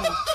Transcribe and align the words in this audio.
Okay. 0.00 0.29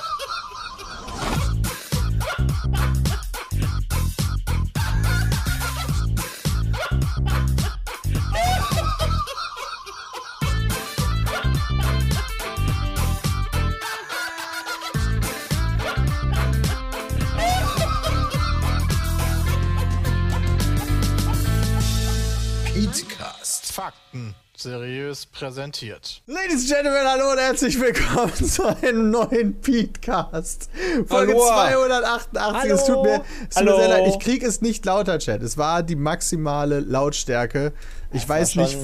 Seriös 24.65 25.27
präsentiert. 25.27 26.23
Ladies 26.25 26.61
and 26.61 26.69
Gentlemen, 26.69 27.07
hallo 27.07 27.31
und 27.33 27.37
herzlich 27.37 27.79
willkommen 27.79 28.33
zu 28.33 28.63
einem 28.65 29.11
neuen 29.11 29.61
Petecast. 29.61 30.71
Folge 31.05 31.33
Hallo. 31.33 31.45
288. 31.45 32.71
Es 32.71 32.85
tut 32.85 33.03
mir, 33.03 33.21
es 33.47 33.55
tut 33.55 33.63
mir 33.65 33.71
Hallo. 33.71 33.77
sehr 33.77 33.87
leid. 33.89 34.07
Ich 34.07 34.17
krieg 34.19 34.41
es 34.41 34.61
nicht 34.61 34.83
lauter, 34.85 35.19
Chat. 35.19 35.43
Es 35.43 35.59
war 35.59 35.83
die 35.83 35.95
maximale 35.95 36.79
Lautstärke. 36.79 37.73
Ich 38.11 38.27
weiß 38.27 38.57
War 38.57 38.63
nicht. 38.63 38.75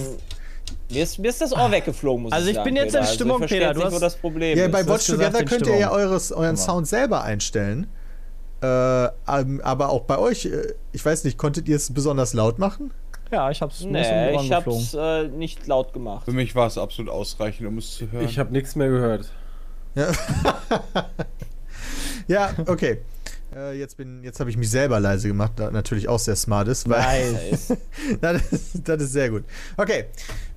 Mir 0.92 1.02
ist, 1.04 1.18
mir 1.18 1.30
ist 1.30 1.42
das 1.42 1.52
Ohr 1.52 1.72
weggeflogen, 1.72 2.24
muss 2.24 2.32
Also 2.32 2.46
ich 2.46 2.52
ich 2.52 2.56
sagen. 2.58 2.66
bin 2.66 2.76
jetzt 2.76 2.92
Peter. 2.94 3.00
in 3.00 3.14
Stimmung, 3.16 3.42
also 3.42 3.46
ich 3.46 3.60
Peter, 3.60 3.74
du 3.74 3.84
hast- 3.84 3.94
wo 3.96 4.00
das 4.00 4.16
Problem 4.18 4.58
Ja, 4.60 4.68
bei 4.68 4.86
Watch 4.88 5.08
Together 5.08 5.44
könnt 5.46 5.66
ihr 5.66 5.78
ja 5.78 5.90
eures, 5.90 6.32
euren 6.32 6.58
Sound 6.58 6.88
selber 6.88 7.24
einstellen. 7.24 7.88
Äh, 8.62 9.06
ähm, 9.06 9.62
aber 9.64 9.90
auch 9.90 10.02
bei 10.02 10.20
euch, 10.20 10.46
äh, 10.46 10.76
ich 10.92 11.04
weiß 11.04 11.24
nicht, 11.24 11.40
konntet 11.40 11.68
ihr 11.68 11.76
es 11.76 11.92
besonders 11.92 12.34
laut 12.34 12.60
machen? 12.60 12.92
Ja, 13.32 13.50
ich 13.50 13.62
hab's 13.62 13.82
Nee, 13.82 14.36
ich 14.36 14.52
hab's 14.52 14.94
äh, 14.94 15.28
nicht 15.28 15.66
laut 15.68 15.94
gemacht. 15.94 16.26
Für 16.26 16.34
mich 16.34 16.54
war 16.54 16.68
es 16.68 16.78
absolut 16.78 17.12
ausreichend, 17.12 17.68
um 17.68 17.78
es 17.78 17.96
zu 17.96 18.12
hören. 18.12 18.26
Ich 18.26 18.38
habe 18.38 18.52
nichts 18.52 18.76
mehr 18.76 18.90
gehört. 18.90 19.32
Ja, 19.96 20.12
ja 22.28 22.54
okay. 22.68 23.00
Äh, 23.56 23.78
jetzt 23.78 23.98
bin, 23.98 24.24
jetzt 24.24 24.40
habe 24.40 24.50
ich 24.50 24.56
mich 24.56 24.70
selber 24.70 25.00
leise 25.00 25.28
gemacht, 25.28 25.54
da 25.58 25.72
natürlich 25.72 26.08
auch 26.08 26.20
sehr 26.20 26.36
smart 26.36 26.68
ist. 26.68 26.88
Weil 26.90 27.34
Nice. 27.34 27.78
das, 28.22 28.42
ist, 28.52 28.88
das 28.88 29.04
ist 29.04 29.12
sehr 29.12 29.30
gut. 29.30 29.44
Okay, 29.78 30.06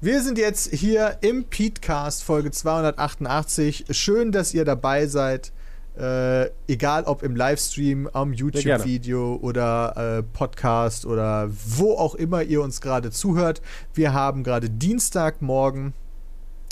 wir 0.00 0.22
sind 0.22 0.38
jetzt 0.38 0.72
hier 0.72 1.18
im 1.20 1.44
Petecast 1.44 2.22
Folge 2.22 2.50
288. 2.50 3.86
Schön, 3.90 4.30
dass 4.30 4.54
ihr 4.54 4.64
dabei 4.64 5.06
seid. 5.06 5.52
Äh, 5.98 6.50
egal 6.66 7.04
ob 7.04 7.22
im 7.22 7.36
Livestream, 7.36 8.08
am. 8.12 8.32
YouTube-Video 8.32 9.36
oder 9.40 10.18
äh, 10.18 10.22
Podcast 10.24 11.06
oder 11.06 11.48
wo 11.50 11.92
auch 11.96 12.16
immer 12.16 12.42
ihr 12.42 12.62
uns 12.62 12.80
gerade 12.80 13.10
zuhört. 13.12 13.62
Wir 13.92 14.12
haben 14.12 14.42
gerade 14.42 14.68
Dienstagmorgen 14.70 15.92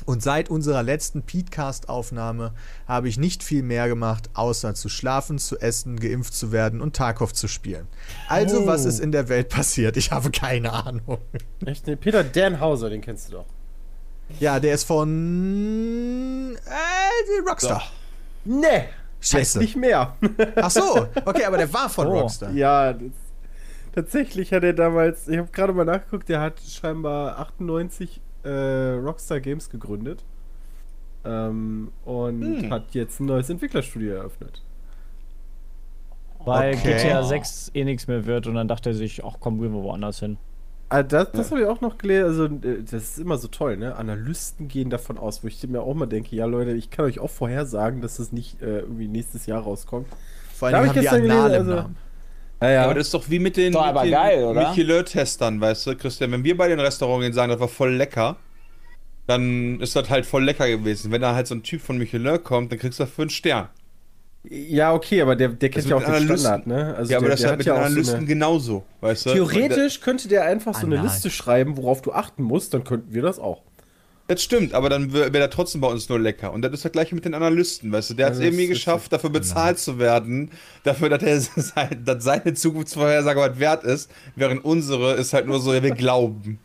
und 0.06 0.20
seit 0.25 0.51
unserer 0.51 0.83
letzten 0.83 1.23
Petecast-Aufnahme 1.23 2.53
habe 2.89 3.09
ich 3.09 3.17
nicht 3.19 3.45
viel 3.45 3.62
mehr 3.62 3.87
gemacht, 3.87 4.29
außer 4.34 4.75
zu 4.75 4.89
schlafen, 4.89 5.39
zu 5.39 5.57
essen, 5.61 6.01
geimpft 6.01 6.34
zu 6.34 6.51
werden 6.51 6.81
und 6.81 6.97
Tarkov 6.97 7.33
zu 7.33 7.47
spielen. 7.47 7.86
Also, 8.29 8.62
Oh. 8.62 8.67
was 8.67 8.84
ist 8.84 8.98
in 8.98 9.12
der 9.12 9.29
Welt 9.29 9.48
passiert? 9.48 9.97
Ich 9.97 10.11
habe 10.11 10.33
keine 10.33 10.73
Ahnung. 10.73 11.19
Echt? 11.64 11.86
Nee, 11.86 11.95
Peter 11.95 12.25
Danhauser, 12.25 12.91
den 12.91 13.01
kennst 13.01 13.29
du 13.29 13.33
doch. 13.34 13.47
Ja, 14.41 14.59
der 14.59 14.75
ist 14.75 14.83
von 14.84 16.57
äh, 16.67 17.48
Rockstar. 17.48 17.84
Nee. 18.45 18.89
Scheiße. 19.23 19.59
Nicht 19.61 19.77
mehr. 19.77 20.17
Ach 20.56 20.70
so, 20.70 21.06
okay, 21.25 21.45
aber 21.45 21.56
der 21.56 21.73
war 21.73 21.89
von 21.89 22.06
Oh. 22.09 22.20
Rockstar. 22.20 22.51
ja, 22.53 22.92
das, 22.92 23.11
tatsächlich 23.95 24.53
hat 24.53 24.64
er 24.64 24.73
damals, 24.73 25.29
ich 25.29 25.39
habe 25.39 25.48
gerade 25.53 25.73
mal 25.73 25.84
nachgeguckt, 25.84 26.29
der 26.29 26.41
hat 26.41 26.61
scheinbar 26.61 27.39
98 27.39 28.20
äh, 28.45 28.48
Rockstar 28.51 29.41
Games 29.41 29.70
gegründet. 29.70 30.25
Ähm, 31.25 31.92
und 32.05 32.42
Hm. 32.64 32.70
hat 32.73 32.95
jetzt 32.95 33.20
ein 33.20 33.27
neues 33.27 33.48
Entwicklerstudio 33.48 34.14
eröffnet. 34.17 34.61
Weil 36.45 36.75
Okay. 36.75 36.97
GTA 36.97 37.23
6 37.23 37.70
eh 37.75 37.84
nichts 37.84 38.09
mehr 38.09 38.27
wird 38.27 38.48
und 38.48 38.57
dann 38.57 38.67
dachte 38.67 38.91
er 38.91 38.95
sich, 38.95 39.25
ach 39.25 39.36
komm, 39.39 39.61
gehen 39.61 39.73
wir 39.73 39.83
woanders 39.84 40.19
hin. 40.19 40.39
Ah, 40.92 41.03
das 41.03 41.33
das 41.33 41.51
habe 41.51 41.63
ich 41.63 41.67
auch 41.67 41.80
noch 41.80 41.98
gelesen. 41.98 42.25
Also, 42.27 42.45
äh, 42.69 42.83
das 42.83 42.92
ist 42.92 43.19
immer 43.19 43.39
so 43.39 43.48
toll, 43.48 43.77
ne? 43.77 43.97
Analysten 43.97 44.69
gehen 44.69 44.91
davon 44.91 45.19
aus, 45.19 45.42
wo 45.42 45.48
ich 45.48 45.67
mir 45.67 45.80
auch 45.83 45.95
mal 45.95 46.07
denke, 46.07 46.36
ja, 46.36 46.45
Leute, 46.47 46.73
ich 46.73 46.91
kann 46.91 47.05
euch 47.07 47.19
auch 47.19 47.30
vorhersagen, 47.30 48.01
dass 48.03 48.17
das 48.19 48.33
nicht 48.33 48.61
äh, 48.63 48.80
irgendwie 48.80 49.08
nächstes 49.08 49.47
Jahr 49.47 49.63
rauskommt. 49.63 50.07
Vor 50.55 50.70
Da 50.70 50.79
allem 50.79 50.89
hab 50.91 50.97
haben 50.97 51.03
ich 51.03 51.08
die 51.11 51.17
gelesen, 51.17 51.30
also- 51.55 51.75
Namen. 51.75 51.97
Ja, 52.61 52.70
Ja, 52.70 52.85
aber 52.85 52.95
das 52.95 53.07
ist 53.08 53.14
doch 53.14 53.29
wie 53.29 53.39
mit 53.41 53.57
den, 53.57 53.73
mit 53.73 54.05
den? 54.05 54.11
Michelin-Testern, 54.70 55.61
weißt 55.61 55.86
du, 55.89 55.97
Christian. 55.97 56.30
Wenn 56.30 56.45
wir 56.45 56.57
bei 56.57 56.69
den 56.69 56.79
Restaurants 56.79 57.24
gehen, 57.24 57.33
sagen, 57.33 57.51
das 57.51 57.61
war 57.61 57.67
voll 57.69 57.92
lecker, 57.95 58.36
dann 59.27 59.80
ist 59.80 59.97
das 59.97 60.11
halt 60.11 60.27
voll 60.27 60.45
lecker 60.45 60.69
gewesen. 60.69 61.11
Wenn 61.11 61.23
da 61.23 61.35
halt 61.35 61.47
so 61.48 61.55
ein 61.57 61.63
Typ 61.64 61.80
von 61.80 61.98
Michelin 61.98 62.42
kommt, 62.45 62.70
dann 62.70 62.79
kriegst 62.79 63.01
du 63.01 63.05
dafür 63.05 63.23
einen 63.23 63.30
Stern. 63.30 63.69
Ja, 64.48 64.92
okay, 64.92 65.23
aber 65.23 65.36
der, 65.36 65.48
der 65.51 65.69
kennt 65.70 65.85
Das 65.85 65.91
ja 65.91 65.97
auch 65.97 66.01
den 66.01 66.08
Analysten. 66.11 66.39
Standard, 66.39 66.67
ne? 66.67 66.95
Also 66.97 67.13
ja, 67.13 67.19
aber 67.19 67.27
der, 67.27 67.35
das 67.35 67.41
der 67.42 67.51
hat 67.53 67.58
mit 67.58 67.67
den 67.67 67.73
auch 67.75 67.77
so 67.79 67.83
Analysten 67.85 68.17
eine- 68.17 68.27
genauso, 68.27 68.85
weißt 69.01 69.27
du. 69.27 69.30
Theoretisch 69.35 70.01
könnte 70.01 70.27
der 70.29 70.45
einfach 70.45 70.75
so 70.75 70.86
eine 70.86 70.98
Anal. 70.98 71.11
Liste 71.13 71.30
schreiben, 71.30 71.77
worauf 71.77 72.03
du 72.03 72.13
achten 72.13 72.42
musst, 72.42 72.75
dann 72.75 72.83
könnten 72.83 73.14
wir 73.14 73.23
das 73.23 73.39
auch. 73.39 73.63
Das 74.29 74.42
stimmt, 74.42 74.73
aber 74.75 74.89
dann 74.89 75.13
wäre 75.13 75.33
wär 75.33 75.41
er 75.41 75.51
trotzdem 75.51 75.80
bei 75.80 75.89
uns 75.89 76.08
nur 76.08 76.19
lecker. 76.19 76.53
Und 76.53 76.63
das 76.63 76.73
ist 76.73 76.85
das 76.85 76.92
gleiche 76.92 77.14
mit 77.14 77.25
den 77.25 77.35
Analysten, 77.35 77.92
weißt 77.92 78.11
du. 78.11 78.14
Der 78.14 78.27
hat 78.27 78.33
es 78.35 78.39
Ja, 78.41 78.47
irgendwie 78.47 78.67
geschafft, 78.67 79.13
dafür 79.13 79.30
bezahlt 79.30 79.79
zu 79.79 79.98
werden, 79.98 80.51
dafür, 80.85 81.09
dass, 81.09 81.23
er 81.23 81.41
sein, 81.63 82.03
dass 82.05 82.24
seine 82.24 82.55
Zukunftsvorhersage 82.55 83.39
was 83.41 83.59
wert 83.59 83.85
ist, 83.85 84.11
während 84.35 84.64
unsere 84.64 85.14
ist 85.14 85.33
halt 85.35 85.47
nur 85.47 85.61
so, 85.61 85.73
ja, 85.74 85.83
wir 85.83 85.91
glauben. 85.95 86.59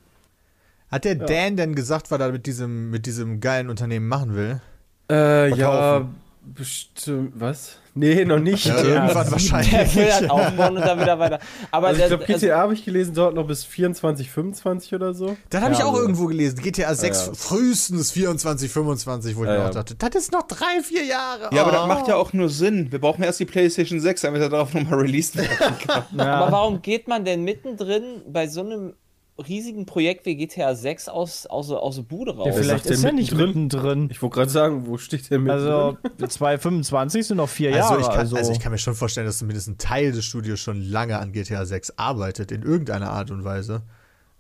Hat 0.89 1.03
der 1.05 1.15
Dan 1.15 1.57
denn 1.57 1.75
gesagt, 1.75 2.09
was 2.09 2.19
er 2.19 2.31
mit 2.31 2.45
diesem, 2.45 2.89
mit 2.89 3.05
diesem 3.05 3.39
geilen 3.41 3.69
Unternehmen 3.69 4.07
machen 4.07 4.35
will? 4.35 4.61
Äh, 5.09 5.49
Verkaufen. 5.53 6.15
Bestimmt. 6.53 7.33
Was? 7.35 7.77
Nee, 7.93 8.25
noch 8.25 8.39
nicht. 8.39 8.65
Ja, 8.65 8.77
irgendwann 8.81 9.31
wahrscheinlich. 9.31 9.71
Der 9.71 9.95
will 9.95 10.13
halt 10.13 10.29
aufbauen 10.29 10.77
und 10.77 10.85
dann 10.85 10.99
wieder 10.99 11.17
weiter. 11.17 11.39
Aber 11.71 11.87
Also 11.87 11.97
ich 12.03 12.09
das- 12.09 12.19
glaube, 12.19 12.25
GTA 12.39 12.57
habe 12.59 12.73
ich 12.73 12.85
gelesen, 12.85 13.13
dauert 13.15 13.33
noch 13.33 13.47
bis 13.47 13.63
24, 13.65 14.29
25 14.29 14.93
oder 14.93 15.13
so. 15.13 15.35
Das 15.49 15.61
habe 15.61 15.73
ich 15.73 15.79
Ja, 15.79 15.85
auch 15.85 15.89
also- 15.93 16.01
irgendwo 16.03 16.25
gelesen. 16.27 16.59
GTA 16.61 16.93
6 16.93 17.19
Ja, 17.21 17.27
ja. 17.27 17.33
frühestens 17.33 18.11
24, 18.11 18.71
25, 18.71 19.35
wo 19.35 19.43
ich 19.43 19.49
Ja, 19.49 19.57
mir 19.57 19.65
auch 19.65 19.71
dachte, 19.71 19.95
das 19.95 20.15
ist 20.15 20.31
noch 20.31 20.43
drei, 20.43 20.81
vier 20.83 21.05
Jahre. 21.05 21.49
Ja, 21.53 21.61
aber 21.63 21.71
Oh. 21.71 21.73
das 21.75 21.87
macht 21.87 22.07
ja 22.07 22.15
auch 22.15 22.33
nur 22.33 22.49
Sinn. 22.49 22.91
Wir 22.91 22.99
brauchen 22.99 23.23
erst 23.23 23.39
die 23.39 23.45
PlayStation 23.45 23.99
6, 23.99 24.21
damit 24.21 24.41
er 24.41 24.49
darauf 24.49 24.73
nochmal 24.73 24.99
released 24.99 25.35
werden 25.35 25.49
kann. 25.87 26.03
aber 26.19 26.51
warum 26.51 26.81
geht 26.81 27.07
man 27.07 27.25
denn 27.25 27.43
mittendrin 27.43 28.21
bei 28.27 28.47
so 28.47 28.61
einem 28.61 28.93
riesigen 29.39 29.85
Projekt 29.85 30.25
wie 30.25 30.35
GTA 30.35 30.75
6 30.75 31.09
aus, 31.09 31.45
aus, 31.45 31.71
aus 31.71 31.95
der 31.95 32.03
Bude 32.03 32.35
raus? 32.35 32.47
Ja, 32.47 32.53
vielleicht 32.53 32.85
ist 32.85 33.03
er 33.03 33.11
nicht 33.11 33.31
mittendrin? 33.31 33.63
mittendrin. 33.63 34.09
Ich 34.11 34.21
wollte 34.21 34.35
gerade 34.35 34.49
sagen, 34.49 34.87
wo 34.87 34.97
steht 34.97 35.29
der 35.29 35.39
mit? 35.39 35.51
Also 35.51 35.97
225 36.25 37.27
sind 37.27 37.37
noch 37.37 37.49
vier 37.49 37.69
Also 37.75 37.93
Jahre. 37.93 38.01
ich, 38.01 38.07
kann, 38.07 38.19
also, 38.19 38.35
also 38.35 38.51
ich 38.51 38.59
kann 38.59 38.71
mir 38.71 38.77
schon 38.77 38.95
vorstellen, 38.95 39.27
dass 39.27 39.39
zumindest 39.39 39.67
ein 39.67 39.77
Teil 39.77 40.11
des 40.11 40.25
Studios 40.25 40.59
schon 40.59 40.81
lange 40.81 41.19
an 41.19 41.31
GTA 41.31 41.65
6 41.65 41.93
arbeitet, 41.97 42.51
in 42.51 42.63
irgendeiner 42.63 43.11
Art 43.11 43.31
und 43.31 43.43
Weise. 43.43 43.83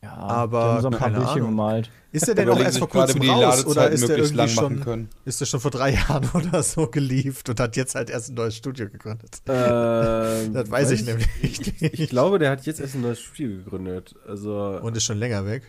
Ja, 0.03 0.13
aber 0.15 0.81
so 0.81 0.87
ein 0.87 0.91
paar 0.91 1.01
keine 1.09 1.17
Bildchen 1.17 1.37
Ahnung. 1.37 1.49
gemalt. 1.51 1.89
Ist 2.11 2.27
der 2.27 2.35
denn 2.35 2.49
auch 2.49 2.59
erst 2.59 2.77
vor 2.79 2.87
kurzem 2.89 3.21
raus 3.29 3.65
oder 3.65 3.89
ist 3.89 4.07
der 4.07 4.17
möglichst 4.17 4.33
irgendwie 4.35 4.53
schon, 4.53 4.63
machen 4.75 4.83
können. 4.83 5.09
ist 5.25 5.41
der 5.41 5.45
schon 5.45 5.59
vor 5.59 5.71
drei 5.71 5.91
Jahren 5.95 6.29
oder 6.33 6.63
so 6.63 6.87
gelieft 6.87 7.49
und 7.49 7.59
hat 7.59 7.75
jetzt 7.75 7.95
halt 7.95 8.09
erst 8.09 8.29
ein 8.29 8.35
neues 8.35 8.55
Studio 8.55 8.89
gegründet? 8.89 9.41
Ähm, 9.47 10.53
Das 10.53 10.69
weiß 10.71 10.91
ich 10.91 11.05
nämlich 11.05 11.27
nicht. 11.41 11.81
Ich 11.99 12.09
glaube, 12.09 12.39
der 12.39 12.51
hat 12.51 12.65
jetzt 12.65 12.79
erst 12.79 12.95
ein 12.95 13.01
neues 13.01 13.19
Studio 13.19 13.57
gegründet. 13.57 14.15
Also 14.27 14.79
Und 14.81 14.95
ist 14.95 15.03
schon 15.03 15.17
länger 15.17 15.45
weg. 15.45 15.63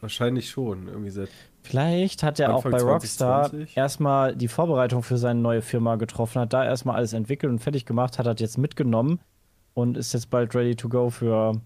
wahrscheinlich 0.00 0.50
schon. 0.50 0.86
Irgendwie 0.88 1.10
seit. 1.10 1.28
Vielleicht 1.62 2.22
hat 2.22 2.38
er 2.40 2.54
auch 2.54 2.62
bei 2.64 2.80
Rockstar 2.80 3.44
2020. 3.50 3.76
erstmal 3.76 4.36
die 4.36 4.48
Vorbereitung 4.48 5.02
für 5.02 5.18
seine 5.18 5.40
neue 5.40 5.60
Firma 5.62 5.96
getroffen, 5.96 6.40
hat 6.40 6.52
da 6.52 6.64
erstmal 6.64 6.96
alles 6.96 7.12
entwickelt 7.12 7.50
und 7.52 7.58
fertig 7.58 7.84
gemacht, 7.84 8.18
hat 8.18 8.26
das 8.26 8.40
jetzt 8.40 8.56
mitgenommen 8.58 9.20
und 9.74 9.96
ist 9.98 10.14
jetzt 10.14 10.30
bald 10.30 10.54
ready 10.54 10.74
to 10.76 10.88
go 10.88 11.10
für 11.10 11.60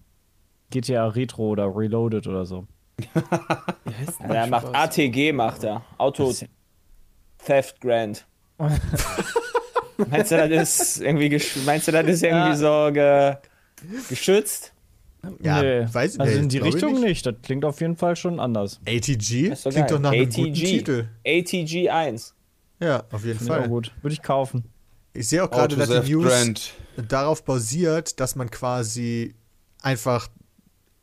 GTA 0.81 1.07
Retro 1.07 1.49
oder 1.49 1.73
Reloaded 1.75 2.27
oder 2.27 2.45
so. 2.45 2.65
Er 4.27 4.47
macht 4.47 4.67
ATG, 4.73 5.31
macht 5.33 5.63
er. 5.63 5.83
Auto 5.97 6.33
Theft 7.45 7.79
Grant. 7.81 8.25
meinst 10.09 10.31
du, 10.31 10.49
das 10.49 10.79
ist 10.79 11.01
irgendwie, 11.01 11.27
gesch- 11.27 11.57
meinst 11.65 11.87
du, 11.87 11.91
das 11.91 12.05
ist 12.07 12.23
irgendwie 12.23 12.55
so 12.55 12.89
ge 12.93 13.35
geschützt? 14.09 14.73
Ja, 15.41 15.61
Nee, 15.61 15.87
weiß 15.91 16.15
ich 16.15 16.19
Also 16.21 16.33
nee, 16.33 16.39
in 16.39 16.49
die 16.49 16.57
Richtung 16.59 16.93
nicht. 16.93 17.03
nicht. 17.03 17.25
Das 17.25 17.35
klingt 17.41 17.65
auf 17.65 17.81
jeden 17.81 17.97
Fall 17.97 18.15
schon 18.15 18.39
anders. 18.39 18.79
ATG 18.87 19.49
doch 19.49 19.61
klingt 19.61 19.75
geil. 19.75 19.87
doch 19.87 19.99
nach 19.99 20.11
einem 20.11 20.23
ATG. 20.27 20.35
guten 20.41 20.53
Titel. 20.53 21.07
ATG 21.25 21.89
1. 21.89 22.33
Ja, 22.79 23.03
auf 23.11 23.25
jeden 23.25 23.43
ich 23.43 23.49
auch 23.51 23.55
Fall. 23.55 23.67
gut. 23.69 23.91
Würde 24.01 24.13
ich 24.13 24.21
kaufen. 24.21 24.65
Ich 25.13 25.29
sehe 25.29 25.43
auch 25.43 25.49
gerade, 25.49 25.75
dass 25.75 25.89
die 26.05 26.11
News 26.13 26.25
Grant. 26.27 26.73
darauf 27.07 27.43
basiert, 27.43 28.19
dass 28.19 28.35
man 28.35 28.51
quasi 28.51 29.33
einfach 29.81 30.27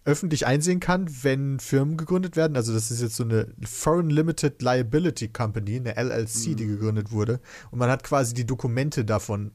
öffentlich 0.05 0.47
einsehen 0.47 0.81
kann, 0.81 1.09
wenn 1.23 1.61
Firmen 1.61 1.97
gegründet 1.97 2.37
werden. 2.37 2.57
Also 2.57 2.73
das 2.73 2.91
ist 2.91 3.01
jetzt 3.03 3.17
so 3.17 3.25
eine 3.25 3.49
Foreign 3.65 4.11
Limited 4.11 4.61
Liability 4.61 5.29
Company, 5.29 5.77
eine 5.77 5.97
LLC, 5.97 6.57
die 6.57 6.67
gegründet 6.67 7.13
wurde. 7.13 7.41
Und 7.71 7.79
man 7.79 7.89
hat 7.89 8.03
quasi 8.03 8.35
die 8.35 8.45
Dokumente 8.45 9.05
davon, 9.05 9.53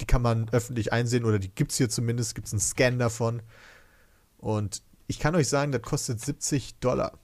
die 0.00 0.06
kann 0.06 0.22
man 0.22 0.48
öffentlich 0.50 0.92
einsehen 0.92 1.24
oder 1.24 1.38
die 1.38 1.50
gibt 1.50 1.72
es 1.72 1.78
hier 1.78 1.88
zumindest, 1.88 2.34
gibt 2.34 2.46
es 2.46 2.52
einen 2.52 2.60
Scan 2.60 2.98
davon. 2.98 3.42
Und 4.38 4.82
ich 5.06 5.18
kann 5.18 5.34
euch 5.34 5.48
sagen, 5.48 5.72
das 5.72 5.82
kostet 5.82 6.20
70 6.20 6.78
Dollar. 6.78 7.18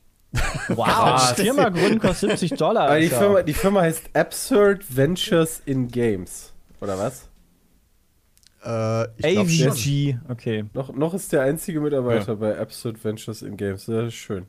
Wow, 0.68 1.32
Firma 1.36 1.68
gründen 1.68 1.98
kostet 1.98 2.38
70 2.38 2.58
Dollar. 2.58 2.98
Die 2.98 3.08
Firma, 3.08 3.42
die 3.42 3.54
Firma 3.54 3.82
heißt 3.82 4.10
Absurd 4.14 4.84
Ventures 4.94 5.60
in 5.66 5.88
Games. 5.88 6.52
Oder 6.80 6.98
was? 6.98 7.28
Äh. 8.66 9.38
AVG, 9.38 10.16
okay. 10.28 10.64
Noch, 10.74 10.92
noch 10.94 11.14
ist 11.14 11.32
der 11.32 11.42
einzige 11.42 11.80
Mitarbeiter 11.80 12.36
bei 12.36 12.58
Absurd 12.58 13.02
Ventures 13.04 13.42
in 13.42 13.56
Games. 13.56 13.86
Das 13.86 14.08
ist 14.08 14.14
schön. 14.14 14.46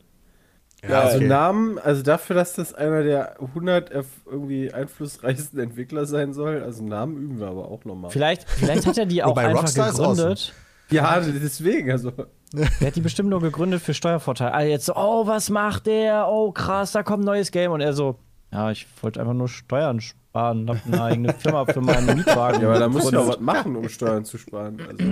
Ja, 0.83 0.89
Ja, 0.89 0.99
also 1.01 1.17
okay. 1.17 1.27
Namen, 1.27 1.79
also 1.79 2.03
dafür, 2.03 2.35
dass 2.35 2.53
das 2.53 2.73
einer 2.73 3.03
der 3.03 3.39
100 3.41 3.91
erf- 3.93 4.05
irgendwie 4.25 4.71
einflussreichsten 4.73 5.59
Entwickler 5.61 6.05
sein 6.05 6.33
soll, 6.33 6.61
also 6.63 6.83
Namen 6.83 7.17
üben 7.17 7.39
wir 7.39 7.47
aber 7.47 7.69
auch 7.69 7.83
nochmal. 7.85 8.11
Vielleicht, 8.11 8.49
vielleicht 8.49 8.85
hat 8.85 8.97
er 8.97 9.05
die 9.05 9.23
auch 9.23 9.31
Wobei 9.31 9.47
einfach 9.47 9.61
Rockstar 9.63 9.91
gegründet. 9.91 10.53
Ja, 10.89 11.19
deswegen, 11.19 11.91
also. 11.91 12.11
Der 12.53 12.87
hat 12.87 12.95
die 12.95 13.01
bestimmt 13.01 13.29
nur 13.29 13.41
gegründet 13.41 13.81
für 13.81 13.93
Steuervorteile. 13.93 14.53
Ah, 14.53 14.61
jetzt 14.63 14.85
so, 14.85 14.95
oh, 14.95 15.27
was 15.27 15.49
macht 15.49 15.85
der? 15.87 16.27
Oh, 16.29 16.51
krass, 16.51 16.93
da 16.93 17.03
kommt 17.03 17.23
ein 17.23 17.25
neues 17.25 17.51
Game. 17.51 17.71
Und 17.73 17.81
er 17.81 17.91
so, 17.93 18.19
ja, 18.53 18.71
ich 18.71 18.87
wollte 19.01 19.19
einfach 19.19 19.33
nur 19.33 19.49
Steuern 19.49 19.99
sparen. 20.29 20.69
Hab 20.69 20.85
eine 20.85 21.03
eigene 21.03 21.33
Firma 21.33 21.65
für 21.65 21.81
meinen 21.81 22.17
Mietwagen. 22.17 22.61
Ja, 22.61 22.69
aber 22.69 22.79
da 22.79 22.87
musst 22.89 23.07
du 23.07 23.11
ja 23.11 23.19
gegründet. 23.21 23.39
was 23.39 23.55
machen, 23.55 23.75
um 23.75 23.89
Steuern 23.89 24.25
zu 24.25 24.37
sparen. 24.37 24.79
Also. 24.87 25.03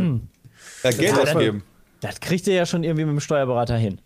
Ja, 0.84 0.92
Geld 0.92 1.16
Ja, 1.18 1.24
ausgeben. 1.24 1.64
Das 2.02 2.20
kriegt 2.20 2.48
er 2.48 2.56
ja 2.56 2.66
schon 2.66 2.84
irgendwie 2.84 3.06
mit 3.06 3.14
dem 3.14 3.20
Steuerberater 3.20 3.78
hin. 3.78 4.00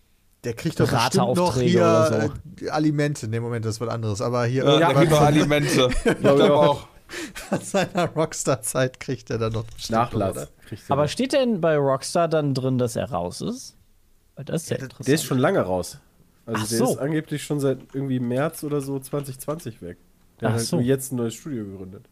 Der 0.45 0.53
kriegt 0.53 0.79
doch 0.79 0.89
bestimmt 0.89 1.35
noch 1.35 1.57
hier 1.57 1.81
oder 1.81 2.29
äh, 2.61 2.69
Alimente. 2.69 3.27
Ne, 3.27 3.41
Moment, 3.41 3.65
das 3.65 3.75
ist 3.75 3.81
was 3.81 3.89
anderes. 3.89 4.21
Aber 4.21 4.45
hier 4.45 4.63
Ja, 4.79 4.89
irgendwas 4.91 4.93
da 4.93 4.99
kriegt 4.99 5.11
man 5.11 5.23
Alimente. 5.23 5.89
Ich 6.05 6.17
glaube 6.19 6.53
auch. 6.53 6.87
von 7.33 7.59
seiner 7.59 8.05
Rockstar-Zeit 8.09 8.99
kriegt 8.99 9.29
er 9.31 9.37
dann 9.39 9.51
noch 9.53 9.65
Nachlass. 9.89 10.47
Aber 10.87 11.01
noch. 11.03 11.09
steht 11.09 11.33
denn 11.33 11.59
bei 11.59 11.75
Rockstar 11.77 12.27
dann 12.29 12.53
drin, 12.53 12.77
dass 12.77 12.95
er 12.95 13.09
raus 13.11 13.41
ist? 13.41 13.75
Weil 14.35 14.45
Das 14.45 14.63
ist 14.63 14.69
ja, 14.69 14.77
interessant. 14.77 15.07
der 15.07 15.15
ist 15.15 15.25
schon 15.25 15.39
lange 15.39 15.59
raus. 15.59 15.97
Also 16.45 16.61
Ach 16.63 16.67
der 16.69 16.77
so. 16.77 16.85
ist 16.93 16.97
angeblich 16.99 17.43
schon 17.43 17.59
seit 17.59 17.79
irgendwie 17.93 18.19
März 18.19 18.63
oder 18.63 18.79
so 18.79 18.97
2020 18.97 19.81
weg. 19.81 19.97
Der 20.41 20.49
Ach 20.49 20.53
hat 20.53 20.61
so. 20.61 20.77
nur 20.77 20.85
jetzt 20.85 21.11
ein 21.11 21.17
neues 21.17 21.35
Studio 21.35 21.65
gegründet. 21.65 22.05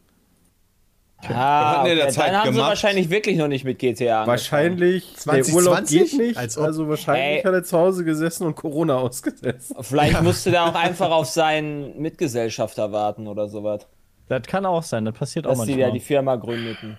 Ah, 1.30 1.84
der 1.84 2.04
okay, 2.04 2.12
Zeit 2.12 2.28
dann 2.28 2.36
haben 2.36 2.46
sie 2.50 2.52
gemacht? 2.54 2.70
wahrscheinlich 2.70 3.10
wirklich 3.10 3.38
noch 3.38 3.48
nicht 3.48 3.64
mit 3.66 3.80
GTA 3.80 4.22
angefangen. 4.24 4.28
Wahrscheinlich, 4.28 5.14
der 5.14 5.44
2020? 5.44 5.56
Urlaub 5.56 5.88
geht 5.88 6.14
nicht, 6.20 6.38
Als 6.38 6.58
also 6.60 6.88
wahrscheinlich 6.88 7.38
Ey. 7.40 7.44
hat 7.44 7.54
er 7.54 7.64
zu 7.64 7.78
Hause 7.78 8.06
gesessen 8.06 8.46
und 8.46 8.56
Corona 8.56 8.98
ausgesetzt. 8.98 9.74
Vielleicht 9.82 10.22
musste 10.22 10.52
der 10.52 10.66
auch 10.66 10.76
einfach 10.76 11.10
auf 11.10 11.26
seinen 11.26 12.00
Mitgesellschafter 12.00 12.92
warten 12.92 13.28
oder 13.28 13.48
sowas. 13.50 13.88
Das 14.28 14.44
kann 14.44 14.66
auch 14.68 14.84
sein, 14.84 15.06
das 15.06 15.16
passiert 15.16 15.48
auch 15.48 15.58
Dass 15.58 15.66
die 15.66 15.72
ja 15.72 15.78
manchmal. 15.78 15.92
die 15.94 16.00
Firma 16.06 16.36
gründeten. 16.36 16.98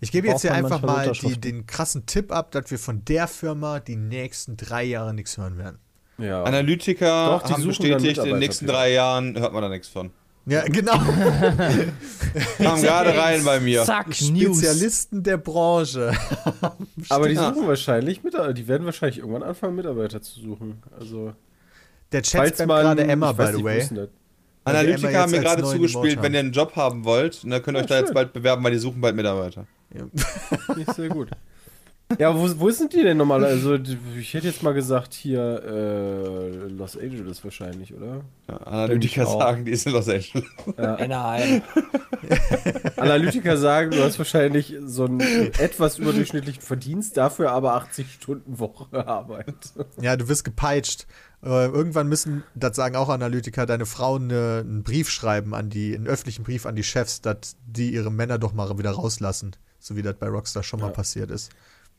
Ich 0.00 0.12
gebe 0.12 0.26
jetzt 0.28 0.42
hier 0.42 0.52
einfach 0.52 0.82
manchmal 0.82 1.06
mal 1.06 1.12
die, 1.12 1.40
den 1.40 1.66
krassen 1.66 2.04
Tipp 2.04 2.32
ab, 2.32 2.50
dass 2.50 2.70
wir 2.70 2.78
von 2.78 3.02
der 3.06 3.28
Firma 3.28 3.80
die 3.80 3.96
nächsten 3.96 4.58
drei 4.58 4.84
Jahre 4.84 5.14
nichts 5.14 5.38
hören 5.38 5.56
werden. 5.56 5.78
Ja. 6.18 6.42
Analytiker 6.42 7.38
Doch, 7.38 7.42
die 7.42 7.52
haben 7.54 7.66
bestätigt, 7.66 8.18
in 8.18 8.24
den 8.24 8.38
nächsten 8.40 8.66
drei 8.66 8.92
Jahren 8.92 9.38
hört 9.38 9.54
man 9.54 9.62
da 9.62 9.68
nichts 9.70 9.88
von. 9.88 10.10
Ja, 10.46 10.62
genau. 10.64 10.92
Kam 12.58 12.82
gerade 12.82 13.16
rein 13.16 13.42
bei 13.44 13.60
mir. 13.60 13.84
Zack, 13.84 14.08
News. 14.20 14.58
Spezialisten 14.58 15.22
der 15.22 15.38
Branche. 15.38 16.12
Aber 17.08 17.28
die 17.28 17.34
Ja. 17.34 17.54
suchen 17.54 17.66
wahrscheinlich 17.66 18.22
Mitarbeiter, 18.22 18.52
die 18.52 18.68
werden 18.68 18.84
wahrscheinlich 18.84 19.18
irgendwann 19.18 19.42
anfangen, 19.42 19.74
Mitarbeiter 19.74 20.20
zu 20.20 20.40
suchen. 20.40 20.82
Also, 20.98 21.32
Der 22.12 22.22
Chat 22.22 22.54
spammt 22.54 22.68
gerade 22.70 23.04
Emma, 23.04 23.32
by 23.32 23.52
the 23.56 23.64
way. 23.64 23.88
Analytiker 24.64 25.18
haben 25.20 25.30
mir 25.30 25.40
gerade 25.40 25.62
zugespielt, 25.62 26.22
wenn 26.22 26.34
ihr 26.34 26.40
einen 26.40 26.52
Job 26.52 26.74
haben 26.76 27.04
wollt, 27.04 27.42
dann 27.44 27.62
könnt 27.62 27.76
ihr 27.76 27.80
euch 27.80 27.86
da 27.86 27.98
jetzt 27.98 28.14
bald 28.14 28.32
bewerben, 28.32 28.62
weil 28.64 28.72
die 28.72 28.78
suchen 28.78 29.00
bald 29.00 29.14
Mitarbeiter. 29.16 29.66
Nicht 30.76 30.92
sehr 30.96 31.08
gut. 31.08 31.30
Ja, 32.18 32.34
wo, 32.36 32.48
wo 32.58 32.70
sind 32.70 32.92
die 32.92 33.02
denn 33.02 33.16
nochmal? 33.16 33.44
Also, 33.44 33.74
ich 33.74 34.34
hätte 34.34 34.46
jetzt 34.46 34.62
mal 34.62 34.74
gesagt, 34.74 35.14
hier 35.14 35.62
äh, 35.64 36.68
Los 36.68 36.96
Angeles 36.96 37.42
wahrscheinlich, 37.44 37.94
oder? 37.94 38.22
Ja, 38.48 38.56
Analytiker 38.58 39.26
sagen, 39.26 39.64
die 39.64 39.72
ist 39.72 39.86
in 39.86 39.92
Los 39.92 40.08
Angeles. 40.08 40.44
Anaheim. 40.76 41.62
Analytiker 42.96 43.56
sagen, 43.56 43.90
du 43.90 44.02
hast 44.02 44.18
wahrscheinlich 44.18 44.76
so 44.84 45.04
einen 45.04 45.20
etwas 45.20 45.98
überdurchschnittlichen 45.98 46.62
Verdienst, 46.62 47.16
dafür 47.16 47.52
aber 47.52 47.74
80 47.74 48.12
Stunden 48.12 48.58
Woche 48.58 49.06
Arbeit. 49.06 49.54
Ja, 50.00 50.16
du 50.16 50.28
wirst 50.28 50.44
gepeitscht. 50.44 51.06
Äh, 51.44 51.66
irgendwann 51.66 52.08
müssen, 52.08 52.42
das 52.54 52.74
sagen 52.74 52.96
auch 52.96 53.10
Analytiker, 53.10 53.66
deine 53.66 53.84
Frauen 53.84 54.30
eine, 54.30 54.60
einen 54.60 54.82
Brief 54.82 55.10
schreiben 55.10 55.54
an 55.54 55.68
die, 55.68 55.94
einen 55.94 56.06
öffentlichen 56.06 56.42
Brief 56.42 56.64
an 56.64 56.74
die 56.74 56.82
Chefs, 56.82 57.20
dass 57.20 57.56
die 57.66 57.92
ihre 57.92 58.10
Männer 58.10 58.38
doch 58.38 58.54
mal 58.54 58.78
wieder 58.78 58.92
rauslassen. 58.92 59.54
So 59.78 59.94
wie 59.96 60.02
das 60.02 60.14
bei 60.14 60.28
Rockstar 60.28 60.62
schon 60.62 60.80
mal 60.80 60.90
passiert 60.90 61.30
ist. 61.30 61.52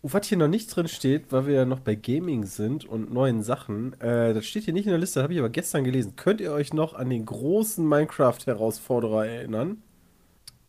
Was 0.03 0.27
hier 0.27 0.37
noch 0.37 0.47
nicht 0.47 0.67
drin 0.75 0.87
steht, 0.87 1.31
weil 1.31 1.47
wir 1.47 1.55
ja 1.55 1.65
noch 1.65 1.79
bei 1.79 1.95
Gaming 1.95 2.45
sind 2.45 2.85
und 2.85 3.11
neuen 3.11 3.41
Sachen, 3.41 3.99
äh, 4.01 4.35
das 4.35 4.45
steht 4.45 4.65
hier 4.65 4.73
nicht 4.73 4.85
in 4.85 4.91
der 4.91 4.99
Liste, 4.99 5.23
habe 5.23 5.33
ich 5.33 5.39
aber 5.39 5.49
gestern 5.49 5.83
gelesen. 5.83 6.15
Könnt 6.15 6.41
ihr 6.41 6.51
euch 6.51 6.73
noch 6.73 6.93
an 6.93 7.09
den 7.09 7.25
großen 7.25 7.87
Minecraft-Herausforderer 7.87 9.25
erinnern? 9.25 9.77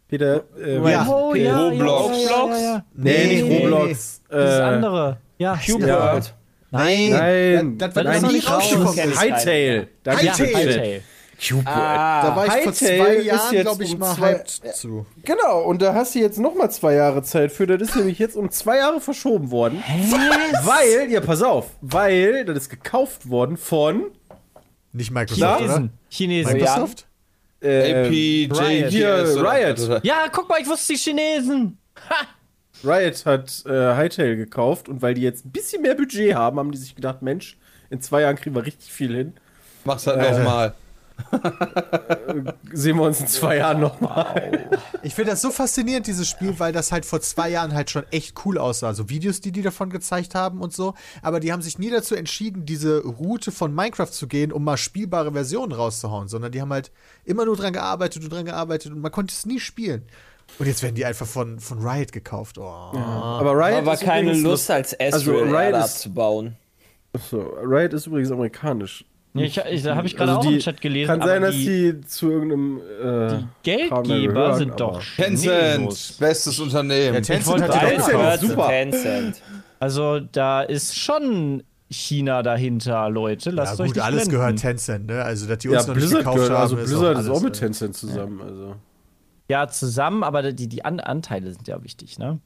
Peter, 0.08 0.44
äh, 0.58 0.76
Ja. 0.90 1.06
Oh, 1.06 1.34
ja, 1.34 1.69
Roblox. 1.69 2.25
Ja, 2.25 2.31
ja, 2.31 2.49
ja, 2.49 2.58
ja. 2.62 2.84
Nee, 2.94 3.26
nicht 3.26 3.44
nee, 3.46 3.58
Roblox. 3.64 4.23
nee. 4.31 4.37
Das 4.37 4.58
Äh, 4.58 4.62
andere. 4.62 5.17
Ja, 5.38 5.58
Cube 5.67 5.87
Ja. 5.87 6.12
World. 6.12 6.34
Nein, 6.70 7.11
Nein, 7.11 7.79
das, 7.79 7.93
das 7.93 8.05
das 8.05 8.05
wird 8.05 8.14
ist 8.17 8.22
noch 8.22 8.29
noch 8.29 8.32
nicht 8.32 8.32
nicht 8.32 8.50
raus. 8.50 8.62
rausgekommen. 8.62 8.94
Kenn 8.94 9.08
ist. 9.11 9.14
ich. 9.14 9.20
Hightail. 9.20 9.88
Da 10.02 10.12
Hightail. 10.12 10.22
gibt's 10.25 10.38
Shit. 10.38 10.55
Hightail. 10.56 11.02
Cube 11.38 11.65
Da 11.65 11.71
Ah, 11.73 12.37
war 12.37 12.47
ich 12.47 12.53
vor 12.53 12.73
Hightail 12.73 12.99
zwei 12.99 13.15
ist 13.17 13.25
Jahren, 13.27 13.61
glaube 13.61 13.85
ich, 13.85 13.93
um 13.93 13.99
mal 13.99 14.15
zwei- 14.17 14.33
hyped 14.35 14.49
zu. 14.75 15.06
Genau, 15.25 15.62
und 15.65 15.83
da 15.83 15.93
hast 15.94 16.15
du 16.15 16.19
jetzt 16.19 16.38
noch 16.38 16.55
mal 16.55 16.71
zwei 16.71 16.94
Jahre 16.94 17.23
Zeit 17.23 17.53
für. 17.53 17.67
Das 17.67 17.88
ist 17.91 17.97
nämlich 17.97 18.19
jetzt 18.19 18.37
um 18.37 18.50
zwei 18.50 18.79
Jahre 18.79 19.00
verschoben 19.00 19.50
worden. 19.50 19.83
Weil, 20.65 21.11
ja, 21.11 21.21
pass 21.21 21.43
auf, 21.43 21.67
weil 21.81 22.44
das 22.44 22.56
ist 22.59 22.69
gekauft 22.71 23.29
worden 23.29 23.56
von 23.56 24.05
Nicht 24.93 25.11
Microsoft, 25.11 25.43
oder? 25.43 25.59
Chinesen. 25.59 25.91
Chinesen. 26.09 26.53
Microsoft? 26.55 27.06
äh, 27.61 28.06
APJS. 28.06 28.91
Hier, 28.93 29.25
Riot. 29.43 30.05
Ja, 30.05 30.27
guck 30.32 30.49
mal, 30.49 30.61
ich 30.61 30.69
wusste 30.69 30.93
die 30.94 30.99
Chinesen. 30.99 31.79
Riot 32.85 33.25
hat 33.27 33.65
äh, 33.67 33.94
Hightail 33.94 34.37
gekauft 34.37 34.89
und 34.89 35.03
weil 35.03 35.15
die 35.15 35.23
jetzt 35.23 35.44
ein 35.47 35.50
bisschen 35.50 35.82
mehr 35.82 35.94
Budget 35.94 36.35
haben, 36.35 36.59
haben 36.59 36.71
die 36.71 36.79
sich 36.79 36.94
gedacht, 36.94 37.23
Mensch, 37.23 37.56
in 37.91 38.00
zwei 38.00 38.23
Jahren 38.23 38.37
kriegen 38.37 38.55
wir 38.55 38.65
richtig 38.65 38.93
viel 38.93 39.15
hin. 39.15 39.35
Mach's 39.85 40.06
halt 40.06 40.19
nochmal. 40.21 40.75
Sehen 42.73 42.97
wir 42.97 43.03
uns 43.03 43.21
in 43.21 43.27
zwei 43.27 43.57
Jahren 43.57 43.81
nochmal. 43.81 44.69
Ich 45.03 45.15
finde 45.15 45.33
das 45.33 45.43
so 45.43 45.51
faszinierend, 45.51 46.07
dieses 46.07 46.29
Spiel, 46.29 46.59
weil 46.59 46.73
das 46.73 46.93
halt 46.93 47.07
vor 47.07 47.21
zwei 47.21 47.49
Jahren 47.51 47.75
halt 47.75 47.91
schon 47.91 48.05
echt 48.11 48.35
cool 48.45 48.59
aussah. 48.59 48.95
So 48.95 49.09
Videos, 49.09 49.41
die 49.41 49.53
die 49.53 49.63
davon 49.63 49.91
gezeigt 49.91 50.35
haben 50.35 50.61
und 50.61 50.73
so. 50.75 50.95
Aber 51.23 51.41
die 51.41 51.53
haben 51.53 51.63
sich 51.63 51.79
nie 51.79 51.91
dazu 51.91 52.15
entschieden, 52.15 52.67
diese 52.67 53.03
Route 53.03 53.53
von 53.53 53.75
Minecraft 53.75 54.07
zu 54.11 54.27
gehen, 54.27 54.53
um 54.53 54.65
mal 54.65 54.77
spielbare 54.77 55.33
Versionen 55.33 55.73
rauszuhauen, 55.73 56.29
sondern 56.29 56.53
die 56.53 56.61
haben 56.61 56.73
halt 56.73 56.91
immer 57.25 57.45
nur 57.45 57.57
dran 57.57 57.73
gearbeitet 57.73 58.23
und 58.25 58.33
dran 58.33 58.45
gearbeitet 58.45 58.93
und 58.93 59.01
man 59.01 59.13
konnte 59.13 59.33
es 59.33 59.47
nie 59.47 59.61
spielen. 59.61 60.03
Und 60.59 60.67
jetzt 60.67 60.83
werden 60.83 60.95
die 60.95 61.05
einfach 61.05 61.27
von, 61.27 61.58
von 61.58 61.85
Riot 61.87 62.13
gekauft. 62.13 62.56
Oh. 62.58 62.63
Aber 62.65 63.53
Riot 63.53 63.79
Aber 63.79 63.94
ist 63.94 64.03
keine 64.05 64.32
Lust, 64.32 64.70
als 64.70 64.94
Also, 65.01 65.32
Ezreal 65.32 65.44
Riot 65.49 65.55
Erde 65.61 65.79
ist- 65.79 65.85
abzubauen. 65.85 66.56
So, 67.31 67.41
Riot 67.65 67.94
ist 67.94 68.06
übrigens 68.06 68.31
amerikanisch. 68.31 69.05
Ich, 69.38 69.56
ich, 69.58 69.82
da 69.82 69.96
habe 69.96 70.06
ich 70.06 70.16
gerade 70.16 70.31
Also 70.32 70.40
auch 70.40 70.46
die- 70.50 70.55
im 70.55 70.60
Chat 70.60 70.81
gelesen. 70.81 71.08
Kann 71.08 71.20
aber 71.22 71.31
sein, 71.31 71.43
dass 71.43 71.55
die, 71.55 71.93
die 71.94 72.00
zu 72.06 72.31
irgendeinem 72.31 72.78
äh, 72.78 73.02
da 73.02 73.48
Geldgeber 73.62 74.02
gehören, 74.32 74.58
sind 74.58 74.81
doch 74.81 75.02
Tencent, 75.16 76.14
bestes 76.19 76.58
Unternehmen. 76.58 77.14
Ja, 77.14 77.20
Tencent 77.20 77.62
hat 77.62 77.69
die 77.69 77.72
doch 77.72 77.81
Tencent, 77.81 77.96
gekauft. 78.06 78.10
gehört 78.12 78.40
zu 78.40 78.46
super. 78.48 78.69
Tencent. 78.69 79.43
Also 79.78 80.20
da 80.20 80.62
ist 80.62 80.96
schon 80.96 81.62
China 81.90 82.43
dahinter, 82.43 83.08
Leute. 83.10 83.50
Ja 83.50 83.56
Lasst 83.56 83.81
euch 83.81 83.88
gut, 83.88 83.96
nicht 83.96 84.05
alles 84.05 84.22
blenden. 84.24 84.31
gehört 84.38 84.58
Tencent, 84.58 85.06
ne? 85.06 85.22
Also, 85.22 85.46
dass 85.46 85.58
die 85.58 85.69
uns 85.69 85.82
Ja, 85.82 85.86
noch 85.88 85.94
nicht 85.94 86.02
Blizzard 86.02 86.19
gekauft 86.20 86.36
gehört, 86.36 86.52
haben, 86.52 86.60
also 86.62 86.76
ist 86.78 86.88
Blizzard 86.90 87.12
ist 87.12 87.16
alles, 87.26 87.31
auch 87.38 87.43
mit 87.43 87.56
äh, 87.56 87.60
Tencent 87.60 87.96
zusammen. 87.96 88.40
Also. 88.40 88.76
Ja, 89.48 89.69
zusammen, 89.69 90.24
aber 90.24 90.52
die, 90.52 90.69
die 90.69 90.84
An 90.84 90.98
Anteile 90.98 91.52
sind 91.52 91.69
ja 91.69 91.82
wichtig, 91.84 92.19
ne? 92.19 92.40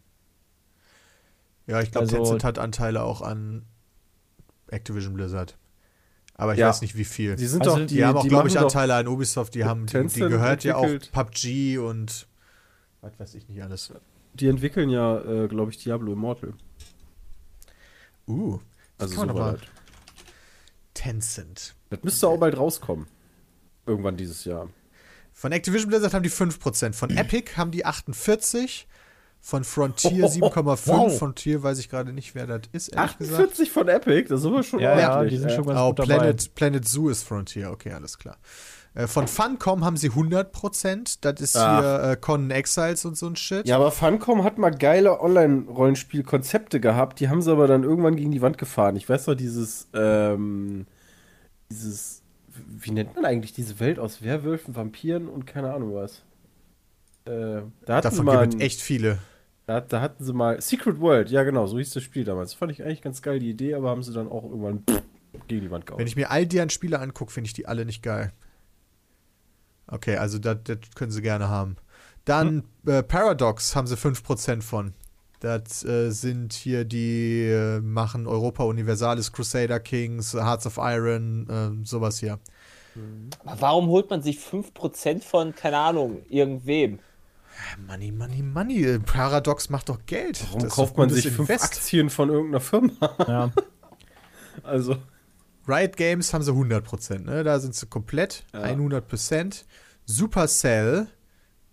Ja, 1.67 1.81
ich 1.81 1.91
glaube, 1.93 2.07
Also- 2.07 2.17
Tencent 2.17 2.45
hat 2.45 2.59
Anteile 2.59 3.03
auch 3.03 3.23
an 3.23 3.63
Activision 4.71 5.15
Blizzard. 5.15 5.57
Aber 6.41 6.55
ich 6.55 6.59
Ja. 6.61 6.69
weiß 6.69 6.81
nicht, 6.81 6.97
wie 6.97 7.05
viel. 7.05 7.37
Die 7.37 7.47
sind 7.47 7.61
Also 7.63 7.77
doch, 7.81 7.87
Die, 7.87 7.97
die, 7.97 8.05
haben 8.05 8.17
auch, 8.17 8.23
die 8.23 8.29
glaube 8.31 8.49
ich, 8.49 8.59
Anteile 8.59 8.95
an 8.95 9.07
Ubisoft. 9.09 9.55
Die 9.55 9.65
haben, 9.65 9.87
die, 9.87 10.07
die 10.07 10.21
gehört 10.21 10.65
ja 10.65 10.77
auch 10.77 10.89
PUBG 11.13 11.79
und 11.79 12.27
was 13.03 13.13
weiß 13.19 13.35
ich 13.35 13.49
nicht 13.49 13.63
alles. 13.63 13.93
Die 14.35 14.49
entwickeln 14.49 14.89
ja, 14.91 15.21
äh, 15.21 15.49
glaube 15.49 15.71
ich, 15.71 15.79
Diablo 15.79 16.13
Immortal. 16.15 16.55
Uh, 18.27 18.59
Also 18.99 19.17
kann 19.17 19.27
man 19.27 19.37
so 19.37 19.41
doch 19.43 19.47
mal- 19.49 19.53
weit. 19.55 19.69
Tencent. 20.95 21.75
Das 21.91 22.03
müsste 22.03 22.29
auch 22.29 22.39
bald 22.39 22.57
rauskommen. 22.57 23.07
Irgendwann 23.87 24.17
dieses 24.17 24.45
Jahr. 24.45 24.69
Von 25.33 25.53
Activision 25.53 25.89
Blizzard 25.89 26.13
haben 26.15 26.23
die 26.23 26.31
5%, 26.31 26.95
von 26.95 27.11
Epic 27.17 27.53
haben 27.57 27.71
die 27.71 27.87
48%, 27.87 28.87
von 29.41 29.65
Frontier 29.65 30.29
7,5%, 30.29 30.87
Wow. 30.89 31.19
Frontier 31.19 31.63
weiß 31.63 31.79
ich 31.79 31.89
gerade 31.89 32.13
nicht, 32.13 32.35
wer 32.35 32.47
das 32.47 32.61
ist, 32.73 32.89
ehrlich 32.89 33.19
gesagt. 33.19 33.41
48 33.41 33.71
von 33.71 33.89
Epic, 33.89 34.29
das 34.29 34.41
ist 34.41 34.47
aber 34.47 34.63
schon 34.63 34.81
Ja, 34.81 34.99
ja, 34.99 35.25
die 35.25 35.37
sind 35.39 35.51
schon 35.53 35.65
ganz 35.67 35.81
Oh, 35.81 35.89
gut 35.89 36.01
dabei. 36.01 36.17
Planet, 36.19 36.55
Planet 36.55 36.87
Zoo 36.89 37.09
ist 37.09 37.23
Frontier, 37.23 37.71
okay, 37.71 37.93
alles 37.93 38.19
klar. 38.19 38.37
Äh, 38.93 39.07
Von 39.07 39.29
Funcom 39.29 39.85
haben 39.85 39.97
sie 39.97 40.11
100%, 40.11 41.19
das 41.21 41.41
ist 41.41 41.57
Ach. 41.57 41.79
hier 41.81 42.11
äh, 42.11 42.17
Conan 42.17 42.51
Exiles 42.51 43.05
und 43.05 43.17
so 43.17 43.29
ein 43.29 43.37
Shit. 43.37 43.67
Ja, 43.69 43.77
aber 43.77 43.93
Funcom 43.93 44.43
hat 44.45 44.59
mal 44.59 44.71
geile 44.71 45.21
Online-Rollenspiel-Konzepte 45.21 46.81
gehabt, 46.81 47.21
die 47.21 47.29
haben 47.29 47.41
sie 47.41 47.53
aber 47.53 47.67
dann 47.67 47.85
irgendwann 47.85 48.17
gegen 48.17 48.33
die 48.33 48.43
Wand 48.43 48.59
gefahren. 48.59 48.97
Ich 48.97 49.09
weiß 49.09 49.29
noch, 49.29 49.37
dieses, 49.37 49.89
ähm, 49.95 50.87
dieses, 51.71 52.23
wie 52.49 52.91
nennt 52.91 53.15
man 53.15 53.25
eigentlich 53.25 53.53
diese 53.53 53.79
Welt 53.81 53.99
aus 53.99 54.23
Werwölfen, 54.23 54.75
Vampiren 54.75 55.29
und 55.29 55.47
keine 55.47 55.73
Ahnung 55.73 55.95
was? 55.95 56.23
Äh, 57.27 57.63
da 57.87 58.01
Davon 58.01 58.27
gibt 58.27 58.55
es 58.55 58.61
echt 58.61 58.81
viele. 58.81 59.19
Da, 59.71 59.81
da 59.81 60.01
hatten 60.01 60.25
sie 60.25 60.33
mal 60.33 60.61
Secret 60.61 60.99
World, 60.99 61.31
ja 61.31 61.45
genau, 61.45 61.65
so 61.69 61.79
hieß 61.79 61.93
das 61.93 62.03
Spiel 62.03 62.25
damals. 62.25 62.55
Fand 62.55 62.73
ich 62.73 62.83
eigentlich 62.83 63.03
ganz 63.03 63.23
geil, 63.23 63.39
die 63.39 63.51
Idee, 63.51 63.75
aber 63.75 63.91
haben 63.91 64.03
sie 64.03 64.13
dann 64.13 64.29
auch 64.29 64.43
irgendwann 64.43 64.83
gegen 65.47 65.61
die 65.61 65.71
Wand 65.71 65.87
gehauen. 65.87 66.01
Wenn 66.01 66.09
ich 66.09 66.17
mir 66.17 66.33
all 66.33 66.45
deren 66.45 66.71
Spiele 66.71 66.99
angucke, 66.99 67.31
finde 67.31 67.47
ich 67.47 67.53
die 67.53 67.67
alle 67.67 67.85
nicht 67.85 68.03
geil. 68.03 68.33
Okay, 69.87 70.17
also 70.17 70.41
das, 70.41 70.57
das 70.65 70.79
können 70.97 71.13
sie 71.13 71.23
gerne 71.23 71.49
haben. 71.49 71.77
Dann 72.25 72.65
äh, 72.85 73.05
Paradox 73.05 73.77
haben 73.77 73.87
sie 73.87 73.95
5% 73.95 74.61
von. 74.61 74.93
Das 75.39 75.85
äh, 75.85 76.11
sind 76.11 76.53
hier 76.53 76.85
die 76.85 77.45
äh, 77.45 77.79
machen 77.79 78.27
Europa 78.27 78.65
Universalis, 78.65 79.31
Crusader 79.31 79.79
Kings, 79.79 80.35
Hearts 80.35 80.67
of 80.67 80.79
Iron, 80.79 81.47
äh, 81.49 81.87
sowas 81.87 82.19
hier. 82.19 82.41
Aber 83.45 83.61
Warum 83.61 83.87
holt 83.87 84.11
man 84.11 84.21
sich 84.21 84.39
5% 84.39 85.23
von, 85.23 85.55
keine 85.55 85.79
Ahnung, 85.79 86.23
irgendwem? 86.29 86.99
Money, 87.87 88.13
money, 88.13 88.43
money. 88.43 88.99
Paradox 88.99 89.69
macht 89.71 89.89
doch 89.89 89.99
Geld. 90.07 90.43
Warum 90.49 90.63
Das 90.63 90.73
kauft 90.73 90.97
man 90.97 91.11
sich 91.11 91.25
fünf 91.25 91.41
Invest. 91.51 91.65
Aktien 91.65 92.11
von 92.11 92.29
irgendeiner 92.29 92.61
Firma? 92.61 92.93
Ja. 93.27 93.51
Also, 94.63 94.97
Riot 95.67 95.97
Games 95.97 96.35
haben 96.35 96.43
sie 96.43 96.53
100%, 96.53 97.21
ne? 97.21 97.45
Da 97.45 97.61
sind 97.61 97.75
sie 97.75 97.87
komplett, 97.87 98.45
100%. 98.53 99.65
Supercell 100.05 101.07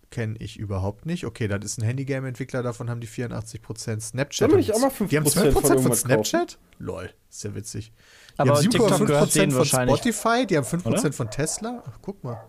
kenne 0.09 0.35
ich 0.39 0.57
überhaupt 0.57 1.05
nicht. 1.05 1.25
Okay, 1.25 1.47
das 1.47 1.65
ist 1.65 1.79
ein 1.79 1.83
Handygame-Entwickler, 1.83 2.63
davon 2.63 2.89
haben 2.89 3.01
die 3.01 3.07
84%. 3.07 3.99
Snapchat. 3.99 4.49
Haben 4.49 4.57
nicht 4.57 4.73
auch 4.73 4.79
mal 4.79 4.91
Die 5.07 5.17
haben 5.17 5.25
5% 5.25 5.51
12% 5.51 5.53
von 5.53 5.83
von, 5.83 5.93
Snapchat? 5.95 6.59
Lol, 6.77 7.09
ist 7.29 7.43
ja 7.43 7.55
witzig. 7.55 7.91
Die 8.35 8.39
Aber 8.39 8.55
haben 8.55 8.61
TikTok 8.61 8.91
7,5% 8.91 9.05
gehört 9.05 9.35
denen 9.35 9.51
von 9.51 9.59
wahrscheinlich. 9.59 9.97
Spotify, 9.97 10.45
die 10.45 10.57
haben 10.57 10.65
5% 10.65 10.85
Oder? 10.85 11.11
von 11.11 11.29
Tesla. 11.31 11.83
Ach, 11.85 11.97
guck 12.01 12.23
mal. 12.23 12.41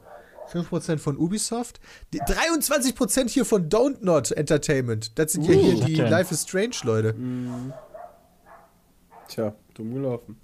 5% 0.52 0.98
von 0.98 1.16
Ubisoft. 1.16 1.80
Die 2.12 2.20
23% 2.20 3.28
hier 3.28 3.44
von 3.44 3.68
Don't 3.68 3.98
Not 4.00 4.32
Entertainment. 4.32 5.18
Das 5.18 5.32
sind 5.32 5.44
ja 5.44 5.54
Uh, 5.54 5.60
hier 5.60 5.74
was 5.78 5.84
die 5.86 5.94
denn? 5.94 6.10
Life 6.10 6.32
is 6.34 6.42
Strange 6.42 6.74
Leute. 6.84 7.14
tja, 9.28 9.54
dumm 9.74 9.94
gelaufen. 9.94 10.38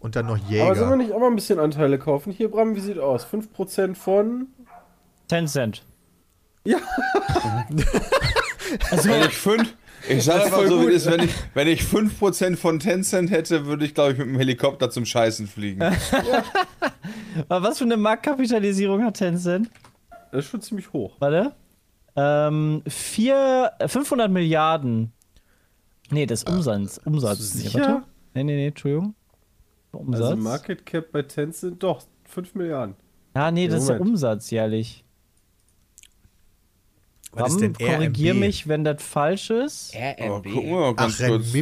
Und 0.00 0.16
dann 0.16 0.26
noch 0.26 0.34
Aber 0.36 0.44
sollen 0.44 0.50
wir 0.50 0.74
Jäger. 0.74 0.96
nicht 0.96 1.12
auch 1.12 1.20
mal 1.20 1.28
ein 1.28 1.36
bisschen 1.36 1.58
Anteile 1.60 1.98
kaufen? 1.98 2.32
Hier, 2.32 2.50
Bram, 2.50 2.74
wie 2.74 2.80
sieht 2.80 2.98
aus? 2.98 3.24
5% 3.24 3.94
von. 3.94 4.48
Tencent. 5.28 5.84
Ja. 6.64 6.78
Also, 8.90 9.08
Wenn 9.10 9.22
ich 9.28 9.36
fünf, 9.36 9.74
ich 10.08 10.24
sag 10.24 10.34
Das 10.36 10.46
ist 10.46 10.52
einfach 10.52 10.58
voll 10.58 10.68
so, 10.68 10.80
wie 10.80 10.84
gut. 10.86 10.92
es 10.94 11.06
ist, 11.06 11.12
wenn 11.12 11.20
ich, 11.24 11.34
wenn 11.54 11.68
ich 11.68 11.82
5% 11.82 12.56
von 12.56 12.78
Tencent 12.78 13.30
hätte, 13.30 13.66
würde 13.66 13.84
ich, 13.84 13.94
glaube 13.94 14.12
ich, 14.12 14.18
mit 14.18 14.26
dem 14.28 14.36
Helikopter 14.36 14.90
zum 14.90 15.04
Scheißen 15.04 15.46
fliegen. 15.46 15.82
aber 17.48 17.68
was 17.68 17.78
für 17.78 17.84
eine 17.84 17.96
Marktkapitalisierung 17.96 19.02
hat 19.04 19.16
Tencent? 19.16 19.70
Das 20.30 20.44
ist 20.44 20.50
schon 20.50 20.60
ziemlich 20.62 20.92
hoch. 20.92 21.16
Warte. 21.18 21.52
Ähm, 22.16 22.82
vier, 22.86 23.72
äh, 23.78 23.88
500 23.88 24.30
Milliarden. 24.30 25.12
Nee, 26.10 26.26
das 26.26 26.42
ist 26.42 26.48
Umsatz. 26.50 27.00
Umsatz. 27.04 27.38
bist 27.38 27.54
du 27.54 27.58
Nee, 27.58 27.64
sicher? 27.64 27.80
warte. 27.80 28.02
Nee, 28.34 28.44
nee, 28.44 28.56
nee, 28.56 28.66
Entschuldigung. 28.68 29.14
Umsatz. 29.92 30.22
Also 30.22 30.36
Market 30.36 30.84
Cap 30.86 31.12
bei 31.12 31.22
Tencent, 31.22 31.82
doch, 31.82 32.02
5 32.28 32.54
Milliarden. 32.54 32.96
ja, 33.34 33.50
nee, 33.50 33.68
das 33.68 33.80
ist 33.82 33.88
der 33.88 33.96
Moment. 33.96 34.10
Umsatz 34.12 34.50
jährlich. 34.50 35.04
Was 37.34 37.54
ist 37.54 37.62
Ram, 37.62 37.72
denn 37.72 37.86
korrigier 37.88 38.32
RMB? 38.32 38.40
mich, 38.40 38.68
wenn 38.68 38.84
das 38.84 39.02
falsch 39.02 39.48
ist. 39.50 39.94
Aber 40.20 40.42
gucken 40.42 40.52
wir 40.68 40.80
mal 40.80 40.94
ganz 40.94 41.18
Ach, 41.22 41.28
kurz. 41.28 41.54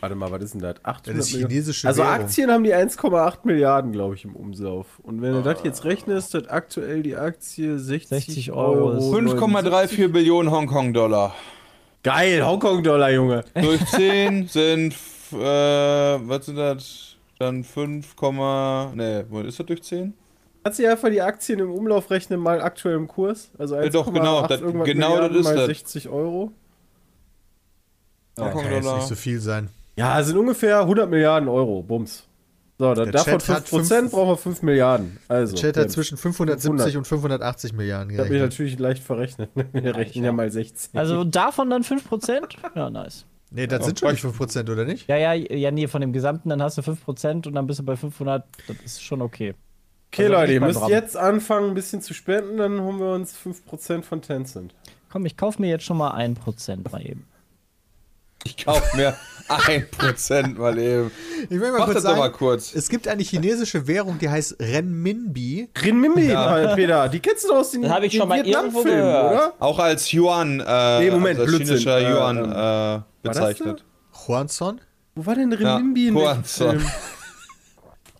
Warte 0.00 0.14
mal, 0.14 0.30
was 0.30 0.42
ist 0.44 0.54
denn 0.54 0.60
das? 0.60 0.76
800 0.84 1.18
Das 1.18 1.28
chinesische 1.28 1.88
Also 1.88 2.02
Währung. 2.02 2.14
Aktien 2.14 2.50
haben 2.50 2.62
die 2.64 2.72
1,8 2.74 3.38
Milliarden, 3.44 3.90
glaube 3.90 4.14
ich, 4.14 4.24
im 4.24 4.36
Umlauf. 4.36 4.86
Und 5.02 5.20
wenn 5.20 5.32
du 5.32 5.42
das 5.42 5.58
jetzt 5.64 5.84
rechnest, 5.84 6.34
hat 6.34 6.48
aktuell 6.50 7.02
die 7.02 7.16
Aktie 7.16 7.78
60, 7.78 8.08
60 8.08 8.52
Euro 8.52 8.92
ist- 8.92 9.04
5,34 9.12 10.08
Billionen 10.12 10.52
Hongkong-Dollar. 10.52 11.34
Geil, 12.04 12.46
Hongkong-Dollar, 12.46 13.10
Junge. 13.10 13.44
Durch 13.54 13.84
10 13.90 14.46
sind, 14.46 14.94
äh, 15.32 15.36
was 15.36 16.46
sind 16.46 16.56
das? 16.56 17.16
Dann 17.38 17.64
5, 17.64 18.14
ne, 18.94 19.24
wo 19.28 19.40
ist 19.40 19.58
das 19.58 19.66
durch 19.66 19.82
10? 19.82 20.14
Kannst 20.62 20.78
du 20.78 20.82
dir 20.82 20.90
einfach 20.92 21.08
die 21.08 21.22
Aktien 21.22 21.58
im 21.60 21.70
Umlauf 21.70 22.10
rechnen, 22.10 22.38
mal 22.40 22.60
aktuell 22.60 22.96
im 22.96 23.08
Kurs? 23.08 23.50
Also 23.58 23.76
Ja, 23.76 23.88
doch, 23.88 24.12
genau, 24.12 24.42
1,8 24.42 24.48
das- 24.48 24.84
genau 24.84 25.16
das 25.28 25.36
ist 25.36 25.44
mal 25.44 25.54
das. 25.56 25.66
60 25.66 26.08
Euro. 26.08 26.52
Kann 28.36 28.46
jetzt 28.46 28.54
Hongkong-Dollar. 28.56 28.96
nicht 28.96 29.08
so 29.08 29.14
viel 29.14 29.40
sein. 29.40 29.68
Ja, 29.96 30.22
sind 30.22 30.36
ungefähr 30.36 30.80
100 30.86 31.08
Milliarden 31.10 31.48
Euro. 31.48 31.82
Bums. 31.82 32.24
So, 32.78 32.94
da, 32.94 33.04
Der 33.04 33.12
davon 33.12 33.38
Chat 33.38 33.48
hat 33.48 33.68
5% 33.68 33.88
fünf- 34.00 34.10
brauchen 34.12 34.28
wir 34.30 34.36
5 34.38 34.62
Milliarden. 34.62 35.18
Also, 35.28 35.54
Chat 35.56 35.76
ja, 35.76 35.82
hat 35.82 35.90
zwischen 35.90 36.16
570 36.16 36.96
und 36.96 37.06
580 37.06 37.74
Milliarden 37.74 38.10
Ich 38.10 38.18
habe 38.18 38.28
mich 38.30 38.38
gerechnet. 38.38 38.52
natürlich 38.52 38.78
leicht 38.78 39.02
verrechnet. 39.02 39.50
Wir 39.72 39.94
rechnen 39.96 40.24
ja 40.24 40.32
mal 40.32 40.50
16. 40.50 40.98
Also 40.98 41.24
davon 41.24 41.68
dann 41.68 41.82
5%? 41.84 42.56
Ja, 42.74 42.88
nice. 42.88 43.26
Nee, 43.50 43.66
das 43.66 43.80
Ja, 43.80 43.84
sind 43.86 43.98
schon 43.98 44.10
nicht 44.12 44.20
5%, 44.22 44.70
oder 44.70 44.84
nicht? 44.86 45.08
Ja, 45.08 45.16
ja, 45.16 45.34
ja, 45.34 45.70
nee, 45.70 45.88
von 45.88 46.00
dem 46.00 46.12
Gesamten, 46.14 46.48
dann 46.48 46.62
hast 46.62 46.78
du 46.78 46.82
5% 46.82 47.46
und 47.48 47.54
dann 47.54 47.66
bist 47.66 47.80
du 47.80 47.84
bei 47.84 47.96
500. 47.96 48.44
Das 48.68 48.76
ist 48.84 49.02
schon 49.02 49.20
okay. 49.20 49.54
Okay, 50.12 50.24
Also 50.24 50.34
Leute, 50.34 50.52
ihr 50.54 50.60
müsst 50.60 50.80
Bram. 50.80 50.90
jetzt 50.90 51.16
anfangen, 51.16 51.68
ein 51.68 51.74
bisschen 51.74 52.02
zu 52.02 52.14
spenden, 52.14 52.56
dann 52.56 52.80
holen 52.80 52.98
wir 52.98 53.12
uns 53.14 53.34
5% 53.36 54.02
von 54.02 54.20
Tencent. 54.22 54.74
Komm, 55.10 55.24
ich 55.26 55.36
kauf 55.36 55.58
mir 55.58 55.68
jetzt 55.68 55.84
schon 55.84 55.96
mal 55.98 56.12
1% 56.14 56.90
mal 56.90 57.00
eben. 57.04 57.26
Ich 58.44 58.56
kauf 58.64 58.94
mir 58.94 59.14
1% 59.48 60.56
mal 60.58 60.78
eben. 60.78 61.10
Ich 61.44 61.50
will 61.50 61.70
mal 61.72 61.78
Mach 61.78 61.84
kurz 61.86 61.94
das 61.96 62.04
doch 62.04 62.16
mal 62.16 62.22
sagen, 62.24 62.34
kurz. 62.34 62.74
es 62.74 62.88
gibt 62.88 63.06
eine 63.06 63.22
chinesische 63.22 63.86
Währung, 63.86 64.18
die 64.18 64.28
heißt 64.30 64.56
Renminbi. 64.60 65.68
Renminbi, 65.76 66.28
Peter, 66.74 67.08
die 67.08 67.20
kennst 67.20 67.44
du 67.44 67.48
doch 67.48 67.56
aus 67.58 67.70
den 67.72 67.82
Das 67.82 68.02
ich 68.02 68.12
den 68.12 68.20
schon 68.20 68.28
mal 68.28 68.38
irgendwo 68.38 68.78
Vietnam-Filmen, 68.84 69.02
gehört. 69.02 69.32
oder? 69.32 69.52
Auch 69.60 69.78
als 69.78 70.10
Yuan, 70.12 70.60
äh, 70.60 71.00
Nee, 71.00 71.10
Moment, 71.10 71.38
als 71.40 71.50
chinesischer 71.50 71.98
Äh, 71.98 72.10
Yuan 72.12 72.38
ähm, 72.38 73.02
äh, 73.22 73.28
bezeichnet. 73.28 73.84
Huanzon. 74.26 74.80
Wo 75.14 75.26
war 75.26 75.34
denn 75.34 75.52
Renminbi 75.52 76.08
in 76.08 76.16
Ja, 76.16 76.20
welchem 76.20 76.34
Huanzon. 76.36 76.80
Film? 76.80 76.90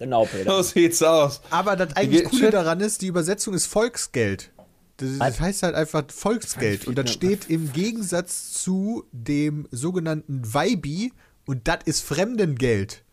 Genau, 0.00 0.25
Peter. 0.25 0.50
So 0.50 0.62
sieht's 0.62 1.02
aus. 1.02 1.42
Aber 1.50 1.76
das 1.76 1.95
eigentlich 1.95 2.25
Coole 2.25 2.50
daran 2.50 2.80
ist, 2.80 3.02
die 3.02 3.07
Übersetzung 3.07 3.52
ist 3.52 3.66
Volksgeld. 3.66 4.50
Das, 4.97 5.19
das 5.19 5.40
heißt 5.40 5.62
halt 5.62 5.75
einfach 5.75 6.04
Volksgeld. 6.09 6.87
Und 6.87 6.97
das 6.97 7.12
steht 7.12 7.50
im 7.50 7.71
Gegensatz 7.75 8.54
zu 8.54 9.04
dem 9.12 9.69
sogenannten 9.71 10.54
Weibi 10.54 11.12
und 11.45 11.69
das 11.69 11.80
ist 11.85 12.00
Fremdengeld. 12.00 13.04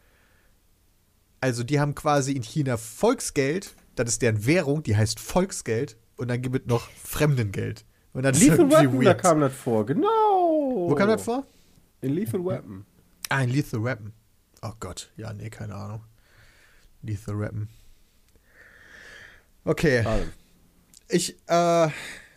Also 1.41 1.63
die 1.63 1.81
haben 1.81 1.93
quasi 1.93 2.31
in 2.31 2.41
China 2.41 2.77
Volksgeld, 2.77 3.75
das 3.95 4.07
ist 4.11 4.21
deren 4.21 4.45
Währung, 4.45 4.81
die 4.81 4.95
heißt 4.95 5.19
Volksgeld 5.19 5.97
und 6.15 6.29
dann 6.29 6.41
gibt 6.41 6.55
es 6.55 6.67
noch 6.67 6.89
Fremdengeld. 7.03 7.83
Und 8.13 8.23
ist 8.23 8.41
Lethal 8.41 8.71
Weapon, 8.71 9.01
da 9.01 9.13
kam 9.13 9.41
das 9.41 9.53
vor, 9.53 9.85
genau. 9.85 10.07
Wo 10.89 10.95
kam 10.95 11.09
das 11.09 11.21
vor? 11.21 11.45
In 11.99 12.13
Lethal 12.13 12.45
Weapon. 12.45 12.85
Ah, 13.27 13.41
in 13.41 13.49
Lethal 13.49 13.83
Weapon. 13.83 14.13
Oh 14.61 14.71
Gott, 14.79 15.11
ja, 15.17 15.33
nee, 15.33 15.49
keine 15.49 15.75
Ahnung. 15.75 16.01
Lethal 17.07 17.39
Weapon. 17.39 17.67
Okay. 19.65 20.03
Ich, 21.09 21.35
äh, 21.47 21.87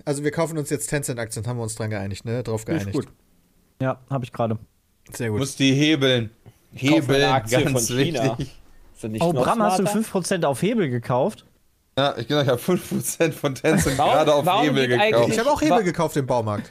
also 0.05 0.25
wir 0.25 0.31
kaufen 0.31 0.59
uns 0.59 0.71
jetzt 0.71 0.89
Tencent-Aktien, 0.89 1.47
haben 1.47 1.59
wir 1.59 1.63
uns 1.63 1.75
dran 1.75 1.91
geeinigt, 1.91 2.25
ne? 2.25 2.43
Drauf 2.43 2.65
geeinigt. 2.65 2.93
gut. 2.93 3.09
Ja, 3.81 4.01
habe 4.09 4.25
ich 4.25 4.33
gerade. 4.33 4.59
Sehr 5.13 5.31
gut. 5.31 5.41
Muss 5.41 5.57
die 5.57 5.73
hebeln. 5.73 6.31
Aktie 6.73 7.65
ganz 7.65 7.89
von 7.89 7.97
China. 7.97 8.39
wichtig. 8.39 8.57
Oh, 9.21 9.33
Bram, 9.33 9.63
hast 9.63 9.79
du 9.79 9.87
smarter? 9.87 10.01
5% 10.01 10.45
auf 10.45 10.61
Hebel 10.63 10.89
gekauft? 10.91 11.47
Ja, 11.99 12.17
ich 12.17 12.29
genau, 12.29 12.43
ich 12.43 12.49
habe 12.49 12.61
5% 12.61 13.33
von 13.33 13.55
Tencent 13.55 13.99
Warum- 13.99 14.13
gerade 14.13 14.35
auf 14.35 14.63
Hebel 14.63 14.89
gekauft. 14.89 15.33
ich 15.33 15.39
habe 15.39 15.51
auch 15.51 15.61
Hebel 15.61 15.83
gekauft 15.83 16.17
im 16.17 16.27
Baumarkt. 16.27 16.71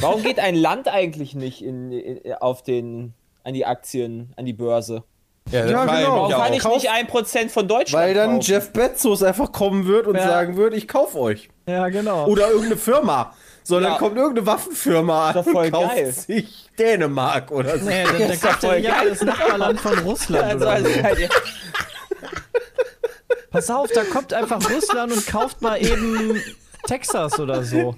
Warum 0.00 0.22
geht 0.22 0.38
ein 0.38 0.54
Land 0.54 0.88
eigentlich 0.88 1.34
nicht 1.34 1.62
in, 1.62 1.90
in, 1.92 2.32
auf 2.34 2.62
den, 2.62 3.14
an 3.44 3.54
die 3.54 3.66
Aktien, 3.66 4.32
an 4.36 4.44
die 4.44 4.52
Börse? 4.52 5.04
Ja, 5.50 5.60
Ja, 5.66 5.84
genau. 5.84 6.28
ja 6.30 6.38
Warum 6.38 6.42
kann 6.44 6.52
ich 6.52 6.64
nicht 6.64 6.90
1% 6.90 7.48
von 7.50 7.66
Deutschland 7.66 8.04
Weil 8.04 8.14
dann 8.14 8.30
kaufen? 8.36 8.40
Jeff 8.42 8.72
Bezos 8.72 9.22
einfach 9.22 9.50
kommen 9.52 9.86
wird 9.86 10.06
und 10.06 10.16
Ja. 10.16 10.28
sagen 10.28 10.56
wird, 10.56 10.74
ich 10.74 10.86
kauf 10.86 11.14
euch. 11.16 11.48
Ja, 11.66 11.88
genau. 11.88 12.26
Oder 12.26 12.48
irgendeine 12.48 12.76
Firma. 12.76 13.34
Sondern 13.62 13.92
Ja. 13.92 13.98
kommt 13.98 14.16
irgendeine 14.16 14.46
Waffenfirma 14.46 15.30
an 15.30 15.36
und 15.44 15.70
kauft 15.72 15.90
geil. 15.94 16.12
sich 16.12 16.68
Dänemark 16.78 17.50
oder 17.50 17.78
so. 17.78 17.84
Nee, 17.84 18.02
ist 18.04 18.42
doch 18.44 18.48
kauft 18.50 18.62
ja 18.62 18.68
voll 18.70 18.80
nicht 18.80 18.90
geil. 18.90 19.10
das 19.10 19.20
Nachbarland 19.22 19.80
von 19.80 19.98
Russland. 19.98 20.62
also, 20.64 20.66
oder 20.66 20.90
so. 20.96 21.02
halt, 21.02 21.30
Pass 23.50 23.68
auf, 23.70 23.90
da 23.92 24.04
kommt 24.04 24.32
einfach 24.32 24.60
Russland 24.70 25.12
und 25.12 25.26
kauft 25.26 25.60
mal 25.60 25.76
eben 25.84 26.40
Texas 26.86 27.38
oder 27.40 27.62
so. 27.64 27.96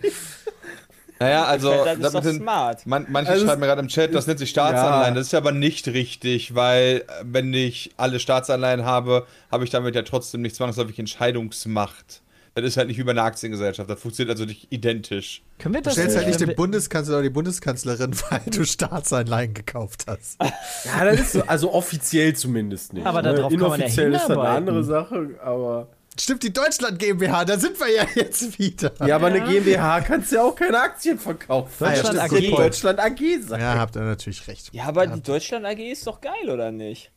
Naja, 1.22 1.44
also, 1.44 1.84
das 1.84 1.98
ist 1.98 2.14
doch 2.14 2.22
sind- 2.22 2.42
smart. 2.42 2.86
Man, 2.86 3.06
manche 3.08 3.32
Also 3.32 3.46
schreiben 3.46 3.60
mir 3.60 3.66
gerade 3.66 3.80
im 3.80 3.88
Chat, 3.88 4.14
das 4.14 4.26
nennt 4.26 4.38
sich 4.38 4.50
Staatsanleihen. 4.50 5.14
Ja. 5.14 5.18
Das 5.18 5.26
ist 5.26 5.32
ja 5.32 5.38
aber 5.38 5.52
nicht 5.52 5.88
richtig, 5.88 6.54
weil 6.54 7.04
äh, 7.06 7.24
wenn 7.24 7.52
ich 7.54 7.92
alle 7.96 8.20
Staatsanleihen 8.20 8.84
habe, 8.84 9.26
habe 9.50 9.64
ich 9.64 9.70
damit 9.70 9.94
ja 9.94 10.02
trotzdem 10.02 10.42
nicht 10.42 10.56
zwangsläufig 10.56 10.98
Entscheidungsmacht. 10.98 12.22
Das 12.54 12.64
ist 12.64 12.76
halt 12.76 12.88
nicht 12.88 12.98
wie 12.98 13.02
bei 13.02 13.12
einer 13.12 13.22
Aktiengesellschaft. 13.22 13.88
Das 13.88 13.98
funktioniert 13.98 14.30
also 14.36 14.44
nicht 14.44 14.66
identisch. 14.70 15.42
Können 15.58 15.74
wir 15.74 15.80
das 15.80 15.94
du 15.94 16.00
stellst 16.00 16.16
halt 16.18 16.26
nicht 16.26 16.40
den 16.40 16.54
Bundeskanzler 16.54 17.14
oder 17.14 17.22
die 17.22 17.30
Bundeskanzlerin, 17.30 18.14
weil 18.30 18.42
du 18.46 18.66
Staatsanleihen 18.66 19.54
gekauft 19.54 20.04
hast. 20.06 20.38
ja, 20.84 21.04
das 21.04 21.20
ist 21.20 21.32
so, 21.32 21.42
also 21.46 21.72
offiziell 21.72 22.34
zumindest 22.34 22.92
nicht. 22.92 23.06
Aber 23.06 23.22
darauf 23.22 23.50
ne? 23.50 23.56
Inoffiziell 23.56 23.88
kann 23.88 24.04
man 24.04 24.12
ja 24.12 24.16
ist 24.18 24.28
das 24.28 24.38
eine 24.38 24.48
andere 24.48 24.84
Sache, 24.84 25.30
aber. 25.42 25.88
Stimmt, 26.20 26.42
die 26.42 26.52
Deutschland 26.52 26.98
GmbH, 26.98 27.44
da 27.46 27.58
sind 27.58 27.80
wir 27.80 27.90
ja 27.90 28.06
jetzt 28.14 28.58
wieder. 28.58 28.92
Ja, 29.06 29.16
aber 29.16 29.28
eine 29.28 29.40
GmbH 29.40 30.02
kannst 30.02 30.30
du 30.30 30.36
ja 30.36 30.42
auch 30.42 30.54
keine 30.54 30.78
Aktien 30.78 31.18
verkaufen. 31.18 31.72
Deutschland 31.78 32.16
ja, 32.16 32.22
AG. 32.24 32.50
Deutschland 32.50 33.00
AG 33.00 33.18
sagen. 33.40 33.62
Ja, 33.62 33.78
habt 33.78 33.96
ihr 33.96 34.02
natürlich 34.02 34.46
recht. 34.46 34.70
Ja, 34.72 34.84
aber 34.84 35.06
die 35.06 35.22
Deutschland 35.22 35.64
AG 35.64 35.78
ist 35.78 36.06
doch 36.06 36.20
geil, 36.20 36.50
oder 36.50 36.70
nicht? 36.70 37.10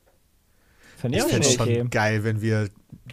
Finde 0.97 1.17
ich 1.17 1.23
auch 1.25 1.27
okay. 1.27 1.75
schon 1.77 1.89
geil, 1.89 2.23
wenn 2.23 2.41
wir 2.41 2.69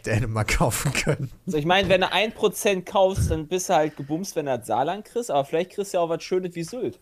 Dänemark 0.06 0.56
kaufen 0.56 0.92
können. 0.92 1.30
Also 1.46 1.58
ich 1.58 1.66
meine, 1.66 1.88
wenn 1.88 2.02
du 2.02 2.12
1% 2.12 2.84
kaufst, 2.84 3.30
dann 3.30 3.48
bist 3.48 3.68
du 3.68 3.74
halt 3.74 3.96
gebumst, 3.96 4.36
wenn 4.36 4.46
du 4.46 4.56
das 4.56 4.66
Saarland 4.66 5.04
kriegst, 5.04 5.30
aber 5.30 5.44
vielleicht 5.44 5.72
kriegst 5.72 5.92
du 5.92 5.98
ja 5.98 6.04
auch 6.04 6.08
was 6.08 6.22
Schönes 6.22 6.54
wie 6.54 6.62
Sylt. 6.62 7.00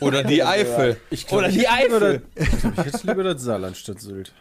Oder 0.00 0.24
die 0.24 0.42
Eifel. 0.44 1.00
Glaub, 1.10 1.32
Oder 1.32 1.48
die 1.48 1.68
Eifel. 1.68 2.22
Das, 2.34 2.48
ich, 2.48 2.60
glaub, 2.60 2.78
ich 2.78 2.84
hätte 2.92 3.06
lieber 3.06 3.24
das 3.24 3.42
Saarland 3.42 3.76
statt 3.76 4.00
Sylt. 4.00 4.32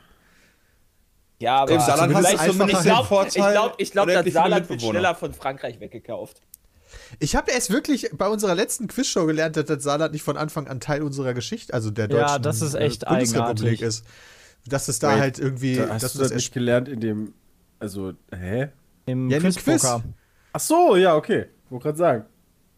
Ja, 1.39 1.57
aber 1.57 1.71
Im 1.71 1.79
Saarland 1.79 2.13
hast 2.13 2.47
du 2.47 2.51
so 2.53 2.67
ich 2.67 2.81
glaube, 2.81 3.25
ich 3.27 3.33
glaub, 3.33 3.75
ich 3.77 3.91
glaub, 3.91 4.07
das 4.07 4.33
Saarland 4.33 4.69
wird 4.69 4.81
schneller 4.81 5.15
von 5.15 5.33
Frankreich 5.33 5.79
weggekauft. 5.79 6.41
Ich 7.19 7.35
habe 7.35 7.51
erst 7.51 7.69
wirklich 7.69 8.09
bei 8.13 8.27
unserer 8.27 8.55
letzten 8.55 8.87
Quizshow 8.87 9.25
gelernt, 9.25 9.55
dass 9.55 9.65
das 9.65 9.83
Saarland 9.83 10.11
nicht 10.13 10.23
von 10.23 10.37
Anfang 10.37 10.67
an 10.67 10.79
Teil 10.79 11.01
unserer 11.01 11.33
Geschichte, 11.33 11.73
also 11.73 11.91
der 11.91 12.07
deutschen 12.07 12.27
ja, 12.27 12.39
das 12.39 12.61
ist 12.61 12.73
echt 12.73 13.03
äh, 13.03 13.07
Bundesrepublik 13.07 13.81
ist 13.81 14.05
dass 14.67 14.87
es 14.87 14.99
da 14.99 15.13
Wait, 15.13 15.19
halt 15.19 15.39
irgendwie. 15.39 15.77
Da 15.77 15.89
hast 15.89 16.15
du 16.15 16.19
das 16.19 16.31
nicht 16.31 16.53
gelernt 16.53 16.87
in 16.87 16.99
dem. 16.99 17.33
Also, 17.79 18.13
hä? 18.33 18.69
Im 19.05 19.29
ja, 19.29 19.39
Quiz. 19.39 19.55
Quiz. 19.57 19.85
Ach 20.53 20.59
so, 20.59 20.95
ja, 20.95 21.15
okay. 21.15 21.45
Wollte 21.69 21.83
gerade 21.83 21.97
sagen. 21.97 22.25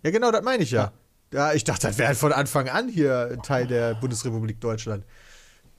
Ja, 0.03 0.11
genau, 0.11 0.31
das 0.31 0.43
meine 0.43 0.63
ich 0.63 0.71
ja. 0.71 0.91
ja. 1.33 1.53
ich 1.53 1.63
dachte, 1.63 1.87
das 1.87 1.97
wäre 1.97 2.09
halt 2.09 2.17
von 2.17 2.33
Anfang 2.33 2.69
an 2.69 2.87
hier 2.87 3.37
Teil 3.43 3.67
der 3.67 3.95
Bundesrepublik 3.95 4.59
Deutschland. 4.59 5.05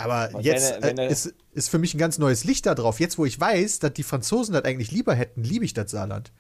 Aber 0.04 0.28
Was 0.32 0.44
jetzt 0.44 0.82
wenn, 0.82 0.96
wenn 0.96 0.98
äh, 0.98 1.10
ist, 1.10 1.34
ist 1.52 1.68
für 1.70 1.78
mich 1.78 1.94
ein 1.94 1.98
ganz 1.98 2.18
neues 2.18 2.44
Licht 2.44 2.66
da 2.66 2.74
drauf. 2.74 3.00
Jetzt, 3.00 3.18
wo 3.18 3.24
ich 3.24 3.38
weiß, 3.38 3.78
dass 3.78 3.92
die 3.92 4.02
Franzosen 4.02 4.54
das 4.54 4.64
eigentlich 4.64 4.90
lieber 4.90 5.14
hätten, 5.14 5.42
liebe 5.42 5.64
ich 5.64 5.74
das 5.74 5.90
Saarland. 5.90 6.32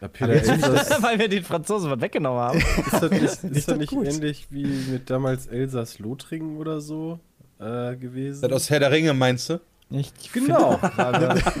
Ja, 0.00 0.08
Peter, 0.08 0.34
das, 0.34 1.02
weil 1.02 1.18
wir 1.18 1.28
den 1.28 1.44
Franzosen 1.44 1.90
was 1.90 2.00
weggenommen 2.00 2.40
haben. 2.40 2.58
Ist 2.92 3.02
das 3.02 3.10
nicht, 3.10 3.22
ist, 3.22 3.44
ist 3.44 3.68
das 3.68 3.76
nicht 3.76 3.92
ähnlich 3.92 4.46
wie 4.50 4.64
mit 4.64 5.10
damals 5.10 5.46
Elsass-Lothringen 5.46 6.56
oder 6.56 6.80
so? 6.80 7.20
äh, 7.60 7.96
gewesen. 7.96 8.42
Das 8.42 8.52
aus 8.52 8.70
Herr 8.70 8.80
der 8.80 8.90
Ringe 8.90 9.14
meinst 9.14 9.50
du? 9.50 9.60
Ich 9.90 10.12
genau. 10.32 10.78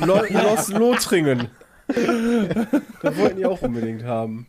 Los 0.00 0.68
Lothringen. 0.68 1.48
das 1.88 3.16
wollten 3.16 3.38
die 3.38 3.46
auch 3.46 3.60
unbedingt 3.60 4.04
haben. 4.04 4.46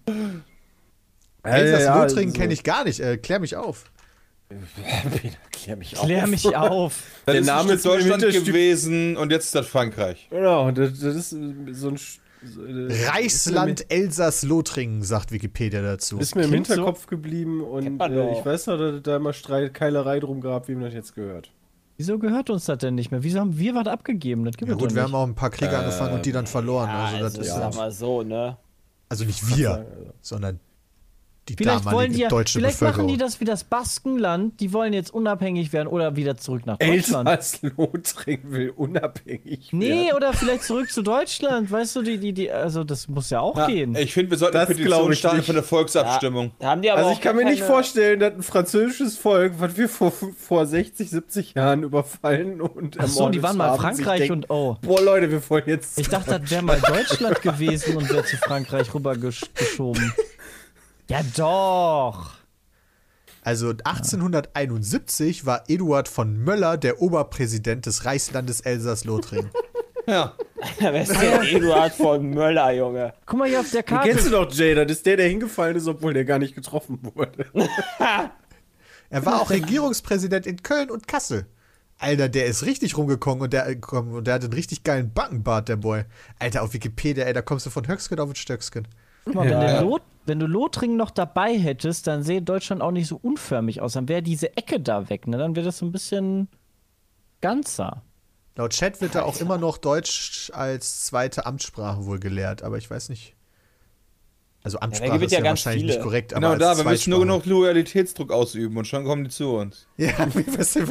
Das 1.44 1.84
ja, 1.84 2.02
Lothringen 2.02 2.34
so. 2.34 2.40
kenne 2.40 2.54
ich 2.54 2.64
gar 2.64 2.84
nicht. 2.84 3.00
Äh, 3.00 3.18
klär 3.18 3.40
mich 3.40 3.56
auf. 3.56 3.86
Klär 5.52 5.76
mich 5.76 5.98
auf. 5.98 6.06
Klär 6.06 6.28
mich 6.28 6.56
auf. 6.56 7.04
Das 7.26 7.34
der 7.36 7.44
Name 7.44 7.74
ist 7.74 7.86
Deutschland 7.86 8.24
gewesen 8.24 9.16
und 9.16 9.32
jetzt 9.32 9.46
ist 9.46 9.56
das 9.56 9.68
Frankreich. 9.68 10.28
Genau, 10.32 10.72
das, 10.72 11.00
das 11.00 11.16
ist 11.16 11.30
so 11.30 11.90
ein 11.90 11.98
äh, 12.44 13.10
Reichsland 13.10 13.86
Elsass-Lothringen, 13.90 15.04
sagt 15.04 15.32
Wikipedia 15.32 15.82
dazu. 15.82 16.18
Ist 16.18 16.36
mir 16.36 16.44
im 16.44 16.50
Klingt 16.50 16.68
Hinterkopf 16.68 17.04
so? 17.04 17.08
geblieben 17.08 17.62
und 17.62 18.02
äh, 18.02 18.40
ich 18.40 18.46
weiß 18.46 18.68
noch, 18.68 18.78
dass 18.78 19.04
da 19.04 19.18
immer 19.18 19.34
Streit, 19.34 19.74
Keilerei 19.74 20.20
drum 20.20 20.42
gab, 20.42 20.68
wem 20.68 20.82
das 20.82 20.94
jetzt 20.94 21.14
gehört. 21.14 21.52
Wieso 21.98 22.18
gehört 22.18 22.50
uns 22.50 22.66
das 22.66 22.80
denn 22.80 22.96
nicht 22.96 23.12
mehr? 23.12 23.22
Wieso 23.22 23.40
haben 23.40 23.60
wir 23.60 23.76
was 23.76 23.86
abgegeben? 23.86 24.44
Das 24.46 24.58
gibt 24.58 24.72
ja, 24.72 24.76
gut, 24.76 24.96
wir 24.96 25.04
haben 25.04 25.14
auch 25.14 25.28
ein 25.28 25.36
paar 25.36 25.52
Kriege 25.52 25.74
äh, 25.74 25.76
angefangen 25.76 26.16
und 26.16 26.26
die 26.26 26.32
dann 26.32 26.48
verloren. 26.48 26.90
Ja, 26.90 27.06
also, 27.06 27.18
das 27.20 27.26
also, 27.26 27.42
ist 27.42 27.48
ja. 27.48 27.56
sag 27.60 27.76
mal 27.76 27.92
so, 27.92 28.24
ne? 28.24 28.58
Also 29.08 29.26
nicht 29.26 29.56
wir, 29.56 29.86
sondern 30.22 30.60
die 31.50 31.56
vielleicht 31.56 31.86
wollen 31.86 32.14
die 32.14 32.20
ja, 32.20 32.30
deutsche 32.30 32.60
vielleicht 32.60 32.80
Bevölkerung. 32.80 33.08
machen 33.08 33.14
die 33.14 33.18
das 33.18 33.40
wie 33.40 33.46
das 33.46 33.64
Baskenland, 33.64 34.60
die 34.60 34.74
wollen 34.74 34.94
jetzt 34.94 35.12
unabhängig 35.12 35.74
werden 35.74 35.88
oder 35.88 36.16
wieder 36.16 36.38
zurück 36.38 36.68
nach 36.68 36.78
Deutschland. 36.78 37.28
Elsass-Lothringen 37.28 38.52
will 38.52 38.70
unabhängig 38.70 39.70
nee, 39.72 39.90
werden. 39.90 40.04
Nee, 40.04 40.14
oder 40.14 40.34
vielleicht 40.34 40.64
zurück 40.64 40.92
zu 40.92 41.02
Deutschland, 41.02 41.72
weißt 41.72 41.96
du, 41.96 42.04
die, 42.04 42.20
die, 42.20 42.34
die, 42.34 42.52
also 42.52 42.84
das 42.84 43.08
muss 43.08 43.32
ja 43.32 43.40
auch 43.40 43.58
ja, 43.58 43.66
gehen. 43.66 43.96
Ich 43.96 44.14
finde, 44.14 44.32
wir 44.32 44.38
sollten 44.38 44.54
das 44.54 44.68
eine 44.68 44.76
Petition 44.76 45.16
starten 45.16 45.42
für 45.42 45.52
eine 45.52 45.64
Volksabstimmung. 45.64 46.52
Ja, 46.62 46.70
haben 46.70 46.82
die 46.84 46.92
aber 46.92 47.02
also 47.02 47.12
ich 47.14 47.22
kann 47.22 47.36
mir 47.36 47.46
nicht 47.46 47.64
vorstellen, 47.64 48.20
dass 48.20 48.34
ein 48.34 48.44
französisches 48.44 49.18
Volk, 49.18 49.54
was 49.58 49.76
wir 49.78 49.90
vor, 49.90 50.12
vor 50.12 50.68
60, 50.68 51.10
70 51.10 51.56
Jahren 51.56 51.82
überfallen 51.82 52.62
und 52.62 52.98
Ach 53.00 53.08
so, 53.08 53.30
die 53.30 53.42
waren 53.42 53.58
mal 53.58 53.76
Frankreich 53.78 54.20
denken, 54.20 54.34
und 54.34 54.50
oh. 54.50 54.78
Boah, 54.82 55.02
Leute, 55.02 55.32
wir 55.32 55.50
wollen 55.50 55.64
jetzt. 55.66 55.98
Ich 55.98 56.08
dachte, 56.08 56.40
das 56.40 56.52
wäre 56.52 56.62
mal 56.62 56.80
Deutschland 56.80 57.42
gewesen 57.42 57.98
und 57.98 58.10
wäre 58.12 58.24
zu 58.26 58.38
Frankreich 58.38 58.94
rübergeschoben. 58.94 60.14
Ja, 61.12 61.24
doch. 61.36 62.32
Also 63.42 63.72
1871 63.72 65.46
war 65.46 65.66
Eduard 65.68 66.08
von 66.08 66.38
Möller 66.38 66.78
der 66.78 67.02
Oberpräsident 67.02 67.86
des 67.86 68.06
Reichslandes 68.06 68.62
Elsass-Lothringen. 68.62 69.52
ja. 70.08 70.34
Wer 70.80 71.02
ist 71.02 71.12
denn 71.12 71.42
Eduard 71.42 71.92
von 71.92 72.30
Möller, 72.30 72.72
Junge? 72.72 73.14
Guck 73.26 73.40
mal 73.40 73.50
hier 73.50 73.60
auf 73.60 73.70
der 73.72 73.84
Karte. 73.84 74.08
Den 74.08 74.14
kennst 74.14 74.28
du 74.28 74.32
doch, 74.32 74.50
Jay, 74.54 74.74
das 74.74 74.90
ist 74.90 75.06
der, 75.06 75.18
der 75.18 75.28
hingefallen 75.28 75.76
ist, 75.76 75.88
obwohl 75.88 76.14
der 76.14 76.24
gar 76.24 76.40
nicht 76.40 76.56
getroffen 76.56 77.00
wurde. 77.02 77.46
er 79.10 79.26
war 79.26 79.42
auch 79.42 79.50
Regierungspräsident 79.50 80.46
in 80.46 80.64
Köln 80.64 80.90
und 80.90 81.10
Kassel. 81.10 81.46
Alter, 81.98 82.30
der 82.30 82.46
ist 82.46 82.66
richtig 82.66 82.96
rumgekommen 82.96 83.44
und 83.44 83.52
der, 83.52 83.68
und 83.92 84.28
der 84.28 84.36
hat 84.36 84.46
einen 84.46 84.54
richtig 84.54 84.84
geilen 84.84 85.12
Backenbart, 85.12 85.68
der 85.68 85.76
Boy. 85.76 86.06
Alter, 86.40 86.64
auf 86.64 86.74
Wikipedia, 86.74 87.26
ey, 87.26 87.34
da 87.34 87.42
kommst 87.42 87.66
du 87.66 87.70
von 87.70 87.86
Höcksken 87.86 88.18
auf 88.18 88.34
Stöcksken. 88.38 88.88
Guck 89.26 89.36
mal, 89.36 89.50
ja. 89.50 89.60
wenn, 89.60 89.84
du 89.84 89.90
Lot, 89.90 90.02
wenn, 90.32 90.40
du 90.40 90.48
Lothringen 90.48 90.96
noch 90.96 91.12
dabei 91.12 91.58
hättest, 91.58 92.08
dann 92.08 92.24
sähe 92.24 92.42
Deutschland 92.42 92.82
auch 92.82 92.92
nicht 92.92 93.08
so 93.08 93.20
unförmig 93.22 93.82
aus. 93.82 93.94
Dann 93.94 94.08
wäre 94.08 94.22
diese 94.22 94.56
Ecke 94.56 94.80
da 94.80 95.10
weg, 95.10 95.28
ne? 95.28 95.38
Dann 95.38 95.58
wäre 95.58 95.66
das 95.66 95.80
so 95.80 95.86
ein 95.86 95.92
bisschen 95.92 96.48
ganzer. 97.42 98.02
Laut 98.56 98.72
Chat 98.72 99.02
wird 99.02 99.16
da 99.16 99.24
auch 99.24 99.40
immer 99.42 99.58
noch 99.58 99.78
Deutsch 99.78 100.50
als 100.54 101.06
zweite 101.06 101.46
Amtssprache 101.46 102.06
wohl 102.06 102.20
gelehrt, 102.20 102.64
aber 102.64 102.78
ich 102.78 102.90
weiß 102.90 103.10
nicht. 103.10 103.36
Also 104.64 104.80
Amtssprache 104.80 105.18
ja, 105.18 105.26
ist 105.26 105.32
ja, 105.32 105.40
ja 105.40 105.46
wahrscheinlich 105.46 105.84
viele. 105.84 105.94
nicht 105.94 106.04
korrekt, 106.04 106.34
aber 106.36 106.54
Genau, 106.54 106.60
da, 106.60 106.78
wir 106.78 106.84
müssen 106.84 107.10
nur 107.10 107.22
genug 107.22 107.46
Loyalitätsdruck 107.48 108.32
ausüben 108.32 108.78
und 108.78 108.86
schon 108.86 109.06
kommen 109.06 109.24
die 109.24 109.30
zu 109.32 109.56
uns. 109.56 109.88
Ja, 109.98 110.28
wie 110.34 110.46
was 110.58 110.74
ja, 110.74 110.82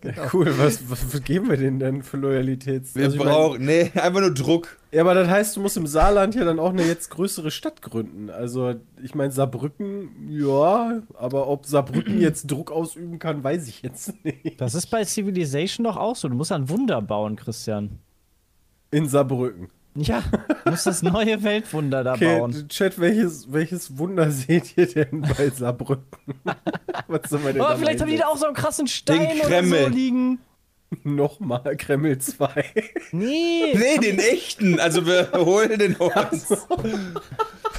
genau. 0.00 0.22
Ja, 0.22 0.30
cool, 0.32 0.46
was, 0.56 0.88
was, 0.88 1.12
was, 1.12 1.22
geben 1.24 1.50
wir 1.50 1.56
denen 1.56 1.80
denn 1.80 2.02
für 2.02 2.16
Loyalitätsdruck? 2.16 2.96
Wir 2.96 3.04
also, 3.06 3.18
brauchen, 3.18 3.64
nee, 3.64 3.90
einfach 3.94 4.20
nur 4.20 4.32
Druck. 4.32 4.76
Ja, 4.92 5.00
aber 5.00 5.14
das 5.14 5.28
heißt, 5.28 5.56
du 5.56 5.60
musst 5.60 5.76
im 5.76 5.88
Saarland 5.88 6.36
ja 6.36 6.44
dann 6.44 6.60
auch 6.60 6.70
eine 6.70 6.84
jetzt 6.84 7.10
größere 7.10 7.50
Stadt 7.50 7.82
gründen. 7.82 8.30
Also, 8.30 8.74
ich 9.02 9.16
meine, 9.16 9.32
Saarbrücken, 9.32 10.28
ja, 10.30 11.02
aber 11.14 11.48
ob 11.48 11.66
Saarbrücken 11.66 12.20
jetzt 12.20 12.48
Druck 12.48 12.70
ausüben 12.70 13.18
kann, 13.18 13.42
weiß 13.42 13.66
ich 13.66 13.82
jetzt 13.82 14.12
nicht. 14.24 14.60
Das 14.60 14.74
ist 14.74 14.86
bei 14.86 15.04
Civilization 15.04 15.82
doch 15.82 15.96
auch 15.96 16.14
so. 16.14 16.28
Du 16.28 16.36
musst 16.36 16.52
ein 16.52 16.68
Wunder 16.68 17.02
bauen, 17.02 17.34
Christian. 17.34 17.98
In 18.92 19.08
Saarbrücken. 19.08 19.70
Ja, 19.96 20.22
muss 20.64 20.84
das 20.84 21.02
neue 21.02 21.42
Weltwunder 21.42 22.02
da 22.02 22.14
okay, 22.14 22.38
bauen. 22.38 22.68
Chat, 22.68 22.98
welches, 22.98 23.52
welches 23.52 23.96
Wunder 23.96 24.30
seht 24.30 24.76
ihr 24.76 24.86
denn 24.86 25.22
bei 25.22 25.50
Saarbrücken? 25.50 26.34
Was 27.06 27.30
soll 27.30 27.40
man 27.40 27.54
denn 27.54 27.62
oh, 27.62 27.76
vielleicht 27.76 28.00
haben 28.00 28.10
die 28.10 28.16
da 28.16 28.26
auch 28.26 28.36
so 28.36 28.46
einen 28.46 28.54
krassen 28.54 28.86
Stein 28.86 29.40
oder 29.44 29.64
so 29.64 29.88
liegen. 29.88 30.38
Nochmal 31.02 31.76
Kreml 31.76 32.18
2. 32.18 32.64
Nee. 33.12 33.74
Nee, 33.74 33.98
den 34.00 34.18
echten. 34.20 34.78
Also 34.78 35.06
wir 35.06 35.32
holen 35.34 35.78
den 35.78 35.96
uns. 35.96 36.66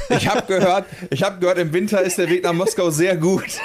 Ich 0.09 0.27
habe 0.27 0.45
gehört, 0.45 0.85
ich 1.09 1.23
habe 1.23 1.39
gehört, 1.39 1.57
im 1.57 1.71
Winter 1.71 2.01
ist 2.01 2.17
der 2.17 2.29
Weg 2.29 2.43
nach 2.43 2.51
Moskau 2.51 2.89
sehr 2.89 3.15
gut. 3.15 3.59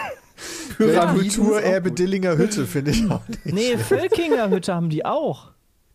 Kulturerbe 0.78 1.90
Dillinger 1.90 2.36
Hütte, 2.36 2.64
finde 2.66 2.92
ich 2.92 3.10
auch 3.10 3.26
nicht. 3.26 3.46
Nee, 3.46 3.76
Völkinger 3.76 4.50
Hütte 4.50 4.74
haben 4.74 4.88
die 4.88 5.04
auch. 5.04 5.50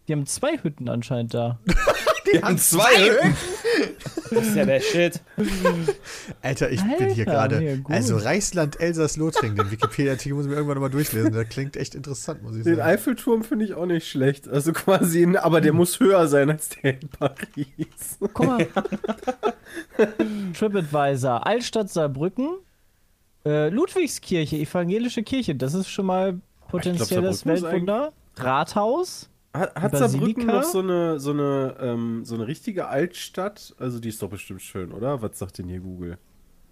Die 0.07 0.13
haben 0.13 0.25
zwei 0.25 0.57
Hütten 0.61 0.87
anscheinend 0.89 1.33
da. 1.33 1.59
Die, 2.31 2.41
haben 2.41 2.57
zwei 2.57 3.09
Hütten. 3.09 3.35
Das 4.31 4.47
ist 4.47 4.55
ja 4.55 4.65
der 4.65 4.79
Shit. 4.79 5.21
Alter, 6.41 6.71
ich 6.71 6.81
Alter, 6.81 6.97
bin 6.97 7.09
hier 7.13 7.25
gerade. 7.25 7.83
Also 7.89 8.17
Reichsland 8.17 8.79
Elsass-Lothringen, 8.79 9.55
den 9.55 9.71
Wikipedia-Artikel 9.71 10.35
muss 10.35 10.45
ich 10.45 10.49
mir 10.49 10.55
irgendwann 10.55 10.75
nochmal 10.75 10.89
durchlesen. 10.89 11.33
Der 11.33 11.45
klingt 11.45 11.77
echt 11.77 11.95
interessant, 11.95 12.41
muss 12.43 12.55
ich 12.55 12.63
sagen. 12.63 12.77
Den 12.77 12.85
Eiffelturm 12.85 13.43
finde 13.43 13.65
ich 13.65 13.73
auch 13.73 13.85
nicht 13.85 14.07
schlecht. 14.07 14.47
Also 14.47 14.73
quasi, 14.73 15.35
aber 15.37 15.61
der 15.61 15.73
muss 15.73 15.99
höher 15.99 16.27
sein 16.27 16.49
als 16.49 16.69
der 16.69 17.01
in 17.01 17.09
Paris. 17.09 18.17
Guck 18.19 18.45
mal. 18.45 18.67
TripAdvisor, 20.57 21.45
Altstadt 21.45 21.89
Saarbrücken, 21.89 22.57
äh, 23.45 23.69
Ludwigskirche, 23.69 24.57
evangelische 24.57 25.23
Kirche. 25.23 25.55
Das 25.55 25.73
ist 25.73 25.89
schon 25.89 26.07
mal 26.07 26.39
potenzielles 26.69 27.45
Weltwunder. 27.45 28.13
Rathaus. 28.37 29.29
Hat, 29.57 29.75
hat 29.75 29.97
Saarbrücken 29.97 30.45
noch 30.47 30.63
so 30.63 30.79
eine, 30.79 31.19
so, 31.19 31.31
eine, 31.31 31.75
ähm, 31.79 32.25
so 32.25 32.35
eine 32.35 32.47
richtige 32.47 32.87
Altstadt? 32.87 33.75
Also 33.79 33.99
die 33.99 34.09
ist 34.09 34.21
doch 34.21 34.29
bestimmt 34.29 34.61
schön, 34.61 34.91
oder? 34.91 35.21
Was 35.21 35.39
sagt 35.39 35.57
denn 35.57 35.67
hier 35.67 35.79
Google? 35.79 36.17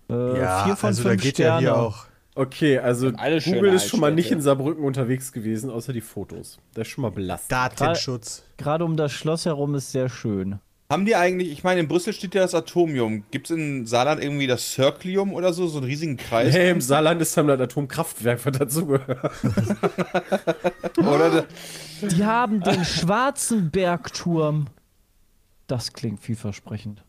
Äh, 0.10 0.40
ja, 0.40 0.64
vier 0.66 0.76
von 0.76 0.88
also 0.88 1.04
fünf 1.04 1.16
da 1.16 1.24
geht 1.24 1.36
Sterne. 1.36 1.66
ja 1.66 1.72
hier 1.74 1.78
auch. 1.78 2.06
Okay, 2.36 2.80
also 2.80 3.12
Google 3.12 3.74
ist 3.74 3.88
schon 3.88 4.00
mal 4.00 4.14
nicht 4.14 4.32
in 4.32 4.42
Saarbrücken 4.42 4.84
unterwegs 4.84 5.32
gewesen, 5.32 5.70
außer 5.70 5.94
die 5.94 6.02
Fotos. 6.02 6.58
Das 6.74 6.88
ist 6.88 6.94
schon 6.94 7.04
mal 7.04 7.12
belastend. 7.12 7.52
Datenschutz. 7.52 8.44
Gerade 8.58 8.86
um 8.86 8.98
das 8.98 9.12
Schloss 9.12 9.46
herum 9.46 9.76
ist 9.76 9.92
sehr 9.92 10.10
schön. 10.10 10.60
Haben 10.94 11.06
die 11.06 11.16
eigentlich, 11.16 11.52
ich 11.52 11.64
meine, 11.64 11.80
in 11.80 11.88
Brüssel 11.88 12.14
steht 12.14 12.36
ja 12.36 12.44
das 12.44 12.54
Atomium. 12.54 13.24
Gibt 13.32 13.50
es 13.50 13.58
in 13.58 13.88
Saarland 13.88 14.24
irgendwie 14.24 14.46
das 14.46 14.74
Circlium 14.74 15.34
oder 15.34 15.52
so, 15.52 15.66
so 15.68 15.80
einen 15.80 15.88
riesigen 15.88 16.18
Kreis? 16.18 16.54
Nee, 16.54 16.70
im 16.70 16.82
Saarland 16.82 17.20
ist 17.20 17.36
dann 17.36 17.48
das 17.48 17.60
Atomkraftwerk, 17.60 18.46
was 18.46 18.58
dazugehört. 18.60 19.32
oder 20.98 21.48
Die 22.04 22.24
haben 22.24 22.62
den 22.62 22.86
schwarzen 22.86 23.72
Bergturm. 23.72 24.68
Das 25.66 25.94
klingt 25.94 26.22
vielversprechend. 26.22 27.04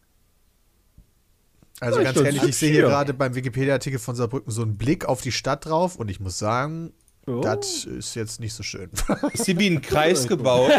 Also 1.81 1.99
Ja, 1.99 2.05
ganz 2.05 2.25
ehrlich, 2.25 2.43
ich 2.43 2.57
sehe 2.57 2.73
hier. 2.73 2.83
gerade 2.85 3.13
beim 3.13 3.35
Wikipedia-Artikel 3.35 3.99
von 3.99 4.17
Saarbrücken 4.17 4.51
so 4.51 4.63
einen 4.63 4.79
Blick 4.79 5.05
auf 5.05 5.21
die 5.21 5.33
Stadt 5.33 5.67
drauf 5.67 5.97
und 5.97 6.11
ich 6.11 6.21
muss 6.21 6.39
sagen, 6.39 6.95
Oh. 7.27 7.41
das 7.41 7.85
ist 7.87 8.15
jetzt 8.17 8.39
nicht 8.41 8.53
so 8.53 8.63
schön. 8.63 8.91
ist 9.33 9.47
die 9.47 9.59
wie 9.59 9.69
ein 9.69 9.81
Kreis 9.81 10.27
gebaut? 10.29 10.71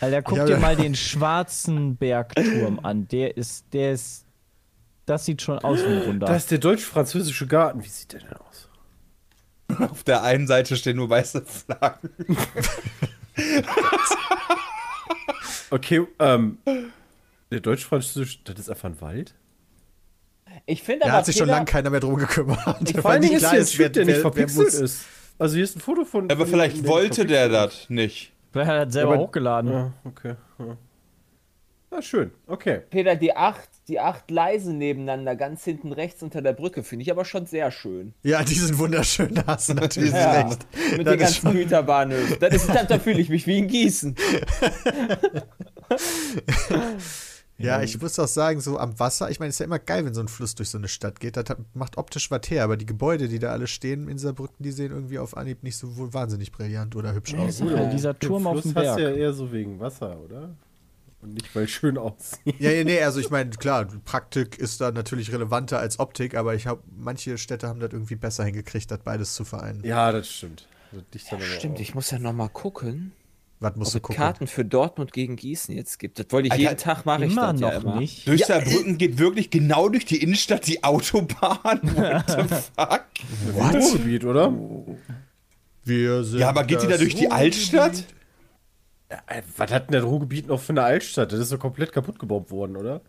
Alter, 0.00 0.22
guck 0.22 0.38
Ja, 0.38 0.44
dir 0.46 0.56
mal 0.58 0.74
den 0.76 0.94
schwarzen 0.96 1.96
Bergturm 1.96 2.80
an. 2.82 3.06
Der 3.08 3.36
ist, 3.36 3.64
der 3.72 3.92
ist, 3.92 4.24
das 5.06 5.24
sieht 5.24 5.40
schon 5.42 5.58
aus 5.60 5.78
wie 5.80 5.86
ein 5.86 6.06
Wunder. 6.06 6.26
Da 6.26 6.34
ist 6.36 6.50
der 6.50 6.58
deutsch-französische 6.58 7.46
Garten. 7.46 7.82
Wie 7.84 7.88
sieht 7.88 8.12
der 8.12 8.20
denn 8.20 8.32
aus? 8.32 8.68
Auf 9.90 10.02
der 10.02 10.22
einen 10.22 10.46
Seite 10.46 10.76
stehen 10.76 10.96
nur 10.96 11.08
weiße 11.10 11.42
Flaggen. 11.44 12.10
Okay, 15.70 16.06
ähm. 16.18 16.58
Der 17.50 17.60
deutsch-französische, 17.60 18.38
das 18.44 18.58
ist 18.58 18.70
einfach 18.70 18.88
ein 18.90 19.00
Wald? 19.00 19.34
Ich 20.66 20.82
finde 20.82 21.00
Da 21.00 21.06
aber 21.10 21.18
hat 21.18 21.26
sich 21.26 21.36
schon 21.36 21.46
Peter- 21.46 21.56
lange 21.56 21.66
keiner 21.66 21.90
mehr 21.90 22.00
drum 22.00 22.16
gekümmert. 22.16 22.58
Vor 22.62 23.04
Weil 23.04 23.12
allen 23.12 23.22
Dingen 23.22 23.34
nicht 23.34 23.42
ist 23.42 23.48
klar 23.48 23.52
hier 23.52 23.60
ein 23.60 23.66
Typ, 23.66 23.92
der 23.92 24.04
nicht 24.04 24.14
wer- 24.16 24.24
wer 24.24 24.32
verpixelt 24.32 24.66
muss- 24.66 24.74
ist. 24.74 25.04
Also 25.38 25.54
hier 25.54 25.64
ist 25.64 25.76
ein 25.76 25.80
Foto 25.80 26.04
von. 26.04 26.30
Aber 26.30 26.40
von 26.40 26.48
vielleicht 26.48 26.86
wollte 26.86 27.24
der 27.26 27.48
das 27.48 27.88
nicht. 27.90 28.32
Vielleicht 28.52 28.70
hat 28.70 28.76
er 28.76 28.90
selber 28.90 29.14
aber- 29.14 29.22
hochgeladen. 29.22 29.70
Ja, 29.72 29.92
okay. 30.04 30.34
Ja. 30.58 30.76
Na 31.90 32.02
schön, 32.02 32.32
okay. 32.46 32.82
Peter, 32.90 33.16
die 33.16 33.34
acht, 33.34 33.66
die 33.88 33.98
acht 33.98 34.30
Leise 34.30 34.74
nebeneinander, 34.74 35.36
ganz 35.36 35.64
hinten 35.64 35.92
rechts 35.92 36.22
unter 36.22 36.42
der 36.42 36.52
Brücke, 36.52 36.82
finde 36.82 37.02
ich 37.04 37.10
aber 37.10 37.24
schon 37.24 37.46
sehr 37.46 37.70
schön. 37.70 38.12
Ja, 38.22 38.42
die 38.42 38.52
sind 38.54 38.78
wunderschön, 38.78 39.34
da 39.34 39.44
hast 39.46 39.70
du 39.70 39.74
natürlich 39.74 40.12
Ja, 40.12 40.42
recht. 40.48 40.66
mit 40.98 41.06
Das 41.06 41.14
den 41.16 41.20
ist 41.24 41.42
ganzen 41.42 41.52
Güterbahnhöfen. 41.58 42.36
Das 42.40 42.54
ist, 42.54 42.68
da 42.68 42.98
fühle 42.98 43.20
ich 43.20 43.30
mich 43.30 43.46
wie 43.46 43.56
in 43.58 43.68
Gießen. 43.68 44.16
Ja, 47.58 47.82
ich 47.82 48.00
muss 48.00 48.18
auch 48.18 48.28
sagen, 48.28 48.60
so 48.60 48.78
am 48.78 48.98
Wasser, 49.00 49.30
ich 49.30 49.40
meine, 49.40 49.48
es 49.50 49.56
ist 49.56 49.58
ja 49.60 49.66
immer 49.66 49.80
geil, 49.80 50.04
wenn 50.04 50.14
so 50.14 50.20
ein 50.20 50.28
Fluss 50.28 50.54
durch 50.54 50.70
so 50.70 50.78
eine 50.78 50.86
Stadt 50.86 51.18
geht. 51.18 51.36
Das 51.36 51.44
macht 51.74 51.98
optisch 51.98 52.30
was 52.30 52.48
her, 52.48 52.62
aber 52.62 52.76
die 52.76 52.86
Gebäude, 52.86 53.28
die 53.28 53.40
da 53.40 53.50
alle 53.50 53.66
stehen 53.66 54.08
in 54.08 54.16
Saarbrücken, 54.16 54.62
die 54.62 54.70
sehen 54.70 54.92
irgendwie 54.92 55.18
auf 55.18 55.36
Anhieb 55.36 55.64
nicht 55.64 55.76
so 55.76 55.96
wohl 55.96 56.14
wahnsinnig 56.14 56.52
brillant 56.52 56.94
oder 56.94 57.14
hübsch 57.14 57.34
aus. 57.34 57.58
Ja, 57.58 57.90
dieser 57.90 58.16
Turm 58.18 58.46
auf 58.46 58.60
Fluss 58.60 58.72
dem 58.72 58.76
hast 58.76 58.96
du 58.96 59.02
ja 59.02 59.08
Berg. 59.08 59.18
eher 59.18 59.32
so 59.32 59.50
wegen 59.52 59.80
Wasser, 59.80 60.18
oder? 60.20 60.54
Und 61.20 61.34
nicht, 61.34 61.52
weil 61.56 61.64
es 61.64 61.70
schön 61.70 61.98
aussieht. 61.98 62.60
Ja, 62.60 62.70
ja, 62.70 62.84
nee, 62.84 63.02
also 63.02 63.18
ich 63.18 63.30
meine, 63.30 63.50
klar, 63.50 63.86
Praktik 64.04 64.56
ist 64.56 64.80
da 64.80 64.92
natürlich 64.92 65.32
relevanter 65.32 65.80
als 65.80 65.98
Optik, 65.98 66.36
aber 66.36 66.54
ich 66.54 66.68
habe, 66.68 66.80
manche 66.96 67.38
Städte 67.38 67.66
haben 67.66 67.80
das 67.80 67.92
irgendwie 67.92 68.14
besser 68.14 68.44
hingekriegt, 68.44 68.88
das 68.90 69.00
beides 69.00 69.34
zu 69.34 69.44
vereinen. 69.44 69.82
Ja, 69.84 70.12
das 70.12 70.28
stimmt. 70.28 70.68
Das 71.10 71.22
aber 71.32 71.42
Stimmt, 71.42 71.76
auch. 71.76 71.80
ich 71.80 71.94
muss 71.94 72.10
ja 72.10 72.18
nochmal 72.18 72.48
gucken, 72.48 73.12
Was 73.60 73.72
ob 73.72 73.76
musst 73.78 73.94
du 73.94 73.98
es 73.98 74.02
gucken? 74.02 74.16
Karten 74.16 74.46
für 74.46 74.64
Dortmund 74.64 75.12
gegen 75.12 75.34
Gießen 75.36 75.74
jetzt 75.74 75.98
gibt. 75.98 76.18
Das 76.18 76.26
wollte 76.30 76.46
ich 76.46 76.52
Alter, 76.52 76.62
jeden 76.62 76.76
Tag 76.76 77.04
mache 77.06 77.24
ich 77.24 77.34
das 77.34 77.60
noch 77.60 77.72
ja 77.72 77.78
immer. 77.78 77.96
nicht. 77.98 78.26
Durch 78.28 78.44
Saarbrücken 78.44 78.98
geht 78.98 79.18
wirklich 79.18 79.50
genau 79.50 79.88
durch 79.88 80.04
die 80.04 80.22
Innenstadt 80.22 80.66
die 80.66 80.84
Autobahn. 80.84 81.80
What 81.82 82.24
the 82.28 82.54
fuck? 82.76 83.04
Ruhrgebiet, 83.54 84.24
oder? 84.24 84.52
Wir 85.84 86.22
sind 86.24 86.38
Ja, 86.40 86.50
aber 86.50 86.64
geht 86.64 86.82
die 86.82 86.86
da 86.86 86.90
das 86.92 87.00
durch 87.00 87.14
die. 87.16 87.30
Altstadt? 87.30 88.04
Äh, 89.08 89.42
Was 89.56 89.72
hat 89.72 89.84
denn 89.88 89.92
der 89.92 90.02
Ruhrgebiet 90.04 90.46
noch 90.46 90.60
für 90.60 90.70
eine 90.72 90.82
Altstadt? 90.82 91.32
Das 91.32 91.40
ist 91.40 91.50
doch 91.52 91.58
komplett 91.58 91.92
kaputt 91.92 92.18
gebombt 92.18 92.50
worden, 92.50 92.76
oder? 92.76 93.00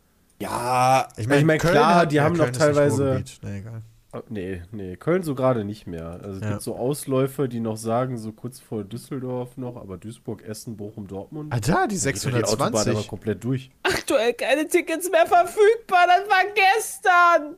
Ja, 0.42 1.10
Ich 1.18 1.28
meine, 1.28 1.42
Ich 1.42 1.46
mein, 1.46 1.60
Köln 1.60 1.74
klar, 1.74 1.96
hat, 1.96 2.12
die 2.12 2.16
ja, 2.16 2.24
haben 2.24 2.38
Köln 2.38 2.52
noch 2.52 2.58
teilweise- 2.58 3.04
Ruhrgebiet. 3.10 3.40
Nee, 3.44 3.58
egal. 3.60 3.82
Oh, 4.12 4.22
Nee, 4.28 4.64
nee, 4.72 4.96
Köln 4.96 5.22
so 5.22 5.36
gerade 5.36 5.64
nicht 5.64 5.86
mehr. 5.86 6.20
Also 6.24 6.38
es 6.38 6.42
Ja. 6.42 6.50
gibt 6.50 6.62
so 6.64 6.76
Ausläufer, 6.76 7.48
die 7.48 7.60
noch 7.60 7.78
sagen, 7.78 8.18
so 8.18 8.32
kurz 8.32 8.60
vor 8.60 8.84
Düsseldorf 8.84 9.56
noch, 9.56 9.76
aber 9.76 9.98
Duisburg, 9.98 10.42
Essen, 10.44 10.76
Bochum, 10.78 11.06
Dortmund. 11.08 11.54
Ah, 11.54 11.60
da, 11.60 11.86
die 11.86 11.96
geht 11.96 12.16
doch 12.26 12.32
die 12.32 12.44
Autobahn 12.44 12.70
aber 12.70 12.78
620. 12.80 13.08
komplett 13.08 13.44
durch. 13.44 13.70
Aktuell 13.84 14.34
keine 14.34 14.68
Tickets 14.68 15.12
mehr 15.12 15.28
verfügbar, 15.28 16.08
das 16.08 16.28
war 16.28 16.44
gestern. 16.56 17.56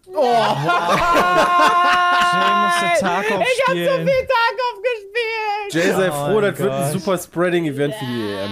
Jay 2.33 2.51
muss 2.61 2.79
den 2.81 2.99
Tag 2.99 3.31
aufspielen. 3.31 4.05
Tarkov 4.27 4.81
gespielt. 4.83 5.73
Jay, 5.73 5.91
sei 5.93 6.09
Oh 6.09 6.11
froh, 6.11 6.33
mein 6.41 6.51
das 6.51 6.59
wird 6.59 6.71
ein 6.73 6.91
super 6.91 7.17
Spreading-Event 7.17 7.93
für 7.95 8.05
die 8.05 8.21
EM. 8.33 8.51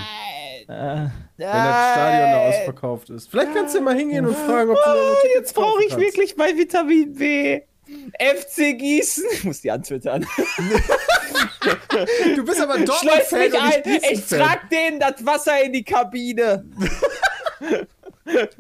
Äh, 0.70 1.10
Wenn 1.38 1.48
das 1.48 1.92
Stadion 1.94 2.32
da 2.32 2.48
ausverkauft 2.48 3.10
ist. 3.10 3.30
Vielleicht 3.30 3.54
kannst 3.56 3.74
du 3.74 3.80
ja 3.80 3.84
mal 3.84 3.96
hingehen 3.96 4.26
und 4.26 4.38
fragen, 4.38 4.70
ob 4.70 4.78
du 4.78 4.92
Tickets 5.22 5.36
Jetzt 5.36 5.54
brauche 5.56 5.82
ich 5.84 5.90
kannst. 5.90 6.06
wirklich 6.06 6.38
mein 6.38 6.58
Vitamin 6.58 7.14
B. 7.14 7.62
FC 8.20 8.78
Gießen. 8.78 9.24
Ich 9.34 9.44
muss 9.44 9.62
die 9.62 9.72
antwittern. 9.72 10.26
Du 12.36 12.46
bist 12.46 12.62
aber 12.62 12.78
Dortmund-Fan 12.80 13.40
mich 13.40 13.54
und 13.54 13.62
ein. 13.62 13.82
nicht 13.86 14.12
Ich 14.12 14.26
trag 14.28 14.70
denen 14.70 15.00
das 15.00 15.26
Wasser 15.26 15.64
in 15.64 15.74
die 15.74 15.84
Kabine. 15.84 16.66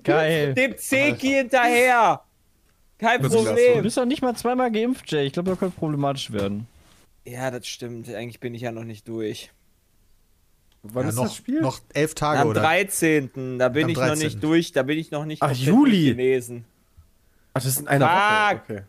geil. 0.03 0.53
Dem 0.53 0.77
Zeki 0.77 1.27
hinterher. 1.27 2.21
Kein 2.97 3.21
Das 3.21 3.31
ist 3.33 3.39
Du 3.39 3.45
Problem. 3.45 3.83
bist 3.83 3.97
doch 3.97 4.05
nicht 4.05 4.21
mal 4.21 4.35
zweimal 4.35 4.71
geimpft, 4.71 5.09
Jay. 5.11 5.25
Ich 5.25 5.33
glaube, 5.33 5.49
das 5.51 5.59
könnte 5.59 5.77
problematisch 5.77 6.31
werden. 6.31 6.67
Ja, 7.25 7.49
das 7.51 7.67
stimmt. 7.67 8.09
Eigentlich 8.09 8.39
bin 8.39 8.53
ich 8.53 8.61
ja 8.63 8.71
noch 8.71 8.83
nicht 8.83 9.07
durch. 9.07 9.51
Wann 10.81 11.03
Ja, 11.03 11.09
ist 11.09 11.15
noch, 11.15 11.23
das 11.23 11.35
Spiel? 11.35 11.61
noch 11.61 11.79
elf 11.93 12.15
Tage, 12.15 12.39
Am 12.41 12.47
oder? 12.49 12.61
13. 12.61 13.59
Da 13.59 13.69
bin 13.69 13.85
Am 13.85 13.89
ich 13.89 13.97
noch 13.97 14.03
13.. 14.07 14.19
nicht 14.23 14.43
durch. 14.43 14.71
Da 14.71 14.83
bin 14.83 14.97
ich 14.97 15.11
noch 15.11 15.25
nicht 15.25 15.41
Ach, 15.41 15.51
Juli. 15.51 16.11
gewesen. 16.11 16.65
Ach, 17.53 17.61
das 17.61 17.65
ist 17.65 17.79
in 17.81 17.87
einer 17.87 18.05
Woche. 18.05 18.61
Fuck. 18.67 18.83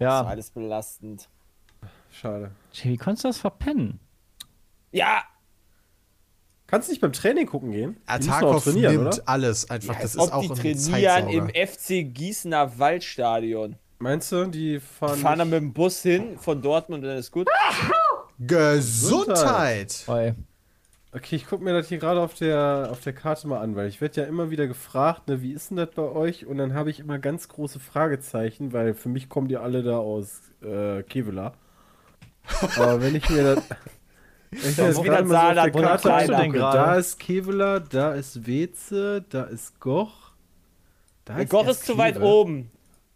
Okay, 0.00 0.04
Das 0.06 0.14
ist 0.20 0.22
Ja. 0.24 0.26
alles 0.26 0.50
belastend. 0.50 1.28
schade. 2.10 2.50
Jay, 2.72 2.90
wie 2.92 2.96
konntest 2.96 3.24
du 3.24 3.28
das 3.28 3.38
verpennen? 3.38 4.00
Ja, 4.92 5.22
Kannst 6.66 6.86
du 6.88 6.92
nicht 6.92 7.00
beim 7.00 7.12
Training 7.12 7.46
gucken 7.48 7.72
gehen? 7.72 7.96
Die 8.22 8.26
Tarkov 8.28 8.62
trainieren, 8.62 8.92
nimmt 9.02 9.14
oder? 9.14 9.22
alles 9.28 9.68
einfach. 9.70 9.94
das 9.94 10.02
als 10.02 10.14
ist 10.14 10.20
ob 10.20 10.32
auch 10.34 10.42
die 10.42 10.70
ein 10.70 10.78
trainieren 10.78 11.28
im. 11.28 11.48
FC 11.48 12.04
Gießener 12.14 12.78
Waldstadion. 12.78 13.74
Meinst 13.98 14.30
du, 14.30 14.44
die 14.46 14.78
fahren. 14.78 15.18
Fahren 15.18 15.40
dann 15.40 15.50
mit 15.50 15.60
dem 15.60 15.72
Bus 15.72 16.00
hin 16.02 16.38
von 16.38 16.62
Dortmund 16.62 17.02
und 17.02 17.08
dann 17.10 17.18
ist 17.18 17.32
gut. 17.32 17.48
Gesundheit! 18.38 20.04
Weil, 20.06 20.36
Okay, 21.12 21.34
ich 21.34 21.46
gucke 21.46 21.64
mir 21.64 21.72
das 21.72 21.88
hier 21.88 21.98
gerade 21.98 22.20
auf 22.20 22.34
der, 22.34 22.88
auf 22.92 23.00
der 23.00 23.12
Karte 23.12 23.48
mal 23.48 23.58
an, 23.60 23.74
weil 23.74 23.88
ich 23.88 24.00
werde 24.00 24.20
ja 24.20 24.26
immer 24.28 24.50
wieder 24.50 24.68
gefragt, 24.68 25.26
ne, 25.26 25.42
wie 25.42 25.52
ist 25.52 25.70
denn 25.70 25.76
das 25.76 25.90
bei 25.90 26.02
euch? 26.02 26.46
Und 26.46 26.58
dann 26.58 26.72
habe 26.74 26.90
ich 26.90 27.00
immer 27.00 27.18
ganz 27.18 27.48
große 27.48 27.80
Fragezeichen, 27.80 28.72
weil 28.72 28.94
für 28.94 29.08
mich 29.08 29.28
kommen 29.28 29.48
die 29.48 29.56
alle 29.56 29.82
da 29.82 29.98
aus 29.98 30.40
äh, 30.62 31.02
Kevela. 31.02 31.54
Aber 32.76 33.02
wenn 33.02 33.16
ich 33.16 33.28
mir 33.28 33.54
das. 33.56 33.64
Wenn 34.52 34.70
ich 34.70 34.78
ist 34.78 35.02
wieder 35.02 35.22
mal 35.24 35.26
so 35.26 35.34
auf 35.34 35.72
der 35.72 35.72
Saarland, 35.72 35.72
Karte 36.02 36.26
du 36.26 36.36
denn 36.36 36.52
gerade? 36.52 36.78
da 36.78 36.94
ist 36.96 37.18
Kevela, 37.18 37.80
da 37.80 38.14
ist 38.14 38.46
Weze, 38.46 39.24
da 39.28 39.44
ist 39.44 39.78
Goch. 39.80 40.30
Da 41.24 41.34
Der 41.36 41.46
Goch 41.46 41.68
ist 41.68 41.86
zu 41.86 41.98
weit 41.98 42.20
oben. 42.20 42.70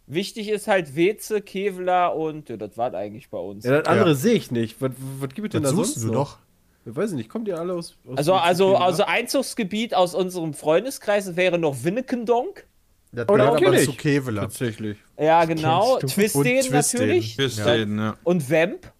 Wichtig 0.07 0.49
ist 0.49 0.67
halt 0.67 0.95
Weze, 0.95 1.41
Kevlar 1.41 2.15
und 2.15 2.49
ja, 2.49 2.57
das 2.57 2.77
war 2.77 2.93
eigentlich 2.93 3.29
bei 3.29 3.39
uns. 3.39 3.65
Ja, 3.65 3.79
das 3.81 3.87
andere 3.87 4.09
Ja. 4.09 4.15
sehe 4.15 4.33
ich 4.35 4.51
nicht. 4.51 4.81
Was, 4.81 4.91
was 5.19 5.29
gibt 5.33 5.47
es 5.47 5.51
denn 5.53 5.63
Das 5.63 5.71
da 5.71 5.75
suchst 5.75 5.95
sonst 5.95 6.03
du 6.03 6.11
noch? 6.11 6.37
doch. 6.37 6.44
Ich 6.87 6.95
weiß 6.95 7.11
nicht, 7.13 7.29
kommt 7.29 7.47
ihr 7.47 7.57
alle 7.59 7.73
aus, 7.73 7.95
aus 8.07 8.17
Also, 8.17 8.33
also, 8.35 8.65
Kevela? 8.73 8.85
also 8.85 9.03
Einzugsgebiet 9.05 9.95
aus 9.95 10.13
unserem 10.13 10.53
Freundeskreis 10.53 11.35
wäre 11.35 11.57
noch 11.57 11.83
Winnekendonk. 11.83 12.65
Das 13.11 13.27
Oh, 13.29 13.33
gehört 13.33 13.53
okay, 13.53 13.67
aber 13.67 13.77
zu 13.79 13.93
Kevela. 13.93 14.41
Tatsächlich. 14.41 14.97
Ja, 15.17 15.45
genau. 15.45 15.97
Twisten 15.99 16.43
Twisten. 16.43 16.73
natürlich. 16.73 17.37
bis 17.37 17.57
Ja. 17.57 18.17
Und 18.23 18.49
Vamp. 18.51 18.91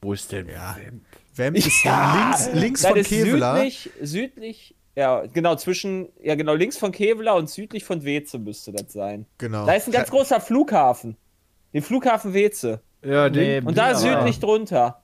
Wo 0.00 0.12
ist 0.12 0.30
denn? 0.32 0.48
Ja. 0.48 0.76
Wem 1.34 1.54
ist 1.56 1.84
Ja, 1.84 2.30
links, 2.30 2.50
links 2.54 2.82
Das 2.82 2.90
von 2.92 3.00
ist 3.00 3.08
Kevela? 3.08 3.56
südlich, 3.56 3.90
südlich, 4.00 4.74
ja, 4.96 5.26
genau, 5.26 5.56
zwischen, 5.56 6.08
ja, 6.22 6.36
genau, 6.36 6.54
links 6.54 6.78
von 6.78 6.92
Kevlar 6.92 7.34
und 7.36 7.50
südlich 7.50 7.84
von 7.84 8.04
Weze 8.04 8.38
müsste 8.38 8.70
das 8.72 8.92
sein. 8.92 9.26
Genau. 9.38 9.66
Da 9.66 9.72
ist 9.72 9.88
ein 9.88 9.92
ganz 9.92 10.10
großer 10.10 10.40
Flughafen. 10.40 11.16
Den 11.72 11.82
Flughafen 11.82 12.32
Weze. 12.34 12.80
Ja, 13.04 13.28
den. 13.28 13.66
Und 13.66 13.76
da 13.76 13.88
Ja. 13.90 13.94
südlich 13.96 14.38
drunter. 14.38 15.02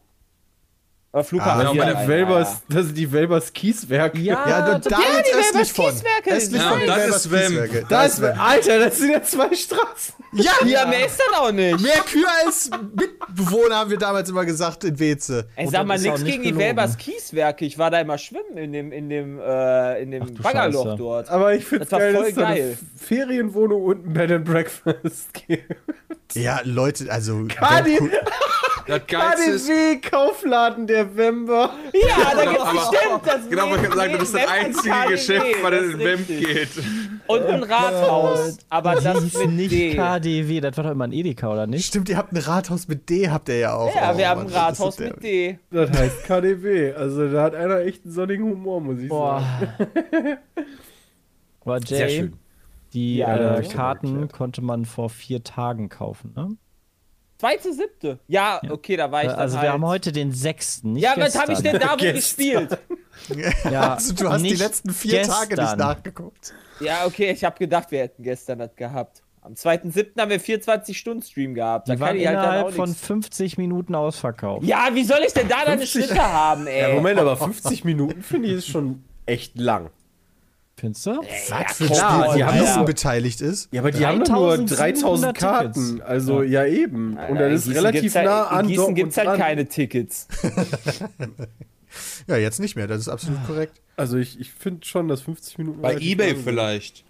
Aber 1.13 1.25
Flughafen. 1.25 1.61
Ah, 1.61 1.65
Das, 1.65 1.75
ja, 1.75 2.03
die 2.03 2.09
Welbers, 2.09 2.63
das 2.69 2.87
sind 2.87 2.97
die 2.99 3.11
Welbers 3.11 3.53
Kieswerke. 3.53 4.19
Ja, 4.21 4.47
Ja, 4.49 4.61
da, 4.67 4.79
das- 4.79 4.87
da 4.93 4.97
ja, 5.01 5.23
die 5.23 5.65
von. 5.65 5.87
Kieswerke. 5.91 6.31
Östlich 6.31 6.63
Ja, 6.63 6.71
von 6.71 6.81
das 6.87 6.97
Weber 6.97 7.17
ist 7.17 7.31
Wem. 7.33 7.41
Kieswerke. 7.49 7.87
Da 7.89 8.05
ist, 8.05 8.23
Wem. 8.23 8.39
Alter, 8.39 8.79
das 8.79 8.99
sind 8.99 9.11
ja 9.11 9.23
zwei 9.25 9.53
Straßen. 9.57 10.15
Ja, 10.35 10.53
Ja, 10.65 10.87
mehr 10.87 11.07
ist 11.07 11.19
das 11.19 11.37
auch 11.41 11.51
nicht. 11.51 11.81
mehr 11.81 11.97
Kühe 12.09 12.25
als 12.47 12.71
Mitbewohner 12.95 13.75
haben 13.75 13.91
wir 13.91 13.99
damals 13.99 14.31
immer 14.31 14.45
gesagt 14.45 14.85
in 14.85 14.97
Weze. 15.01 15.49
Ey, 15.57 15.67
sag 15.67 15.85
mal 15.85 15.99
nichts 15.99 16.21
nicht 16.21 16.31
gegen 16.31 16.43
die 16.45 16.49
gelogen. 16.51 16.67
Welbers 16.67 16.97
Kieswerke. 16.97 17.65
Ich 17.65 17.77
war 17.77 17.91
da 17.91 18.01
immer 18.01 18.17
schwimmen 18.17 18.57
in 18.57 18.73
dem, 18.73 18.93
in 18.93 19.09
dem, 19.09 19.41
äh, 19.41 20.01
in 20.03 20.13
dem 20.13 20.35
Baggerloch 20.35 20.85
Scheiße. 20.85 20.97
dort. 20.97 21.29
Aber 21.29 21.55
ich 21.55 21.65
finde 21.65 21.83
es 21.85 21.91
Das 21.91 21.99
geil, 21.99 22.13
voll 22.15 22.23
dass 22.23 22.31
es 22.31 22.37
da 22.37 22.47
eine 22.47 22.57
geil. 22.61 22.79
Ferienwohnung 22.97 23.83
und 23.85 24.07
ein 24.07 24.13
Bed 24.13 24.31
and 24.31 24.45
Breakfast 24.45 25.35
gibt. 25.49 25.75
Ja, 26.35 26.61
Leute, 26.65 27.11
also. 27.11 27.47
Kadi, 27.49 27.99
Das 28.87 29.07
Geilste 29.07 29.51
ist. 29.53 29.67
KDW 29.69 30.01
Kaufladen 30.01 30.85
der 30.89 31.15
Wember. 31.17 31.71
Ja, 31.93 32.35
da 32.35 32.45
gibt's 32.51 32.61
Aber- 32.61 32.73
bestimmt 32.91 33.21
das 33.25 33.49
Genau, 33.49 33.71
wollte 33.71 33.87
ich 33.87 33.95
sagen, 33.95 34.13
du 34.15 34.19
bist 34.19 34.35
das 34.35 34.47
einzige 34.49 34.89
KDW, 34.91 35.11
Geschäft, 35.13 35.47
in 35.79 35.85
ist 35.93 35.99
Wemp 35.99 36.29
richtig. 36.29 36.47
geht. 36.47 36.69
Und 37.29 37.43
ein 37.47 37.63
Rathaus. 37.63 38.59
Aber 38.69 38.95
das 38.97 39.23
mit 39.39 39.51
nicht 39.53 39.71
D. 39.71 39.95
KDW, 39.95 40.61
das 40.61 40.77
war 40.77 40.85
doch 40.85 40.91
immer 40.91 41.05
ein 41.05 41.13
Edeka, 41.13 41.53
oder 41.53 41.69
nicht? 41.69 41.87
Stimmt, 41.87 42.09
ihr 42.09 42.17
habt 42.17 42.33
ein 42.33 42.39
Rathaus 42.39 42.89
mit 42.89 43.09
D, 43.09 43.29
habt 43.31 43.49
ihr 43.49 43.59
ja 43.59 43.75
auch. 43.75 43.95
Ja, 43.95 44.11
Oh, 44.13 44.19
wir 44.19 44.29
haben 44.29 44.41
ein 44.41 44.47
ist 44.49 44.57
Rathaus 44.57 44.99
mit 44.99 45.23
D. 45.23 45.59
Das 45.71 45.91
heißt 45.91 46.25
KDW. 46.25 46.93
Also 46.95 47.29
da 47.31 47.43
hat 47.43 47.55
einer 47.55 47.81
echt 47.81 48.05
einen 48.05 48.13
sonnigen 48.15 48.45
Humor, 48.45 48.81
muss 48.81 48.99
ich 48.99 49.09
Boah. 49.09 49.41
sagen. 49.77 50.39
Sehr 51.87 52.09
Jay, 52.09 52.17
schön. 52.23 52.33
Die 52.93 53.17
Ja, 53.19 53.59
äh, 53.59 53.63
Karten 53.69 54.29
konnte 54.29 54.63
man 54.63 54.85
vor 54.85 55.11
vier 55.11 55.43
Tagen 55.45 55.89
kaufen, 55.89 56.33
ne? 56.37 56.57
Zweite, 57.39 57.73
siebte. 57.73 58.19
Ja, 58.29 58.61
okay, 58.69 58.99
da 58.99 59.11
war 59.11 59.23
ich 59.23 59.31
dann 59.31 59.39
Also 59.39 59.57
halt. 59.57 59.67
wir 59.69 59.73
haben 59.73 59.87
heute 59.87 60.13
den 60.13 60.31
sechsten, 60.33 60.93
nicht 60.93 61.03
ja, 61.05 61.13
was 61.17 61.25
gestern. 61.33 61.41
habe 61.43 61.53
ich 61.55 61.59
denn 61.61 61.79
da 61.81 61.93
wo 61.93 61.97
Gestern. 61.97 62.15
gespielt? 62.69 62.79
Ja, 63.71 63.95
also 63.95 64.15
du 64.15 64.29
hast 64.31 64.43
die 64.43 64.55
letzten 64.55 64.91
vier 64.91 65.23
Tage 65.23 65.49
nicht 65.51 65.59
gestern. 65.59 65.79
nachgeguckt. 65.79 66.53
Ja, 66.81 67.05
okay, 67.07 67.31
ich 67.33 67.45
habe 67.45 67.59
gedacht, 67.59 67.91
wir 67.91 68.01
hätten 68.01 68.23
gestern 68.23 68.59
das 68.59 68.75
gehabt. 68.77 69.23
Am 69.43 69.53
2.7. 69.55 70.19
haben 70.21 70.31
wir 70.31 70.41
24-Stunden-Stream 70.41 71.55
gehabt. 71.55 71.89
Da 71.89 71.95
Die 71.95 71.99
kann 71.99 72.09
waren 72.09 72.17
ich 72.19 72.27
halt 72.27 72.37
dann 72.39 72.45
innerhalb 72.45 72.75
von 72.75 72.89
nichts. 72.91 73.07
50 73.07 73.59
Minuten 73.59 73.95
ausverkauft. 73.95 74.65
Ja, 74.67 74.89
wie 74.93 75.05
soll 75.05 75.21
ich 75.27 75.33
denn 75.33 75.49
da 75.49 75.65
deine 75.65 75.79
50? 75.87 76.05
Schritte 76.07 76.23
haben, 76.23 76.67
ey? 76.67 76.81
Ja, 76.91 76.95
Moment, 76.95 77.19
aber 77.21 77.37
50 77.37 77.85
Minuten 77.85 78.23
finde 78.23 78.49
ich 78.49 78.55
ist 78.55 78.69
schon 78.69 79.05
echt 79.27 79.59
lang. 79.59 79.91
Findest 80.81 81.05
du? 81.07 81.11
Was 81.11 81.77
für 81.77 81.85
ein 81.85 81.95
Spiel, 81.95 82.43
die 82.45 82.61
wo 82.61 82.75
doch- 82.77 82.85
beteiligt 82.87 83.41
ist. 83.43 83.69
Ja, 83.71 83.83
aber 83.83 83.91
die 83.91 84.07
haben 84.07 84.21
doch 84.25 84.31
nur 84.31 84.57
3700 84.57 85.37
3000 85.37 85.39
Karten. 85.39 85.73
Tickets. 85.75 86.01
Also 86.01 86.43
ja, 86.43 86.65
eben. 86.65 87.19
Und 87.19 87.35
das 87.37 87.49
in 87.49 87.53
ist 87.55 87.65
Gießen 87.65 87.73
relativ 87.75 88.01
gibt's 88.01 88.17
halt, 88.17 88.27
nah 88.27 88.47
an 88.47 88.61
In 88.61 88.67
Gießen 88.69 88.77
Dortmund 88.77 88.97
gibt's 88.97 89.17
halt 89.19 89.29
dran. 89.29 89.39
keine 89.39 89.67
Tickets. 89.69 90.27
Ja, 92.29 92.37
jetzt 92.37 92.61
nicht 92.61 92.77
mehr, 92.77 92.87
das 92.87 93.01
ist 93.01 93.09
absolut 93.09 93.45
korrekt. 93.47 93.81
Also 93.97 94.17
ich, 94.17 94.39
ich 94.39 94.53
finde 94.53 94.87
schon, 94.87 95.09
dass 95.09 95.23
50 95.23 95.59
Minuten 95.59 95.81
Bei 95.83 95.97
Ebay 95.99 96.37
vielleicht. 96.37 97.05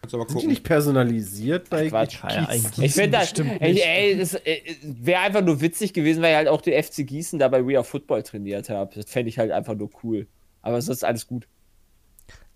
Kannst 0.00 0.14
aber 0.14 0.22
Sind 0.22 0.28
die 0.28 0.34
gucken. 0.34 0.48
nicht 0.50 0.62
personalisiert 0.62 1.68
bei 1.70 1.88
Quatsch. 1.88 2.18
Ja, 2.22 2.32
ja, 2.42 2.48
eigentlich 2.48 2.78
Ich 2.78 2.92
finde 2.94 3.18
das, 3.18 3.32
ey, 3.32 3.80
ey, 3.80 4.16
das 4.16 4.34
äh, 4.34 4.60
wäre 4.82 5.22
einfach 5.22 5.42
nur 5.42 5.60
witzig 5.60 5.92
gewesen, 5.92 6.22
weil 6.22 6.30
ich 6.30 6.36
halt 6.36 6.46
auch 6.48 6.60
den 6.60 6.80
FC 6.80 7.04
Gießen 7.04 7.40
da 7.40 7.48
bei 7.48 7.66
We 7.66 7.74
Are 7.76 7.84
Football 7.84 8.22
trainiert 8.22 8.70
habe. 8.70 8.94
Das 8.94 9.10
fände 9.10 9.28
ich 9.28 9.38
halt 9.40 9.50
einfach 9.50 9.74
nur 9.74 9.90
cool. 10.04 10.28
Aber 10.62 10.80
sonst 10.80 10.98
ist 10.98 11.04
alles 11.04 11.26
gut. 11.26 11.48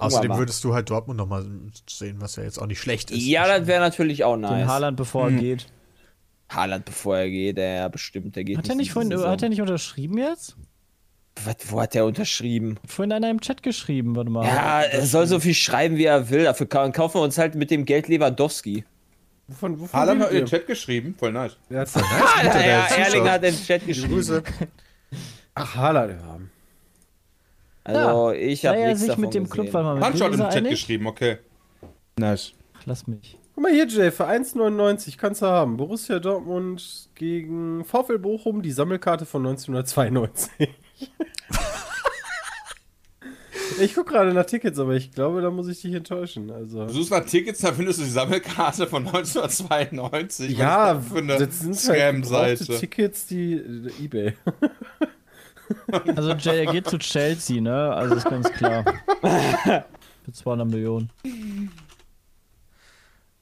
Außerdem 0.06 0.36
würdest 0.36 0.62
du 0.64 0.74
halt 0.74 0.90
Dortmund 0.90 1.18
nochmal 1.18 1.46
sehen, 1.88 2.16
was 2.20 2.36
ja 2.36 2.42
jetzt 2.44 2.58
auch 2.58 2.66
nicht 2.66 2.80
schlecht 2.80 3.10
ist. 3.10 3.22
Ja, 3.22 3.46
das 3.46 3.66
wäre 3.66 3.80
natürlich 3.80 4.24
auch 4.24 4.34
Den 4.34 4.42
nice. 4.42 4.66
Haaland, 4.68 4.96
bevor 4.96 5.30
er 5.30 5.32
geht. 5.32 5.66
Haaland, 6.48 6.84
bevor 6.84 7.16
er 7.18 7.30
geht, 7.30 7.58
ja, 7.58 7.88
bestimmt. 7.88 8.36
Der 8.36 8.44
geht 8.44 8.58
Hat 8.58 8.66
er 8.66 8.72
in 8.72 8.78
nicht 8.78 8.92
vorhin, 8.92 9.10
Saison. 9.10 9.30
hat 9.30 9.42
er 9.42 9.48
nicht 9.48 9.60
unterschrieben 9.62 10.18
jetzt? 10.18 10.56
Was, 11.44 11.56
wo 11.70 11.80
hat 11.80 11.94
er 11.94 12.04
unterschrieben? 12.04 12.78
Hat 12.82 12.90
vorhin 12.90 13.12
einer 13.12 13.30
im 13.30 13.40
Chat 13.40 13.62
geschrieben, 13.62 14.14
warte 14.16 14.28
mal. 14.30 14.44
Ja, 14.46 14.82
er 14.82 15.06
soll 15.06 15.26
so 15.26 15.40
viel 15.40 15.54
schreiben, 15.54 15.96
wie 15.96 16.04
er 16.04 16.28
will. 16.28 16.44
Dafür 16.44 16.66
kau- 16.66 16.90
kaufen 16.92 17.14
wir 17.14 17.22
uns 17.22 17.38
halt 17.38 17.54
mit 17.54 17.70
dem 17.70 17.86
Geld 17.86 18.08
Lewandowski. 18.08 18.84
Wovon, 19.48 19.80
wovon 19.80 19.98
Haaland 19.98 20.20
hat 20.24 20.30
in 20.30 20.36
den? 20.38 20.46
Chat 20.46 20.66
geschrieben, 20.66 21.14
voll 21.18 21.32
nice. 21.32 21.56
Ah, 21.70 21.84
denn? 22.42 22.52
der 22.52 22.66
ja, 22.66 22.86
zuschaut. 22.86 22.98
Erling 23.06 23.28
hat 23.30 23.44
in 23.44 23.54
den 23.54 23.64
Chat 23.64 23.86
geschrieben. 23.86 24.12
Grüße. 24.14 24.42
Ach, 25.54 25.74
Haaland, 25.74 26.12
ja. 26.20 26.38
Also, 27.84 28.32
ich 28.32 28.64
habe 28.66 28.78
er 28.78 28.86
nichts 28.88 29.00
sich 29.00 29.08
davon 29.08 29.24
mit 29.24 29.34
dem 29.34 29.44
gesehen. 29.44 29.64
Club, 29.64 29.74
warte 29.74 30.00
mal, 30.00 30.10
mit 30.10 30.14
ist 30.14 30.20
im 30.20 30.36
Chat 30.38 30.56
einig? 30.56 30.70
geschrieben, 30.70 31.06
okay. 31.06 31.38
Nice. 32.16 32.52
Ach, 32.78 32.82
Lass 32.86 33.06
mich. 33.06 33.38
Guck 33.54 33.64
mal 33.64 33.72
hier, 33.72 33.86
Jay, 33.86 34.10
für 34.10 34.26
1,99 34.26 35.18
kannst 35.18 35.42
du 35.42 35.46
haben. 35.46 35.76
Borussia 35.76 36.18
Dortmund 36.20 37.10
gegen 37.14 37.84
VfL 37.84 38.18
Bochum, 38.18 38.62
die 38.62 38.72
Sammelkarte 38.72 39.26
von 39.26 39.46
1992. 39.46 40.50
ich 43.80 43.94
gucke 43.94 44.12
gerade 44.12 44.32
nach 44.32 44.46
Tickets, 44.46 44.78
aber 44.78 44.94
ich 44.94 45.12
glaube, 45.12 45.42
da 45.42 45.50
muss 45.50 45.68
ich 45.68 45.82
dich 45.82 45.92
enttäuschen. 45.92 46.50
Also. 46.50 46.86
Du 46.86 46.92
suchst 46.94 47.10
nach 47.10 47.26
Tickets, 47.26 47.60
da 47.60 47.72
findest 47.72 47.98
du 48.00 48.04
die 48.04 48.10
Sammelkarte 48.10 48.86
von 48.86 49.06
1992. 49.06 50.56
Ja, 50.56 50.94
das 50.94 51.08
für 51.08 51.18
eine 51.18 51.36
das 51.46 51.60
sind 51.60 52.30
halt. 52.30 52.80
Tickets, 52.80 53.26
die 53.26 53.52
äh, 53.54 54.04
eBay. 54.04 54.32
Also 56.16 56.32
Jay, 56.32 56.64
er 56.64 56.72
geht 56.72 56.88
zu 56.88 56.98
Chelsea, 56.98 57.60
ne? 57.60 57.92
Also 57.92 58.16
ist 58.16 58.24
ganz 58.24 58.50
klar. 58.52 58.84
Für 60.24 60.32
200 60.32 60.68
Millionen. 60.68 61.10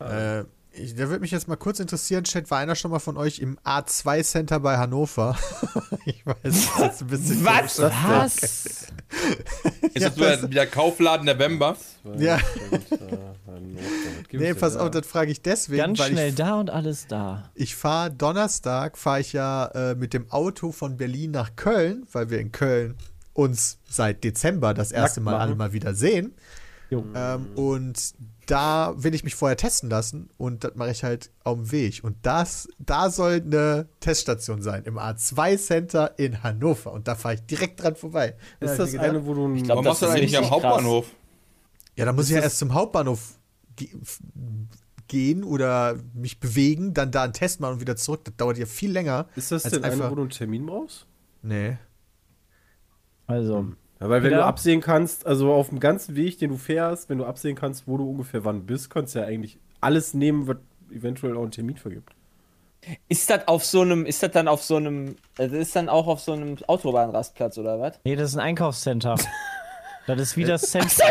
Äh, 0.00 0.44
ich, 0.72 0.94
da 0.94 1.09
würde 1.09 1.20
mich 1.20 1.33
jetzt 1.33 1.48
mal 1.48 1.56
kurz 1.56 1.80
interessieren, 1.80 2.24
Chat, 2.24 2.50
war 2.50 2.59
einer 2.59 2.76
schon 2.76 2.90
mal 2.90 3.00
von 3.00 3.16
euch 3.16 3.40
im 3.40 3.59
A2 3.64 4.22
Center 4.22 4.61
bei 4.61 4.78
Hannover? 4.78 5.37
ich 6.04 6.24
weiß, 6.24 6.37
das 6.42 6.54
ist 6.54 6.78
jetzt 6.78 7.00
ein 7.02 7.06
bisschen 7.09 7.44
Was? 7.44 7.76
komisch. 7.76 7.92
Was? 7.92 8.33
Ist 9.94 10.06
das 10.06 10.16
wieder 10.16 10.37
der 10.37 10.66
Kaufladen 10.68 11.26
der 11.26 11.35
Bemba? 11.35 11.76
Ja. 12.16 12.38
Gib 12.70 12.88
Nee, 13.74 14.50
ich 14.50 14.54
dir 14.54 14.54
pass 14.54 14.74
da. 14.74 14.80
auf, 14.80 14.90
das 14.90 15.06
frage 15.06 15.30
ich 15.33 15.42
deswegen, 15.42 15.78
Ganz 15.83 15.98
weil 15.98 16.11
schnell 16.12 16.28
ich, 16.30 16.35
da 16.37 16.59
und 16.61 16.70
alles 16.70 17.06
da. 17.06 17.50
ich 17.54 17.74
fahre 17.76 18.11
Donnerstag, 18.11 18.96
fahre 18.98 19.20
ich 19.20 19.33
ja 19.33 19.66
äh, 19.66 19.94
mit 19.94 20.12
dem 20.14 20.30
Auto 20.30 20.72
von 20.72 20.96
Berlin 20.96 21.30
nach 21.33 21.56
Köln, 21.56 22.06
weil 22.12 22.30
wir 22.30 22.38
in 22.40 22.52
Köln 22.52 22.96
uns 23.33 23.78
seit 23.88 24.24
Dezember 24.24 24.74
das 24.74 24.92
erste 24.92 25.20
Mal 25.20 25.37
alle 25.37 25.54
mal 25.54 25.72
wieder 25.72 25.94
sehen. 25.94 26.35
Ähm, 26.92 27.46
und 27.54 28.14
da 28.46 28.92
will 28.96 29.14
ich 29.14 29.22
mich 29.22 29.37
vorher 29.37 29.56
testen 29.56 29.88
lassen 29.88 30.28
und 30.38 30.64
das 30.64 30.74
mache 30.74 30.90
ich 30.90 31.04
halt 31.04 31.30
auf 31.44 31.56
dem 31.56 31.70
Weg. 31.70 32.00
Und 32.02 32.16
das, 32.22 32.68
da 32.80 33.09
soll 33.11 33.35
eine 33.44 33.87
Teststation 34.00 34.61
sein, 34.61 34.83
im 34.85 34.98
A2 34.98 35.56
Center 35.56 36.18
in 36.18 36.42
Hannover. 36.42 36.92
Und 36.92 37.06
da 37.06 37.14
fahre 37.14 37.35
ich 37.37 37.42
direkt 37.42 37.80
dran 37.80 37.94
vorbei. 37.94 38.35
Ist 38.59 38.72
ich 38.72 38.76
das 38.78 38.90
gedacht, 38.90 39.09
eine, 39.09 39.24
wo 39.24 39.35
du 39.35 39.46
ein. 39.46 39.62
glaub, 39.62 39.68
Warum 39.76 39.85
das 39.85 40.00
machst 40.00 40.02
du 40.02 40.06
ist 40.06 40.11
das 40.11 40.18
eigentlich 40.18 40.37
am 40.37 40.42
richtig 40.44 40.61
krass. 40.61 40.70
Hauptbahnhof? 40.72 41.06
Ja, 41.94 42.04
da 42.06 42.12
muss 42.12 42.24
Ist 42.24 42.30
ich 42.30 42.37
ja 42.37 42.42
erst 42.42 42.59
zum 42.59 42.74
Hauptbahnhof 42.74 43.38
gehen 45.08 45.42
oder 45.44 45.96
mich 46.14 46.38
bewegen, 46.40 46.94
dann 46.94 47.10
da 47.10 47.24
einen 47.24 47.32
Test 47.32 47.60
machen 47.60 47.74
und 47.74 47.80
wieder 47.80 47.96
zurück. 47.96 48.20
Das 48.24 48.36
dauert 48.36 48.58
ja 48.58 48.66
viel 48.66 48.92
länger. 48.92 49.26
ist 49.36 49.50
das 49.50 49.64
als 49.64 49.74
denn 49.74 49.84
eine, 49.84 49.92
einfach- 49.94 50.10
wo 50.10 50.14
du 50.14 50.22
einen 50.22 50.30
Termin 50.30 50.66
brauchst? 50.66 51.06
Nee. 51.42 51.78
Also, 53.26 53.66
Ja, 54.00 54.08
weil 54.08 54.22
wenn 54.22 54.32
du 54.32 54.44
absehen 54.44 54.80
kannst, 54.80 55.26
also 55.26 55.52
auf 55.52 55.68
dem 55.68 55.78
ganzen 55.80 56.16
Weg, 56.16 56.38
den 56.38 56.50
du 56.50 56.56
fährst, 56.56 57.08
wenn 57.08 57.18
du 57.18 57.24
absehen 57.26 57.54
kannst, 57.56 57.86
wo 57.86 57.96
du 57.96 58.08
ungefähr 58.08 58.44
wann 58.44 58.66
bist, 58.66 58.90
kannst 58.90 59.14
du 59.14 59.20
ja 59.20 59.26
eigentlich 59.26 59.58
alles 59.80 60.14
nehmen, 60.14 60.46
was 60.48 60.56
eventuell 60.90 61.36
auch 61.36 61.42
einen 61.42 61.50
Termin 61.50 61.76
vergibt. 61.76 62.12
Ist 63.08 63.28
das 63.28 63.46
auf 63.46 63.64
so 63.64 63.82
einem, 63.82 64.06
ist 64.06 64.22
das 64.22 64.30
dann 64.32 64.48
auf 64.48 64.62
so 64.62 64.76
einem, 64.76 65.16
das 65.36 65.52
ist 65.52 65.76
dann 65.76 65.88
auch 65.90 66.06
auf 66.06 66.20
so 66.20 66.32
einem 66.32 66.56
Autobahnrastplatz 66.66 67.58
oder 67.58 67.78
was? 67.78 68.00
nee, 68.04 68.16
das 68.16 68.30
ist 68.30 68.36
ein 68.36 68.40
Einkaufscenter. 68.40 69.16
Das 70.06 70.18
ist 70.18 70.36
wie 70.36 70.44
das 70.44 70.62
Zentro. 70.62 71.04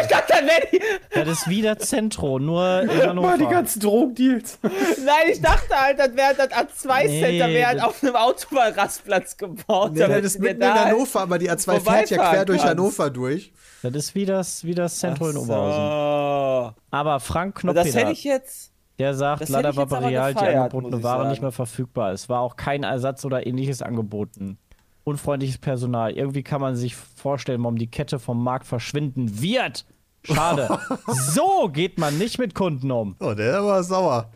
Das 1.13 1.27
ist 1.27 1.49
wie 1.49 1.61
das 1.61 1.79
Zentro, 1.79 2.39
nur 2.39 2.81
in 2.81 2.89
Hannover. 3.07 3.27
Mal 3.27 3.37
die 3.37 3.45
ganzen 3.47 3.79
Drogendeals. 3.79 4.59
nein, 4.63 5.31
ich 5.31 5.41
dachte 5.41 5.75
halt, 5.75 5.99
das 5.99 6.15
wäre 6.15 6.35
das 6.35 6.49
A2-Center, 6.49 7.47
Nee, 7.47 7.53
wäre 7.53 7.67
halt 7.67 7.83
auf 7.83 8.01
einem 8.03 8.15
Autobahnrastplatz 8.15 9.37
gebaut. 9.37 9.91
Nee, 9.93 9.99
das 10.07 10.23
ist 10.23 10.39
mitten 10.39 10.61
in 10.61 10.73
Hannover, 10.73 11.21
aber 11.21 11.37
die 11.39 11.49
A2 11.49 11.79
fährt 11.79 12.09
ja 12.09 12.17
quer 12.17 12.17
vorbeifahren 12.17 12.45
durch 12.47 12.57
kannst. 12.59 12.69
Hannover 12.71 13.09
durch. 13.09 13.51
Das 13.81 13.93
ist 13.95 14.15
wie 14.15 14.25
das, 14.25 14.63
wie 14.63 14.75
das 14.75 14.99
Zentro 14.99 15.29
in 15.29 15.37
Ach 15.37 15.41
Oberhausen. 15.41 16.73
so. 16.75 16.81
Aber 16.91 17.19
Frank 17.19 17.59
Aber 17.63 17.73
Das 17.73 17.95
hätte 17.95 18.11
ich 18.11 18.23
jetzt. 18.23 18.71
der 18.97 19.13
sagt, 19.13 19.41
das 19.41 19.49
leider 19.49 19.75
war 19.75 19.85
bei 19.87 19.99
Real 19.99 20.33
die 20.33 20.39
angebotene 20.45 21.01
Ware 21.03 21.19
sagen. 21.19 21.29
nicht 21.29 21.41
mehr 21.41 21.51
verfügbar. 21.53 22.11
Es 22.11 22.27
war 22.29 22.41
auch 22.41 22.55
kein 22.57 22.83
Ersatz 22.83 23.23
oder 23.25 23.45
ähnliches 23.47 23.81
angeboten. 23.81 24.57
Unfreundliches 25.05 25.57
Personal. 25.57 26.11
Irgendwie 26.11 26.43
kann 26.43 26.59
man 26.61 26.75
sich 26.75 26.95
vorstellen, 26.95 27.63
warum 27.63 27.77
die 27.77 27.89
Kette 27.89 28.19
vom 28.19 28.43
Markt 28.43 28.67
verschwinden 28.67 29.41
wird. 29.41 29.85
Schade. 30.23 30.79
so 31.07 31.69
geht 31.69 31.97
man 31.97 32.17
nicht 32.17 32.37
mit 32.39 32.53
Kunden 32.55 32.91
um. 32.91 33.15
Oh, 33.19 33.33
der 33.33 33.63
war 33.63 33.83
sauer. 33.83 34.31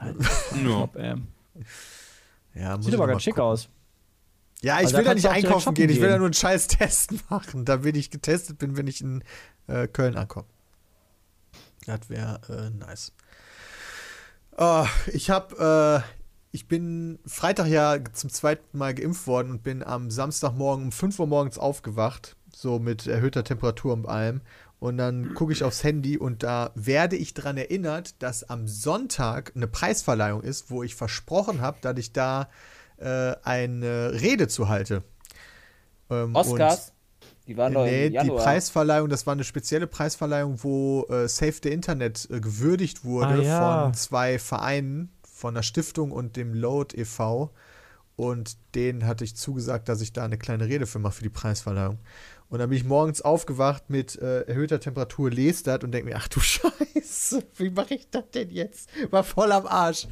Ähm, 0.00 1.26
Ja, 2.54 2.76
muss 2.76 2.86
sieht 2.86 2.94
aber 2.94 3.06
ganz 3.06 3.22
schick 3.22 3.34
gucken. 3.34 3.50
aus. 3.50 3.68
Ja, 4.62 4.76
ich 4.78 4.86
Also 4.86 4.98
will 4.98 5.04
da 5.04 5.10
da 5.10 5.14
nicht 5.14 5.28
einkaufen 5.28 5.60
shoppen 5.60 5.74
gehen. 5.74 5.90
Ich 5.90 5.96
will 5.96 6.02
gehen. 6.02 6.10
da 6.12 6.18
nur 6.18 6.26
einen 6.26 6.34
scheiß 6.34 6.66
Test 6.68 7.12
machen, 7.30 7.64
damit 7.64 7.96
ich 7.96 8.10
getestet 8.10 8.58
bin, 8.58 8.76
wenn 8.76 8.86
ich 8.86 9.00
in 9.00 9.24
äh, 9.66 9.88
Köln 9.88 10.16
ankomme. 10.16 10.46
Das 11.86 12.08
wäre 12.10 12.40
äh, 12.48 12.70
nice. 12.70 13.12
Oh, 14.56 14.84
ich 15.12 15.30
habe, 15.30 16.02
äh, 16.04 16.10
ich 16.52 16.68
bin 16.68 17.18
Freitag 17.26 17.68
ja 17.68 17.96
zum 18.12 18.28
zweiten 18.30 18.76
Mal 18.76 18.94
geimpft 18.94 19.26
worden 19.26 19.50
und 19.50 19.62
bin 19.62 19.82
am 19.82 20.10
Samstagmorgen 20.10 20.86
um 20.86 20.92
5 20.92 21.18
Uhr 21.18 21.26
morgens 21.26 21.56
aufgewacht, 21.58 22.36
so 22.54 22.78
mit 22.78 23.06
erhöhter 23.06 23.44
Temperatur 23.44 23.94
und 23.94 24.06
allem. 24.06 24.42
Und 24.80 24.96
dann 24.96 25.34
gucke 25.34 25.52
ich 25.52 25.62
aufs 25.62 25.84
Handy 25.84 26.16
und 26.16 26.42
da 26.42 26.70
werde 26.74 27.14
ich 27.14 27.34
daran 27.34 27.58
erinnert, 27.58 28.22
dass 28.22 28.44
am 28.44 28.66
Sonntag 28.66 29.52
eine 29.54 29.66
Preisverleihung 29.66 30.42
ist, 30.42 30.70
wo 30.70 30.82
ich 30.82 30.94
versprochen 30.94 31.60
habe, 31.60 31.76
dass 31.82 31.98
ich 31.98 32.12
da 32.14 32.48
äh, 32.96 33.34
eine 33.42 34.12
Rede 34.20 34.48
zu 34.48 34.68
halte. 34.68 35.02
Ähm, 36.08 36.34
Oscars? 36.34 36.92
Die 37.46 37.56
waren 37.58 37.74
doch 37.74 37.84
Nee, 37.84 38.06
im 38.06 38.22
die. 38.22 38.30
Preisverleihung, 38.30 39.10
das 39.10 39.26
war 39.26 39.32
eine 39.32 39.44
spezielle 39.44 39.86
Preisverleihung, 39.86 40.62
wo 40.62 41.04
äh, 41.10 41.28
Save 41.28 41.56
the 41.62 41.68
Internet 41.68 42.28
äh, 42.30 42.40
gewürdigt 42.40 43.04
wurde 43.04 43.34
Ah, 43.34 43.42
ja. 43.42 43.82
von 43.84 43.94
zwei 43.94 44.38
Vereinen 44.38 45.10
von 45.22 45.54
der 45.54 45.62
Stiftung 45.62 46.10
und 46.10 46.36
dem 46.36 46.54
Load 46.54 46.96
e.V. 46.98 47.50
Und 48.16 48.56
denen 48.74 49.06
hatte 49.06 49.24
ich 49.24 49.34
zugesagt, 49.36 49.88
dass 49.88 50.00
ich 50.00 50.12
da 50.12 50.24
eine 50.24 50.38
kleine 50.38 50.66
Rede 50.66 50.86
für 50.86 50.98
mache 50.98 51.14
für 51.14 51.22
die 51.22 51.30
Preisverleihung. 51.30 51.98
Und 52.50 52.58
dann 52.58 52.68
bin 52.68 52.76
ich 52.78 52.84
morgens 52.84 53.22
aufgewacht 53.22 53.88
mit 53.88 54.16
äh, 54.20 54.42
erhöhter 54.42 54.80
Temperatur, 54.80 55.30
lese 55.30 55.64
das 55.64 55.82
und 55.84 55.92
denke 55.92 56.10
mir, 56.10 56.16
ach 56.16 56.28
du 56.28 56.40
Scheiße, 56.40 57.44
wie 57.56 57.70
mache 57.70 57.94
ich 57.94 58.10
das 58.10 58.24
denn 58.34 58.50
jetzt? 58.50 58.90
War 59.10 59.24
voll 59.24 59.52
am 59.52 59.66
Arsch. 59.66 60.04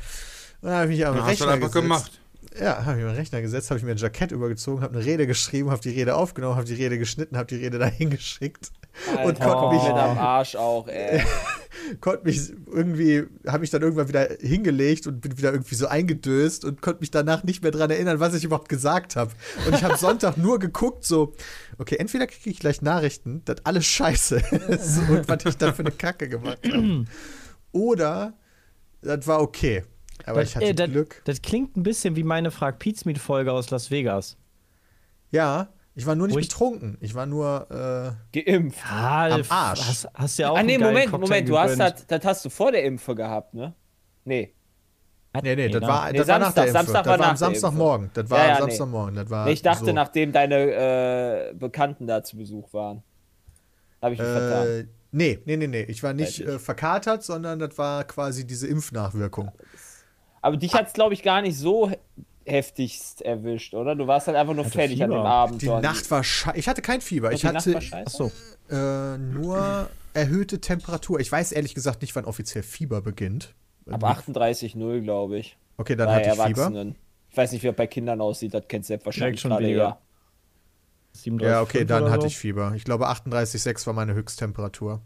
Und 0.62 0.68
dann 0.70 0.72
habe 0.74 0.84
ich 0.92 0.98
mich 0.98 1.06
am 1.06 1.16
Ja, 1.16 1.22
hast 1.26 1.40
du 1.40 1.44
Rechner 1.44 1.54
einfach 1.54 1.66
gesetzt. 1.68 1.82
gemacht. 1.82 2.20
Ja, 2.60 2.84
habe 2.84 2.98
ich 2.98 3.04
mir 3.04 3.10
einen 3.10 3.18
Rechner 3.18 3.40
gesetzt, 3.40 3.70
habe 3.70 3.78
ich 3.78 3.84
mir 3.84 3.92
ein 3.92 3.98
Jackett 3.98 4.32
übergezogen, 4.32 4.82
habe 4.82 4.96
eine 4.96 5.04
Rede 5.04 5.26
geschrieben, 5.26 5.70
habe 5.70 5.80
die 5.80 5.90
Rede 5.90 6.16
aufgenommen, 6.16 6.56
habe 6.56 6.66
die 6.66 6.74
Rede 6.74 6.98
geschnitten, 6.98 7.36
habe 7.36 7.46
die 7.46 7.56
Rede 7.56 7.78
dahin 7.78 8.10
geschickt 8.10 8.72
und 9.12 9.18
Alter, 9.18 9.44
konnte 9.44 9.76
mich, 9.76 9.84
mit 9.84 9.92
am 9.92 10.18
Arsch 10.18 10.56
auch, 10.56 10.88
ey. 10.88 11.22
konnte 12.00 12.24
mich 12.24 12.52
irgendwie, 12.66 13.24
habe 13.46 13.60
mich 13.60 13.70
dann 13.70 13.82
irgendwann 13.82 14.08
wieder 14.08 14.28
hingelegt 14.40 15.06
und 15.06 15.20
bin 15.20 15.38
wieder 15.38 15.52
irgendwie 15.52 15.74
so 15.76 15.86
eingedöst 15.86 16.64
und 16.64 16.82
konnte 16.82 17.00
mich 17.00 17.10
danach 17.10 17.44
nicht 17.44 17.62
mehr 17.62 17.70
dran 17.70 17.90
erinnern, 17.90 18.18
was 18.18 18.34
ich 18.34 18.44
überhaupt 18.44 18.68
gesagt 18.68 19.14
habe. 19.16 19.30
Und 19.66 19.74
ich 19.74 19.84
habe 19.84 19.96
Sonntag 19.98 20.36
nur 20.36 20.58
geguckt, 20.58 21.04
so, 21.04 21.34
okay, 21.78 21.96
entweder 21.96 22.26
kriege 22.26 22.50
ich 22.50 22.58
gleich 22.58 22.82
Nachrichten, 22.82 23.42
dass 23.44 23.64
alles 23.64 23.86
scheiße 23.86 24.42
ist 24.68 24.98
und 25.08 25.28
was 25.28 25.44
ich 25.44 25.56
dann 25.56 25.74
für 25.74 25.82
eine 25.82 25.92
Kacke 25.92 26.28
gemacht 26.28 26.58
habe. 26.66 27.04
Oder 27.72 28.34
das 29.00 29.26
war 29.26 29.40
okay. 29.40 29.84
Aber 30.26 30.40
das, 30.40 30.50
ich 30.50 30.56
hatte 30.56 30.66
äh, 30.66 30.74
das, 30.74 30.90
Glück. 30.90 31.22
Das 31.24 31.42
klingt 31.42 31.76
ein 31.76 31.82
bisschen 31.82 32.16
wie 32.16 32.22
meine 32.24 32.50
Frag 32.50 32.78
Pizmeet 32.78 33.18
Folge 33.18 33.52
aus 33.52 33.70
Las 33.70 33.90
Vegas. 33.90 34.36
Ja, 35.30 35.68
ich 35.94 36.06
war 36.06 36.14
nur 36.14 36.26
nicht 36.28 36.38
ich- 36.38 36.48
betrunken. 36.48 36.96
Ich 37.00 37.14
war 37.14 37.26
nur, 37.26 38.16
äh, 38.32 38.40
Geimpft. 38.40 38.78
Ja, 38.88 39.26
Am 39.34 39.42
Arsch. 39.48 39.80
Hast, 39.88 40.08
hast 40.14 40.38
ja 40.38 40.50
auch 40.50 40.58
Ah, 40.58 40.62
nee, 40.62 40.78
Moment, 40.78 41.10
Cocktail 41.10 41.18
Moment, 41.28 41.48
du 41.48 41.58
hast 41.58 41.78
das, 41.78 42.06
das 42.06 42.24
hast 42.24 42.44
du 42.44 42.50
vor 42.50 42.70
der 42.72 42.84
Impfe 42.84 43.14
gehabt, 43.14 43.54
ne? 43.54 43.74
Nee. 44.24 44.54
Nee, 45.42 45.54
nee, 45.56 45.68
das 45.68 45.80
na. 45.82 45.88
war, 45.88 46.10
Nee, 46.12 46.18
das 46.18 46.28
war 46.28 46.38
nach 46.38 46.52
der 46.52 46.72
Samstag, 46.72 46.72
Impfe. 46.72 46.92
Samstag 46.92 47.04
das 47.04 47.18
war 47.20 47.30
am 47.30 47.36
Samstagmorgen. 47.36 48.10
Das 48.14 48.30
war 48.30 48.38
Ja, 48.38 48.44
am 48.44 48.48
ja, 48.48 48.54
nee. 48.54 48.60
Samstagmorgen. 48.62 49.14
Das 49.14 49.30
war 49.30 49.44
Nee, 49.44 49.52
ich 49.52 49.62
dachte, 49.62 49.84
so. 49.86 49.92
nachdem 49.92 50.32
deine 50.32 50.56
äh, 51.50 51.54
Bekannten 51.54 52.06
da 52.06 52.22
zu 52.22 52.36
Besuch 52.36 52.72
waren. 52.72 53.02
Habe 54.02 54.14
ich 54.14 54.20
mich 54.20 54.28
vertan. 54.28 54.66
Äh, 54.66 54.84
nee, 55.12 55.38
nee, 55.44 55.56
nee, 55.56 55.66
nee. 55.66 55.82
Ich 55.82 56.02
war 56.02 56.12
nicht 56.12 56.40
äh, 56.40 56.58
verkatert, 56.58 57.22
sondern 57.24 57.58
das 57.58 57.76
war 57.76 58.04
quasi 58.04 58.46
diese 58.46 58.66
Impfnachwirkung. 58.66 59.50
Aber 60.42 60.56
dich 60.56 60.74
hat 60.74 60.86
es, 60.88 60.92
glaube 60.92 61.14
ich, 61.14 61.22
gar 61.22 61.42
nicht 61.42 61.56
so 61.58 61.90
he- 61.90 61.96
heftigst 62.46 63.22
erwischt, 63.22 63.74
oder? 63.74 63.94
Du 63.94 64.06
warst 64.06 64.26
halt 64.26 64.36
einfach 64.36 64.54
nur 64.54 64.64
fertig 64.64 65.02
an 65.02 65.10
dem 65.10 65.18
Fieber. 65.18 65.28
Abend. 65.28 65.62
Die 65.62 65.66
dort. 65.66 65.82
Nacht 65.82 66.10
war 66.10 66.22
scheiße. 66.24 66.56
Ich 66.58 66.68
hatte 66.68 66.82
kein 66.82 67.00
Fieber. 67.00 67.28
Und 67.28 67.34
Ich 67.34 67.40
die 67.40 67.46
Nacht 67.46 67.56
hatte 67.56 67.74
war 67.74 67.80
scheiße? 67.80 68.06
Achso. 68.06 68.32
äh, 68.70 69.18
nur 69.18 69.90
erhöhte 70.14 70.60
Temperatur. 70.60 71.20
Ich 71.20 71.30
weiß 71.30 71.52
ehrlich 71.52 71.74
gesagt 71.74 72.02
nicht, 72.02 72.14
wann 72.16 72.24
offiziell 72.24 72.62
Fieber 72.62 73.00
beginnt. 73.02 73.54
Ab 73.90 74.02
38,0 74.04 75.00
glaube 75.00 75.38
ich. 75.38 75.56
Okay, 75.76 75.96
dann 75.96 76.06
bei 76.08 76.14
hatte 76.14 76.30
ich 76.36 76.42
Fieber. 76.56 76.92
Ich 77.30 77.36
weiß 77.36 77.52
nicht, 77.52 77.62
wie 77.62 77.66
das 77.68 77.76
bei 77.76 77.86
Kindern 77.86 78.20
aussieht, 78.20 78.54
das 78.54 78.64
kennst 78.68 78.88
du 78.88 78.92
selbstverständlich 78.92 79.40
Direkt 79.40 79.40
schon 79.40 79.50
gerade 79.50 79.64
weniger. 79.64 79.84
eher. 79.84 79.98
37, 81.12 81.50
Ja, 81.52 81.62
okay, 81.62 81.84
dann 81.84 82.10
hatte 82.10 82.22
so. 82.22 82.26
ich 82.28 82.36
Fieber. 82.38 82.72
Ich 82.74 82.84
glaube, 82.84 83.08
38,6 83.08 83.86
war 83.86 83.92
meine 83.94 84.14
Höchsttemperatur. 84.14 85.02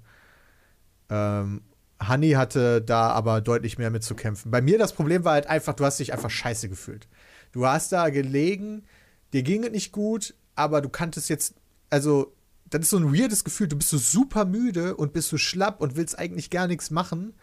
Ähm, 1.11 1.63
Hanni 2.09 2.31
hatte 2.33 2.81
da 2.83 3.11
aber 3.11 3.41
deutlich 3.41 3.79
mehr 3.79 3.91
mit 3.91 4.03
zu 4.03 4.15
kämpfen. 4.15 4.51
Bei 4.51 4.61
mir 4.61 4.79
das 4.79 4.93
Problem 4.93 5.25
war 5.25 5.33
halt 5.35 5.47
einfach, 5.47 5.75
du 5.75 5.85
hast 5.85 5.99
dich 5.99 6.13
einfach 6.13 6.31
scheiße 6.31 6.69
gefühlt. 6.69 7.09
Du 7.53 7.67
hast 7.67 7.93
da 7.93 8.09
gelegen, 8.11 8.85
dir 9.33 9.43
ging 9.43 9.65
es 9.65 9.71
nicht 9.71 9.93
gut, 9.93 10.35
aber 10.55 10.81
du 10.81 10.89
kanntest 10.89 11.29
jetzt, 11.29 11.55
also, 11.91 12.33
das 12.71 12.83
ist 12.83 12.91
so 12.91 12.97
ein 12.99 13.13
weirdes 13.15 13.45
Gefühl. 13.45 13.69
Du 13.69 13.77
bist 13.77 13.91
so 13.91 13.99
super 13.99 14.45
müde 14.47 14.97
und 14.97 15.13
bist 15.13 15.29
so 15.29 15.37
schlapp 15.37 15.81
und 15.81 15.97
willst 15.97 16.19
eigentlich 16.19 16.49
gar 16.51 16.67
nichts 16.67 16.91
machen, 16.91 17.35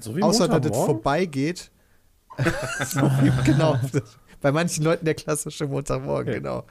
So 0.00 0.16
wie 0.16 0.22
außer 0.22 0.48
dass 0.48 0.56
es 0.58 0.62
Montagmorgen? 0.64 0.94
vorbeigeht. 0.94 1.70
so 2.86 3.00
wie, 3.02 3.32
genau. 3.44 3.78
Bei 4.40 4.52
manchen 4.52 4.84
Leuten 4.84 5.04
der 5.04 5.14
klassische 5.14 5.66
Montagmorgen, 5.66 6.28
Okay. 6.28 6.38
genau. 6.38 6.64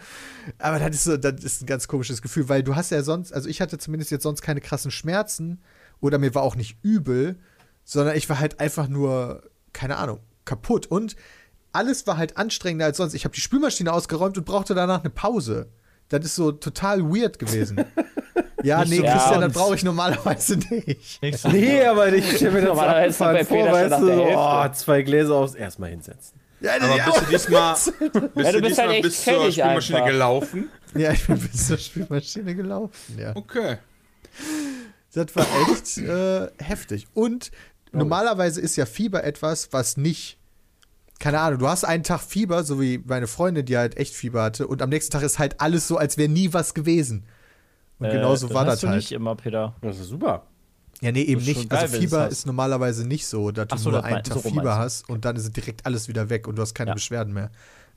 Aber 0.58 0.80
das 0.80 0.96
ist 0.96 1.04
so, 1.04 1.18
das 1.18 1.44
ist 1.44 1.62
ein 1.62 1.66
ganz 1.66 1.88
komisches 1.88 2.22
Gefühl, 2.22 2.48
weil 2.50 2.64
du 2.64 2.76
hast 2.76 2.92
ja 2.92 3.04
sonst, 3.04 3.34
also 3.34 3.50
ich 3.50 3.60
hatte 3.62 3.78
zumindest 3.78 4.10
jetzt 4.10 4.24
sonst 4.24 4.42
keine 4.42 4.62
krassen 4.62 4.90
Schmerzen 4.90 5.60
oder 6.02 6.18
mir 6.18 6.34
war 6.36 6.44
auch 6.44 6.56
nicht 6.56 6.78
übel, 6.84 7.38
sondern 7.84 8.16
ich 8.16 8.28
war 8.30 8.40
halt 8.40 8.60
einfach 8.60 8.88
nur, 8.88 9.44
keine 9.74 9.98
Ahnung, 9.98 10.20
kaputt. 10.46 10.88
Und 10.88 11.16
alles 11.74 12.08
war 12.08 12.18
halt 12.18 12.38
anstrengender 12.38 12.86
als 12.86 12.98
sonst. 12.98 13.14
Ich 13.14 13.24
habe 13.26 13.36
die 13.36 13.42
Spülmaschine 13.42 13.92
ausgeräumt 13.94 14.38
und 14.38 14.46
brauchte 14.46 14.74
danach 14.76 15.02
eine 15.02 15.10
Pause. 15.10 15.68
Das 16.10 16.24
ist 16.24 16.36
so 16.36 16.52
total 16.54 17.04
weird 17.04 17.38
gewesen. 17.40 17.84
ja, 18.64 18.80
Nicht 18.80 18.90
nee, 18.92 18.98
so 18.98 19.04
Christian, 19.04 19.42
das 19.42 19.54
brauche 19.54 19.76
ich 19.76 19.84
normalerweise 19.84 20.58
nicht. 20.58 21.22
Nicht 21.22 21.38
so- 21.40 21.50
Nee, 21.52 21.84
aber 21.84 22.12
ich 22.14 22.36
stelle 22.38 22.52
mir 22.52 22.62
das 22.68 22.78
abgefahren 22.80 23.34
bei 23.36 23.46
vor, 23.46 23.72
weißt 23.72 24.02
du, 24.02 24.06
so, 24.06 24.28
oh, 24.36 24.68
zwei 24.74 25.02
Gläser 25.02 25.36
aufs 25.36 25.56
erstmal 25.56 25.90
hinsetzen. 25.90 26.40
Ja, 26.60 26.72
Aber 26.82 26.96
ja, 26.98 27.06
bist 27.06 27.22
du 27.22 27.26
diesmal, 27.30 27.74
bist 27.76 27.88
Ja, 28.00 28.52
du 28.52 28.62
bist 28.62 28.70
diesmal 28.72 28.88
halt 28.88 29.02
bis 29.04 29.24
zur 29.24 29.34
Spülmaschine 29.52 29.98
einfach. 30.00 30.12
gelaufen? 30.12 30.70
ja, 30.96 31.12
ich 31.12 31.28
bin 31.28 31.38
bis 31.40 31.68
zur 31.68 31.78
Spülmaschine 31.78 32.56
gelaufen, 32.56 33.18
ja. 33.20 33.36
Okay. 33.36 33.78
Das 35.26 35.36
war 35.36 35.46
echt 35.72 35.98
äh, 35.98 36.48
heftig. 36.64 37.08
Und 37.14 37.52
normalerweise 37.92 38.62
ist 38.62 38.76
ja 38.76 38.86
Fieber 38.86 39.24
etwas, 39.24 39.70
was 39.74 39.98
nicht. 39.98 40.38
Keine 41.20 41.40
Ahnung, 41.40 41.60
du 41.60 41.68
hast 41.68 41.84
einen 41.84 42.04
Tag 42.04 42.22
Fieber, 42.22 42.64
so 42.64 42.80
wie 42.80 43.00
meine 43.00 43.26
Freundin, 43.26 43.66
die 43.66 43.76
halt 43.78 43.98
echt 43.98 44.14
Fieber 44.14 44.44
hatte, 44.44 44.68
und 44.68 44.82
am 44.84 44.90
nächsten 44.90 45.12
Tag 45.12 45.24
ist 45.24 45.40
halt 45.40 45.60
alles 45.60 45.88
so, 45.88 45.98
als 45.98 46.18
wäre 46.18 46.30
nie 46.30 46.54
was 46.54 46.76
gewesen. 46.76 47.26
Und 47.98 48.06
Äh, 48.06 48.12
genauso 48.12 48.54
war 48.54 48.66
hast 48.68 48.74
das 48.74 48.80
du 48.82 48.88
halt. 48.90 48.98
nicht 48.98 49.12
immer, 49.12 49.36
Peter. 49.36 49.74
Das 49.82 49.98
ist 50.00 50.10
super. 50.10 50.46
Ja, 51.02 51.12
nee, 51.12 51.24
eben 51.24 51.42
nicht. 51.44 51.60
schon 51.60 51.70
geil, 51.70 51.80
also 51.80 51.98
Fieber 51.98 52.28
ist 52.28 52.46
normalerweise 52.46 53.08
nicht 53.08 53.26
so, 53.26 53.50
dass 53.52 53.68
Ach 53.72 53.78
du 53.78 53.82
so, 53.82 53.90
nur 53.92 54.02
das 54.02 54.12
einen 54.12 54.24
Tag 54.24 54.34
so 54.38 54.50
Fieber 54.50 54.78
hast 54.78 55.10
und 55.10 55.26
dann 55.26 55.36
ist 55.36 55.56
direkt 55.58 55.86
alles 55.88 56.08
wieder 56.08 56.30
weg 56.30 56.48
und 56.48 56.56
du 56.56 56.62
hast 56.62 56.76
keine 56.76 56.90
Ja. 56.90 56.94
Mhm. 56.94 56.98
Beschwerden 56.98 57.34
mehr. 57.34 57.50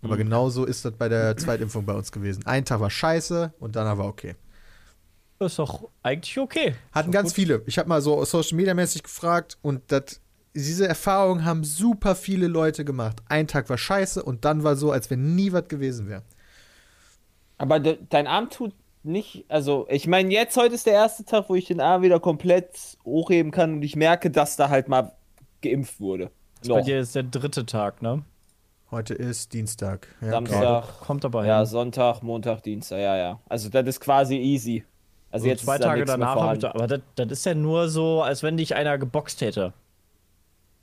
Aber 0.02 0.16
genauso 0.16 0.64
ist 0.64 0.86
das 0.86 0.92
bei 0.94 1.10
der 1.10 1.36
Zweitimpfung 1.36 1.84
bei 1.84 1.92
uns 1.92 2.10
gewesen. 2.10 2.46
Ein 2.46 2.64
Tag 2.64 2.80
war 2.80 2.88
scheiße 2.88 3.52
und 3.60 3.76
danach 3.76 3.98
war 3.98 4.06
okay. 4.06 4.34
Das 5.40 5.52
ist 5.52 5.58
doch 5.58 5.88
eigentlich 6.02 6.38
okay. 6.38 6.74
Hatten 6.92 7.10
ganz 7.10 7.32
viele. 7.32 7.62
Ich 7.64 7.78
habe 7.78 7.88
mal 7.88 8.02
so 8.02 8.22
Social 8.26 8.56
Media 8.56 8.74
mäßig 8.74 9.02
gefragt 9.02 9.56
und 9.62 9.80
das, 9.90 10.20
diese 10.54 10.86
Erfahrung 10.86 11.46
haben 11.46 11.64
super 11.64 12.14
viele 12.14 12.46
Leute 12.46 12.84
gemacht. 12.84 13.22
Ein 13.26 13.48
Tag 13.48 13.70
war 13.70 13.78
scheiße 13.78 14.22
und 14.22 14.44
dann 14.44 14.64
war 14.64 14.76
so, 14.76 14.92
als 14.92 15.08
wenn 15.08 15.34
nie 15.34 15.50
was 15.50 15.66
gewesen 15.66 16.10
wäre. 16.10 16.24
Aber 17.56 17.80
de 17.80 17.96
dein 18.10 18.26
Arm 18.26 18.50
tut 18.50 18.74
nicht, 19.02 19.46
also 19.48 19.86
ich 19.88 20.06
meine, 20.06 20.30
jetzt 20.30 20.58
heute 20.58 20.74
ist 20.74 20.84
der 20.84 20.92
erste 20.92 21.24
Tag, 21.24 21.48
wo 21.48 21.54
ich 21.54 21.64
den 21.64 21.80
Arm 21.80 22.02
wieder 22.02 22.20
komplett 22.20 22.98
hochheben 23.06 23.50
kann 23.50 23.76
und 23.76 23.82
ich 23.82 23.96
merke, 23.96 24.30
dass 24.30 24.56
da 24.56 24.68
halt 24.68 24.88
mal 24.88 25.12
geimpft 25.62 26.00
wurde. 26.00 26.30
Bei 26.68 26.80
Noch. 26.80 26.84
dir 26.84 27.00
ist 27.00 27.14
der 27.14 27.22
dritte 27.22 27.64
Tag, 27.64 28.02
ne? 28.02 28.24
Heute 28.90 29.14
ist 29.14 29.54
Dienstag. 29.54 30.08
Ja, 30.20 30.32
Samstag, 30.32 31.00
Kommt 31.00 31.24
aber 31.24 31.46
ja, 31.46 31.60
hin. 31.60 31.66
Sonntag, 31.66 32.22
Montag, 32.22 32.62
Dienstag, 32.62 32.98
ja, 32.98 33.16
ja. 33.16 33.40
Also 33.48 33.70
das 33.70 33.86
ist 33.86 34.00
quasi 34.00 34.36
easy. 34.36 34.84
Also 35.30 35.44
So 35.44 35.50
jetzt 35.50 35.64
zwei 35.64 35.78
Tage 35.78 36.04
danach 36.04 36.34
habe 36.36 36.54
ich 36.54 36.60
da, 36.60 36.70
aber 36.70 36.86
das, 36.86 37.00
das 37.14 37.28
ist 37.30 37.46
ja 37.46 37.54
nur 37.54 37.88
so, 37.88 38.22
als 38.22 38.42
wenn 38.42 38.56
dich 38.56 38.74
einer 38.74 38.98
geboxt 38.98 39.40
hätte. 39.40 39.72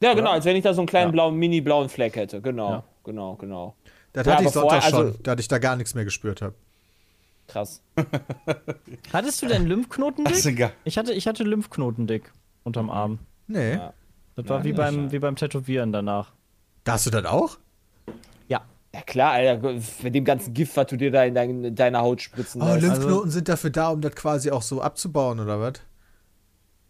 Ja, 0.01 0.13
genau, 0.13 0.31
als 0.31 0.45
wenn 0.45 0.55
ich 0.55 0.63
da 0.63 0.73
so 0.73 0.81
einen 0.81 0.87
kleinen 0.87 1.07
Ja. 1.07 1.11
blauen, 1.11 1.35
mini 1.35 1.59
blauen 1.59 1.89
Fleck 1.89 2.15
hätte. 2.15 2.39
Genau, 2.41 2.69
Ja. 2.71 2.83
genau, 3.03 3.35
genau. 3.35 3.75
Das 4.13 4.25
Ja, 4.25 4.33
hatte 4.33 4.43
ich 4.43 4.49
aber 4.49 4.61
vorher- 4.61 4.81
Sonntag 4.81 4.89
schon, 4.97 5.07
also- 5.07 5.19
da 5.23 5.35
ich 5.37 5.47
da 5.47 5.57
gar 5.57 5.75
nichts 5.75 5.95
mehr 5.95 6.05
gespürt 6.05 6.41
habe. 6.41 6.53
Krass. 7.47 7.81
Hattest 9.13 9.41
du 9.41 9.47
denn 9.47 9.65
Lymphknotendick? 9.67 10.45
Egal. 10.45 10.71
Ich 10.83 10.97
hatte, 10.97 11.13
ich 11.13 11.27
hatte 11.27 11.43
Lymphknotendick 11.43 12.31
unterm 12.63 12.89
Arm. 12.89 13.19
Nee. 13.47 13.73
Ja. 13.75 13.93
Das 14.35 14.47
war 14.49 14.63
wie, 14.63 14.73
beim, 14.73 15.11
wie 15.11 15.19
beim 15.19 15.35
Tätowieren 15.35 15.91
danach. 15.91 16.31
Da 16.83 16.93
hast 16.93 17.05
du 17.05 17.09
das 17.09 17.25
auch? 17.25 17.57
Ja. 18.97 19.01
Ja 19.01 19.03
klar, 19.05 19.31
Alter, 19.33 19.79
mit 20.03 20.15
dem 20.15 20.25
ganzen 20.25 20.53
Gift, 20.53 20.75
was 20.75 20.87
du 20.87 20.97
dir 20.97 21.11
da 21.11 21.23
in, 21.23 21.35
dein, 21.35 21.63
in 21.63 21.75
deiner 21.75 21.99
Haut 22.01 22.21
spritzen 22.21 22.61
Oh. 22.61 22.75
Lymphknoten 22.75 23.31
sind 23.31 23.47
dafür 23.47 23.69
da, 23.69 23.89
um 23.89 24.01
das 24.01 24.15
quasi 24.15 24.49
auch 24.51 24.61
so 24.61 24.81
abzubauen, 24.81 25.39
oder 25.39 25.59
was? 25.59 25.73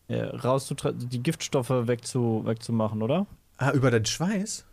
Äh, 0.08 0.24
raus 0.24 0.74
die 0.93 1.22
Giftstoffe 1.22 1.70
wegzu, 1.70 2.43
wegzumachen, 2.46 3.02
oder? 3.04 3.28
Ah, 3.58 3.72
über 3.72 3.91
den 3.91 4.06
Schweiß? 4.06 4.65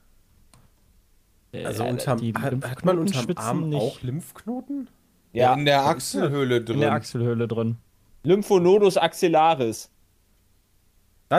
Äh, 1.53 1.65
Also 1.65 1.85
äh, 1.85 1.91
unterm, 1.91 2.19
die 2.21 2.33
hat, 2.35 2.55
hat 2.65 2.85
man 2.85 2.99
unterm 2.99 3.27
Arm 3.37 3.69
nicht 3.69 3.81
auch 3.83 4.01
Lymphknoten? 4.03 4.89
ja, 5.33 5.55
In 5.55 5.65
der 5.65 5.87
Achselhöhle 5.87 6.63
drin. 6.63 6.77
in 6.77 6.81
der 6.83 6.93
Achselhöhle 6.93 7.49
drin. 7.49 7.77
Lymphonodus 8.23 8.97
axillaris. 8.97 9.91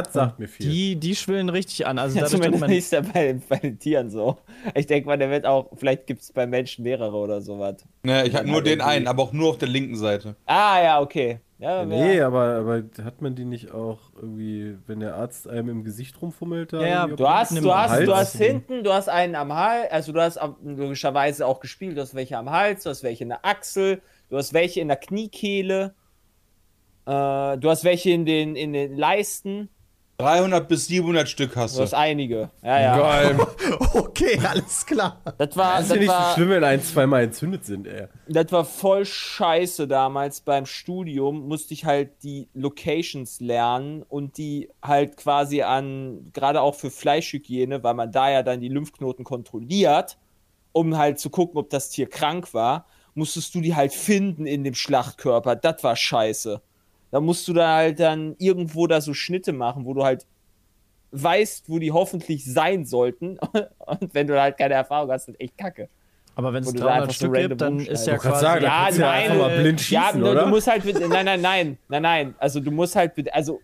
Das 0.02 0.14
sagt 0.14 0.40
mir 0.40 0.48
viel. 0.48 0.70
Die, 0.70 0.96
die 0.98 1.16
schwillen 1.16 1.50
richtig 1.50 1.86
an. 1.88 1.98
Also 2.00 2.20
Ja, 2.20 2.26
zumindest 2.26 2.62
man, 2.62 2.72
ist 2.72 2.92
er 2.94 3.02
bei, 3.04 3.40
bei 3.50 3.58
den 3.58 3.80
Tieren 3.80 4.10
so. 4.10 4.38
Ich 4.74 4.88
denke 4.88 5.08
mal, 5.08 5.18
der 5.18 5.30
wird 5.30 5.46
auch, 5.46 5.70
vielleicht 5.76 6.08
gibt 6.08 6.22
es 6.22 6.32
bei 6.32 6.46
Menschen 6.48 6.84
mehrere 6.84 7.16
oder 7.16 7.42
sowas. 7.42 7.76
Ne, 8.04 8.26
ich 8.28 8.36
habe 8.36 8.48
nur 8.48 8.62
den 8.62 8.80
irgendwie- 8.80 8.90
einen, 8.92 9.08
aber 9.08 9.24
auch 9.24 9.34
nur 9.34 9.50
auf 9.50 9.58
der 9.58 9.68
linken 9.70 9.96
Seite. 9.96 10.36
Ah, 10.46 10.82
ja, 10.84 11.02
okay. 11.02 11.40
Ja, 11.58 11.86
Nee, 11.86 12.18
ja. 12.18 12.28
aber, 12.28 12.44
aber 12.58 12.84
hat 13.04 13.22
man 13.22 13.34
die 13.34 13.46
nicht 13.46 13.72
auch 13.72 14.00
irgendwie, 14.18 14.78
wenn 14.88 15.00
der 15.00 15.16
Arzt 15.16 15.48
einem 15.48 15.70
im 15.70 15.84
Gesicht 15.86 16.22
rumfummelt? 16.22 16.74
Da 16.74 16.82
Ja, 16.82 16.88
ja, 16.88 17.08
Du 17.08 17.28
hast, 17.30 17.58
du 17.58 17.74
hast, 17.74 17.92
Hals? 17.92 18.06
du 18.06 18.14
hast 18.16 18.36
hinten, 18.36 18.84
du 18.84 18.92
hast 18.92 19.08
einen 19.08 19.36
am 19.36 19.54
Hals, 19.54 19.90
also 19.90 20.12
du 20.12 20.20
hast 20.22 20.38
logischerweise 20.66 21.48
auch 21.48 21.62
gespielt, 21.62 21.96
du 21.96 22.02
hast 22.02 22.14
welche 22.14 22.38
am 22.38 22.50
Hals, 22.50 22.84
du 22.84 22.90
hast 22.90 23.04
welche 23.04 23.24
in 23.24 23.30
der 23.30 23.46
Achsel, 23.46 24.02
du 24.30 24.36
hast 24.38 24.54
welche 24.54 24.82
in 24.82 24.90
der 24.90 24.98
Kniekehle, 24.98 25.96
äh, 27.06 27.58
du 27.58 27.70
hast 27.70 27.86
welche 27.86 28.10
in 28.12 28.26
den, 28.26 28.58
in 28.58 28.74
den 28.74 28.98
Leisten. 28.98 29.70
300 30.18 30.68
bis 30.70 30.88
700 30.88 31.28
Stück 31.28 31.56
hast 31.58 31.74
Du 31.76 31.80
du. 31.80 31.84
hast 31.84 31.94
einige. 31.94 32.50
Ja, 32.64 32.80
ja. 32.82 32.98
Geil. 32.98 33.38
Okay, 33.94 34.40
alles 34.48 34.86
klar. 34.86 35.22
Das 35.38 35.56
war, 35.58 35.78
Das 35.78 35.84
ist 35.84 35.90
das, 35.90 35.96
ja 35.96 36.02
nicht 36.02 36.10
so 36.10 36.14
war, 36.16 36.34
schlimm, 36.36 36.50
wenn 36.50 36.64
ein, 36.64 36.82
zweimal 36.82 37.24
entzündet 37.24 37.66
sind, 37.66 37.86
ey. 37.88 38.08
das 38.30 38.52
war 38.52 38.64
voll 38.64 39.06
scheiße 39.06 39.88
damals 39.88 40.40
beim 40.42 40.66
Studium. 40.66 41.48
Musste 41.48 41.74
ich 41.74 41.84
halt 41.86 42.12
die 42.24 42.48
Locations 42.54 43.40
lernen 43.42 44.04
und 44.04 44.38
die 44.38 44.70
halt 44.82 45.18
quasi 45.18 45.64
an, 45.64 46.30
gerade 46.34 46.62
auch 46.62 46.76
für 46.76 46.92
Fleischhygiene, 46.92 47.84
weil 47.84 47.94
man 47.94 48.12
da 48.12 48.30
ja 48.32 48.42
dann 48.44 48.62
die 48.62 48.70
Lymphknoten 48.70 49.26
kontrolliert, 49.26 50.18
um 50.72 50.98
halt 50.98 51.20
zu 51.20 51.30
gucken, 51.30 51.58
ob 51.58 51.70
das 51.70 51.90
Tier 51.90 52.08
krank 52.10 52.54
war, 52.54 52.86
musstest 53.16 53.54
du 53.56 53.62
die 53.62 53.76
halt 53.76 53.94
finden 53.94 54.46
in 54.46 54.64
dem 54.64 54.76
Schlachtkörper. 54.76 55.56
Das 55.58 55.84
war 55.84 55.96
scheiße. 55.96 56.62
Da 57.16 57.22
musst 57.22 57.48
du 57.48 57.54
da 57.54 57.76
halt 57.78 58.02
dann 58.02 58.36
irgendwo 58.40 58.88
da 58.88 59.00
so 59.00 59.14
Schnitte 59.14 59.54
machen, 59.54 59.86
wo 59.86 59.94
du 59.94 60.04
halt 60.04 60.26
weißt, 61.12 61.70
wo 61.70 61.80
die 61.80 61.94
hoffentlich 61.94 62.44
sein 62.44 62.84
sollten. 62.84 63.38
Und 63.80 64.14
wenn 64.14 64.28
du 64.28 64.38
halt 64.42 64.58
keine 64.58 64.74
Erfahrung 64.74 65.10
hast, 65.12 65.30
ist 65.30 65.40
echt 65.40 65.58
kacke. 65.58 65.88
Aber 66.36 66.52
wenn 66.52 66.64
es 66.64 66.68
Wo 66.68 66.72
du 66.74 66.80
da 66.80 66.88
300 66.88 67.02
einfach 67.04 67.14
so 67.14 67.26
Stück 67.26 67.36
random 67.38 67.48
gibt, 67.50 67.62
dann 67.62 67.80
ist 67.80 68.06
ja 68.06 68.18
quasi. 68.18 68.42
sagen, 68.42 68.62
da 68.64 68.68
Ja, 68.90 68.92
du 68.92 69.00
ja 69.00 69.06
nein, 69.08 69.24
einfach 69.32 69.38
mal 69.38 69.52
äh, 69.58 69.62
blind 69.62 69.90
ja, 69.90 70.02
schießen, 70.08 70.22
ne, 70.22 70.30
oder? 70.32 70.44
du 70.44 70.50
musst 70.50 70.68
halt, 70.68 70.84
mit- 70.84 71.00
nein, 71.08 71.26
nein, 71.26 71.42
nein, 71.42 71.78
nein, 71.88 72.02
nein, 72.02 72.36
also 72.38 72.60
du 72.60 72.72
musst 72.72 72.98
halt, 72.98 73.16
mit- 73.16 73.34
also 73.34 73.62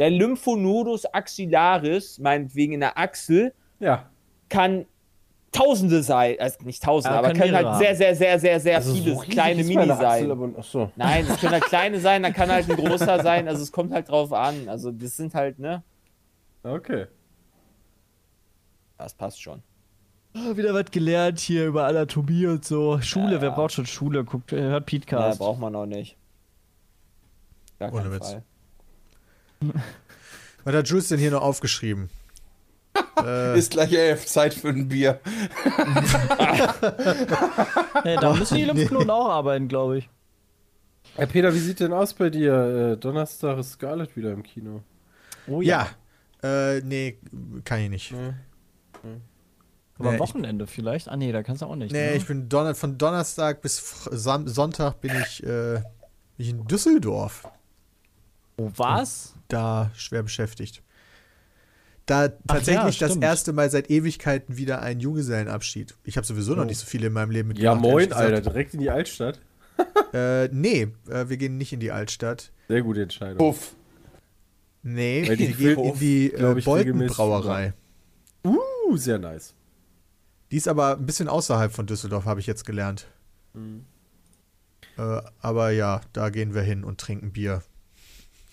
der 0.00 0.10
Lymphonodus 0.10 1.06
axillaris, 1.06 2.18
meinetwegen 2.18 2.72
in 2.72 2.80
der 2.80 2.98
Achsel, 2.98 3.52
Ja. 3.78 4.10
kann 4.48 4.84
Tausende 5.50 6.02
sein, 6.02 6.36
also 6.38 6.58
nicht 6.64 6.82
Tausende, 6.82 7.14
Ja, 7.14 7.18
aber 7.20 7.28
können 7.32 7.52
können 7.52 7.66
halt 7.66 7.78
sehr, 7.78 7.96
sehr, 7.96 8.14
sehr, 8.14 8.38
sehr, 8.38 8.60
sehr 8.60 8.76
Also 8.76 8.94
viele 8.94 9.16
kleine 9.20 9.64
Mini 9.64 9.86
sein. 9.86 10.30
aber- 10.30 10.50
Ach 10.58 10.64
so. 10.64 10.92
Nein, 10.94 11.26
es 11.28 11.40
können 11.40 11.52
halt 11.52 11.64
kleine 11.68 11.98
sein, 12.00 12.22
dann 12.22 12.34
kann 12.34 12.50
halt 12.50 12.68
ein 12.70 12.76
großer 12.76 13.22
sein, 13.22 13.48
also 13.48 13.62
es 13.62 13.72
kommt 13.72 13.92
halt 13.92 14.08
drauf 14.10 14.32
an, 14.32 14.68
also 14.68 14.90
das 14.92 15.16
sind 15.16 15.34
halt, 15.34 15.58
ne, 15.58 15.82
Okay. 16.62 17.06
das 18.98 19.14
passt 19.14 19.40
schon. 19.40 19.62
Ah, 20.34 20.54
Wieder 20.56 20.74
was 20.74 20.90
gelernt 20.90 21.38
hier 21.40 21.66
über 21.66 21.86
Anatomie 21.86 22.46
und 22.46 22.64
so. 22.64 23.00
Schule, 23.00 23.40
wer 23.40 23.50
braucht 23.50 23.72
schon 23.72 23.86
Schule? 23.86 24.24
Guckt, 24.24 24.52
äh, 24.52 24.60
hört 24.60 24.72
Ja, 24.72 24.80
Petecast. 24.80 25.38
braucht 25.38 25.58
man 25.58 25.74
auch 25.74 25.86
nicht. 25.86 26.16
Gar 27.78 27.92
Ohne 27.94 28.12
Witz. 28.12 28.32
Fall. 28.32 28.42
Was 30.64 30.74
hat 30.74 30.88
Jules 30.88 31.08
denn 31.08 31.18
hier 31.18 31.30
noch 31.30 31.42
aufgeschrieben? 31.42 32.10
Äh, 33.24 33.58
Ist 33.58 33.70
gleich 33.72 33.92
elf, 33.92 34.26
Zeit 34.26 34.54
für 34.54 34.68
ein 34.68 34.88
Bier. 34.88 35.20
Hey, 38.02 38.16
da 38.20 38.32
müssen 38.34 38.56
die 38.56 38.64
Lymphknoten 38.64 39.10
auch 39.10 39.28
arbeiten, 39.28 39.68
glaube 39.68 39.98
ich. 39.98 40.08
Herr 41.16 41.26
Peter, 41.26 41.52
wie 41.54 41.58
sieht 41.58 41.80
denn 41.80 41.92
aus 41.92 42.14
bei 42.14 42.30
dir? 42.30 42.92
Äh, 42.92 42.96
Donnerstag 42.96 43.58
ist 43.58 43.72
Scarlett 43.72 44.16
wieder 44.16 44.32
im 44.32 44.42
Kino. 44.42 44.82
Oh 45.48 45.60
ja. 45.60 45.88
Äh, 46.42 46.80
nee, 46.82 47.18
kann 47.64 47.80
ich 47.80 47.90
nicht. 47.90 48.14
Aber 48.14 50.10
Nee, 50.10 50.14
ich- 50.14 50.20
Wochenende 50.20 50.66
vielleicht? 50.68 51.08
Ah, 51.08 51.16
nee, 51.16 51.32
da 51.32 51.42
kannst 51.42 51.62
du 51.62 51.66
auch 51.66 51.74
nicht. 51.74 51.90
Nee, 51.92 52.10
ne? 52.10 52.16
ich 52.16 52.26
bin 52.26 52.48
Donner 52.48 52.74
von 52.76 52.98
Donnerstag 52.98 53.62
bis 53.62 54.04
Sam 54.10 54.46
Sonntag 54.46 55.00
bin 55.00 55.10
ich, 55.22 55.42
äh, 55.42 55.74
bin 55.76 55.82
ich 56.36 56.50
in 56.50 56.64
Düsseldorf. 56.66 57.48
Oh, 58.58 58.70
was? 58.76 59.34
Da 59.48 59.90
schwer 59.96 60.22
beschäftigt. 60.22 60.82
Da 62.08 62.28
tatsächlich 62.28 62.98
das 62.98 63.10
stimmt. 63.10 63.22
erste 63.22 63.52
Mal 63.52 63.68
seit 63.70 63.90
Ewigkeiten 63.90 64.56
wieder 64.56 64.80
ein 64.80 64.98
Junggesellenabschied. 64.98 65.94
Ich 66.04 66.16
habe 66.16 66.26
sowieso 66.26 66.54
noch 66.54 66.64
nicht 66.64 66.78
so 66.78 66.86
viele 66.86 67.08
in 67.08 67.12
meinem 67.12 67.30
Leben 67.30 67.50
Ja, 67.50 67.74
mitgemacht. 67.74 67.82
moin, 67.82 67.92
ehrlich 67.92 68.08
gesagt. 68.08 68.32
Alter. 68.34 68.50
Direkt 68.50 68.74
in 68.74 68.80
die 68.80 68.90
Altstadt. 68.90 69.40
Äh, 70.14 70.48
nee, 70.48 70.88
äh, 71.08 71.28
wir 71.28 71.36
gehen 71.36 71.58
nicht 71.58 71.72
in 71.72 71.80
die 71.80 71.92
Altstadt. 71.92 72.50
Sehr 72.66 72.82
gute 72.82 73.02
Entscheidung. 73.02 73.36
Puff. 73.36 73.76
Nee, 74.82 75.22
wir 75.28 75.36
gehen 75.36 75.78
in 75.78 75.98
die 75.98 76.32
äh, 76.32 76.60
Boltenbrauerei. 76.64 77.74
Uh, 78.42 78.96
sehr 78.96 79.18
nice. 79.18 79.54
Die 80.50 80.56
ist 80.56 80.66
aber 80.66 80.96
ein 80.96 81.04
bisschen 81.04 81.28
außerhalb 81.28 81.70
von 81.70 81.86
Düsseldorf, 81.86 82.24
habe 82.24 82.40
ich 82.40 82.46
jetzt 82.46 82.64
gelernt. 82.64 83.06
Mhm. 83.52 83.84
Äh, 84.96 85.20
aber 85.40 85.70
ja, 85.70 86.00
da 86.14 86.30
gehen 86.30 86.54
wir 86.54 86.62
hin 86.62 86.84
und 86.84 86.98
trinken 86.98 87.32
Bier. 87.32 87.62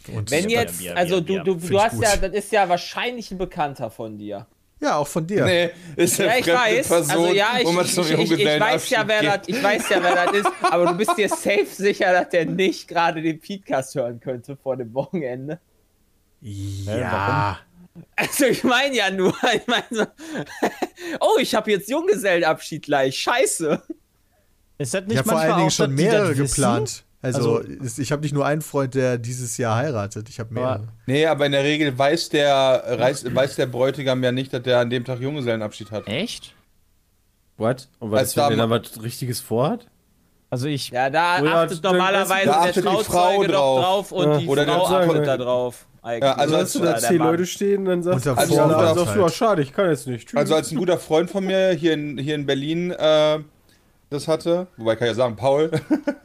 Und 0.10 0.30
Wenn 0.32 0.50
jetzt, 0.50 0.80
Bier, 0.80 0.96
also 0.98 1.22
Bier, 1.22 1.44
du, 1.44 1.56
du, 1.56 1.68
du 1.68 1.82
hast 1.82 1.94
gut. 1.96 2.04
ja, 2.04 2.16
das 2.18 2.32
ist 2.34 2.52
ja 2.52 2.68
wahrscheinlich 2.70 3.32
ein 3.32 3.38
Bekannter 3.38 3.90
von 3.90 4.18
dir. 4.18 4.48
ja, 4.82 4.98
auch 4.98 5.08
von 5.08 5.26
dir. 5.26 5.46
Nee, 5.46 5.70
ist 5.96 6.20
Ja, 6.20 6.28
eine 6.30 6.40
ich 6.40 6.46
fremde 6.46 6.60
weiß. 6.62 6.88
Person, 6.88 7.12
also 7.12 7.34
ja, 7.34 7.48
ich, 7.60 7.66
wo 7.66 7.72
man 7.72 7.86
ich, 7.86 7.98
ich, 7.98 8.12
ich, 8.12 8.32
ich 8.32 8.60
weiß 8.60 8.90
ja, 8.90 9.08
wer 9.08 9.24
das, 9.24 9.48
ich 9.48 9.64
weiß 9.64 9.90
ja, 9.90 10.04
wer 10.04 10.26
das 10.26 10.36
ist, 10.36 10.48
aber 10.62 10.86
du 10.88 10.94
bist 10.98 11.18
dir 11.18 11.30
safe 11.30 11.66
sicher, 11.70 12.12
dass 12.14 12.30
der 12.30 12.46
nicht 12.46 12.88
gerade 12.88 13.22
den 13.22 13.40
Podcast 13.40 13.96
hören 13.96 14.20
könnte 14.20 14.56
vor 14.58 14.78
dem 14.78 14.94
Wochenende. 14.94 15.60
Ja. 16.42 17.60
Also 18.18 18.46
ich 18.46 18.64
meine 18.64 18.96
ja 18.96 19.10
nur, 19.10 19.34
ich 19.56 19.66
meine 19.68 19.86
so, 19.90 20.04
oh, 21.22 21.38
ich 21.40 21.56
habe 21.56 21.72
jetzt 21.72 21.90
Junggesellenabschied 21.90 22.84
gleich, 22.84 23.18
scheiße. 23.18 23.82
Ist 24.78 24.94
das 24.94 25.04
nicht 25.06 25.14
Ich 25.14 25.18
habe 25.20 25.30
vor 25.30 25.36
manchmal 25.38 25.52
allen 25.54 25.60
Dingen 25.60 25.72
schon 25.72 25.96
mehrere 25.96 26.30
wissen? 26.38 26.46
geplant. 26.48 27.04
Also, 27.26 27.58
Also- 27.58 28.02
ich 28.02 28.12
habe 28.12 28.22
nicht 28.22 28.34
nur 28.34 28.46
einen 28.46 28.62
Freund, 28.62 28.94
der 28.96 29.18
dieses 29.18 29.58
Jahr 29.58 29.76
heiratet. 29.76 30.30
Ich 30.30 30.40
habe 30.40 30.54
mehrere. 30.54 30.88
Nee, 31.08 31.26
aber 31.26 31.46
in 31.46 31.52
der 31.52 31.64
Regel 31.64 31.98
weiß 31.98 32.30
der, 32.30 32.84
weiß, 32.98 33.34
weiß 33.34 33.56
der 33.56 33.66
Bräutigam 33.68 34.24
ja 34.24 34.32
nicht, 34.32 34.54
dass 34.54 34.64
der 34.64 34.80
an 34.80 34.90
dem 34.90 35.04
Tag 35.06 35.20
Junggesellenabschied 35.20 35.92
hat. 35.92 36.08
Echt? 36.08 36.54
What? 37.58 37.88
Und 38.00 38.12
was 38.12 38.20
Als 38.20 38.30
ist, 38.30 38.38
wenn 38.38 38.58
der 38.58 38.68
da 38.68 38.70
was 38.70 39.02
Richtiges 39.04 39.40
vorhat? 39.40 39.88
Also 40.50 40.68
ich. 40.68 40.90
Ja, 40.90 41.10
da 41.10 41.42
Oder 41.42 41.56
achtet 41.64 41.84
normalerweise 41.84 42.46
da 42.48 42.52
der 42.52 42.62
achtet 42.62 42.76
die 42.86 42.90
Frau 42.90 43.02
Trauzeuge 43.04 43.48
doch 43.48 43.54
drauf. 43.54 44.10
drauf 44.10 44.12
und 44.12 44.32
Ja. 44.32 44.38
die 44.40 44.48
Oder 44.48 44.66
Frau 44.66 44.72
der 44.80 44.88
sagen, 44.88 45.10
achtet 45.12 45.28
da 45.28 45.38
drauf. 45.38 45.86
Eigentlich. 46.02 46.24
Ja, 46.24 46.32
also 46.34 46.42
Also 46.44 46.56
als 46.58 46.74
du 46.74 46.80
da 46.80 46.86
der 46.92 47.00
zehn. 47.02 47.18
Leute 47.18 47.46
stehen, 47.48 47.86
dann 47.86 48.04
sagst 48.04 48.26
ja, 48.28 48.36
Vorbehalt 48.36 48.72
dann 48.72 48.96
sagst 48.96 48.98
du, 48.98 49.08
halt. 49.08 49.22
ja, 49.22 49.30
schade, 49.30 49.62
ich 49.64 49.74
kann 49.74 49.90
jetzt 49.90 50.06
nicht. 50.08 50.28
Tschüss. 50.30 50.38
Also 50.38 50.54
als 50.54 50.72
ein 50.72 50.78
guter 50.78 51.00
Freund 51.00 51.32
von 51.32 51.46
mir 51.46 51.72
hier 51.72 51.94
in, 51.94 52.18
hier 52.20 52.36
in 52.36 52.46
Berlin 52.46 52.92
äh, 52.92 53.40
das 54.10 54.28
hatte, 54.28 54.68
wobei 54.78 54.96
kann 54.96 55.08
ich 55.08 55.12
ja 55.12 55.16
sagen, 55.16 55.36
Paul, 55.36 55.72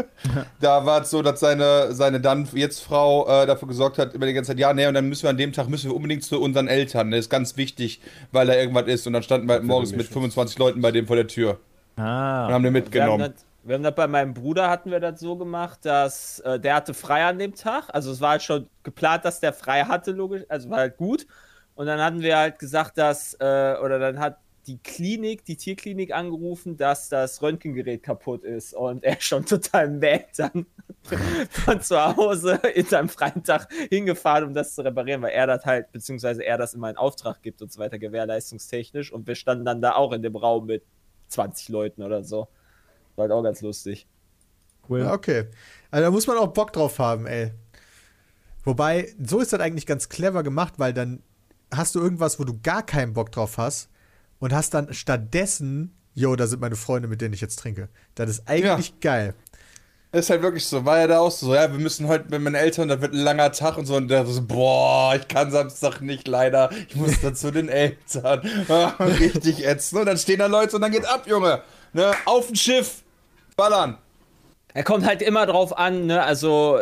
da 0.60 0.84
war 0.86 1.02
es 1.02 1.10
so, 1.10 1.22
dass 1.22 1.40
seine, 1.40 1.92
seine 1.92 2.20
dann 2.20 2.46
jetzt 2.52 2.80
Frau 2.80 3.26
äh, 3.26 3.46
dafür 3.46 3.68
gesorgt 3.68 3.98
hat, 3.98 4.14
immer 4.14 4.26
die 4.26 4.32
ganze 4.34 4.48
Zeit, 4.52 4.58
ja, 4.58 4.72
nee, 4.72 4.86
und 4.86 4.94
dann 4.94 5.08
müssen 5.08 5.22
wir 5.24 5.30
an 5.30 5.36
dem 5.38 5.52
Tag 5.52 5.68
müssen 5.68 5.90
wir 5.90 5.96
unbedingt 5.96 6.22
zu 6.22 6.40
unseren 6.40 6.68
Eltern. 6.68 7.10
Das 7.10 7.20
ist 7.20 7.30
ganz 7.30 7.56
wichtig, 7.56 8.00
weil 8.32 8.46
da 8.46 8.54
irgendwas 8.54 8.86
ist. 8.86 9.06
Und 9.06 9.14
dann 9.14 9.22
standen 9.22 9.48
wir 9.48 9.54
halt 9.54 9.64
morgens 9.64 9.92
mit 9.92 10.06
25 10.06 10.58
Leuten 10.58 10.80
bei 10.82 10.90
dem 10.92 11.06
vor 11.06 11.16
der 11.16 11.26
Tür 11.26 11.58
und 11.96 12.02
Ah. 12.04 12.48
haben 12.50 12.62
den 12.62 12.72
Wir 12.74 12.80
haben, 12.80 12.84
mitgenommen. 12.84 13.32
das, 13.34 13.44
wir 13.64 13.74
haben 13.74 13.82
das 13.82 13.94
bei 13.94 14.06
meinem 14.06 14.32
Bruder 14.34 14.70
hatten 14.70 14.90
wir 14.90 15.00
das 15.00 15.20
so 15.20 15.36
gemacht, 15.36 15.80
dass 15.82 16.40
äh, 16.40 16.58
der 16.60 16.76
hatte 16.76 16.94
frei 16.94 17.24
an 17.24 17.38
dem 17.38 17.54
Tag. 17.54 17.84
Also 17.92 18.10
es 18.12 18.20
war 18.20 18.30
halt 18.30 18.42
schon 18.42 18.68
geplant, 18.84 19.24
dass 19.24 19.40
der 19.40 19.52
frei 19.52 19.82
hatte, 19.84 20.12
logisch. 20.12 20.44
Also 20.48 20.70
war 20.70 20.78
halt 20.78 20.96
gut. 20.96 21.26
Und 21.74 21.86
dann 21.86 22.00
hatten 22.00 22.20
wir 22.20 22.36
halt 22.38 22.58
gesagt, 22.58 22.96
dass, 22.98 23.34
äh, 23.40 23.74
oder 23.82 23.98
dann 23.98 24.18
hat 24.18 24.38
die 24.70 24.78
Klinik, 24.78 25.44
die 25.44 25.56
Tierklinik 25.56 26.14
angerufen, 26.14 26.76
dass 26.76 27.08
das 27.08 27.42
Röntgengerät 27.42 28.04
kaputt 28.04 28.44
ist. 28.44 28.72
Und 28.72 29.02
er 29.02 29.16
schon 29.20 29.44
total 29.44 29.90
mad 29.90 30.26
dann 30.36 30.66
von 31.50 31.80
zu 31.80 32.00
Hause 32.16 32.60
in 32.74 32.86
seinem 32.86 33.08
freien 33.08 33.42
Tag 33.42 33.68
hingefahren, 33.88 34.44
um 34.44 34.54
das 34.54 34.74
zu 34.76 34.82
reparieren, 34.82 35.22
weil 35.22 35.32
er 35.32 35.48
das 35.48 35.64
halt, 35.64 35.90
beziehungsweise 35.90 36.44
er 36.44 36.56
das 36.56 36.74
immer 36.74 36.88
in 36.88 36.96
Auftrag 36.96 37.42
gibt 37.42 37.62
und 37.62 37.72
so 37.72 37.80
weiter, 37.80 37.98
gewährleistungstechnisch. 37.98 39.12
Und 39.12 39.26
wir 39.26 39.34
standen 39.34 39.64
dann 39.64 39.82
da 39.82 39.94
auch 39.94 40.12
in 40.12 40.22
dem 40.22 40.36
Raum 40.36 40.66
mit 40.66 40.84
20 41.28 41.68
Leuten 41.70 42.02
oder 42.04 42.22
so. 42.22 42.46
War 43.16 43.24
halt 43.24 43.32
auch 43.32 43.42
ganz 43.42 43.60
lustig. 43.62 44.06
Cool. 44.88 45.00
Ja, 45.00 45.12
okay. 45.12 45.46
Also 45.90 46.04
da 46.04 46.10
muss 46.12 46.28
man 46.28 46.36
auch 46.38 46.48
Bock 46.48 46.72
drauf 46.72 47.00
haben, 47.00 47.26
ey. 47.26 47.50
Wobei, 48.62 49.12
so 49.20 49.40
ist 49.40 49.52
das 49.52 49.60
eigentlich 49.60 49.86
ganz 49.86 50.08
clever 50.08 50.44
gemacht, 50.44 50.74
weil 50.76 50.92
dann 50.92 51.24
hast 51.72 51.96
du 51.96 52.00
irgendwas, 52.00 52.38
wo 52.38 52.44
du 52.44 52.60
gar 52.62 52.84
keinen 52.84 53.14
Bock 53.14 53.32
drauf 53.32 53.58
hast 53.58 53.90
und 54.40 54.52
hast 54.52 54.74
dann 54.74 54.92
stattdessen, 54.92 55.94
yo, 56.14 56.34
da 56.34 56.46
sind 56.46 56.60
meine 56.60 56.76
Freunde, 56.76 57.08
mit 57.08 57.20
denen 57.20 57.34
ich 57.34 57.40
jetzt 57.40 57.60
trinke. 57.60 57.88
Das 58.16 58.28
ist 58.28 58.48
eigentlich 58.48 58.98
geil. 59.00 59.34
Das 60.12 60.24
ist 60.24 60.30
halt 60.30 60.42
wirklich 60.42 60.66
so, 60.66 60.84
war 60.84 60.98
ja 60.98 61.06
da 61.06 61.20
auch 61.20 61.30
so, 61.30 61.54
ja, 61.54 61.70
wir 61.70 61.78
müssen 61.78 62.08
heute 62.08 62.24
mit 62.30 62.42
meinen 62.42 62.56
Eltern, 62.56 62.88
das 62.88 63.00
wird 63.00 63.12
ein 63.12 63.20
langer 63.20 63.52
Tag 63.52 63.78
und 63.78 63.86
so, 63.86 63.94
und 63.94 64.08
der 64.08 64.26
so, 64.26 64.44
boah, 64.44 65.14
ich 65.14 65.28
kann 65.28 65.52
Samstag 65.52 66.00
nicht 66.00 66.26
leider, 66.26 66.68
ich 66.88 66.96
muss 66.96 67.20
dann 67.20 67.36
zu 67.36 67.52
den 67.52 67.68
Eltern, 67.68 68.40
Ah, 68.68 68.94
richtig 68.98 69.64
ätzend, 69.64 70.00
und 70.00 70.06
dann 70.06 70.18
stehen 70.18 70.40
da 70.40 70.46
Leute 70.46 70.74
und 70.74 70.82
dann 70.82 70.90
geht 70.90 71.06
ab, 71.06 71.28
Junge, 71.28 71.62
ne, 71.92 72.12
auf 72.24 72.50
ein 72.50 72.56
Schiff, 72.56 73.04
ballern. 73.56 73.98
Er 74.74 74.82
kommt 74.82 75.06
halt 75.06 75.22
immer 75.22 75.46
drauf 75.46 75.76
an, 75.76 76.06
ne? 76.06 76.22
Also, 76.22 76.80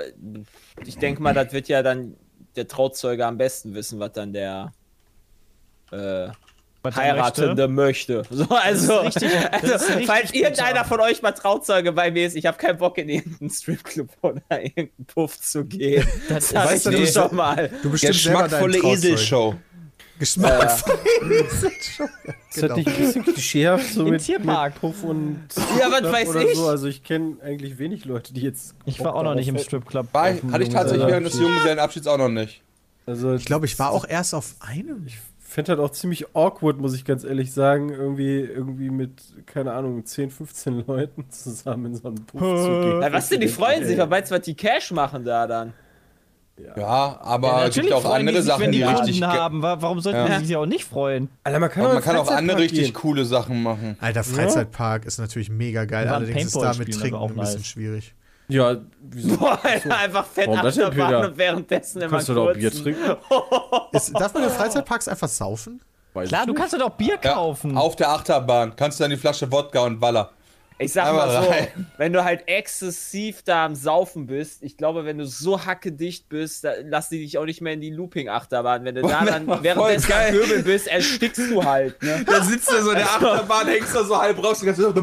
ich 0.85 0.97
denke 0.97 1.23
mal, 1.23 1.35
das 1.35 1.53
wird 1.53 1.69
ja 1.69 1.83
dann 1.83 2.17
der 2.57 2.69
Trauzeuge 2.69 3.27
am 3.27 3.37
besten 3.37 3.75
wissen, 3.75 3.99
was 3.99 4.13
dann 4.13 4.33
der 4.33 4.73
äh, 5.91 6.29
Was 6.89 6.97
Heiratende 6.97 7.69
möchte. 7.69 8.23
So, 8.31 8.47
also, 8.51 9.03
Das 9.03 9.17
richtig- 9.17 9.31
das 9.63 9.83
also 9.89 10.01
falls 10.07 10.33
irgendeiner 10.33 10.85
von 10.85 11.01
euch 11.01 11.23
mal 11.23 11.33
Trauzeuge 11.33 11.93
bei 11.93 12.11
mir 12.11 12.27
ist, 12.27 12.37
ich 12.37 12.47
habe 12.47 12.57
keinen 12.59 12.79
Bock 12.79 12.99
in 12.99 13.09
irgendeinen 13.09 13.51
Stripclub 13.51 14.09
oder 14.23 14.41
irgendeinen 14.51 15.07
Puff 15.07 15.41
zu 15.41 15.65
gehen. 15.65 16.07
Das 16.29 16.51
Sag 16.51 16.67
weißt 16.71 16.87
ich 16.89 16.95
du, 16.95 17.01
du- 17.01 17.07
schon 17.07 17.37
mal. 17.37 17.71
Du 17.83 17.91
bestimmt 17.91 18.13
Geschmackvolle. 18.15 18.79
Eselshow. 18.79 19.55
Geschmackvolle 20.19 20.99
Eselshow. 21.45 22.05
Ist 22.51 22.63
das 22.63 22.77
nicht 22.77 22.89
ein 22.89 22.97
bisschen 22.97 23.23
klischeehaft 23.25 23.93
so 23.95 24.05
Im 24.05 24.11
mit, 24.11 24.25
Tierpark. 24.25 24.73
mit 24.75 24.81
Puff 24.81 25.05
und 25.05 25.41
Ja, 25.79 25.91
was 25.93 26.03
weiß 26.13 26.29
oder 26.31 26.43
ich? 26.43 26.57
so? 26.57 26.67
Also 26.69 26.87
ich 26.89 27.05
kenne 27.05 27.37
eigentlich 27.43 27.79
wenig 27.79 28.05
Leute, 28.05 28.33
die 28.35 28.41
jetzt 28.41 28.75
Ich 28.85 28.99
war 29.01 29.15
auch 29.15 29.23
noch 29.23 29.35
nicht 29.37 29.47
im. 29.49 29.59
Stripclub. 29.59 30.09
Hatte 30.13 30.41
ich 30.63 30.69
tatsächlich 30.71 31.07
während 31.07 31.27
des 31.27 31.35
Junggesellenabschied. 31.35 31.41
Junggesellenabschieds 32.05 32.07
auch 32.09 32.19
noch 32.19 32.29
nicht. 32.29 32.63
Also, 33.07 33.35
Ich 33.35 33.45
glaube, 33.45 33.67
ich 33.67 33.79
war 33.79 33.91
auch 33.93 34.05
erst 34.07 34.35
auf 34.35 34.55
einem. 34.61 35.07
Ich 35.07 35.19
fände 35.49 35.73
halt 35.73 35.81
auch 35.81 35.91
ziemlich 35.91 36.35
awkward, 36.37 36.79
muss 36.79 36.95
ich 36.95 37.05
ganz 37.05 37.25
ehrlich 37.25 37.53
sagen, 37.53 37.91
irgendwie, 37.91 38.41
irgendwie 38.41 38.91
mit, 38.91 39.13
keine 39.47 39.73
Ahnung, 39.73 40.05
10, 40.05 40.31
15 40.31 40.85
Leuten 40.87 41.31
zusammen 41.31 41.87
in 41.87 41.95
so 41.97 42.09
einen 42.09 42.25
Puff 42.27 42.41
zu 42.41 42.81
gehen. 42.83 43.03
Ja, 43.03 43.13
was 43.13 43.29
denn, 43.29 43.41
die 43.41 43.49
freuen 43.49 43.85
sich, 43.85 43.99
was 43.99 44.09
meinst 44.09 44.31
du, 44.31 44.37
was 44.37 44.43
die 44.43 44.55
Cash 44.55 44.91
machen 44.93 45.25
da 45.25 45.47
dann? 45.47 45.73
Ja, 46.77 47.21
aber 47.23 47.67
es 47.69 47.75
gibt 47.77 47.89
natürlich 47.89 47.93
auch 47.95 48.13
andere 48.13 48.35
die 48.37 48.43
sich, 48.43 48.51
Sachen, 48.51 48.63
wenn 48.65 48.73
die 48.73 48.79
die 48.79 48.85
richtig. 48.85 49.23
Haben. 49.23 49.63
Wa- 49.63 49.77
Warum 49.81 50.01
sollten 50.01 50.19
Ja. 50.27 50.39
die 50.41 50.45
sich 50.47 50.57
auch 50.57 50.67
nicht 50.67 50.85
freuen? 50.85 51.29
Alter, 51.45 51.61
man 51.61 51.71
kann, 51.71 51.85
man 51.85 52.03
kann 52.03 52.17
auch 52.17 52.29
andere 52.31 52.59
richtig 52.59 52.87
gehen. 52.87 52.93
coole 52.95 53.25
Sachen 53.25 53.63
machen. 53.63 53.97
Alter, 54.01 54.25
Freizeitpark 54.25 55.05
ist 55.05 55.19
natürlich 55.19 55.51
mega 55.51 55.85
geil. 55.85 56.07
Ja, 56.07 56.15
Allerdings 56.15 56.47
ist 56.47 56.57
da 56.57 56.75
mit 56.75 56.93
Trinken 56.93 57.15
auch 57.17 57.31
ein 57.31 57.37
bisschen 57.37 57.59
nice. 57.59 57.67
schwierig. 57.67 58.15
Ja, 58.49 58.77
wieso? 59.01 59.37
Boah, 59.37 59.59
einfach 59.65 60.25
fett 60.27 60.49
Warum 60.49 60.63
das 60.63 60.75
denn, 60.75 60.85
Achterbahn 60.85 61.25
und 61.27 61.37
währenddessen 61.39 62.01
immer 62.03 62.11
Kannst 62.13 62.29
du 62.31 62.35
doch 62.35 62.53
Bier 62.55 62.71
trinken? 62.73 63.17
Ist, 63.93 64.13
darf 64.19 64.33
man 64.35 64.45
in 64.45 64.51
Freizeitparks 64.51 65.07
einfach 65.09 65.29
saufen? 65.29 65.81
Weiß 66.15 66.29
Klar, 66.31 66.47
du 66.47 66.53
nicht. 66.53 66.59
kannst 66.61 66.73
doch 66.79 66.91
Bier 66.91 67.19
Ja, 67.23 67.35
kaufen. 67.35 67.77
auf 67.77 67.95
der 67.97 68.09
Achterbahn 68.11 68.75
kannst 68.75 68.99
du 68.99 69.05
dann 69.05 69.11
die 69.11 69.17
Flasche 69.19 69.51
Wodka 69.53 69.81
und 69.81 70.01
Waller. 70.01 70.31
Ich 70.81 70.93
sag 70.93 71.07
Einmal 71.07 71.27
mal 71.27 71.43
so, 71.43 71.51
rein. 71.51 71.69
wenn 71.97 72.13
du 72.13 72.23
halt 72.23 72.45
exzessiv 72.47 73.43
da 73.45 73.65
am 73.65 73.75
Saufen 73.75 74.27
bist, 74.27 74.63
ich 74.63 74.77
glaube, 74.77 75.05
wenn 75.05 75.19
du 75.19 75.27
so 75.27 75.65
hackedicht 75.65 76.29
bist, 76.29 76.63
da 76.63 76.71
lass 76.85 77.09
die 77.09 77.19
dich 77.19 77.37
auch 77.37 77.45
nicht 77.47 77.61
mehr 77.61 77.73
in 77.73 77.81
die 77.81 77.91
Looping-Achterbahn. 77.91 78.85
Wenn 78.85 78.95
du 78.95 79.03
da 79.03 79.25
dann 79.25 79.47
währenddessen 79.65 80.13
am 80.13 80.31
Pöbel 80.31 80.63
bist, 80.63 80.87
erstickst 80.87 81.51
du 81.51 81.65
halt, 81.65 82.01
ne? 82.03 82.23
Da 82.27 82.43
sitzt 82.45 82.71
er 82.73 82.83
so 82.83 82.91
in 82.91 82.97
der 82.99 83.07
Achterbahn, 83.07 83.67
hängst 83.67 83.95
da 83.95 84.05
so 84.05 84.17
halb 84.21 84.43
raus. 84.43 84.61
Die 84.61 84.67
ganze 84.67 84.83
Zeit. 84.83 84.95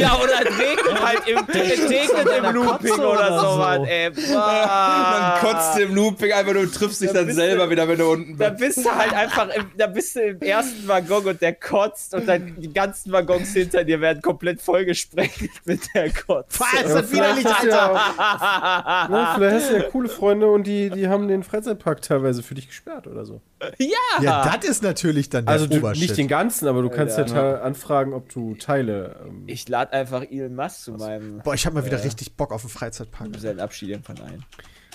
Ja, 0.00 0.14
oder 0.16 0.32
es 0.42 0.58
regnet 0.58 1.02
halt 1.04 1.26
im, 1.28 1.38
regnet 1.48 2.28
im 2.38 2.54
Looping 2.54 2.92
oder 2.92 3.10
oder 3.10 3.40
sowas, 3.40 3.76
so. 3.78 3.84
ey. 3.86 4.10
Man 4.10 5.40
kotzt 5.40 5.78
im 5.78 5.94
Looping 5.94 6.32
einfach, 6.32 6.52
du 6.52 6.66
triffst 6.70 7.00
dich 7.00 7.10
dann 7.12 7.26
bist 7.26 7.36
selber 7.36 7.64
du- 7.64 7.70
wieder, 7.70 7.88
wenn 7.88 7.98
du 7.98 8.10
unten 8.10 8.36
Da 8.38 8.50
bist. 8.50 8.76
bist 8.76 8.86
du 8.86 8.90
halt 8.94 9.12
einfach, 9.12 9.48
im, 9.48 9.64
da 9.76 9.86
bist 9.86 10.14
du 10.16 10.20
im 10.20 10.40
ersten 10.40 10.86
Waggon 10.86 11.24
und 11.26 11.40
der 11.42 11.54
kotzt 11.54 12.14
und 12.14 12.26
dann 12.28 12.54
die 12.60 12.72
ganzen 12.72 13.12
Waggons 13.12 13.52
hinter 13.52 13.84
dir 13.84 13.95
werden 14.00 14.22
komplett 14.22 14.60
vollgesprengt 14.60 15.50
mit 15.64 15.80
der 15.94 16.12
Kotze. 16.12 16.62
ist 16.84 16.94
das 16.94 17.12
widerlich, 17.12 17.44
du 17.44 17.50
Alter! 17.56 17.92
ja, 17.94 19.08
ja, 19.10 19.32
vielleicht 19.36 19.56
hast 19.56 19.70
du 19.70 19.76
ja 19.76 19.82
coole 19.84 20.08
Freunde 20.08 20.46
und 20.48 20.66
die, 20.66 20.90
die 20.90 21.08
haben 21.08 21.28
den 21.28 21.42
Freizeitpark 21.42 22.02
teilweise 22.02 22.42
für 22.42 22.54
dich 22.54 22.68
gesperrt 22.68 23.06
oder 23.06 23.24
so. 23.24 23.40
Ja! 23.78 24.22
Ja, 24.22 24.56
das 24.56 24.68
ist 24.68 24.82
natürlich 24.82 25.28
dann 25.30 25.46
der 25.46 25.52
Also 25.54 25.66
du, 25.66 25.88
nicht 25.90 26.16
den 26.16 26.28
ganzen, 26.28 26.68
aber 26.68 26.82
du 26.82 26.90
kannst 26.90 27.16
ja 27.18 27.24
teil- 27.24 27.60
anfragen, 27.60 28.12
ob 28.12 28.28
du 28.28 28.54
Teile. 28.54 29.16
Ähm, 29.26 29.44
Ich 29.46 29.68
lade 29.68 29.92
einfach 29.92 30.22
Elon 30.30 30.54
Musk 30.54 30.82
zu 30.82 30.92
meinem 30.92 31.38
Boah, 31.42 31.54
ich 31.54 31.64
habe 31.66 31.74
mal 31.76 31.84
wieder 31.86 32.02
richtig 32.04 32.34
Bock 32.36 32.52
auf 32.52 32.62
einen 32.62 32.70
Freizeitpark. 32.70 33.28
seinen 33.38 33.60
Abschied 33.60 33.88
irgendwann 33.90 34.20
ein. 34.20 34.44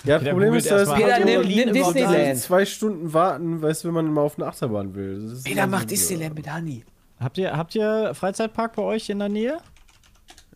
ja, 0.04 0.18
das 0.18 0.28
Problem 0.28 0.54
ist, 0.54 0.70
dass 0.70 0.92
Peter, 0.92 1.16
so 1.18 1.24
nimm- 1.24 1.72
Disneyland. 1.72 2.38
zwei 2.38 2.64
Stunden 2.64 3.12
warten, 3.12 3.62
weißt 3.62 3.84
du, 3.84 3.88
wenn 3.88 3.94
man 3.94 4.12
mal 4.12 4.22
auf 4.22 4.38
eine 4.38 4.46
Achterbahn 4.46 4.94
will. 4.94 5.20
Das 5.22 5.32
ist 5.38 5.44
Peter 5.44 5.66
macht 5.66 5.90
Disneyland 5.90 6.34
mit 6.34 6.52
Honey. 6.52 6.84
Habt 7.22 7.38
ihr, 7.38 7.56
habt 7.56 7.74
ihr 7.74 8.12
Freizeitpark 8.14 8.74
bei 8.76 8.82
euch 8.82 9.08
in 9.08 9.18
der 9.18 9.28
Nähe? 9.28 9.58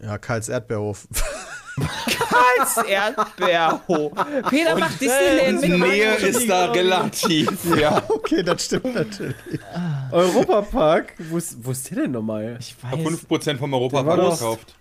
Ja, 0.02 0.18
Karls 0.18 0.48
Erdbeerhof. 0.48 1.06
Als 2.58 2.76
Erdbeerhof. 2.88 4.12
Peter 4.48 4.78
macht 4.78 5.00
Disneyland 5.00 5.60
mit 5.60 5.78
Nähe 5.80 6.14
ist 6.16 6.48
da 6.48 6.70
relativ. 6.72 7.76
Ja. 7.78 8.02
okay, 8.08 8.42
das 8.42 8.64
stimmt 8.64 8.94
natürlich. 8.94 9.36
Europapark, 10.10 11.14
wo 11.30 11.36
ist, 11.36 11.56
wo 11.64 11.70
ist 11.70 11.90
der 11.90 12.02
denn 12.02 12.12
nochmal? 12.12 12.56
Ich 12.60 12.74
weiß. 12.82 12.94
5% 12.94 13.58
vom 13.58 13.74
Europapark 13.74 14.16
doch- 14.18 14.38
gekauft. 14.38 14.74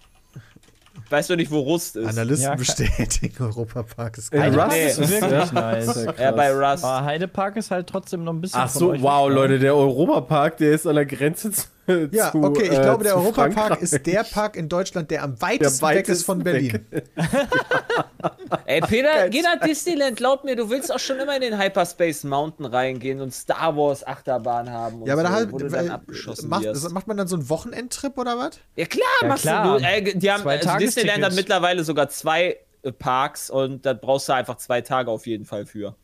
Weißt 1.09 1.29
du 1.29 1.35
nicht, 1.35 1.51
wo 1.51 1.59
Rust 1.59 1.97
ist? 1.97 2.07
Analysten 2.07 2.49
Ja, 2.49 2.55
bestätigen, 2.55 3.43
Europapark 3.43 4.17
ist 4.17 4.33
In 4.33 4.39
geil. 4.39 4.59
Rust 4.59 4.71
nee. 4.71 4.87
ist 4.87 4.97
Wirklich 4.97 5.21
ja? 5.31 5.51
nice. 5.51 5.95
Ist 5.95 6.19
ja 6.19 6.31
bei 6.31 6.51
Rust. 6.51 6.83
Aber 6.83 7.05
Heidepark 7.05 7.57
ist 7.57 7.69
halt 7.69 7.87
trotzdem 7.87 8.23
noch 8.23 8.33
ein 8.33 8.41
bisschen. 8.41 8.59
Ach 8.59 8.69
von 8.69 8.79
so, 8.79 8.91
euch 8.91 9.01
wow? 9.01 9.29
Leute, 9.29 9.59
der 9.59 9.75
Europapark, 9.75 10.57
der 10.57 10.71
ist 10.71 10.87
an 10.87 10.95
der 10.95 11.05
Grenze 11.05 11.51
zu. 11.51 11.67
Ja, 12.11 12.31
zu, 12.31 12.41
okay, 12.43 12.63
ich 12.63 12.71
äh, 12.77 12.81
glaube, 12.81 13.03
der 13.03 13.13
zu 13.13 13.19
Europapark 13.19 13.53
Frankreich. 13.53 13.81
ist 13.81 14.05
der 14.05 14.23
Park 14.23 14.55
in 14.55 14.69
Deutschland, 14.69 15.11
der 15.11 15.23
am 15.23 15.39
weitesten 15.41 15.85
Der 15.85 15.95
weg 15.95 16.07
ist 16.09 16.23
von 16.25 16.43
weitesten 16.45 16.83
Berlin. 16.89 17.03
Ey, 18.65 18.81
Peter, 18.81 19.29
geh 19.29 19.41
nach 19.41 19.59
Disneyland. 19.59 20.17
Glaub 20.17 20.43
mir, 20.43 20.55
du 20.55 20.69
willst 20.69 20.91
auch 20.91 20.99
schon 20.99 21.19
immer 21.19 21.35
in 21.35 21.41
den 21.41 21.59
Hyperspace 21.59 22.23
Mountain 22.23 22.65
reingehen 22.65 23.21
und 23.21 23.33
Star 23.33 23.75
Wars 23.77 24.05
Achterbahn 24.05 24.69
haben. 24.69 25.01
Und 25.01 25.07
Ja, 25.07 25.13
aber 25.13 25.23
da 25.23 25.29
so, 25.29 25.35
halt, 25.35 25.51
wo 25.51 25.57
du 25.57 25.71
weil, 25.71 25.83
dann 25.85 25.91
abgeschossen 25.91 26.49
macht, 26.49 26.63
wirst. 26.63 26.91
macht 26.91 27.07
man 27.07 27.17
dann 27.17 27.27
so 27.27 27.35
einen 27.35 27.49
Wochenendtrip 27.49 28.17
oder 28.17 28.37
was? 28.37 28.59
Ja 28.75 28.85
klar, 28.85 29.03
Ja, 29.21 29.27
machst 29.27 29.43
klar. 29.43 29.77
du. 29.79 29.85
äh, 29.85 30.01
die 30.17 30.31
haben, 30.31 30.47
also 30.47 30.77
Disneyland 30.77 31.23
hat 31.23 31.35
mittlerweile 31.35 31.83
sogar 31.83 32.09
zwei 32.09 32.57
äh, 32.81 32.91
Parks 32.91 33.49
und 33.49 33.85
da 33.85 33.93
brauchst 33.93 34.27
du 34.29 34.33
einfach 34.33 34.57
zwei 34.57 34.81
Tage 34.81 35.11
auf 35.11 35.27
jeden 35.27 35.45
Fall 35.45 35.65
für. 35.65 35.95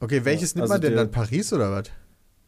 Okay, 0.00 0.24
welches 0.24 0.54
nimmt 0.54 0.62
also 0.62 0.74
man 0.74 0.80
denn 0.80 0.92
der- 0.94 1.04
dann? 1.04 1.10
Paris 1.10 1.52
oder 1.52 1.70
was? 1.70 1.84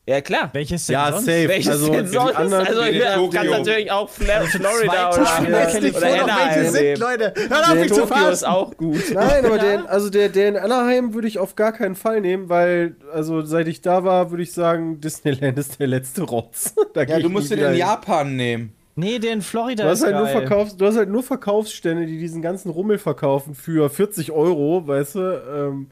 Ja, 0.07 0.21
klar. 0.21 0.51
Welches 0.53 0.85
denn 0.87 0.93
Ja, 0.95 1.13
sonst? 1.13 1.25
safe. 1.25 1.49
Welches 1.49 1.71
also, 1.73 1.91
denn 1.91 2.05
die 2.05 2.11
sonst? 2.13 2.37
anderen- 2.37 2.67
also, 2.67 2.83
Tokio. 2.83 3.31
kannst 3.31 3.51
natürlich 3.53 3.91
auch 3.91 4.11
Fla 4.11 4.41
Florida 4.43 5.11
zwei 5.11 5.23
oder, 5.41 5.49
oder, 5.49 5.53
weiß 5.53 5.81
nicht 5.81 5.97
oder 5.97 6.07
Anaheim 6.25 6.49
welche 6.57 6.71
sind. 6.71 6.99
Leute. 6.99 7.35
Hör 7.49 7.59
auf, 7.63 7.75
mich 7.75 7.89
zu 7.89 8.01
Tokio 8.01 8.05
ist 8.05 8.09
verarschen. 8.41 8.47
auch 8.49 8.77
gut. 8.77 9.03
Nein, 9.15 9.47
aber 9.47 9.59
den, 9.59 9.87
also 9.87 10.11
der, 10.11 10.29
der 10.29 10.49
in 10.49 10.57
Anaheim 10.59 11.15
würde 11.15 11.27
ich 11.27 11.39
auf 11.39 11.57
gar 11.57 11.73
keinen 11.73 11.95
Fall 11.95 12.21
nehmen, 12.21 12.51
weil, 12.51 12.97
also 13.15 13.41
seit 13.47 13.67
ich 13.67 13.81
da 13.81 14.05
war, 14.05 14.31
würde 14.31 14.43
ich 14.43 14.53
sagen, 14.53 15.01
Disneyland 15.01 15.59
ist 15.59 15.81
der 15.81 15.87
letzte 15.87 16.23
Rotz. 16.23 16.75
Ja, 16.95 17.19
du 17.19 17.29
musst 17.31 17.51
den 17.51 17.59
in. 17.61 17.75
Japan 17.75 18.37
nehmen. 18.37 18.75
Nee, 18.97 19.19
der 19.19 19.33
in 19.33 19.43
Florida 19.43 19.85
Du 19.85 19.89
hast, 19.91 20.01
ist 20.01 20.05
halt 20.05 20.17
nur 20.17 20.25
geil. 20.27 20.33
Verkaufs-, 20.47 20.77
du 20.77 20.87
hast 20.87 20.97
halt 20.97 21.09
nur 21.09 21.23
Verkaufsstände, 21.23 22.07
die 22.07 22.19
diesen 22.19 22.43
ganzen 22.43 22.71
Rummel 22.71 22.99
verkaufen 22.99 23.55
für 23.55 23.89
40 23.91 24.31
Euro, 24.33 24.87
weißt 24.87 25.15
du? 25.17 25.43
Ähm, 25.57 25.87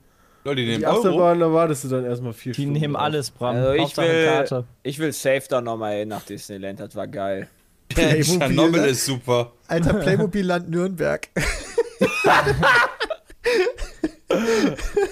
Leute, 0.44 0.56
die 0.56 0.66
die 0.66 0.72
nehmen 0.72 0.84
Euro. 0.84 0.98
Achterbahn, 0.98 1.40
da 1.40 1.52
wartest 1.52 1.84
du 1.84 1.88
dann 1.88 2.04
erstmal 2.04 2.32
vier 2.32 2.52
Die 2.52 2.62
Stunden. 2.62 2.80
nehmen 2.80 2.94
drauf. 2.94 3.02
alles, 3.04 3.30
Bram. 3.30 3.56
Also 3.56 3.72
ich 3.74 3.96
will, 3.96 4.26
Karte. 4.26 4.64
ich 4.82 4.98
will 4.98 5.12
safe 5.12 5.42
da 5.48 5.60
nochmal 5.60 5.98
hin 5.98 6.08
nach 6.08 6.22
Disneyland, 6.24 6.80
das 6.80 6.96
war 6.96 7.06
geil. 7.06 7.48
Playmobil, 7.88 8.22
Tschernobyl 8.38 8.84
ist 8.86 9.04
super. 9.06 9.52
Alter, 9.68 9.94
Playmobil-Land 9.94 10.68
Nürnberg. 10.70 11.28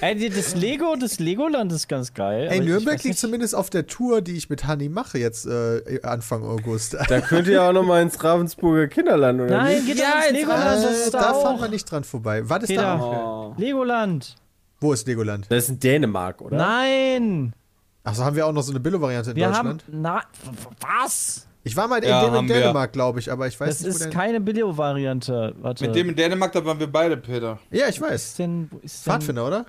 Ey, 0.01 0.15
die- 0.15 0.31
das 0.31 0.55
Lego, 0.57 0.97
das 0.99 1.19
Legoland 1.19 1.71
ist 1.73 1.89
ganz 1.89 2.15
geil. 2.15 2.49
Ey, 2.51 2.61
Nürnberg 2.61 3.03
liegt 3.05 3.19
zumindest 3.19 3.55
auf 3.55 3.69
der 3.69 3.87
Tour, 3.87 4.23
die 4.23 4.35
ich 4.37 4.49
mit 4.49 4.67
Hanni 4.67 4.89
mache 4.89 5.19
jetzt 5.19 5.47
äh, 5.47 6.01
Anfang 6.03 6.43
August. 6.43 6.97
Da 7.09 7.21
könnt 7.21 7.47
ihr 7.47 7.63
auch 7.63 7.73
nochmal 7.75 8.03
ins 8.03 8.23
Ravensburger 8.25 8.89
Kinderland, 8.89 9.41
oder 9.43 9.59
Nein, 9.59 9.75
nicht? 9.77 9.87
geht 9.89 9.99
Ja, 9.99 10.23
ins 10.27 10.39
Legoland, 10.39 10.85
das 10.85 11.09
Äh, 11.09 11.11
da 11.11 11.19
da 11.21 11.35
fahren 11.35 11.57
auch. 11.57 11.63
wir 11.63 11.69
nicht 11.69 11.85
dran 11.91 12.03
vorbei. 12.05 12.49
Was 12.49 12.63
ist 12.63 12.69
Peter. 12.71 12.83
da? 12.83 13.01
Oh. 13.03 13.55
Legoland. 13.59 14.37
Wo 14.81 14.93
ist 14.93 15.07
Legoland? 15.07 15.47
Das 15.51 15.65
ist 15.65 15.71
in 15.71 15.79
Dänemark, 15.81 16.41
oder? 16.41 16.57
Nein. 16.57 17.53
Achso, 18.03 18.25
haben 18.25 18.35
wir 18.37 18.47
auch 18.47 18.53
noch 18.53 18.63
so 18.63 18.73
eine 18.73 18.81
Billo-Variante 18.81 19.31
in 19.31 19.37
Wir 19.37 19.49
Deutschland? 19.49 19.85
haben. 19.87 20.01
Na, 20.01 20.23
was? 20.81 21.47
Ich 21.65 21.77
war 21.77 21.87
mal 21.87 22.03
in 22.03 22.09
Ja, 22.09 22.23
dem 22.23 22.31
in 22.31 22.35
haben 22.39 22.49
wir. 22.49 22.55
Dänemark, 22.57 22.93
glaube 22.93 23.19
ich, 23.21 23.31
aber 23.31 23.47
ich 23.47 23.61
weiß 23.61 23.69
Das 23.69 23.83
nicht, 23.83 24.01
wo 24.01 24.05
ist 24.07 24.11
keine 24.11 24.41
Billo-Variante. 24.41 25.55
Warte. 25.61 25.85
Mit 25.87 25.95
dem 25.95 26.09
in 26.09 26.17
Dänemark, 26.17 26.53
da 26.53 26.65
waren 26.65 26.79
wir 26.81 26.87
beide, 26.87 27.19
Peter. 27.19 27.59
Ja, 27.71 27.89
ich 27.89 28.01
weiß. 28.01 28.15
ist 28.15 28.39
denn, 28.39 28.71
ist 28.83 29.07
denn 29.07 29.13
Pfadfinder, 29.13 29.47
oder? 29.47 29.67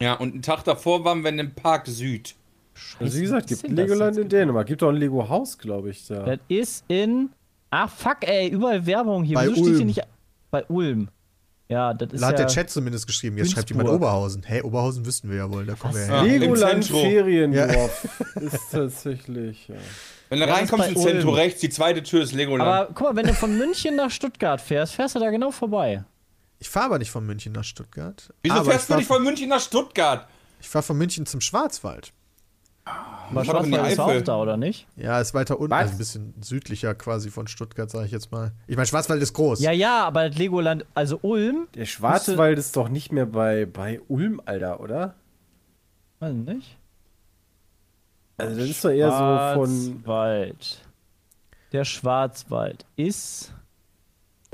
Ja, 0.00 0.14
und 0.14 0.32
einen 0.32 0.42
Tag 0.42 0.64
davor 0.64 1.04
waren 1.04 1.22
wir 1.22 1.28
in 1.30 1.36
dem 1.36 1.54
Park 1.54 1.86
Süd. 1.86 2.34
Also 3.00 3.16
wie 3.18 3.22
gesagt, 3.22 3.46
gibt 3.48 3.64
das 3.64 3.70
Legoland 3.70 4.16
in 4.18 4.28
Dänemark. 4.28 4.66
Gibt 4.66 4.82
auch 4.82 4.88
ein 4.90 4.96
Lego-Haus, 4.96 5.58
glaube 5.58 5.90
ich, 5.90 6.06
da. 6.06 6.24
Das 6.24 6.38
ist 6.48 6.84
in. 6.88 7.30
Ach, 7.70 7.90
fuck, 7.90 8.18
ey, 8.20 8.48
überall 8.48 8.84
Werbung 8.86 9.24
hier. 9.24 9.34
Bei 9.34 9.44
Wieso 9.46 9.54
steht 9.56 9.66
hier 9.66 9.74
Ulm. 9.76 9.86
nicht. 9.86 10.02
Bei 10.50 10.64
Ulm. 10.66 11.08
Ja, 11.68 11.92
das 11.94 12.12
ist. 12.12 12.20
Da 12.20 12.28
hat 12.28 12.38
ja, 12.38 12.44
der 12.44 12.54
Chat 12.54 12.70
zumindest 12.70 13.06
geschrieben. 13.06 13.36
Jetzt 13.38 13.52
schreibt 13.52 13.66
Günzburg. 13.68 13.86
jemand 13.86 14.02
Oberhausen. 14.02 14.42
Hey, 14.44 14.62
Oberhausen 14.62 15.04
wüssten 15.04 15.28
wir 15.30 15.36
ja 15.38 15.50
wohl. 15.50 15.66
Da 15.66 15.74
kommen 15.74 15.94
wir 15.94 16.02
Ja. 16.06 16.22
her. 16.22 16.34
im 16.34 16.40
Legoland. 16.40 16.84
Feriendorf 16.84 18.08
ist 18.36 18.70
tatsächlich. 18.70 19.68
Ja. 19.68 19.74
Wenn 20.28 20.40
du 20.40 20.46
Ja, 20.46 20.54
reinkommst 20.54 20.88
im 20.88 20.94
bei 20.94 21.00
Zentrum 21.00 21.34
rechts, 21.34 21.60
die 21.60 21.70
zweite 21.70 22.02
Tür 22.02 22.22
ist 22.22 22.32
Legoland. 22.32 22.68
Aber 22.70 22.92
guck 22.94 23.08
mal, 23.08 23.16
wenn 23.16 23.26
du 23.26 23.34
von 23.34 23.56
München 23.58 23.96
nach 23.96 24.10
Stuttgart 24.10 24.60
fährst, 24.60 24.94
fährst 24.94 25.14
du 25.16 25.18
da 25.18 25.30
genau 25.30 25.50
vorbei. 25.50 26.04
Ich 26.58 26.68
fahre 26.68 26.86
aber 26.86 26.98
nicht 26.98 27.10
von 27.10 27.26
München 27.26 27.52
nach 27.52 27.64
Stuttgart. 27.64 28.32
Wieso 28.42 28.54
aber 28.56 28.64
fährst 28.70 28.84
ich 28.84 28.88
du 28.88 28.96
nicht 28.98 29.08
von 29.08 29.22
München 29.22 29.48
nach 29.48 29.60
Stuttgart? 29.60 30.26
Ich 30.60 30.68
fahre 30.68 30.82
von 30.84 30.96
München 30.96 31.26
zum 31.26 31.40
Schwarzwald. 31.40 32.12
Die 33.30 33.44
Schwarzwald 33.44 33.92
ist 33.92 33.98
auch 33.98 34.20
da, 34.22 34.36
oder 34.36 34.56
nicht? 34.56 34.86
Ja, 34.96 35.20
ist 35.20 35.34
weiter 35.34 35.58
unten, 35.58 35.72
also 35.72 35.92
ein 35.92 35.98
bisschen 35.98 36.34
südlicher 36.40 36.94
quasi 36.94 37.30
von 37.30 37.48
Stuttgart, 37.48 37.90
sage 37.90 38.06
ich 38.06 38.12
jetzt 38.12 38.30
mal. 38.30 38.52
Ich 38.68 38.76
meine, 38.76 38.86
Schwarzwald 38.86 39.20
ist 39.20 39.32
groß. 39.32 39.60
Ja, 39.60 39.72
ja, 39.72 40.04
aber 40.04 40.28
das 40.28 40.38
Legoland, 40.38 40.86
also 40.94 41.18
Ulm, 41.22 41.66
Der 41.74 41.86
Schwarzwald 41.86 42.56
ist 42.58 42.76
doch 42.76 42.88
nicht 42.88 43.10
mehr 43.10 43.26
bei, 43.26 43.66
bei 43.66 44.00
Ulm, 44.08 44.40
Alter, 44.44 44.78
oder? 44.80 45.14
weiß 46.20 46.32
nicht. 46.34 46.76
Also 48.38 48.56
das 48.60 48.68
ist 48.68 48.84
doch 48.84 48.90
eher 48.90 49.10
so 49.10 49.60
von. 49.60 49.70
Schwarzwald. 50.04 50.82
Der 51.72 51.84
Schwarzwald 51.84 52.86
ist 52.96 53.52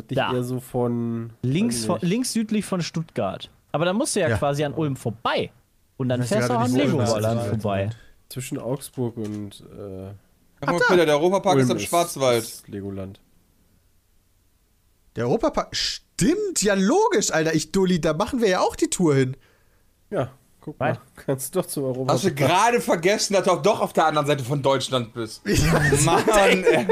Nicht 0.09 0.16
Da. 0.18 0.33
eher 0.33 0.43
so 0.45 0.61
von. 0.61 1.30
links, 1.43 1.85
von, 1.85 1.99
links 2.01 2.33
südlich 2.33 2.64
von 2.64 2.80
Stuttgart. 2.80 3.51
Aber 3.72 3.85
dann 3.85 3.97
musst 3.97 4.16
du 4.16 4.20
ja, 4.20 4.28
Ja. 4.28 4.39
quasi 4.39 4.64
an 4.64 4.72
Ulm 4.72 4.97
vorbei. 4.97 5.51
Und 5.99 6.09
dann 6.09 6.22
fährst 6.22 6.49
du 6.49 6.55
auch 6.55 6.61
an. 6.61 6.72
Legoland 6.74 7.43
vorbei. 7.43 7.91
Zwischen 8.33 8.59
Augsburg 8.59 9.18
und. 9.18 9.61
Äh, 9.61 10.14
Guck 10.61 10.70
mal, 10.70 10.80
Peter, 10.89 11.05
der 11.05 11.16
Europapark 11.16 11.59
ist 11.59 11.68
Ulm 11.68 11.72
am 11.72 11.78
Schwarzwald. 11.78 12.43
ist 12.43 12.68
Legoland. 12.68 13.20
Der 15.16 15.26
Europapark. 15.26 15.76
Stimmt, 15.76 16.62
ja 16.62 16.72
logisch, 16.72 17.30
Alter. 17.30 17.55
Ich 17.55 17.72
Dulli, 17.72 18.01
da 18.01 18.14
machen 18.14 18.41
wir 18.41 18.49
ja 18.49 18.61
auch 18.61 18.74
die 18.74 18.89
Tour 18.89 19.14
hin. 19.14 19.37
Ja, 20.09 20.33
Guck 20.64 20.78
mal, 20.78 20.96
kannst 21.26 21.52
du 21.54 21.60
doch 21.60 21.66
zu 21.66 21.84
Europa. 21.84 22.12
Hast 22.12 22.22
du 22.22 22.32
gerade 22.32 22.80
vergessen, 22.80 23.34
dass 23.34 23.42
du 23.44 23.50
auch 23.50 23.62
doch 23.62 23.80
auf 23.80 23.92
der 23.92 24.06
anderen 24.06 24.28
Seite 24.28 24.44
von 24.44 24.62
Deutschland 24.62 25.12
bist? 25.12 25.42
Mann, 26.04 26.22
ey. 26.28 26.86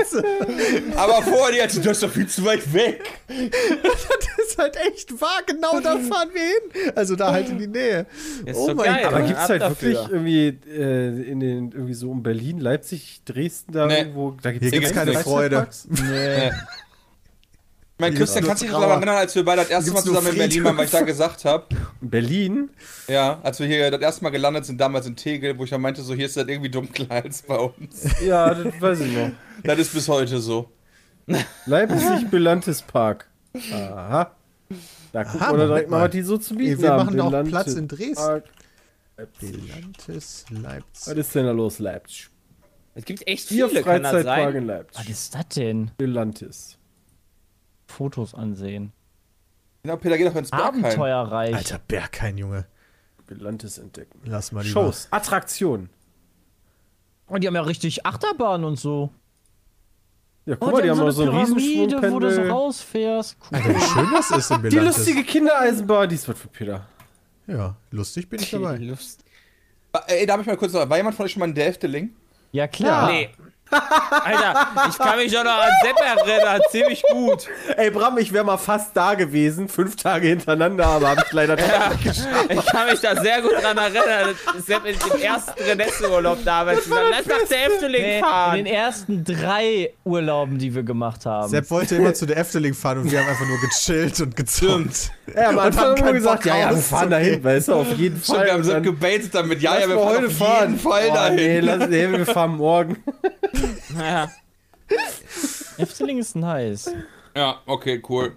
Aber 0.96 1.22
vor 1.22 1.52
dir, 1.52 1.68
du 1.68 1.80
bist 1.80 2.02
doch 2.02 2.10
viel 2.10 2.26
zu 2.26 2.44
weit 2.44 2.72
weg. 2.72 3.20
Das 4.40 4.46
ist 4.56 4.58
halt 4.58 4.76
echt 4.92 5.20
wahr, 5.20 5.42
genau 5.46 5.78
da 5.80 5.96
fahren 5.98 6.30
wir 6.32 6.42
hin. 6.42 6.92
Also 6.96 7.14
da 7.14 7.30
halt 7.30 7.48
in 7.50 7.58
die 7.58 7.68
Nähe. 7.68 8.06
Ist 8.44 8.56
Oh 8.56 8.66
so 8.66 8.74
mein 8.74 8.86
geil. 8.86 9.04
Gott. 9.04 9.12
Aber 9.12 9.22
gibt 9.22 9.38
es 9.38 9.44
Ab 9.44 9.48
halt 9.50 9.62
dafür. 9.62 9.88
wirklich 9.92 10.10
irgendwie 10.10 10.58
äh, 10.70 11.30
in 11.30 11.40
den 11.40 11.70
irgendwie 11.72 11.94
so 11.94 12.10
um 12.10 12.22
Berlin, 12.24 12.58
Leipzig, 12.58 13.22
Dresden 13.24 13.72
da 13.72 13.86
Nee. 13.86 13.98
irgendwo? 13.98 14.32
Da 14.42 14.50
gibt's 14.50 14.68
Hier 14.70 14.80
gibt's 14.80 14.92
keine 14.94 15.12
Freude. 15.20 15.68
Nee. 15.88 16.50
Mein 18.00 18.14
Christian, 18.14 18.44
kannst 18.44 18.62
du 18.62 18.66
dich 18.66 18.74
daran 18.74 18.90
erinnern, 18.90 19.16
als 19.16 19.34
wir 19.34 19.44
beide 19.44 19.60
das 19.62 19.70
erste 19.70 19.92
Mal 19.92 20.02
zusammen 20.02 20.28
in 20.28 20.38
Berlin 20.38 20.64
waren, 20.64 20.76
weil 20.78 20.84
ich 20.86 20.90
da 20.90 21.02
gesagt 21.02 21.44
habe, 21.44 21.66
In 22.00 22.10
Berlin? 22.10 22.70
ja, 23.08 23.38
als 23.42 23.60
wir 23.60 23.66
hier 23.66 23.90
das 23.90 24.00
erste 24.00 24.24
Mal 24.24 24.30
gelandet 24.30 24.64
sind, 24.66 24.80
damals 24.80 25.06
in 25.06 25.16
Tegel, 25.16 25.58
wo 25.58 25.64
ich 25.64 25.70
ja 25.70 25.78
meinte, 25.78 26.02
so 26.02 26.14
hier 26.14 26.26
ist 26.26 26.36
das 26.36 26.48
irgendwie 26.48 26.70
dunkler 26.70 27.10
als 27.24 27.42
bei 27.42 27.56
uns. 27.56 28.06
Ja, 28.24 28.54
das 28.54 28.80
weiß 28.80 29.00
ich 29.00 29.12
noch. 29.12 29.30
Das 29.62 29.78
ist 29.78 29.92
bis 29.92 30.08
heute 30.08 30.38
so. 30.40 30.70
Leipzig 31.66 32.28
Belantes 32.30 32.82
Park. 32.82 33.28
Aha. 33.72 34.34
Da 35.12 35.24
gucken 35.24 35.40
Aha, 35.42 35.52
wir 35.52 35.58
doch 35.58 35.66
direkt 35.66 35.90
mal, 35.90 36.04
was 36.04 36.10
die 36.10 36.22
so 36.22 36.38
zu 36.38 36.54
bieten 36.54 36.72
Ey, 36.76 36.82
wir 36.82 36.90
haben. 36.92 37.06
machen 37.06 37.20
auch 37.20 37.26
Belantes 37.30 37.50
Platz 37.52 37.74
in 37.74 37.88
Dresden. 37.88 38.14
Park. 38.14 38.44
Belantes 39.40 40.44
Was 40.50 40.62
Leipzig. 40.62 41.16
ist 41.18 41.34
denn 41.34 41.44
da 41.46 41.52
los, 41.52 41.78
Leipzig? 41.78 42.28
Es 42.94 43.04
gibt 43.04 43.26
echt 43.28 43.48
Vier 43.48 43.68
viele, 43.68 43.82
kann 43.82 44.02
das 44.02 44.12
Freizeitpark 44.12 44.52
sein? 44.54 44.62
in 44.62 44.68
Was 44.68 44.76
Leipzig. 44.78 45.10
ist 45.10 45.34
das 45.34 45.48
denn? 45.48 45.90
Belantes. 45.98 46.76
Fotos 47.90 48.34
ansehen. 48.34 48.92
Genau, 49.82 49.96
Peter, 49.96 50.16
geh 50.18 50.24
doch 50.24 50.34
ins 50.36 50.50
Bergheim. 50.50 50.84
Abenteuerreich. 50.84 51.54
Alter, 51.54 51.78
Berghain, 51.86 52.36
Junge. 52.38 52.66
Belantes 53.26 53.78
entdecken. 53.78 54.20
Lass 54.24 54.52
mal 54.52 54.62
lieber. 54.64 54.72
Shows, 54.84 55.08
Attraktionen. 55.10 55.88
Und 57.26 57.42
die 57.42 57.46
haben 57.46 57.54
ja 57.54 57.62
richtig 57.62 58.04
Achterbahn 58.04 58.64
und 58.64 58.76
so. 58.78 59.10
Ja, 60.46 60.56
guck 60.56 60.68
Oh, 60.68 60.72
mal, 60.72 60.82
die 60.82 60.90
haben 60.90 60.96
so 60.98 61.04
noch 61.04 61.12
so 61.12 61.22
eine 61.22 61.30
einen 61.32 61.54
Pyramide, 61.54 62.12
wo 62.12 62.18
du 62.18 62.32
so 62.34 62.42
rausfährst. 62.42 63.36
Cool. 63.40 63.58
Alter, 63.58 63.76
wie 63.76 63.80
schön 63.80 64.08
das 64.12 64.30
ist 64.32 64.50
in 64.50 64.62
Die 64.70 64.78
lustige 64.78 65.22
Kindereisenbahn, 65.22 66.08
die 66.08 66.14
ist 66.16 66.28
was 66.28 66.38
für 66.38 66.48
Peter. 66.48 66.86
Ja, 67.46 67.76
lustig 67.90 68.28
bin 68.28 68.40
ich 68.40 68.50
dabei. 68.50 68.76
Lust. 68.78 69.24
Ey, 70.06 70.26
darf 70.26 70.40
ich 70.40 70.46
mal 70.46 70.56
kurz 70.56 70.72
noch, 70.72 70.88
war 70.88 70.96
jemand 70.96 71.16
von 71.16 71.26
euch 71.26 71.32
schon 71.32 71.40
mal 71.40 71.48
in 71.48 71.54
der 71.54 71.68
Efteling? 71.68 72.14
Ja, 72.52 72.66
klar. 72.68 73.10
Nee. 73.10 73.30
Alter, 73.70 74.68
ich 74.88 74.98
kann 74.98 75.16
mich 75.18 75.32
doch 75.32 75.44
noch 75.44 75.60
an 75.62 75.70
Sepp 75.82 75.96
erinnern, 76.00 76.60
ziemlich 76.70 77.02
gut. 77.10 77.46
Ey, 77.76 77.90
Bram, 77.90 78.18
ich 78.18 78.32
wäre 78.32 78.44
mal 78.44 78.56
fast 78.56 78.96
da 78.96 79.14
gewesen, 79.14 79.68
fünf 79.68 79.96
Tage 79.96 80.28
hintereinander, 80.28 80.86
aber 80.86 81.10
habe 81.10 81.22
ich 81.26 81.32
leider 81.32 81.56
Ja, 81.58 81.90
ich 82.48 82.66
kann 82.66 82.86
mich 82.88 83.00
da 83.00 83.20
sehr 83.20 83.42
gut 83.42 83.52
dran 83.62 83.76
erinnern. 83.78 84.34
Sepp 84.66 84.84
in 84.86 84.96
dem 84.98 85.20
ersten 85.22 85.62
Renesse-Urlaub 85.62 86.38
damals 86.44 86.84
gesagt, 86.84 87.06
lass 87.10 87.26
nach 87.26 87.48
der 87.48 87.66
Efteling 87.66 88.02
Nee, 88.02 88.18
in 88.18 88.24
fahren. 88.24 88.56
den 88.56 88.66
ersten 88.66 89.24
drei 89.24 89.92
Urlauben, 90.04 90.58
die 90.58 90.74
wir 90.74 90.82
gemacht 90.82 91.24
haben. 91.26 91.48
Sepp 91.48 91.70
wollte 91.70 91.96
immer 91.96 92.14
zu 92.14 92.26
der 92.26 92.38
Efteling 92.38 92.74
fahren 92.74 92.98
und 92.98 93.10
wir 93.10 93.20
haben 93.20 93.28
einfach 93.28 93.46
nur 93.46 93.60
gechillt 93.60 94.20
und 94.20 94.36
gezockt. 94.36 95.10
Ja, 95.34 95.48
am 95.50 95.56
Und 95.56 95.60
Anfang 95.60 95.84
haben 95.84 95.90
haben 95.90 95.96
wir 95.98 96.04
keinen 96.04 96.14
gesagt, 96.14 96.46
ja, 96.46 96.56
ja, 96.58 96.70
wir 96.70 96.76
fahren 96.78 97.10
dahin, 97.10 97.44
weißt 97.44 97.68
du, 97.68 97.74
auf 97.74 97.92
jeden 97.96 98.20
Stimmt, 98.20 98.36
Fall. 98.38 98.46
wir 98.46 98.52
haben 98.52 98.64
so 98.64 98.80
gebaitet 98.80 99.34
damit, 99.34 99.62
ja, 99.62 99.78
ja, 99.78 99.88
wir 99.88 99.96
fahren 99.96 100.08
heute 100.08 100.26
auf 100.26 100.32
fahren. 100.36 100.70
jeden 100.70 100.78
Fall 100.80 101.02
oh, 101.10 101.14
dahin. 101.14 101.36
Nee, 101.36 101.60
lass, 101.60 101.88
nee, 101.88 102.10
wir 102.10 102.26
fahren 102.26 102.56
morgen. 102.56 102.96
Ja. 103.98 104.30
Efteling 105.78 106.18
ist 106.18 106.36
nice. 106.36 106.90
Ja, 107.36 107.60
okay, 107.66 108.02
cool. 108.08 108.32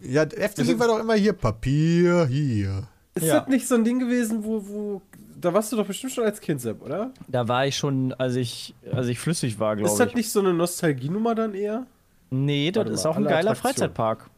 Ja, 0.00 0.22
Efteling 0.24 0.78
war 0.78 0.88
doch 0.88 0.98
immer 0.98 1.14
hier 1.14 1.32
Papier, 1.32 2.26
hier. 2.26 2.88
Ist 3.14 3.24
Ja. 3.26 3.40
das 3.40 3.48
nicht 3.48 3.68
so 3.68 3.74
ein 3.74 3.84
Ding 3.84 3.98
gewesen, 3.98 4.42
wo, 4.44 4.66
wo. 4.66 5.02
Da 5.40 5.52
warst 5.54 5.70
du 5.70 5.76
doch 5.76 5.86
bestimmt 5.86 6.12
schon 6.12 6.24
als 6.24 6.40
Kind, 6.40 6.60
Sepp, 6.60 6.82
oder? 6.82 7.12
Da 7.28 7.46
war 7.46 7.66
ich 7.66 7.76
schon, 7.76 8.12
als 8.14 8.34
ich, 8.34 8.74
als 8.90 9.06
ich 9.06 9.20
flüssig 9.20 9.60
war, 9.60 9.74
Ist 9.74 9.78
glaube 9.84 9.98
das 9.98 10.08
ich. 10.08 10.14
nicht 10.16 10.32
so 10.32 10.40
eine 10.40 10.52
Nostalgienummer 10.52 11.34
dann 11.36 11.54
eher? 11.54 11.86
Nee, 12.30 12.72
das 12.72 12.80
Warte 12.82 12.92
ist 12.94 13.04
mal, 13.04 13.10
auch 13.10 13.16
ein 13.16 13.24
geiler 13.24 13.50
Attraktionen. 13.52 13.74
Freizeitpark. 13.74 14.30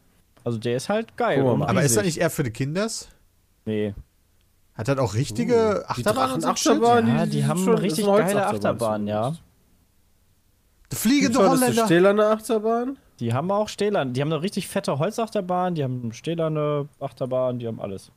Also 0.43 0.57
der 0.59 0.77
ist 0.77 0.89
halt 0.89 1.17
geil. 1.17 1.41
Mal. 1.43 1.67
Aber 1.67 1.81
ist 1.83 1.97
das 1.97 2.03
nicht 2.05 2.17
eher 2.19 2.29
für 2.29 2.43
die 2.43 2.51
Kinders? 2.51 3.07
Nee. 3.65 3.93
Hat 4.75 4.87
das 4.87 4.97
auch 4.99 5.13
richtige 5.15 5.83
Achterbahnen 5.89 6.33
und 6.35 6.41
so 6.41 6.47
Drachenachterbahn, 6.47 7.05
Shit? 7.05 7.15
Ja, 7.17 7.25
die 7.25 7.31
sind 7.39 7.47
haben 7.47 7.63
schon- 7.63 7.77
richtig 7.77 8.05
ist 8.05 8.09
eine 8.09 8.23
geile 8.25 8.47
Achterbahnen, 8.47 9.07
ja. 9.07 9.35
Der 10.91 10.97
fliegende 10.97 11.39
eine 11.39 11.49
Holländer. 11.49 11.85
stählerne 11.85 12.25
Achterbahn? 12.25 12.97
Die 13.19 13.33
haben 13.33 13.51
auch 13.51 13.69
Stählern. 13.69 14.13
Die 14.13 14.21
haben 14.21 14.31
eine 14.31 14.41
richtig 14.41 14.67
fette 14.67 14.99
Holzachterbahn, 14.99 15.75
die 15.75 15.83
haben 15.83 16.01
eine 16.03 16.13
stählerne 16.13 16.89
Achterbahn, 16.99 17.59
die 17.59 17.67
haben 17.67 17.79
alles. 17.79 18.11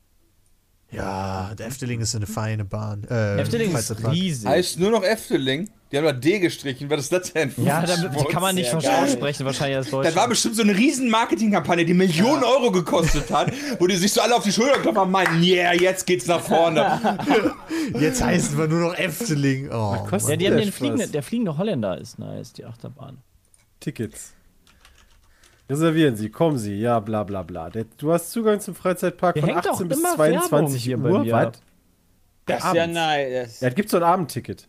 Ja, 0.94 1.54
der 1.58 1.66
Efteling 1.66 2.00
ist 2.00 2.14
eine 2.14 2.26
feine 2.26 2.64
Bahn. 2.64 3.04
Äh, 3.10 3.40
Efteling 3.40 3.74
ist 3.74 3.94
riesig. 4.06 4.48
Heißt 4.48 4.78
nur 4.78 4.90
noch 4.90 5.02
Efteling. 5.02 5.68
Die 5.94 5.98
haben 5.98 6.06
da 6.06 6.12
D 6.12 6.40
gestrichen. 6.40 6.90
Ist 6.90 7.12
das 7.12 7.32
denn? 7.32 7.52
ja, 7.56 7.80
damit, 7.86 8.18
die 8.18 8.24
kann 8.24 8.42
man 8.42 8.56
nicht 8.56 8.74
aussprechen, 8.74 9.46
wahrscheinlich 9.46 9.76
als 9.76 9.90
Deutsch. 9.90 10.06
Das 10.06 10.16
war 10.16 10.26
bestimmt 10.26 10.56
so 10.56 10.62
eine 10.62 10.76
riesen 10.76 11.08
Marketingkampagne, 11.08 11.84
die 11.84 11.94
Millionen 11.94 12.42
Euro 12.42 12.72
gekostet 12.72 13.30
hat, 13.30 13.52
wo 13.78 13.86
die 13.86 13.94
sich 13.94 14.12
so 14.12 14.20
alle 14.20 14.34
auf 14.34 14.42
die 14.42 14.50
Schulter 14.50 14.80
klopfen 14.80 15.02
und 15.02 15.10
meinten, 15.12 15.40
yeah, 15.40 15.72
jetzt 15.72 16.04
geht's 16.04 16.26
nach 16.26 16.40
vorne. 16.40 17.00
Jetzt 18.00 18.22
heißen 18.24 18.58
wir 18.58 18.66
nur 18.66 18.80
noch 18.80 18.98
Efteling. 18.98 19.70
Oh, 19.70 20.06
ja, 20.10 20.36
die 20.36 20.46
haben 20.46 20.56
der 20.56 20.56
den 20.56 20.72
fliegende, 20.72 21.06
der 21.06 21.22
fliegende 21.22 21.58
Holländer 21.58 21.98
ist 21.98 22.18
nice, 22.18 22.52
die 22.52 22.64
Achterbahn. 22.64 23.18
Tickets. 23.78 24.32
Reservieren 25.68 26.14
Sie, 26.16 26.28
kommen 26.30 26.58
Sie, 26.58 26.78
ja, 26.78 27.00
bla 27.00 27.24
bla 27.24 27.42
bla. 27.42 27.70
Der, 27.70 27.84
du 27.96 28.12
hast 28.12 28.30
Zugang 28.32 28.60
zum 28.60 28.74
Freizeitpark 28.74 29.34
Hier 29.34 29.42
von 29.42 29.50
hängt 29.52 29.64
doch 29.64 29.72
18 29.72 29.88
bis 29.88 29.98
immer 29.98 30.18
Werbung 30.18 30.38
22 30.48 30.84
hier 30.84 30.98
bei 30.98 31.10
Uhr. 31.10 31.20
mir. 31.20 31.32
Was? 31.32 31.52
Das 32.46 32.64
ist 32.64 32.74
ja 32.74 32.86
nice. 32.86 33.60
Ja, 33.60 33.68
es 33.68 33.74
gibt 33.74 33.88
so 33.88 33.96
ein 33.96 34.02
Abendticket. 34.02 34.68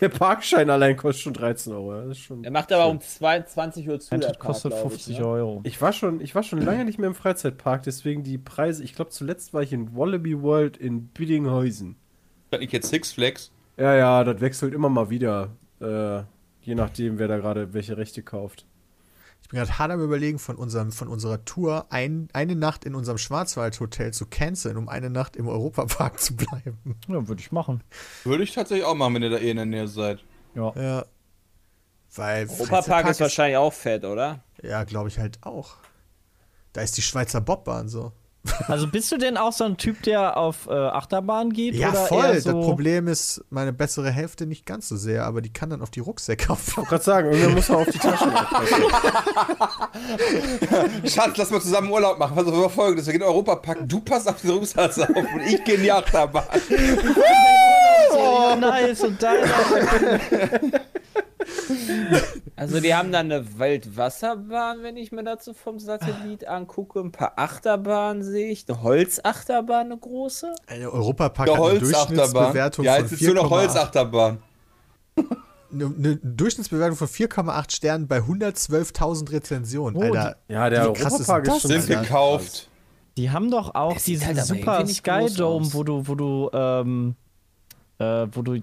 Der 0.00 0.08
Parkschein 0.10 0.70
allein 0.70 0.96
kostet 0.96 1.22
schon 1.24 1.32
13 1.34 1.72
Euro. 1.72 1.92
Das 1.92 2.10
ist 2.10 2.18
schon 2.18 2.42
Der 2.42 2.52
macht 2.52 2.70
aber 2.72 2.88
um 2.88 3.00
22 3.00 3.88
Uhr 3.88 3.98
zu. 3.98 4.16
der 4.16 4.26
Park, 4.28 4.38
kostet 4.38 4.72
glaub 4.72 4.90
50 4.90 5.14
ich, 5.14 5.18
ne? 5.18 5.26
Euro. 5.26 5.60
ich 5.64 5.80
war 5.80 5.92
schon, 5.92 6.20
ich 6.20 6.34
war 6.34 6.42
schon 6.42 6.60
lange 6.60 6.84
nicht 6.84 6.98
mehr 6.98 7.08
im 7.08 7.14
Freizeitpark, 7.14 7.82
deswegen 7.82 8.22
die 8.22 8.38
Preise. 8.38 8.84
Ich 8.84 8.94
glaube, 8.94 9.10
zuletzt 9.10 9.52
war 9.52 9.62
ich 9.62 9.72
in 9.72 9.96
Wallaby 9.96 10.40
World 10.42 10.76
in 10.76 11.08
Biddinghausen. 11.08 11.96
Kann 12.50 12.62
ich 12.62 12.70
jetzt 12.70 12.88
Six 12.90 13.12
Flags? 13.12 13.50
Ja, 13.78 13.94
ja, 13.96 14.22
das 14.24 14.40
wechselt 14.40 14.74
immer 14.74 14.90
mal 14.90 15.10
wieder. 15.10 15.50
Äh, 15.80 16.22
je 16.62 16.74
nachdem, 16.74 17.18
wer 17.18 17.26
da 17.28 17.38
gerade 17.38 17.72
welche 17.72 17.96
Rechte 17.96 18.22
kauft. 18.22 18.66
Ich 19.50 19.52
bin 19.52 19.64
gerade 19.64 19.78
hart 19.80 19.90
am 19.90 20.00
überlegen, 20.00 20.38
von, 20.38 20.54
unserem, 20.54 20.92
von 20.92 21.08
unserer 21.08 21.44
Tour 21.44 21.86
ein, 21.90 22.28
eine 22.32 22.54
Nacht 22.54 22.84
in 22.84 22.94
unserem 22.94 23.18
Schwarzwaldhotel 23.18 24.12
zu 24.12 24.26
canceln, 24.26 24.76
um 24.76 24.88
eine 24.88 25.10
Nacht 25.10 25.34
im 25.34 25.48
Europapark 25.48 26.20
zu 26.20 26.36
bleiben. 26.36 26.78
Ja, 27.08 27.26
würde 27.26 27.40
ich 27.40 27.50
machen. 27.50 27.82
Würde 28.22 28.44
ich 28.44 28.54
tatsächlich 28.54 28.86
auch 28.86 28.94
machen, 28.94 29.16
wenn 29.16 29.24
ihr 29.24 29.30
da 29.30 29.38
eh 29.38 29.50
in 29.50 29.56
der 29.56 29.66
Nähe 29.66 29.88
seid. 29.88 30.22
Ja. 30.54 30.72
Ja. 30.76 31.04
Weil 32.14 32.42
Europapark 32.44 32.68
Freizeitpark 32.68 33.10
ist 33.10 33.20
wahrscheinlich 33.20 33.56
auch 33.56 33.72
fett, 33.72 34.04
oder? 34.04 34.44
Ja, 34.62 34.84
glaube 34.84 35.08
ich 35.08 35.18
halt 35.18 35.40
auch. 35.42 35.78
Da 36.72 36.82
ist 36.82 36.96
die 36.96 37.02
Schweizer 37.02 37.40
Bobbahn 37.40 37.88
so. 37.88 38.12
Also 38.68 38.86
bist 38.86 39.12
du 39.12 39.18
denn 39.18 39.36
auch 39.36 39.52
so 39.52 39.64
ein 39.64 39.76
Typ, 39.76 40.02
der 40.02 40.38
auf 40.38 40.66
äh, 40.66 40.72
Achterbahn 40.72 41.52
geht? 41.52 41.74
Ja, 41.74 41.90
oder 41.90 42.06
voll. 42.06 42.24
Eher 42.24 42.40
so 42.40 42.52
Das 42.52 42.64
Problem 42.64 43.06
ist, 43.06 43.44
meine 43.50 43.72
bessere 43.72 44.10
Hälfte 44.10 44.46
nicht 44.46 44.64
ganz 44.64 44.88
so 44.88 44.96
sehr, 44.96 45.26
aber 45.26 45.42
die 45.42 45.52
kann 45.52 45.68
dann 45.68 45.82
auf 45.82 45.90
die 45.90 46.00
Rucksäcke 46.00 46.50
auf. 46.50 46.68
Ich 46.68 46.76
wollte 46.76 46.88
gerade 46.90 47.04
sagen, 47.04 47.30
irgendwann 47.30 47.54
muss 47.54 47.68
man 47.68 47.78
auf 47.78 47.90
die 47.90 47.98
Taschen 47.98 48.34
aufpassen. 48.34 48.82
Schatz, 51.08 51.36
lass 51.36 51.50
mal 51.50 51.60
zusammen 51.60 51.90
Urlaub 51.90 52.18
machen. 52.18 52.34
Pass 52.34 52.46
auf, 52.46 52.72
folgendes. 52.72 53.06
Wir 53.06 53.12
gehen 53.12 53.20
in 53.20 53.26
den 53.26 53.32
Europapark, 53.32 53.78
du 53.86 54.00
passt 54.00 54.26
auf 54.28 54.40
den 54.40 54.50
Rucksack 54.50 54.98
auf 54.98 55.16
und 55.16 55.40
ich 55.46 55.62
gehe 55.64 55.74
in 55.74 55.82
die 55.82 55.92
Achterbahn. 55.92 56.44
oh, 58.12 58.56
nice 58.58 59.02
und 59.02 59.22
deiner. 59.22 59.46
Also 62.60 62.78
die 62.78 62.94
haben 62.94 63.10
dann 63.10 63.32
eine 63.32 63.58
Waldwasserbahn, 63.58 64.82
wenn 64.82 64.98
ich 64.98 65.12
mir 65.12 65.24
dazu 65.24 65.54
vom 65.54 65.78
Satellit 65.78 66.46
angucke. 66.46 67.00
Ein 67.00 67.10
paar 67.10 67.32
Achterbahnen 67.36 68.22
sehe 68.22 68.50
ich. 68.50 68.66
Eine 68.68 68.82
Holzachterbahn, 68.82 69.86
eine 69.86 69.96
große. 69.96 70.52
Eine 70.66 70.92
Europapark 70.92 71.46
Der 71.46 71.56
hat 71.56 71.70
eine. 71.70 71.78
Durchschnittsbewertung 71.80 72.84
Ja, 72.84 72.94
von 72.96 73.02
jetzt 73.02 73.12
ist 73.12 73.22
nur 73.22 73.34
noch 73.34 73.46
4,8. 73.46 73.50
Holzachterbahn. 73.50 74.42
Eine, 75.72 75.84
eine 75.86 76.16
Durchschnittsbewertung 76.16 76.96
von 76.96 77.08
4,8 77.08 77.70
Sternen 77.74 78.06
bei 78.06 78.18
112.000 78.18 79.32
Rezensionen. 79.32 79.96
Oh, 79.96 80.02
Alter, 80.02 80.36
Ja, 80.48 80.68
der 80.68 80.82
Europapark 80.84 81.48
ist 81.48 81.64
ist 81.64 81.86
schon 81.88 82.02
gekauft. 82.02 82.68
Die 83.16 83.30
haben 83.30 83.50
doch 83.50 83.74
auch 83.74 83.96
diesen 83.96 84.26
halt 84.26 84.44
super 84.44 84.86
Skydome, 84.86 85.64
aus. 85.64 85.74
wo 85.74 85.82
du, 85.82 86.06
wo 86.06 86.14
du, 86.14 86.50
ähm, 86.52 87.14
äh, 87.98 88.26
wo 88.32 88.42
du, 88.42 88.60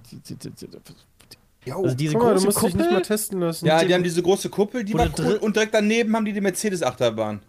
also 1.72 1.96
diese 1.96 2.14
Guck 2.14 2.24
mal, 2.24 2.30
du 2.30 2.34
große 2.36 2.46
musst 2.48 2.58
dich 2.58 2.64
nicht 2.76 2.78
mal 2.78 2.88
Kuppel, 2.88 3.02
testen 3.04 3.40
lassen. 3.40 3.66
Ja, 3.66 3.84
die 3.84 3.94
haben 3.94 4.04
diese 4.04 4.22
große 4.22 4.50
Kuppel, 4.50 4.84
die 4.84 4.94
war 4.94 5.10
cool. 5.20 5.36
Und 5.36 5.56
direkt 5.56 5.74
daneben 5.74 6.16
haben 6.16 6.26
die 6.26 6.34
die 6.34 6.42
Mercedes-Achterbahn. 6.42 7.42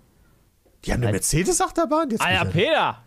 Die 0.84 0.92
haben 0.92 1.02
eine 1.02 1.12
Mercedes-Achterbahn? 1.12 2.10
Ich- 2.10 2.50
Peter! 2.52 3.02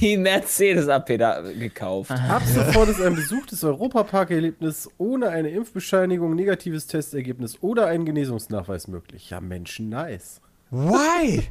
die 0.00 0.16
Mercedes 0.16 0.88
AP 0.88 1.18
da 1.18 1.42
gekauft. 1.42 2.10
Ab 2.10 2.42
sofort 2.46 2.88
ist 2.88 3.00
ein 3.00 3.14
Besuch 3.14 3.44
des 3.46 3.62
Europapark-Erlebnis 3.62 4.88
ohne 4.96 5.28
eine 5.28 5.50
Impfbescheinigung, 5.50 6.34
negatives 6.34 6.86
Testergebnis 6.86 7.58
oder 7.60 7.86
einen 7.86 8.06
Genesungsnachweis 8.06 8.88
möglich. 8.88 9.30
Ja, 9.30 9.40
Mensch, 9.40 9.80
nice. 9.80 10.40
Why? 10.70 11.42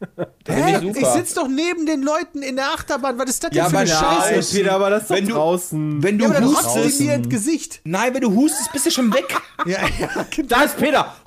Hä? 0.48 0.90
Ich 0.94 1.06
sitze 1.06 1.34
doch 1.34 1.48
neben 1.48 1.84
den 1.86 2.02
Leuten 2.02 2.42
in 2.42 2.56
der 2.56 2.66
Achterbahn. 2.72 3.18
Was 3.18 3.28
ist 3.30 3.44
das 3.44 3.50
denn 3.50 3.58
Ja, 3.58 3.68
für 3.68 3.78
eine 3.78 3.90
ja, 3.90 3.96
Scheiße? 3.98 4.56
ey, 4.56 4.62
Peter, 4.62 4.74
aber 4.74 4.90
das 4.90 5.02
ist 5.04 5.10
Wenn 5.10 5.24
doch 5.24 5.28
du- 5.28 5.34
draußen. 5.34 6.02
Wenn 6.02 6.18
du 6.18 6.24
Ja, 6.24 6.30
aber 6.30 6.40
dann 6.40 6.48
rotzt 6.48 6.66
hustest. 6.74 7.00
die 7.00 7.04
mir 7.04 7.14
ins 7.14 7.28
Gesicht. 7.28 7.80
Nein, 7.84 8.14
wenn 8.14 8.22
du 8.22 8.34
hustest, 8.34 8.72
bist 8.72 8.86
du 8.86 8.90
schon 8.90 9.12
weg. 9.12 9.36
Ja, 9.66 9.80
ja, 9.98 10.26
genau. 10.34 10.48
da 10.48 10.62
ist 10.62 10.76
Peter! 10.78 11.14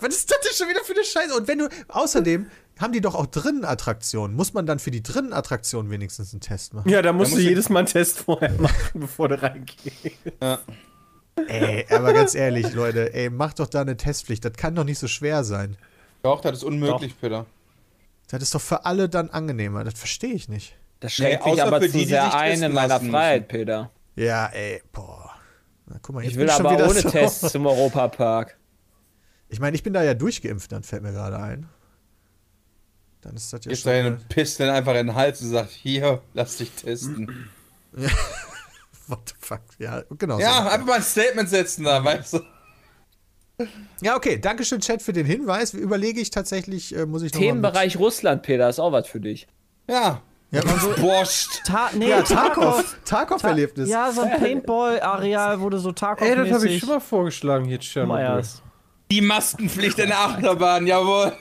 Was 0.00 0.14
ist 0.14 0.30
das 0.30 0.38
denn 0.40 0.52
schon 0.54 0.68
wieder 0.68 0.84
für 0.84 0.92
eine 0.94 1.04
Scheiße? 1.04 1.34
Und 1.36 1.48
wenn 1.48 1.58
du, 1.58 1.68
außerdem 1.88 2.46
haben 2.78 2.92
die 2.92 3.00
doch 3.00 3.16
auch 3.16 3.26
drinnen 3.26 3.64
Attraktionen. 3.64 4.36
Muss 4.36 4.54
man 4.54 4.64
dann 4.64 4.78
für 4.78 4.92
die 4.92 5.02
drinnen 5.02 5.32
Attraktionen 5.32 5.90
wenigstens 5.90 6.32
einen 6.32 6.40
Test 6.40 6.72
machen? 6.74 6.88
Ja, 6.88 7.02
da 7.02 7.12
musst 7.12 7.32
musst 7.32 7.40
du 7.40 7.44
du- 7.44 7.48
jedes 7.50 7.68
Mal 7.68 7.80
einen 7.80 7.88
Test 7.88 8.20
vorher 8.20 8.52
machen, 8.60 9.00
bevor 9.00 9.28
du 9.28 9.42
reingehst. 9.42 9.82
Ey, 11.46 11.86
aber 11.90 12.12
ganz 12.12 12.34
ehrlich, 12.34 12.72
Leute, 12.72 13.12
ey, 13.14 13.30
macht 13.30 13.60
doch 13.60 13.68
da 13.68 13.80
eine 13.82 13.96
Testpflicht. 13.96 14.44
Das 14.44 14.52
kann 14.54 14.74
doch 14.74 14.84
nicht 14.84 14.98
so 14.98 15.06
schwer 15.08 15.44
sein. 15.44 15.76
Doch, 16.22 16.40
das 16.40 16.58
ist 16.58 16.64
unmöglich, 16.64 17.18
Peter. 17.20 17.46
Das 18.30 18.42
ist 18.42 18.54
doch 18.54 18.60
für 18.60 18.84
alle 18.84 19.08
dann 19.08 19.30
angenehmer. 19.30 19.84
Das 19.84 19.94
verstehe 19.98 20.32
ich 20.34 20.48
nicht. 20.48 20.76
Das 21.00 21.12
schränkt 21.14 21.46
Nee, 21.46 21.52
außer 21.52 21.66
aber 21.66 21.80
für 21.80 21.86
zu 21.86 21.92
die, 21.92 22.04
die 22.04 22.10
sehr 22.10 22.24
sich 22.24 22.34
ein 22.34 22.62
in 22.62 22.72
meiner 22.72 23.00
Freiheit, 23.00 23.48
Peter. 23.48 23.90
Ja, 24.16 24.46
ey, 24.46 24.82
boah. 24.92 25.30
Na, 25.86 25.96
guck 26.02 26.16
mal, 26.16 26.24
Ich 26.24 26.36
will 26.36 26.48
schon 26.50 26.66
aber 26.66 26.74
wieder 26.76 26.88
ohne 26.90 27.00
so. 27.02 27.08
Tests 27.10 27.52
zum 27.52 27.66
Europapark. 27.66 28.56
Ich 29.48 29.60
meine, 29.60 29.76
ich 29.76 29.82
bin 29.82 29.92
da 29.94 30.02
ja 30.02 30.14
durchgeimpft, 30.14 30.70
dann 30.72 30.82
fällt 30.82 31.02
mir 31.02 31.12
gerade 31.12 31.38
ein. 31.38 31.68
Dann 33.22 33.34
ist 33.36 33.52
das 33.52 33.64
ja 33.64 33.70
Jetzt 33.70 33.82
schon. 33.82 33.92
deine 33.92 34.10
mal- 34.10 34.20
pisst 34.28 34.60
dann 34.60 34.68
einfach 34.70 34.92
in 34.96 35.06
den 35.08 35.14
Hals 35.16 35.40
und 35.40 35.48
sagt, 35.50 35.70
hier, 35.70 36.20
lass 36.34 36.56
dich 36.58 36.70
testen. 36.72 37.48
What 39.08 39.20
the 39.28 39.34
fuck? 39.40 39.60
Ja, 39.78 40.02
genau. 40.18 40.38
Ja, 40.38 40.62
so. 40.62 40.68
einfach 40.68 40.86
mal 40.86 40.96
ein 40.96 41.02
Statement 41.02 41.48
setzen 41.48 41.84
da, 41.84 42.04
weißt 42.04 42.34
du. 42.34 42.40
ja, 44.02 44.16
okay. 44.16 44.38
Dankeschön, 44.38 44.80
Chat, 44.80 45.02
für 45.02 45.12
den 45.12 45.26
Hinweis. 45.26 45.74
Überlege 45.74 46.20
ich 46.20 46.30
tatsächlich, 46.30 46.94
äh, 46.94 47.06
muss 47.06 47.22
ich 47.22 47.32
noch 47.32 47.40
mal 47.40 47.46
Themenbereich 47.46 47.98
Russland, 47.98 48.42
Peter, 48.42 48.68
ist 48.68 48.78
auch 48.78 48.92
was 48.92 49.08
für 49.08 49.20
dich. 49.20 49.48
Ja. 49.88 50.20
Mit, 50.50 50.64
ja, 50.64 50.78
so, 50.78 50.94
Borscht. 51.00 51.62
Ta 51.66 51.90
nee, 51.94 52.08
ja, 52.08 52.22
Tarkov. 52.22 52.96
Tarkov-Erlebnis. 53.04 53.88
Ja, 53.88 54.12
so 54.12 54.22
ein 54.22 54.30
Paintball-Areal, 54.40 55.60
wo 55.60 55.68
du 55.68 55.78
so 55.78 55.92
Tarkov 55.92 56.26
Ey, 56.26 56.36
das 56.36 56.50
habe 56.52 56.68
ich 56.68 56.80
schon 56.80 56.88
mal 56.88 57.00
vorgeschlagen 57.00 57.66
hier, 57.66 57.80
Tschernobyl. 57.80 58.22
Meyers. 58.22 58.62
Die 59.10 59.20
Maskenpflicht 59.20 59.98
in 59.98 60.08
der 60.08 60.18
Achterbahn, 60.18 60.86
jawohl. 60.86 61.32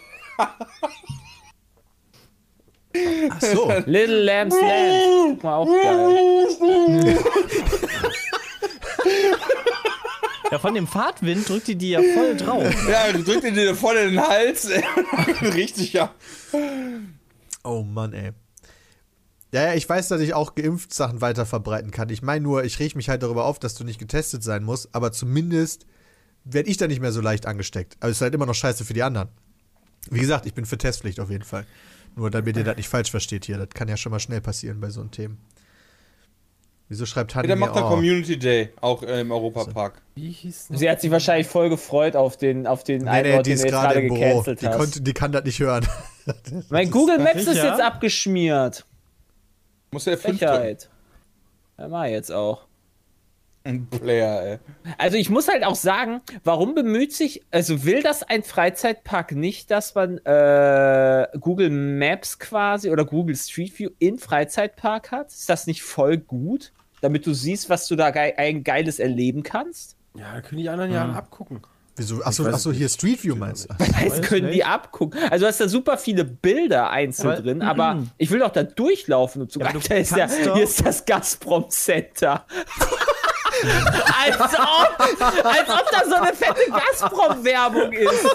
Ach 3.30 3.42
so. 3.42 3.72
Little 3.86 4.24
Lambs 4.24 4.56
Land. 4.60 5.40
Guck 5.40 5.44
mal, 5.44 5.56
auch 5.56 5.66
geil. 5.66 7.18
Ja, 10.52 10.60
von 10.60 10.74
dem 10.74 10.88
Fahrtwind 10.88 11.48
drückt 11.48 11.68
die 11.68 11.76
die 11.76 11.90
ja 11.90 12.02
voll 12.02 12.38
drauf. 12.38 12.74
Ja, 12.90 13.12
du 13.12 13.24
drückst 13.24 13.56
dir 13.56 13.76
voll 13.76 13.98
in 13.98 14.12
den 14.12 14.22
Hals. 14.22 14.70
Richtig, 15.42 15.94
ja. 15.94 16.14
Oh 17.64 17.84
Mann, 17.84 18.14
ey. 18.14 18.32
Ja, 19.52 19.68
ja, 19.68 19.74
ich 19.74 19.88
weiß, 19.88 20.08
dass 20.10 20.22
ich 20.22 20.34
auch 20.34 20.56
geimpft 20.56 20.94
Sachen 20.94 21.22
weiter 21.22 21.46
verbreiten 21.46 21.92
kann. 21.92 22.10
Ich 22.10 22.22
meine 22.22 22.42
nur, 22.42 22.64
ich 22.64 22.80
reg 22.80 22.96
mich 22.96 23.10
halt 23.10 23.24
darüber 23.24 23.46
auf, 23.46 23.60
dass 23.60 23.76
du 23.76 23.84
nicht 23.84 24.00
getestet 24.00 24.44
sein 24.44 24.64
musst, 24.64 24.90
aber 24.94 25.12
zumindest 25.12 25.86
werde 26.44 26.70
ich 26.70 26.78
da 26.78 26.88
nicht 26.88 27.02
mehr 27.02 27.12
so 27.12 27.22
leicht 27.22 27.46
angesteckt. 27.46 27.98
Aber 28.00 28.10
es 28.10 28.18
ist 28.18 28.22
halt 28.22 28.34
immer 28.34 28.46
noch 28.46 28.56
scheiße 28.56 28.86
für 28.86 28.94
die 28.94 29.04
anderen. 29.04 29.30
Wie 30.10 30.20
gesagt, 30.20 30.46
ich 30.46 30.54
bin 30.54 30.66
für 30.66 30.78
Testpflicht 30.78 31.20
auf 31.20 31.30
jeden 31.30 31.44
Fall. 31.44 31.66
Nur 32.18 32.32
damit 32.32 32.58
ihr 32.58 32.64
das 32.64 32.78
nicht 32.78 32.90
falsch 32.90 33.12
versteht 33.12 33.46
hier. 33.46 33.58
Das 33.58 33.70
kann 33.70 33.88
ja 33.88 33.96
schon 33.96 34.12
mal 34.12 34.20
schnell 34.20 34.42
passieren 34.42 34.80
bei 34.80 34.90
so 34.90 35.02
einem 35.02 35.12
Themen. 35.12 35.38
Wieso 36.90 37.06
schreibt 37.06 37.36
Hanni 37.36 37.48
Der 37.48 37.58
macht 37.58 37.76
da 37.76 37.86
oh, 37.86 37.90
Community 37.90 38.40
Day, 38.40 38.70
auch 38.80 39.04
äh, 39.04 39.22
im 39.22 39.32
Europapark. 39.32 40.02
Wie 40.16 40.32
hieß 40.32 40.70
denn? 40.70 40.78
Sie 40.78 40.90
hat 40.90 41.02
sich 41.02 41.12
wahrscheinlich 41.12 41.48
voll 41.48 41.70
gefreut 41.70 42.16
auf 42.16 42.38
den, 42.38 42.66
auf 42.66 42.84
den 42.84 43.04
Nee, 43.04 43.10
einen 43.10 43.30
nee, 43.30 43.38
Ort, 43.38 43.46
die 43.46 43.50
den 43.52 43.58
ist 43.58 43.66
gerade 43.66 43.94
gerade 43.94 44.08
im 44.08 44.14
Büro. 44.14 44.44
Die, 44.54 44.66
konnte, 44.68 45.02
die 45.02 45.14
kann 45.14 45.32
das 45.32 45.44
nicht 45.44 45.60
hören. 45.60 45.86
mein 46.70 46.90
Google 46.90 47.20
Maps 47.20 47.46
ist 47.46 47.58
jetzt 47.58 47.82
abgeschmiert. 47.82 48.86
Muss 49.92 50.06
der 50.06 50.18
F5 50.18 50.22
drücken. 50.24 50.38
Frechheit. 50.38 50.90
Ja, 51.78 51.88
mach 51.90 52.06
jetzt 52.06 52.32
auch. 52.32 52.67
Ein 53.68 53.86
Player, 53.88 54.42
ey. 54.44 54.60
Also 54.98 55.18
ich 55.18 55.30
muss 55.30 55.50
halt 55.50 55.66
auch 55.66 55.76
sagen, 55.76 56.22
warum 56.46 56.74
bemüht 56.74 57.14
sich, 57.14 57.44
also 57.52 57.84
will 57.84 58.02
das 58.02 58.24
ein 58.24 58.44
Freizeitpark 58.44 59.34
nicht, 59.34 59.70
dass 59.72 59.94
man 59.94 60.20
äh, 60.20 61.28
Google 61.40 61.70
Maps 61.70 62.40
quasi 62.40 62.90
oder 62.90 63.04
Google 63.04 63.36
Street 63.36 63.78
View 63.78 63.90
in 64.00 64.20
Freizeitpark 64.20 65.12
hat? 65.12 65.28
Ist 65.28 65.50
das 65.50 65.68
nicht 65.68 65.84
voll 65.84 66.18
gut? 66.18 66.72
Damit 67.02 67.26
du 67.28 67.34
siehst, 67.34 67.70
was 67.70 67.88
du 67.88 67.96
da 67.98 68.12
ge 68.12 68.34
ein 68.38 68.64
geiles 68.64 69.00
erleben 69.00 69.44
kannst? 69.44 69.98
Ja, 70.16 70.34
da 70.34 70.42
können 70.42 70.62
die 70.62 70.70
anderen 70.70 70.92
ja 70.94 71.04
alle 71.04 71.14
abgucken. 71.14 71.60
Wieso? 71.98 72.24
Achso, 72.24 72.46
achso 72.46 72.72
hier 72.72 72.90
Street 72.90 73.24
View 73.24 73.36
meinst 73.36 73.70
du? 73.70 73.76
Das 74.08 74.22
können 74.22 74.52
die 74.52 74.64
abgucken. 74.64 75.20
Also 75.30 75.44
du 75.46 75.50
hast 75.50 75.60
da 75.60 75.68
super 75.68 75.98
viele 75.98 76.24
Bilder 76.24 76.90
einzeln 76.90 77.32
Aber- 77.32 77.42
drin, 77.42 77.62
aber 77.62 78.04
ich 78.18 78.32
will 78.32 78.40
doch 78.40 78.52
da 78.52 78.64
durchlaufen 78.64 79.42
und 79.42 79.52
so. 79.52 79.60
Ja, 79.60 79.74
da 79.74 79.96
ist 79.96 80.14
doch- 80.16 80.56
hier 80.56 80.64
ist 80.64 80.86
das 80.86 81.06
Gazprom 81.06 81.70
Center. 81.70 82.46
als, 83.64 84.54
ob, 84.54 85.00
als 85.46 85.70
ob 85.70 85.92
da 85.92 86.06
so 86.08 86.16
eine 86.16 86.34
fette 86.34 86.72
Gazprom-Werbung 86.72 87.92
ist. 87.92 88.26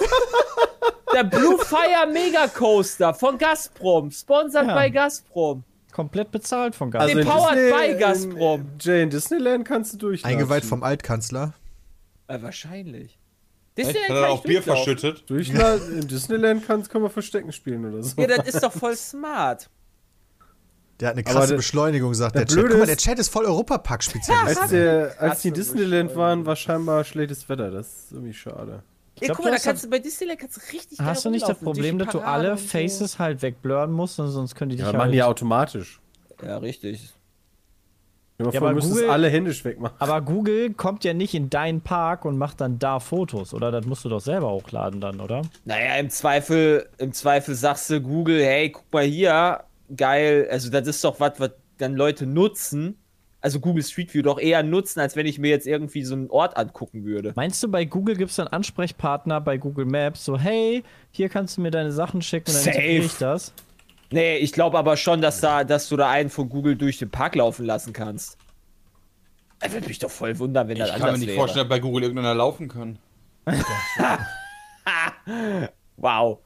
Der 1.15 1.25
Blue 1.25 1.59
Fire 1.59 2.07
Mega 2.11 2.47
Coaster 2.49 3.13
von 3.15 3.37
Gazprom, 3.39 4.11
sponsert 4.11 4.67
Ja. 4.67 4.75
bei 4.75 4.89
Gazprom. 4.91 5.63
Komplett 5.93 6.31
bezahlt 6.31 6.75
von. 6.75 6.95
Also- 6.95 7.19
in 7.19 7.27
Powered 7.27 7.57
Disney- 7.57 7.71
by 7.79 7.87
in- 7.93 7.99
Gazprom. 7.99 8.67
Jay, 8.81 9.03
in 9.03 9.11
Disneyland 9.11 9.65
kannst 9.67 9.93
du 9.95 9.99
durch. 9.99 10.25
Eingeweiht 10.25 10.65
vom 10.65 10.83
Altkanzler. 10.83 11.53
Äh, 12.29 12.39
wahrscheinlich. 12.41 13.13
Hat 13.13 13.79
Disneyland 13.79 14.11
er 14.11 14.21
kann 14.23 14.31
auch 14.31 14.37
ich 14.39 14.43
Bier 14.43 14.63
verschüttet? 14.63 15.25
Durchladen. 15.29 16.01
In 16.01 16.09
Disneyland 16.09 16.67
kannst, 16.67 16.91
kann 16.91 17.03
man 17.03 17.11
Verstecken 17.11 17.53
spielen 17.53 17.85
oder 17.93 18.03
so. 18.03 18.21
Ja, 18.21 18.27
das 18.27 18.47
ist 18.47 18.63
doch 18.63 18.73
voll 18.73 18.97
smart. 18.97 19.69
Der 21.03 21.09
hat 21.09 21.17
eine 21.17 21.25
krasse 21.25 21.49
der- 21.49 21.57
Beschleunigung, 21.57 22.15
sagt 22.15 22.37
der 22.37 22.45
der 22.45 22.55
Chat. 22.55 22.65
Guck 22.71 22.79
mal, 22.79 22.87
der 22.87 22.95
ist- 22.95 23.01
Chat 23.05 23.19
ist 23.19 23.29
voll 23.29 23.45
Europapark-Spezialist. 23.45 24.61
Als, 24.63 24.71
der, 24.71 25.15
als 25.19 25.43
die 25.43 25.51
Disneyland 25.51 26.15
waren, 26.15 26.47
war 26.47 26.55
scheinbar 26.55 27.03
schlechtes 27.03 27.49
Wetter. 27.49 27.73
Das 27.73 27.87
ist 27.89 28.13
irgendwie 28.13 28.33
schade. 28.33 28.85
Ja, 29.21 29.27
glaub, 29.27 29.37
guck 29.37 29.45
mal, 29.47 29.51
da 29.51 29.57
hast 29.57 29.65
kannst 29.65 29.85
du 29.85 29.91
bei 29.91 29.99
Disneyland 29.99 30.39
kannst 30.39 30.57
du 30.57 30.61
richtig 30.73 30.99
geil 30.99 31.07
Hast 31.09 31.25
du 31.25 31.31
nicht 31.31 31.47
das 31.49 31.59
Problem, 31.59 31.99
dass 31.99 32.11
du 32.13 32.21
alle 32.21 32.53
und 32.53 32.61
so. 32.61 32.67
Faces 32.69 33.19
halt 33.19 33.43
wegblurren 33.43 33.91
musst, 33.93 34.19
und 34.21 34.29
sonst 34.29 34.55
können 34.55 34.71
die 34.71 34.77
dich 34.77 34.83
Ja, 34.87 34.93
halt... 34.93 34.99
machen 34.99 35.13
die 35.13 35.23
automatisch. 35.25 36.01
Ja, 36.41 36.59
richtig. 36.59 37.13
Ja, 38.39 38.51
vor, 38.53 38.69
aber 38.71 38.81
Google- 38.81 39.11
alle 39.11 39.29
händisch 39.29 39.65
wegmachen. 39.65 39.97
Aber 39.99 40.21
Google 40.23 40.73
kommt 40.75 41.05
ja 41.05 41.15
nicht 41.15 41.35
in 41.35 41.51
deinen 41.51 41.81
Park 41.81 42.25
und 42.25 42.39
macht 42.39 42.61
dann 42.61 42.79
da 42.79 42.99
Fotos, 43.01 43.55
oder? 43.55 43.71
Das 43.71 43.85
musst 43.87 44.05
du 44.05 44.09
doch 44.09 44.21
selber 44.21 44.51
hochladen 44.51 45.01
dann, 45.01 45.21
oder? 45.21 45.43
Naja, 45.65 45.97
im 45.97 46.11
Zweifel, 46.11 46.89
im 46.99 47.13
Zweifel 47.13 47.55
sagst 47.55 47.91
du 47.91 48.01
Google, 48.01 48.43
hey, 48.43 48.71
guck 48.71 48.93
mal 48.93 49.05
hier, 49.05 49.65
geil, 49.97 50.49
also 50.51 50.71
das 50.71 50.87
ist 50.87 51.05
doch 51.05 51.21
was, 51.21 51.39
was 51.39 51.51
dann 51.79 51.95
Leute 51.95 52.27
nutzen. 52.27 52.97
Also 53.41 53.59
Google 53.59 53.83
Street 53.83 54.15
View 54.15 54.23
doch 54.23 54.39
eher 54.39 54.63
nutzen, 54.63 55.01
als 55.01 55.17
wenn 55.17 55.27
ich 55.27 55.39
mir 55.41 55.51
jetzt 55.51 55.67
irgendwie 55.67 56.05
so 56.05 56.15
einen 56.15 56.31
Ort 56.31 56.57
angucken 56.57 57.05
würde. 57.05 57.33
Meinst 57.35 57.61
du, 57.63 57.69
bei 57.69 57.85
Google 57.85 58.17
gibt 58.17 58.31
es 58.31 58.37
dann 58.37 58.47
Ansprechpartner 58.47 59.41
bei 59.41 59.57
Google 59.57 59.85
Maps, 59.85 60.25
so, 60.25 60.39
hey, 60.39 60.85
hier 61.11 61.29
kannst 61.29 61.57
du 61.57 61.61
mir 61.61 61.73
deine 61.73 61.91
Sachen 61.91 62.23
schicken 62.23 62.51
und 62.51 62.57
dann 62.67 62.75
integriere 62.75 63.05
ich 63.05 63.19
das? 63.19 63.53
Nee, 64.13 64.37
ich 64.37 64.53
glaube 64.53 64.79
aber 64.79 64.97
schon, 64.97 65.21
dass 65.23 65.41
da, 65.41 65.65
dass 65.65 65.89
du 65.89 65.97
da 65.97 66.09
einen 66.09 66.31
von 66.31 66.49
Google 66.49 66.77
durch 66.77 66.99
den 66.99 67.11
Park 67.11 67.35
laufen 67.35 67.67
lassen 67.67 67.93
kannst. 67.93 68.37
Das 69.59 69.73
würde 69.73 69.89
mich 69.89 69.99
doch 69.99 70.11
voll 70.11 70.39
wundern, 70.39 70.69
wenn 70.69 70.79
das 70.79 70.89
Ich 70.89 70.95
anders 70.95 71.07
kann 71.09 71.15
mir 71.15 71.19
nicht 71.19 71.29
wäre. 71.29 71.39
vorstellen, 71.39 71.69
dass 71.69 71.77
bei 71.77 71.81
Google 71.81 72.03
irgendeiner 72.05 72.35
laufen 72.35 72.69
kann. 72.69 72.99
Wow. 75.97 76.39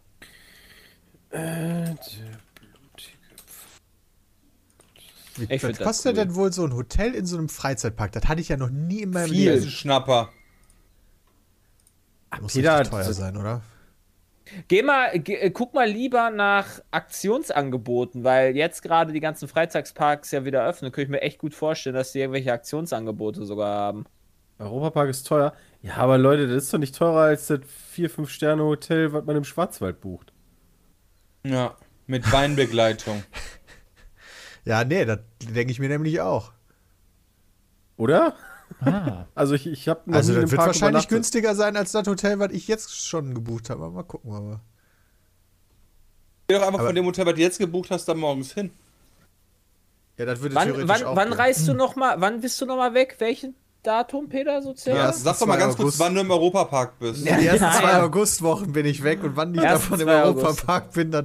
Wie, 5.39 5.45
Ich 5.55 5.62
was 5.62 5.76
das 5.76 5.87
kostet 5.87 6.12
cool. 6.16 6.24
denn 6.24 6.34
wohl 6.34 6.53
so 6.53 6.64
ein 6.64 6.74
Hotel 6.74 7.14
in 7.14 7.26
so 7.26 7.37
einem 7.37 7.49
Freizeitpark? 7.49 8.12
Das 8.12 8.24
hatte 8.28 8.41
ich 8.41 8.49
ja 8.49 8.57
noch 8.57 8.70
nie 8.70 9.03
in 9.03 9.11
meinem 9.11 9.30
Viel. 9.30 9.51
Leben. 9.53 9.64
ein 9.64 9.70
Schnapper. 9.70 10.30
Muss 12.41 12.53
Peter, 12.55 12.78
richtig 12.78 12.91
teuer 12.91 13.12
sein, 13.12 13.37
oder? 13.37 13.62
Geh 14.68 14.82
mal, 14.82 15.18
geh, 15.18 15.34
äh, 15.34 15.51
guck 15.51 15.74
mal 15.74 15.89
lieber 15.89 16.30
nach 16.30 16.80
Aktionsangeboten, 16.91 18.22
weil 18.24 18.55
jetzt 18.57 18.82
gerade 18.82 19.12
die 19.12 19.20
ganzen 19.20 19.49
Freizeitparks 19.49 20.30
ja 20.30 20.45
wieder 20.45 20.64
öffnen. 20.66 20.93
Könnte 20.93 21.03
ich 21.07 21.09
mir 21.11 21.22
echt 21.22 21.39
gut 21.39 21.55
vorstellen, 21.55 21.97
dass 21.97 22.12
die 22.12 22.20
irgendwelche 22.20 22.53
Aktionsangebote 22.53 23.45
sogar 23.45 23.76
haben. 23.76 24.05
Europapark 24.59 25.09
ist 25.11 25.26
teuer. 25.26 25.53
Ja, 25.82 25.97
aber 25.97 26.16
Leute, 26.18 26.47
das 26.47 26.64
ist 26.64 26.72
doch 26.74 26.78
nicht 26.78 26.95
teurer 26.97 27.22
als 27.22 27.47
das 27.49 27.61
4-5-Sterne-Hotel, 27.97 29.12
was 29.12 29.24
man 29.24 29.37
im 29.37 29.45
Schwarzwald 29.45 30.01
bucht. 30.01 30.32
Ja. 31.45 31.76
Mit 32.07 32.30
Weinbegleitung. 32.30 33.22
Ja, 34.67 34.85
nee, 34.85 35.05
das 35.07 35.21
denke 35.43 35.71
ich 35.73 35.79
mir 35.79 35.89
nämlich 35.89 36.21
auch. 36.21 36.53
Oder? 37.97 38.35
Ah. 38.81 39.25
Also 39.35 39.55
ich, 39.55 39.67
ich 39.69 39.89
habe 39.89 40.03
noch 40.11 40.17
Also 40.17 40.33
das 40.35 40.51
wird 40.51 40.57
Park 40.57 40.67
wahrscheinlich 40.67 41.07
günstiger 41.09 41.55
sein 41.55 41.77
als 41.77 41.93
das 41.93 42.07
Hotel, 42.09 42.39
was 42.41 42.51
ich 42.53 42.67
jetzt 42.69 43.07
schon 43.07 43.33
gebucht 43.35 43.71
habe. 43.71 43.85
Aber 43.85 43.95
Mal 43.95 44.03
gucken 44.03 44.33
wir 44.33 44.41
mal. 44.41 44.61
Geh 46.49 46.55
doch 46.57 46.62
einfach 46.62 46.81
Aber- 46.81 46.89
von 46.89 46.95
dem 46.97 47.05
Hotel, 47.07 47.25
was 47.27 47.35
du 47.35 47.41
jetzt 47.41 47.59
gebucht 47.59 47.91
hast, 47.91 48.07
da 48.07 48.14
morgens 48.14 48.53
hin. 48.53 48.71
Ja, 50.19 50.25
das 50.25 50.41
würde 50.41 50.55
Wann, 50.57 50.64
theoretisch 50.69 50.89
wann, 50.89 51.05
auch 51.05 51.17
wann 51.17 51.29
gehen. 51.29 51.39
reist 51.39 51.69
du 51.69 51.75
noch 51.75 51.95
mal, 51.95 52.21
wann 52.21 52.41
bist 52.41 52.61
du 52.61 52.67
noch 52.67 52.77
mal 52.77 52.93
weg? 52.95 53.17
Welchen 53.19 53.55
Datum, 53.87 54.28
Peter, 54.28 54.61
so 54.62 54.74
circa? 54.74 54.99
Ja, 54.99 55.12
sag 55.12 55.39
doch 55.39 55.47
mal 55.47 55.57
ganz 55.57 55.76
kurz, 55.76 55.99
wann 55.99 56.14
du 56.14 56.20
im 56.20 56.30
Europapark 56.30 56.99
bist. 56.99 57.24
Die 57.24 57.28
ersten 57.28 57.62
Nein. 57.64 57.80
zwei 57.80 58.03
Augustwochen 58.03 58.72
bin 58.72 58.84
ich 58.87 59.03
weg 59.03 59.22
und 59.22 59.37
wann 59.37 59.55
ich 59.55 59.61
Ersten 59.61 59.91
davon 59.93 60.01
im 60.01 60.09
August. 60.09 60.45
Europapark 60.45 60.93
bin, 60.93 61.11
das. 61.11 61.24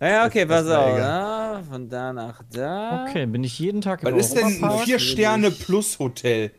Naja, 0.00 0.26
okay, 0.26 0.44
Das 0.46 0.64
pass 0.66 0.76
auf. 0.76 0.94
egal. 0.94 0.98
Ja, 0.98 1.62
von 1.70 1.88
da 1.88 2.12
nach 2.12 2.42
da. 2.52 3.06
Okay, 3.08 3.26
bin 3.26 3.44
ich 3.44 3.58
jeden 3.58 3.80
Tag 3.80 4.02
im 4.02 4.14
Was 4.14 4.26
ist 4.26 4.36
denn 4.36 4.46
ein 4.46 4.64
Europapark? 4.64 4.88
4-Sterne-Plus-Hotel? 4.88 6.50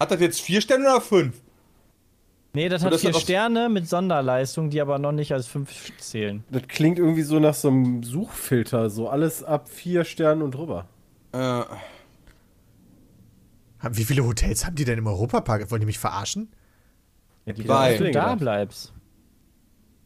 Hat 0.00 0.10
das 0.10 0.20
jetzt 0.20 0.40
4 0.40 0.60
Sterne 0.60 0.84
oder 0.84 1.00
5? 1.00 1.34
Nee, 2.54 2.68
das 2.70 2.82
hat 2.82 2.92
das 2.92 3.02
vier 3.02 3.12
hat 3.12 3.20
Sterne 3.20 3.68
mit 3.68 3.88
Sonderleistung, 3.88 4.70
die 4.70 4.80
aber 4.80 4.98
noch 4.98 5.12
nicht 5.12 5.32
als 5.32 5.46
fünf 5.46 5.92
zählen. 5.98 6.42
Das 6.50 6.62
klingt 6.66 6.98
irgendwie 6.98 7.22
so 7.22 7.38
nach 7.38 7.54
so 7.54 7.68
einem 7.68 8.02
Suchfilter, 8.02 8.88
so 8.88 9.08
alles 9.08 9.44
ab 9.44 9.68
vier 9.68 10.04
Sternen 10.04 10.40
und 10.42 10.52
drüber. 10.52 10.86
Äh, 11.32 11.60
Wie 13.92 14.04
viele 14.04 14.24
Hotels 14.24 14.66
haben 14.66 14.74
die 14.76 14.84
denn 14.84 14.98
im 14.98 15.06
Europapark? 15.06 15.70
Wollen 15.70 15.80
die 15.80 15.86
mich 15.86 15.98
verarschen? 15.98 16.48
Ja, 17.46 17.52
die. 17.52 17.62
Dass 17.64 17.98
du 17.98 18.10
da 18.10 18.34
bleibst. 18.34 18.92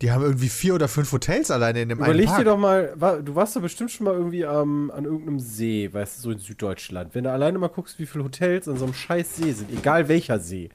Die 0.00 0.10
haben 0.10 0.22
irgendwie 0.24 0.48
vier 0.48 0.74
oder 0.74 0.88
fünf 0.88 1.12
Hotels 1.12 1.50
alleine 1.52 1.82
in 1.82 1.88
dem 1.88 1.98
Überleg 1.98 2.26
einen 2.28 2.38
dir 2.38 2.44
Park. 2.44 2.44
doch 2.44 2.58
mal, 2.58 3.22
du 3.22 3.34
warst 3.36 3.54
doch 3.54 3.60
bestimmt 3.62 3.90
schon 3.92 4.04
mal 4.04 4.14
irgendwie 4.14 4.44
am- 4.44 4.90
an 4.90 5.04
irgendeinem 5.04 5.38
See, 5.38 5.88
weißt 5.92 6.18
du, 6.18 6.22
so 6.22 6.30
in 6.32 6.38
Süddeutschland. 6.38 7.14
Wenn 7.14 7.22
du 7.24 7.30
alleine 7.30 7.56
mal 7.58 7.68
guckst, 7.68 8.00
wie 8.00 8.06
viele 8.06 8.24
Hotels 8.24 8.66
an 8.66 8.76
so 8.76 8.84
einem 8.84 8.94
scheiß 8.94 9.36
See 9.36 9.52
sind, 9.52 9.70
egal 9.70 10.08
welcher 10.08 10.40
See, 10.40 10.70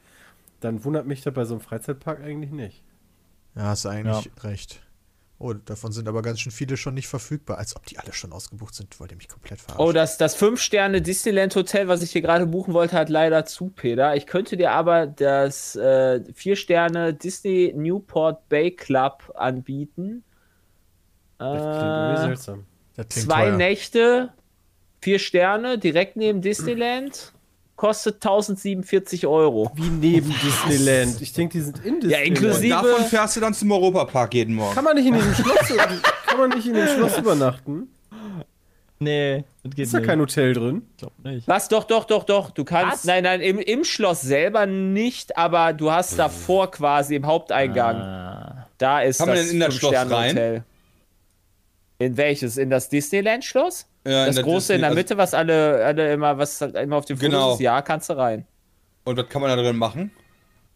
dann 0.62 0.84
wundert 0.86 1.08
mich 1.08 1.22
das 1.24 1.34
bei 1.34 1.44
so 1.44 1.56
einem 1.56 1.62
Freizeitpark 1.62 2.22
eigentlich 2.24 2.52
nicht. 2.52 2.82
Ja, 3.56 3.64
hast 3.64 3.84
du 3.84 3.90
eigentlich 3.90 4.30
recht. 4.44 4.82
Oh, 5.40 5.54
davon 5.54 5.92
sind 5.92 6.08
aber 6.08 6.24
ganz 6.24 6.40
schön 6.40 6.52
viele 6.52 6.78
schon 6.78 6.96
nicht 6.96 7.08
verfügbar. 7.08 7.60
Als 7.60 7.76
ob 7.76 7.86
die 7.86 8.00
alle 8.00 8.12
schon 8.12 8.32
ausgebucht 8.32 8.74
sind. 8.74 9.00
Wollt 9.00 9.12
ihr 9.12 9.18
mich 9.18 9.28
komplett 9.30 9.62
verarschen? 9.62 9.86
Oh, 9.88 9.92
das, 9.92 10.18
das 10.18 10.36
5-Sterne-Disneyland-Hotel, 10.42 11.88
was 11.88 12.02
ich 12.02 12.12
hier 12.12 12.22
gerade 12.24 12.48
buchen 12.48 12.74
wollte, 12.74 12.96
hat 12.98 13.10
leider 13.10 13.46
zu, 13.46 13.68
Peter. 13.70 14.16
Ich 14.16 14.26
könnte 14.26 14.58
dir 14.58 14.72
aber 14.72 15.06
das 15.06 15.76
äh, 15.76 16.22
4-Sterne-Disney 16.34 17.74
Newport 17.76 18.50
Bay 18.50 18.72
Club 18.72 19.32
anbieten. 19.36 20.24
Das 21.38 21.52
klingt 21.52 21.66
irgendwie 21.84 22.14
Äh, 22.22 22.26
seltsam. 22.28 22.66
das 22.96 23.08
klingt 23.10 23.28
zwei 23.30 23.46
teuer. 23.50 23.58
Nächte, 23.58 24.34
vier 25.02 25.20
Sterne, 25.20 25.78
direkt 25.78 26.16
neben 26.18 26.42
Disneyland. 26.42 27.34
Kostet 27.78 28.16
1047 28.16 29.26
Euro. 29.28 29.72
Wie 29.76 29.88
neben 29.90 30.34
Disneyland. 30.44 31.22
Ich 31.22 31.32
denke, 31.32 31.60
die 31.60 31.64
sind 31.64 31.86
in 31.86 32.00
Disneyland. 32.02 32.28
inklusive- 32.28 32.76
und 32.76 32.84
davon 32.84 33.06
fährst 33.06 33.36
du 33.36 33.40
dann 33.40 33.54
zum 33.54 33.72
Europapark 33.72 34.34
jeden 34.34 34.56
Morgen. 34.56 34.74
Kann 34.76 34.84
man 34.84 34.96
nicht 34.96 35.06
in 35.06 35.14
diesem 35.14 35.34
Schloss, 35.36 35.78
kann 36.26 36.40
man 36.40 36.50
nicht 36.50 36.66
in 36.68 36.74
dem 36.74 36.88
Schloss 36.88 37.18
übernachten? 37.20 37.88
Nee, 39.00 39.44
das 39.64 39.76
geht 39.76 39.86
Ist 39.86 39.94
da 39.94 40.00
nicht. 40.00 40.08
kein 40.08 40.20
Hotel 40.20 40.54
drin? 40.54 40.82
Ich 40.90 40.98
glaub 40.98 41.14
nicht. 41.24 41.48
Was? 41.48 41.68
Doch, 41.70 41.84
doch, 41.84 42.06
doch, 42.06 42.24
doch. 42.24 42.50
Du 42.50 42.64
kannst. 42.66 42.94
Was? 42.94 43.04
Nein, 43.06 43.24
nein, 43.24 43.42
im, 43.42 43.60
im 43.60 43.84
Schloss 43.84 44.22
selber 44.22 44.66
nicht, 44.66 45.38
aber 45.38 45.72
du 45.74 45.92
hast 45.92 46.18
davor 46.18 46.72
quasi 46.72 47.14
im 47.16 47.28
Haupteingang. 47.28 47.96
Ah. 47.96 48.68
Da 48.80 49.02
ist 49.02 49.20
Kann 49.20 49.28
man 49.28 49.38
das 49.38 49.46
denn 49.46 49.54
in 49.54 49.60
das 49.60 49.76
Schloss 49.76 49.94
Fünf-Sterne-Hotel. 49.96 50.64
In 52.00 52.18
welches? 52.18 52.58
In 52.58 52.72
das 52.72 52.90
Disneyland-Schloss? 52.90 53.86
Ja, 54.08 54.22
in 54.22 54.28
das 54.28 54.36
der 54.36 54.44
große 54.44 54.74
in 54.74 54.82
der 54.82 54.90
Disney- 54.92 55.00
Mitte, 55.02 55.18
was 55.18 55.34
alle, 55.34 55.84
alle 55.86 56.14
immer, 56.14 56.38
was 56.38 56.62
halt 56.62 56.76
immer 56.76 56.98
auf 56.98 57.06
dem 57.06 57.18
Foto 57.18 57.30
Genau. 57.30 57.54
ist? 57.54 57.60
Ja, 57.60 57.82
kannst 57.82 58.10
du 58.10 58.14
rein. 58.18 58.46
Und 59.04 59.18
was 59.18 59.28
kann 59.30 59.42
man 59.42 59.50
da 59.56 59.62
drin 59.62 59.78
machen? 59.78 60.12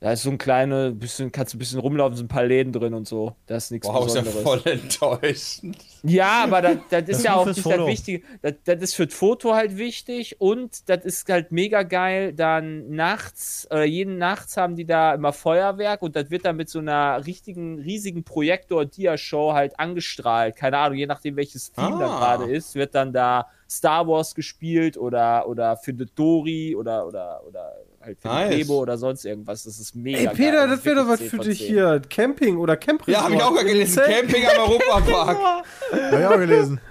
Da 0.04 0.12
ist 0.14 0.24
so 0.24 0.32
ein 0.32 0.40
kleine, 0.40 0.94
bisschen, 0.94 1.32
kannst 1.32 1.54
du 1.54 1.58
ein 1.58 1.60
bisschen 1.60 1.80
rumlaufen, 1.80 2.18
sind 2.18 2.26
ein 2.26 2.28
paar 2.28 2.44
Läden 2.44 2.74
drin 2.74 2.96
und 2.96 3.08
so. 3.08 3.36
Das 3.46 3.66
ist 3.66 3.72
nichts 3.72 3.88
Wow, 3.88 4.08
ist 4.08 4.16
ja 4.16 4.22
Besonderes. 4.24 4.44
voll 4.64 4.72
enttäuschend. 4.74 5.78
Ja, 6.02 6.44
aber 6.46 6.64
das, 6.64 6.78
das 6.90 7.02
ist 7.04 7.10
ist 7.20 7.24
ja 7.26 7.36
auch 7.36 7.46
nicht 7.46 7.58
das 7.60 7.64
Foto. 7.64 7.86
Wichtige. 7.86 8.26
Das, 8.42 8.54
das 8.64 8.82
ist 8.82 8.96
für 8.96 9.06
das 9.06 9.14
Foto 9.16 9.54
halt 9.54 9.78
wichtig 9.78 10.42
und 10.42 10.90
das 10.90 11.06
ist 11.06 11.30
halt 11.30 11.52
mega 11.52 11.84
geil. 11.84 12.34
Dann 12.34 12.90
nachts, 12.90 13.68
oder 13.70 13.84
jeden 13.84 14.18
Nachts 14.18 14.58
haben 14.58 14.76
die 14.76 14.86
da 14.86 15.14
immer 15.14 15.34
Feuerwerk 15.34 16.02
und 16.02 16.16
das 16.16 16.32
wird 16.32 16.46
dann 16.46 16.56
mit 16.56 16.68
so 16.70 16.80
einer 16.80 17.24
richtigen, 17.28 17.78
riesigen 17.80 18.24
Projektor-Dia-Show 18.24 19.54
halt 19.54 19.80
angestrahlt. 19.80 20.56
Keine 20.56 20.80
Ahnung, 20.80 20.98
je 20.98 21.06
nachdem 21.06 21.36
welches 21.36 21.72
Team 21.72 22.00
da 22.00 22.08
Ah. 22.10 22.20
gerade 22.38 22.52
ist, 22.52 22.74
wird 22.74 22.96
dann 22.96 23.14
da 23.14 23.46
Star 23.70 24.08
Wars 24.08 24.34
gespielt 24.34 24.98
oder, 24.98 25.48
oder 25.48 25.78
findet 25.78 26.18
Dory 26.18 26.76
oder, 26.76 27.06
oder, 27.06 27.42
oder 27.48 27.76
halt 28.04 28.20
findet 28.22 28.50
Nice. 28.60 28.70
Oder 28.70 28.98
sonst 28.98 29.26
irgendwas. 29.26 29.64
Das 29.64 29.80
ist 29.80 29.96
mega 29.96 30.18
Ey, 30.18 30.26
geil. 30.26 30.36
Peter, 30.36 30.52
Das 30.68 30.70
das 30.70 30.80
ist 30.80 30.86
wäre 30.86 30.96
doch 30.98 31.08
was 31.08 31.20
für 31.20 31.30
10 31.30 31.38
von 31.40 31.48
dich 31.48 31.58
10. 31.60 31.68
hier. 31.68 32.02
Camping 32.10 32.58
oder 32.58 32.78
Campresort. 32.78 33.14
Ja, 33.18 33.24
habe 33.24 33.36
ich 33.36 33.42
auch 33.44 33.54
gerade 33.54 33.68
gelesen. 33.68 34.04
Camping 34.06 34.44
am 34.46 34.70
Europapark. 34.70 35.38
Hab 35.92 36.20
ich 36.20 36.26
auch 36.26 36.38
gelesen. 36.38 36.82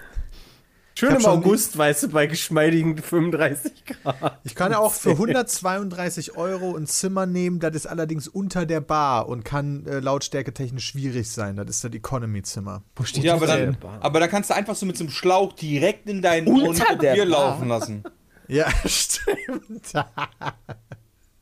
Schön 0.99 1.15
im 1.17 1.25
August, 1.25 1.79
weißt 1.79 2.03
du, 2.03 2.09
bei 2.11 2.27
geschmeidigen 2.27 2.99
35 2.99 3.73
Grad. 3.87 4.39
Ich 4.45 4.55
kann 4.55 4.71
ja 4.73 4.81
auch 4.81 4.93
für 4.93 5.11
132 5.13 6.37
Euro 6.37 6.77
ein 6.77 6.87
Zimmer 6.87 7.25
nehmen, 7.25 7.59
das 7.59 7.75
ist 7.75 7.87
allerdings 7.87 8.29
unter 8.29 8.67
der 8.67 8.83
Bar 8.83 9.27
und 9.27 9.43
kann 9.43 9.87
äh, 9.87 10.01
lautstärke 10.01 10.53
technisch 10.53 10.85
schwierig 10.89 11.31
sein. 11.31 11.57
Das 11.57 11.71
ist 11.71 11.85
das 11.85 11.93
Economy-Zimmer. 11.95 12.83
Wo 12.97 13.05
steht 13.05 13.25
Ja, 13.25 13.39
das 13.39 13.49
aber 13.49 13.57
denn? 13.59 13.77
dann, 13.81 14.01
aber 14.03 14.21
da 14.21 14.29
kannst 14.29 14.51
du 14.51 14.55
einfach 14.55 14.75
so 14.77 14.85
mit 14.85 14.99
so 14.99 15.05
einem 15.05 15.11
Schlauch 15.11 15.55
direkt 15.55 16.07
in 16.07 16.21
deinen 16.21 16.49
Unter 16.49 16.95
Bier 16.97 17.17
Bar? 17.17 17.25
laufen 17.25 17.69
lassen. 17.69 18.05
Ja, 18.47 18.67
stimmt. 18.85 19.93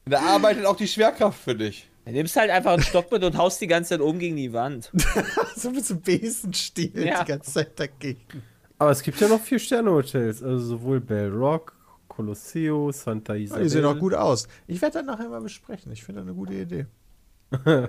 Da 0.08 0.20
arbeitet 0.20 0.64
auch 0.66 0.76
die 0.76 0.88
Schwerkraft 0.88 1.40
für 1.40 1.54
dich. 1.54 1.88
Du 2.04 2.12
nimmst 2.12 2.36
halt 2.36 2.50
einfach 2.50 2.72
einen 2.72 2.82
Stock 2.82 3.10
mit 3.12 3.22
und 3.22 3.36
haust 3.36 3.60
die 3.60 3.66
ganze 3.66 3.90
Zeit 3.90 4.00
oben 4.00 4.18
gegen 4.18 4.36
die 4.36 4.52
Wand. 4.52 4.90
so 5.56 5.70
mit 5.70 5.84
so 5.84 5.96
Besenstiel 5.96 6.92
Ja. 7.06 7.22
die 7.22 7.32
ganze 7.32 7.52
Zeit 7.52 7.78
dagegen. 7.78 8.42
Aber 8.78 8.90
es 8.90 9.02
gibt 9.02 9.20
ja 9.20 9.28
noch 9.28 9.40
vier 9.40 9.58
Sterne-Hotels. 9.58 10.42
Also 10.42 10.64
sowohl 10.64 11.00
Bell 11.00 11.28
Rock, 11.30 11.74
Colosseo, 12.08 12.92
Santa 12.92 13.34
Ja, 13.34 13.44
Isabel. 13.44 13.62
die 13.64 13.68
sehen 13.68 13.84
auch 13.84 13.98
gut 13.98 14.14
aus. 14.14 14.48
Ich 14.66 14.80
werde 14.80 14.98
das 14.98 15.04
nachher 15.06 15.28
mal 15.28 15.40
besprechen. 15.40 15.92
Ich 15.92 16.02
finde 16.04 16.20
das 16.22 16.28
eine 16.28 16.36
gute 16.36 16.54
Idee. 16.54 16.86
Du 17.50 17.88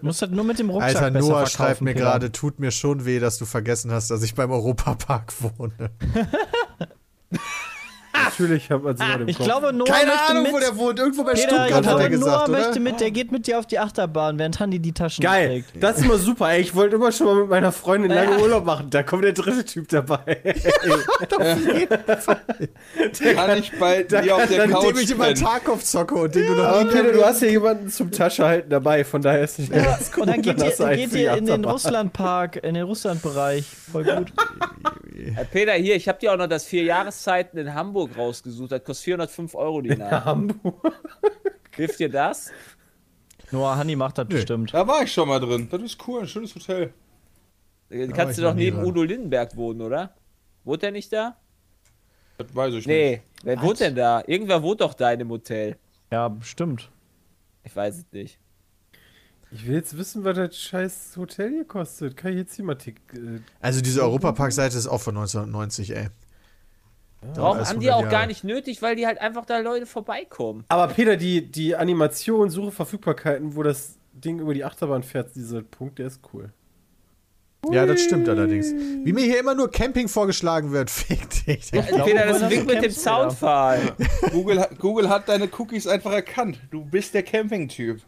musst 0.00 0.22
das 0.22 0.30
nur 0.30 0.44
mit 0.44 0.58
dem 0.58 0.70
Rucksack 0.70 1.02
Alter, 1.02 1.18
Noah 1.20 1.46
schreibt 1.46 1.82
mir 1.82 1.92
gerade, 1.92 2.32
tut 2.32 2.58
mir 2.58 2.70
schon 2.70 3.04
weh, 3.04 3.18
dass 3.18 3.36
du 3.38 3.44
vergessen 3.44 3.90
hast, 3.92 4.10
dass 4.10 4.22
ich 4.22 4.34
beim 4.34 4.50
Europapark 4.50 5.32
wohne. 5.42 5.90
Natürlich 8.14 8.70
hat 8.70 8.82
man 8.82 8.96
sogar 8.96 9.18
den 9.18 9.28
Ich 9.28 9.36
Kopf. 9.36 9.46
glaube, 9.46 9.72
Noah 9.72 9.86
Keine 9.86 10.06
möchte 10.12 10.22
Ahnung, 10.30 10.42
mit. 10.44 10.52
wo 10.52 10.58
der 10.60 10.76
wohnt. 10.76 10.98
Irgendwo 10.98 11.24
bei 11.24 11.32
Peter, 11.32 11.42
ich 11.42 11.48
Stuttgart 11.54 11.72
hat 11.74 11.82
glaube, 11.82 12.02
er 12.02 12.08
gesagt, 12.10 12.30
Noah 12.30 12.42
oder? 12.44 12.52
möchte 12.66 12.80
mit, 12.80 13.00
der 13.00 13.10
geht 13.10 13.32
mit 13.32 13.46
dir 13.46 13.58
auf 13.58 13.66
die 13.66 13.78
Achterbahn, 13.78 14.38
während 14.38 14.58
Handy 14.60 14.78
die 14.78 14.92
Taschen 14.92 15.22
Geil, 15.22 15.62
trägt. 15.64 15.82
das 15.82 15.98
ist 15.98 16.04
immer 16.04 16.18
super. 16.18 16.50
Ey, 16.50 16.60
ich 16.60 16.74
wollte 16.74 16.96
immer 16.96 17.12
schon 17.12 17.26
mal 17.26 17.34
mit 17.36 17.48
meiner 17.50 17.72
Freundin 17.72 18.10
lange 18.12 18.38
Urlaub 18.40 18.64
machen. 18.64 18.88
Da 18.90 19.02
kommt 19.02 19.24
der 19.24 19.32
dritte 19.32 19.64
Typ 19.64 19.88
dabei. 19.88 20.18
Kann 23.34 23.58
ich 23.58 23.72
bei 23.78 24.02
da 24.04 24.20
dir 24.20 24.34
auf 24.36 24.42
kann 24.42 24.50
der 24.50 24.68
Couch 24.68 25.00
ich 25.02 25.10
immer. 25.10 25.34
Tarkov 25.34 25.82
zocke 25.84 26.14
und 26.14 26.34
den 26.34 26.46
du 26.46 26.54
noch 26.54 26.64
Aber 26.64 26.84
Peter, 26.90 27.12
du 27.12 27.24
hast 27.24 27.42
ja 27.42 27.48
jemanden 27.48 27.88
zum 27.90 28.10
Taschehalten 28.10 28.70
dabei, 28.70 29.04
von 29.04 29.22
daher 29.22 29.42
ist 29.44 29.58
nicht 29.58 29.74
Ja, 29.74 29.82
ganz 29.84 30.10
gut. 30.12 30.22
und 30.22 30.28
dann 30.28 30.42
geht 30.42 30.58
ihr, 30.62 30.88
geht 30.96 31.12
ihr 31.14 31.32
in 31.34 31.46
den. 31.46 31.64
Russlandpark, 31.64 32.56
in 32.56 32.74
den 32.74 32.84
Russlandbereich. 32.84 33.64
Voll 33.90 34.04
gut. 34.04 34.32
Äh, 35.16 35.44
Peter, 35.50 35.72
hier, 35.72 35.96
ich 35.96 36.08
habe 36.08 36.18
dir 36.18 36.32
auch 36.32 36.36
noch 36.36 36.46
das 36.48 36.64
vier 36.64 36.82
Jahreszeiten 36.84 37.56
in 37.58 37.74
Hamburg 37.74 38.03
rausgesucht. 38.16 38.72
Das 38.72 38.82
kostet 38.84 39.04
405 39.04 39.54
Euro 39.54 39.80
die 39.80 39.96
Nacht. 39.96 40.24
Hamburg. 40.24 40.92
Hilft 41.74 41.98
dir 41.98 42.08
das? 42.08 42.50
Noah, 43.50 43.76
Hanni 43.76 43.96
macht 43.96 44.18
das 44.18 44.26
bestimmt. 44.26 44.72
Da 44.72 44.86
war 44.86 45.02
ich 45.02 45.12
schon 45.12 45.28
mal 45.28 45.38
drin. 45.40 45.68
Das 45.70 45.80
ist 45.82 45.98
cool, 46.08 46.22
ein 46.22 46.28
schönes 46.28 46.54
Hotel. 46.54 46.92
Äh, 47.90 48.08
war 48.08 48.14
Kannst 48.16 48.38
du 48.38 48.42
doch 48.42 48.54
neben 48.54 48.76
dran. 48.78 48.86
Udo 48.86 49.02
Lindenberg 49.02 49.56
wohnen, 49.56 49.80
oder? 49.82 50.14
Wohnt 50.64 50.82
der 50.82 50.90
nicht 50.92 51.12
da? 51.12 51.36
Das 52.38 52.54
weiß 52.54 52.70
ich 52.74 52.86
nicht. 52.86 52.86
Nee, 52.86 53.22
wer 53.44 53.60
wohnt 53.62 53.80
denn 53.80 53.94
da? 53.94 54.22
Irgendwer 54.26 54.62
wohnt 54.62 54.80
doch 54.80 54.94
da 54.94 55.12
in 55.12 55.20
dem 55.20 55.30
Hotel. 55.30 55.76
Ja, 56.10 56.28
bestimmt. 56.28 56.90
Ich 57.62 57.74
weiß 57.74 57.98
es 57.98 58.04
nicht. 58.12 58.38
Ich 59.50 59.66
will 59.66 59.76
jetzt 59.76 59.96
wissen, 59.96 60.24
was 60.24 60.34
das 60.36 60.56
scheiß 60.58 61.12
Hotel 61.16 61.50
hier 61.50 61.64
kostet. 61.64 62.16
Kann 62.16 62.32
ich 62.32 62.38
jetzt 62.38 62.56
hier 62.56 62.64
mal 62.64 62.74
tick, 62.74 62.96
äh, 63.14 63.38
Also 63.60 63.80
diese 63.80 64.02
Europapark-Seite 64.02 64.76
ist 64.76 64.88
auch 64.88 65.00
von 65.00 65.16
1990, 65.16 65.94
ey. 65.94 66.08
Warum 67.34 67.56
alles 67.56 67.70
haben 67.70 67.80
die 67.80 67.90
100 67.90 67.94
auch 67.94 68.00
Jahre. 68.02 68.22
gar 68.22 68.26
nicht 68.26 68.44
nötig, 68.44 68.82
weil 68.82 68.96
die 68.96 69.06
halt 69.06 69.20
einfach 69.20 69.44
da 69.44 69.58
Leute 69.58 69.86
vorbeikommen. 69.86 70.64
Aber 70.68 70.92
Peter, 70.92 71.16
die, 71.16 71.50
die 71.50 71.76
Animation, 71.76 72.50
Suche 72.50 72.72
Verfügbarkeiten, 72.72 73.56
wo 73.56 73.62
das 73.62 73.98
Ding 74.12 74.38
über 74.38 74.54
die 74.54 74.64
Achterbahn 74.64 75.02
fährt, 75.02 75.34
dieser 75.34 75.62
Punkt, 75.62 75.98
der 75.98 76.06
ist 76.08 76.20
cool. 76.32 76.52
Ja, 77.70 77.86
das 77.86 78.02
stimmt 78.02 78.28
allerdings. 78.28 78.72
Wie 78.72 79.12
mir 79.12 79.24
hier 79.24 79.40
immer 79.40 79.54
nur 79.54 79.70
Camping 79.70 80.08
vorgeschlagen 80.08 80.72
wird, 80.72 80.90
fick 80.90 81.28
dich. 81.30 81.72
Äh, 81.72 81.82
glaube, 81.82 82.04
Peter, 82.04 82.26
das 82.26 82.50
Weg 82.50 82.66
mit 82.66 82.82
dem. 82.82 82.90
Soundfall. 82.90 83.94
Google, 84.32 84.66
Google 84.78 85.08
hat 85.08 85.28
deine 85.28 85.48
Cookies 85.58 85.86
einfach 85.86 86.12
erkannt. 86.12 86.60
Du 86.70 86.84
bist 86.84 87.14
der 87.14 87.22
Camping-Typ. 87.22 88.02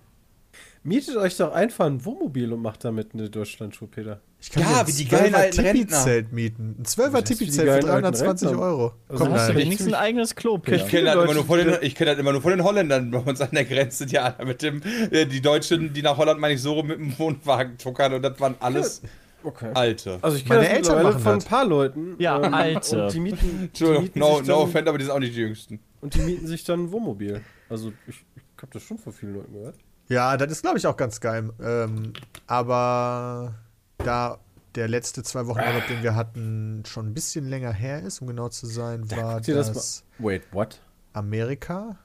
Mietet 0.87 1.17
euch 1.17 1.37
doch 1.37 1.53
einfach 1.53 1.87
ein 1.87 2.05
Wohnmobil 2.05 2.53
und 2.53 2.63
macht 2.63 2.85
damit 2.85 3.09
eine 3.13 3.29
Deutschlandtour, 3.29 3.91
Peter. 3.91 4.21
Ich 4.41 4.51
kann 4.51 4.63
Ja, 4.63 4.87
wie 4.87 4.93
die 4.93 5.09
geilen 5.09 5.35
12er 5.35 5.37
alten 5.37 5.61
Rentner. 5.61 6.23
Mieten. 6.31 6.77
Ein 6.79 6.85
12er 6.85 7.13
heißt, 7.13 7.15
wie 7.15 7.35
die 7.35 7.35
Tipi-Zelt 7.35 7.55
für 7.61 7.67
geilen 7.67 7.85
alten 7.91 8.03
320 8.03 8.49
Rentner? 8.49 8.63
Euro. 8.65 8.93
Also 9.09 9.25
Komm, 9.25 9.33
hast 9.35 9.49
du 9.49 9.55
wenigstens 9.57 9.89
ein 9.89 9.95
eigenes 9.95 10.35
Klo, 10.37 10.59
Peter? 10.59 10.77
Ich 10.77 10.87
kenne 10.91 11.05
das, 11.07 11.15
Leute, 11.17 11.25
immer 11.27 11.35
nur 11.35 11.45
von 11.45 11.59
den- 11.59 11.69
die- 11.81 11.87
ich 11.87 11.95
kenn 11.97 12.07
das 12.07 12.19
immer 12.19 12.33
nur 12.33 12.41
von 12.43 12.51
den 12.53 12.63
Holländern 12.63 13.11
bei 13.11 13.19
uns 13.19 13.41
an 13.41 13.49
der 13.53 13.65
Grenze, 13.65 14.07
die 14.07 14.19
alle 14.19 14.45
mit 14.45 14.63
dem, 14.63 14.81
äh, 15.11 15.27
die 15.27 15.41
Deutschen, 15.41 15.93
die 15.93 16.03
nach 16.03 16.17
Holland, 16.17 16.39
meine 16.41 16.55
ich, 16.55 16.63
so 16.63 16.75
rum 16.75 16.87
mit 16.87 16.99
dem 16.99 17.19
Wohnwagen 17.19 17.79
tuckern 17.79 18.15
und 18.15 18.23
das 18.23 18.39
waren 18.39 18.55
alles 18.61 19.03
Okay. 19.43 19.71
Alte. 19.75 20.19
Also 20.23 20.37
ich 20.39 20.45
kenne 20.45 20.57
Meine 20.63 20.69
das 20.81 20.89
Eltern 20.89 21.21
von 21.21 21.33
ein 21.35 21.39
paar 21.45 21.65
Leuten. 21.65 22.17
Ja, 22.19 22.41
alte. 22.41 23.05
Und 23.05 23.13
die 23.15 23.21
mieten, 23.21 23.39
die 23.61 23.65
Entschuldigung, 23.67 24.03
mieten 24.05 24.19
no, 24.19 24.41
no 24.41 24.57
offense, 24.63 24.89
aber 24.89 24.99
die 24.99 25.05
sind 25.05 25.13
auch 25.15 25.21
nicht 25.21 25.37
die 25.37 25.41
jüngsten. 25.41 25.79
Und 26.01 26.15
die 26.15 26.21
mieten 26.21 26.47
sich 26.49 26.65
dann 26.65 26.85
ein 26.87 26.91
Wohnmobil. 26.93 27.43
Also 27.69 27.93
ich, 28.09 28.17
ich 28.35 28.43
habe 28.63 28.73
das 28.73 28.83
schon 28.83 28.99
von 28.99 29.13
vielen 29.13 29.35
Leuten 29.35 29.53
gehört. 29.53 29.77
Ja, 30.09 30.37
das 30.37 30.53
ist, 30.53 30.63
glaube 30.63 30.79
ich, 30.79 30.87
auch 30.87 30.97
ganz 30.97 31.21
geil. 31.21 31.51
Ähm, 31.61 32.13
aber 32.47 33.55
da 33.99 34.39
der 34.75 34.89
letzte 34.89 35.23
zwei 35.23 35.47
Wochen 35.47 35.59
Urlaub, 35.61 35.87
den 35.89 36.03
wir 36.03 36.15
hatten, 36.15 36.83
schon 36.87 37.07
ein 37.09 37.15
bisschen 37.15 37.49
länger 37.49 37.73
her 37.73 38.03
ist, 38.03 38.21
um 38.21 38.29
genau 38.29 38.49
zu 38.49 38.67
sein, 38.67 39.11
war 39.11 39.41
dir 39.41 39.55
das, 39.55 39.73
das 39.73 40.05
mal. 40.19 40.27
Wait, 40.29 40.43
what? 40.53 40.81
Amerika. 41.15 41.97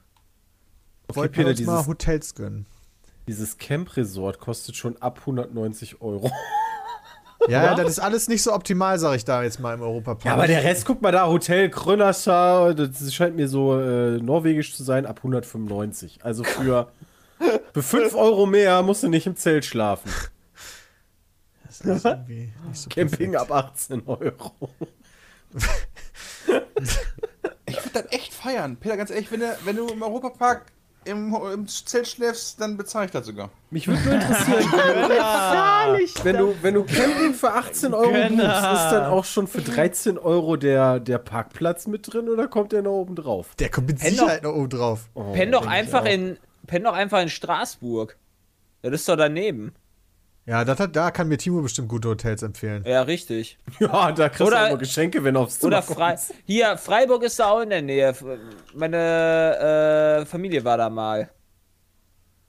Okay, 1.08 1.16
Wollten 1.16 1.32
Peter, 1.34 1.46
wir 1.48 1.50
uns 1.50 1.60
mal 1.62 1.72
dieses, 1.76 1.86
Hotels 1.86 2.34
gönnen. 2.34 2.66
dieses 3.28 3.58
Camp-Resort 3.58 4.38
kostet 4.38 4.74
schon 4.76 4.96
ab 5.02 5.18
190 5.20 6.00
Euro. 6.00 6.30
Ja, 7.48 7.64
ja, 7.64 7.74
das 7.74 7.88
ist 7.88 7.98
alles 7.98 8.28
nicht 8.28 8.40
so 8.40 8.52
optimal, 8.52 9.00
sage 9.00 9.16
ich 9.16 9.24
da 9.24 9.42
jetzt 9.42 9.58
mal 9.58 9.74
im 9.74 9.82
Europapark. 9.82 10.24
Ja, 10.24 10.34
aber 10.34 10.46
der 10.46 10.62
Rest, 10.62 10.86
guck 10.86 11.02
mal 11.02 11.10
da, 11.10 11.26
Hotel 11.26 11.70
Krönascha, 11.70 12.72
das 12.72 13.12
scheint 13.12 13.34
mir 13.34 13.48
so 13.48 13.80
äh, 13.80 14.18
norwegisch 14.18 14.76
zu 14.76 14.84
sein, 14.84 15.06
ab 15.06 15.16
195. 15.18 16.20
Also 16.22 16.44
für, 16.44 16.92
für 17.72 17.82
5 17.82 18.14
Euro 18.14 18.46
mehr 18.46 18.82
musst 18.82 19.02
du 19.02 19.08
nicht 19.08 19.26
im 19.26 19.36
Zelt 19.36 19.64
schlafen. 19.64 20.10
das 21.66 21.80
ist 21.80 22.04
irgendwie 22.04 22.52
nicht 22.68 22.80
so 22.80 22.88
Camping 22.90 23.32
perfekt. 23.32 23.50
ab 23.50 23.64
18 23.72 24.02
Euro. 24.06 24.52
Ich 27.66 27.76
würde 27.84 28.02
das 28.02 28.12
echt 28.12 28.34
feiern. 28.34 28.76
Peter, 28.76 28.96
ganz 28.96 29.10
ehrlich, 29.10 29.30
wenn 29.30 29.40
du, 29.40 29.46
wenn 29.64 29.76
du 29.76 29.86
im 29.88 30.02
Europapark 30.02 30.66
im, 31.04 31.34
im 31.52 31.66
Zelt 31.66 32.06
schläfst, 32.06 32.60
dann 32.60 32.76
bezahle 32.76 33.06
ich 33.06 33.10
das 33.10 33.26
sogar. 33.26 33.50
Mich 33.70 33.88
würde 33.88 34.02
nur 34.02 34.14
interessieren, 34.14 34.64
wenn 36.24 36.36
du, 36.36 36.54
wenn 36.62 36.74
du 36.74 36.84
Camping 36.84 37.34
für 37.34 37.52
18 37.52 37.94
Euro 37.94 38.10
buchst, 38.10 38.28
Gönner. 38.28 38.72
ist 38.72 38.90
dann 38.92 39.04
auch 39.06 39.24
schon 39.24 39.46
für 39.48 39.62
13 39.62 40.18
Euro 40.18 40.56
der, 40.56 41.00
der 41.00 41.18
Parkplatz 41.18 41.86
mit 41.86 42.12
drin 42.12 42.28
oder 42.28 42.46
kommt 42.46 42.72
der 42.72 42.82
noch 42.82 42.92
oben 42.92 43.16
drauf? 43.16 43.48
Der 43.58 43.68
kommt 43.68 43.88
mit 43.88 43.98
Sicherheit 43.98 44.42
noch 44.44 44.54
oben 44.54 44.68
drauf. 44.70 45.08
Oh, 45.14 45.32
Penn 45.32 45.50
doch 45.50 45.66
einfach 45.66 46.04
in, 46.04 46.36
penn 46.66 46.84
doch 46.84 46.94
einfach 46.94 47.20
in 47.20 47.28
Straßburg. 47.28 48.16
Das 48.82 48.92
ist 48.92 49.08
doch 49.08 49.16
daneben. 49.16 49.74
Ja, 50.44 50.64
das 50.64 50.80
hat, 50.80 50.96
da 50.96 51.12
kann 51.12 51.28
mir 51.28 51.38
Timo 51.38 51.62
bestimmt 51.62 51.88
gute 51.88 52.08
Hotels 52.08 52.42
empfehlen. 52.42 52.82
Ja, 52.84 53.02
richtig. 53.02 53.58
Ja, 53.78 54.10
da 54.10 54.28
kriegst 54.28 54.40
Oder- 54.42 54.62
du 54.64 54.68
immer 54.70 54.78
Geschenke, 54.78 55.22
wenn 55.22 55.34
du 55.34 55.40
aufs 55.40 55.60
Zimmer 55.60 55.76
Oder 55.78 55.82
Frei 55.82 56.08
kommst. 56.10 56.34
hier, 56.44 56.76
Freiburg 56.76 57.22
ist 57.22 57.38
da 57.38 57.50
auch 57.50 57.60
in 57.60 57.70
der 57.70 57.82
Nähe. 57.82 58.12
Meine 58.74 60.20
äh, 60.22 60.26
Familie 60.26 60.64
war 60.64 60.76
da 60.78 60.90
mal. 60.90 61.30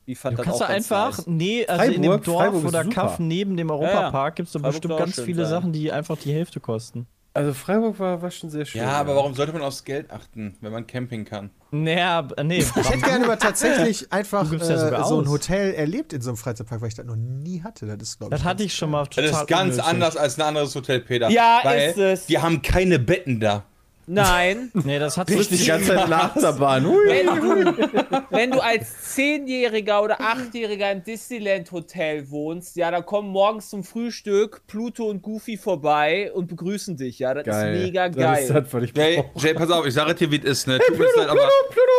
Die 0.08 0.16
fand 0.16 0.34
Du 0.34 0.38
das 0.38 0.46
kannst 0.48 0.62
auch 0.64 0.68
du 0.68 0.74
einfach, 0.74 1.18
nice. 1.20 1.28
nee, 1.28 1.66
also 1.68 1.92
in 1.94 2.02
dem 2.02 2.12
Freiburg- 2.12 2.24
Dorf 2.26 2.42
Freiburg 2.42 2.66
oder. 2.66 2.84
Kaff 2.86 3.20
neben 3.20 3.56
dem 3.58 3.70
Europapark 3.70 4.36
gibt 4.38 4.48
es 4.48 4.54
Freiburg 4.54 4.72
bestimmt 4.72 4.98
ganz 4.98 5.22
viele 5.22 5.44
sein. 5.46 5.52
Sachen, 5.52 5.72
die 5.72 5.92
einfach 5.92 6.18
die 6.18 6.34
Hälfte 6.34 6.60
kosten. 6.60 7.06
Also 7.36 7.54
Freiburg 7.56 7.98
war, 8.00 8.22
war 8.22 8.30
schon 8.30 8.52
sehr 8.52 8.64
schön. 8.64 8.82
Ja, 8.82 8.92
aber 8.92 9.16
warum 9.16 9.34
sollte 9.34 9.54
man 9.54 9.64
aufs 9.64 9.84
Geld 9.84 10.12
achten, 10.12 10.56
wenn 10.62 10.72
man 10.72 10.86
Camping 10.86 11.26
kann? 11.26 11.50
Naja, 11.72 12.28
nee, 12.44 12.60
Ich 12.60 12.76
hätte 12.76 13.00
gerne 13.00 13.26
aber 13.26 13.40
tatsächlich 13.40 14.12
einfach 14.14 14.52
ja 14.52 15.02
äh, 15.02 15.04
so 15.04 15.20
ein. 15.20 15.28
Hotel 15.28 15.74
erlebt 15.74 16.14
in 16.14 16.22
so 16.22 16.30
einem 16.30 16.38
Freizeitpark, 16.38 16.82
weil 16.82 16.90
ich 16.90 16.96
das 16.96 17.08
noch 17.08 17.16
nie 17.16 17.64
hatte. 17.64 17.88
Das 17.88 18.10
ist, 18.10 18.20
glaube 18.20 18.36
ich, 18.36 18.40
das 18.42 18.48
hatte 18.48 18.64
ich 18.64 18.76
schon 18.76 18.92
mal 18.92 19.08
total 19.08 19.24
Das 19.32 19.42
ist 19.42 19.48
ganz 19.48 19.62
unnötig. 19.76 19.86
anders 19.86 20.16
als 20.18 20.38
ein 20.38 20.44
anderes 20.44 20.76
Hotel, 20.76 21.00
Peter. 21.00 21.30
Ja, 21.32 21.62
weil 21.64 21.90
ist 21.90 21.98
es. 21.98 22.26
Die 22.28 22.38
haben 22.38 22.62
keine 22.62 23.00
Betten 23.00 23.40
da. 23.40 23.64
Nein. 24.06 24.72
Nee, 24.74 25.00
das 25.00 25.18
hat 25.18 25.30
Du 25.30 25.38
bist 25.38 25.52
die 25.52 25.66
ganze 25.66 25.88
Zeit 25.96 26.12
Achterbahn. 26.12 26.86
Hui. 26.86 26.98
wenn, 27.08 27.26
du, 27.26 28.26
wenn 28.30 28.52
du 28.52 28.60
als 28.60 29.14
Zehnjähriger 29.16 30.04
oder 30.04 30.20
Achtjähriger 30.20 30.92
im 30.92 31.04
Disneyland 31.04 31.72
Hotel 31.72 32.30
wohnst, 32.30 32.76
ja, 32.76 32.92
da 32.92 33.02
kommen 33.02 33.30
morgens 33.30 33.70
zum 33.70 33.84
Frühstück 33.84 34.62
Pluto 34.68 35.10
und 35.10 35.22
Goofy 35.22 35.58
vorbei 35.58 36.32
und 36.34 36.48
begrüßen 36.48 36.98
dich, 36.98 37.20
ja. 37.20 37.34
Das 37.34 37.46
ist 37.48 37.64
mega 37.64 38.10
Das 38.10 38.18
geil. 38.18 38.44
ist 38.44 38.50
das, 38.54 38.74
was 38.74 38.84
ich 38.84 38.96
Jay, 38.96 39.16
brauche. 39.18 39.48
Jay, 39.48 39.54
pass 39.54 39.72
auf, 39.72 39.86
ich 39.86 39.94
sage 39.94 40.14
dir, 40.16 40.32
wie 40.32 40.38
es 40.38 40.44
ist, 40.46 40.68
ne? 40.68 40.80
Tut 40.86 40.98
mir 41.00 41.06
leid, 41.16 41.30
aber, 41.30 41.50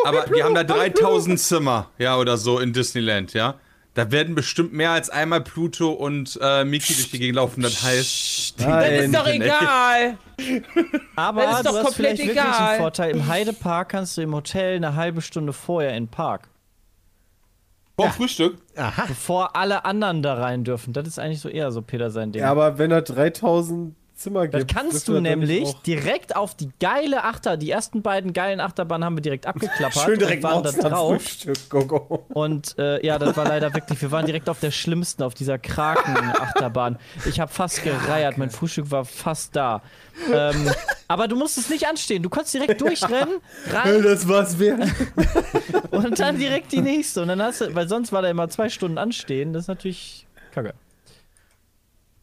aber 0.05 0.24
die 0.34 0.42
haben 0.42 0.55
da 0.55 0.64
3000 0.64 1.38
Zimmer, 1.40 1.90
ja, 1.98 2.18
oder 2.18 2.36
so 2.36 2.59
in 2.61 2.72
Disneyland, 2.72 3.32
ja. 3.32 3.55
Da 3.95 4.11
werden 4.11 4.34
bestimmt 4.34 4.72
mehr 4.72 4.90
als 4.90 5.09
einmal 5.09 5.40
Pluto 5.40 5.92
und 5.92 6.36
äh, 6.42 6.64
Mickey 6.64 6.95
durch 6.95 7.11
die 7.12 7.18
Gegend 7.20 7.36
laufen. 7.36 7.62
Das 7.62 7.82
heißt, 7.82 8.61
das 8.61 8.88
ist 8.90 9.14
doch 9.14 9.26
egal. 9.28 10.18
Aber 11.14 11.42
Das 11.42 11.53
ist 11.59 11.59
du 11.61 11.68
doch 11.70 11.76
hast 11.78 11.84
komplett 11.84 12.18
vielleicht 12.18 12.18
wirklich 12.18 12.32
egal. 12.45 12.68
einen 12.70 12.80
Vorteil. 12.80 13.11
Im 13.12 13.26
Heidepark 13.28 13.88
kannst 13.90 14.16
du 14.16 14.22
im 14.22 14.34
Hotel 14.34 14.76
eine 14.76 14.97
halbe 14.97 15.22
Stunde 15.22 15.53
vorher 15.53 15.90
in 15.97 16.05
den 16.07 16.11
Park. 16.11 16.49
vor 17.97 18.11
Frühstück. 18.11 18.59
Aha. 18.76 19.05
Bevor 19.07 19.55
alle 19.55 19.84
anderen 19.84 20.22
da 20.24 20.34
rein 20.34 20.64
dürfen. 20.64 20.92
Das 20.92 21.07
ist 21.07 21.20
eigentlich 21.20 21.40
so 21.40 21.49
eher 21.49 21.70
so 21.70 21.80
Peter 21.80 22.11
sein 22.11 22.32
Ding. 22.32 22.42
Ja, 22.42 22.51
aber 22.51 22.78
wenn 22.78 22.90
er 22.90 23.03
3000 23.03 23.95
Zimmer 24.24 24.48
das 24.48 24.60
gibt. 24.60 24.74
kannst 24.74 24.92
dürfte 25.06 25.12
du 25.12 25.20
nämlich 25.20 25.72
direkt 25.86 26.34
auf 26.34 26.54
die 26.54 26.70
geile 26.80 27.24
Achter, 27.24 27.56
die 27.58 27.70
ersten 27.70 28.00
beiden 28.02 28.32
geilen 28.32 28.58
Achterbahnen 28.58 29.04
haben 29.04 29.16
wir 29.16 29.22
direkt 29.22 29.46
abgeklappert 29.46 30.02
Schön 30.02 30.18
direkt 30.18 30.42
und 30.42 30.50
waren 30.50 30.62
da 30.62 30.72
drauf. 30.72 31.22
Frühstück. 31.22 31.68
Go, 31.68 31.84
go. 31.84 32.24
Und 32.32 32.76
äh, 32.78 33.04
ja, 33.04 33.18
das 33.18 33.36
war 33.36 33.44
leider 33.44 33.72
wirklich, 33.74 34.00
wir 34.00 34.10
waren 34.10 34.24
direkt 34.24 34.48
auf 34.48 34.60
der 34.60 34.70
schlimmsten, 34.70 35.22
auf 35.22 35.34
dieser 35.34 35.58
Kraken-Achterbahn. 35.58 36.98
Ich 37.28 37.38
habe 37.38 37.52
fast 37.52 37.84
gereiert, 37.84 38.38
mein 38.38 38.50
Frühstück 38.50 38.90
war 38.90 39.04
fast 39.04 39.54
da. 39.56 39.82
Ähm, 40.32 40.70
aber 41.06 41.28
du 41.28 41.36
musstest 41.36 41.68
nicht 41.70 41.86
anstehen, 41.86 42.22
du 42.22 42.30
konntest 42.30 42.54
direkt 42.54 42.80
durchrennen, 42.80 43.40
rein 43.70 44.02
Das 44.02 44.26
war's 44.26 44.58
wert. 44.58 44.80
und 45.90 46.18
dann 46.18 46.38
direkt 46.38 46.72
die 46.72 46.80
nächste. 46.80 47.22
Und 47.22 47.28
dann 47.28 47.42
hast 47.42 47.60
du, 47.60 47.74
weil 47.74 47.88
sonst 47.88 48.12
war 48.12 48.22
da 48.22 48.30
immer 48.30 48.48
zwei 48.48 48.68
Stunden 48.70 48.96
anstehen, 48.96 49.52
das 49.52 49.64
ist 49.64 49.68
natürlich 49.68 50.26
kacke. 50.52 50.72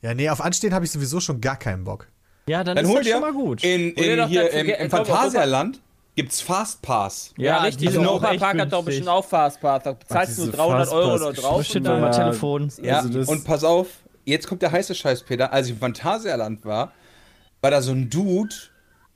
Ja, 0.02 0.14
nee, 0.14 0.30
auf 0.30 0.42
Anstehen 0.42 0.74
habe 0.74 0.86
ich 0.86 0.92
sowieso 0.92 1.20
schon 1.20 1.42
gar 1.42 1.58
keinen 1.58 1.84
Bock. 1.84 2.08
Ja, 2.48 2.64
dann, 2.64 2.76
Dann 2.76 2.86
ist 2.86 2.90
hol 2.92 2.98
das 2.98 3.06
dir 3.06 3.14
schon 3.14 3.22
mal 3.22 3.34
gut. 3.34 3.64
in, 3.64 3.92
in 3.94 4.28
hier 4.28 4.52
im, 4.52 4.68
im 4.68 4.90
Phantasialand 4.90 5.80
gibt's 6.16 6.42
Fastpass. 6.42 7.34
Ja, 7.38 7.58
Ja, 7.58 7.64
richtig. 7.64 7.88
auch 7.90 7.94
echt 7.94 8.00
Europapark 8.08 8.60
hat 8.60 8.74
doch 8.74 8.84
bestimmt 8.84 9.08
auch 9.08 9.24
Fastpass. 9.26 9.84
Da 9.84 9.94
bezahlst 9.94 10.38
du 10.40 10.44
nur 10.46 10.52
300 10.54 10.92
Euro 10.92 11.18
da 11.20 11.32
drauf. 11.32 11.58
Bestimmt 11.60 11.88
und 11.88 12.02
Ja. 12.02 12.10
Telefon. 12.10 12.72
Ja, 12.82 13.00
Also 13.00 13.32
und 13.32 13.44
pass 13.46 13.64
auf, 13.64 13.88
jetzt 14.26 14.48
kommt 14.48 14.62
der 14.64 14.72
heiße 14.72 14.96
Scheiß, 14.96 15.24
Peter. 15.24 15.54
Als 15.54 15.68
ich 15.68 15.74
im 15.74 15.80
Phantasialand 15.80 16.66
war, 16.66 16.92
war 17.62 17.72
da 17.72 17.82
so 17.82 17.92
ein 17.92 18.10
Dude, 18.10 18.54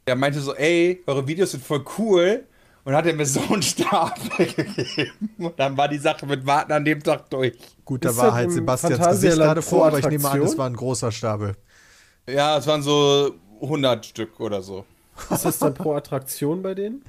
der 0.08 0.16
meinte 0.16 0.40
so, 0.40 0.54
ey, 0.56 1.04
eure 1.08 1.28
Videos 1.28 1.52
sind 1.52 1.64
voll 1.64 1.84
cool. 1.98 2.46
Und 2.84 2.94
hat 2.96 3.08
er 3.08 3.14
mir 3.16 3.26
so 3.26 3.42
einen 3.52 3.64
Stab 3.64 4.20
gegeben. 4.38 5.32
Und 5.40 5.60
dann 5.60 5.76
war 5.76 5.88
die 5.88 5.98
Sache 5.98 6.28
mit 6.28 6.46
Warten 6.46 6.72
an 6.72 6.86
dem 6.86 7.02
Tag 7.02 7.28
durch. 7.32 7.58
Gut, 7.86 8.04
da 8.04 8.10
Ist 8.10 8.18
war 8.18 8.26
das 8.26 8.34
halt 8.34 8.46
im 8.46 8.52
Sebastians 8.52 9.08
Gesicht 9.08 9.36
gerade 9.38 9.62
vor, 9.62 9.86
aber 9.88 10.00
ich 10.00 10.08
nehme 10.08 10.30
an, 10.30 10.42
es 10.42 10.58
war 10.58 10.68
ein 10.68 10.76
großer 10.76 11.12
Stapel. 11.12 11.56
Ja, 12.28 12.58
es 12.58 12.66
waren 12.66 12.82
so 12.82 13.36
100 13.62 14.06
Stück 14.06 14.40
oder 14.40 14.62
so. 14.64 14.86
Ist 15.30 15.46
das 15.46 15.60
dann 15.60 15.74
pro 15.76 15.94
Attraktion 15.94 16.62
bei 16.64 16.74
denen? 16.74 17.06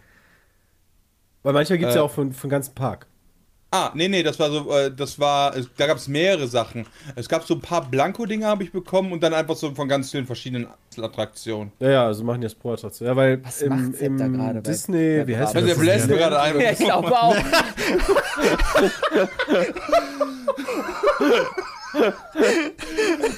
Weil 1.43 1.55
manchmal 1.55 1.79
gibt 1.79 1.89
es 1.91 1.95
Äh. 1.97 1.99
ja 1.99 2.05
auch 2.05 2.11
für, 2.11 2.31
für 2.33 2.47
den 2.47 2.51
ganzen 2.51 2.75
Park. 2.75 3.07
Ah, 3.73 3.91
nee, 3.95 4.07
nee, 4.09 4.23
das 4.23 4.39
war 4.39 4.51
so, 4.51 4.71
äh, 4.71 4.93
das 4.95 5.19
war, 5.19 5.57
es, 5.57 5.69
da 5.77 5.87
gab 5.89 5.97
es 5.97 6.07
mehrere 6.07 6.47
Sachen. 6.47 6.87
Es 7.17 7.29
gab 7.29 7.45
so 7.45 7.55
ein 7.55 7.61
paar 7.61 7.85
Blanko-Dinge 7.91 8.47
habe 8.47 8.63
ich 8.63 8.71
bekommen 8.71 9.13
und 9.13 9.23
dann 9.23 9.35
einfach 9.35 9.57
so 9.57 9.75
von 9.75 9.89
ganz 9.89 10.11
vielen 10.13 10.25
verschiedenen 10.25 10.69
Attraktionen. 11.01 11.73
Ja, 11.81 11.91
ja, 11.91 12.07
also 12.07 12.23
machen 12.23 12.41
die 12.43 12.47
das 12.47 12.55
pro 12.55 12.73
Attraktion. 12.73 13.09
Ja, 13.09 13.17
weil 13.17 13.45
Was 13.45 13.63
im, 13.63 13.93
Sepp 13.93 14.17
da 14.19 14.29
gerade 14.29 14.59
im 14.59 14.63
Disney, 14.63 15.27
wie 15.27 15.37
heißt? 15.37 15.57
Also, 15.57 15.67
der 15.67 15.75
bläst 15.75 16.07
mir 16.09 16.17
gerade 16.17 16.41
ein. 16.41 16.61
Ja, 16.61 16.71
ich 16.73 16.79
glaube 16.79 17.11
auch. 17.13 17.35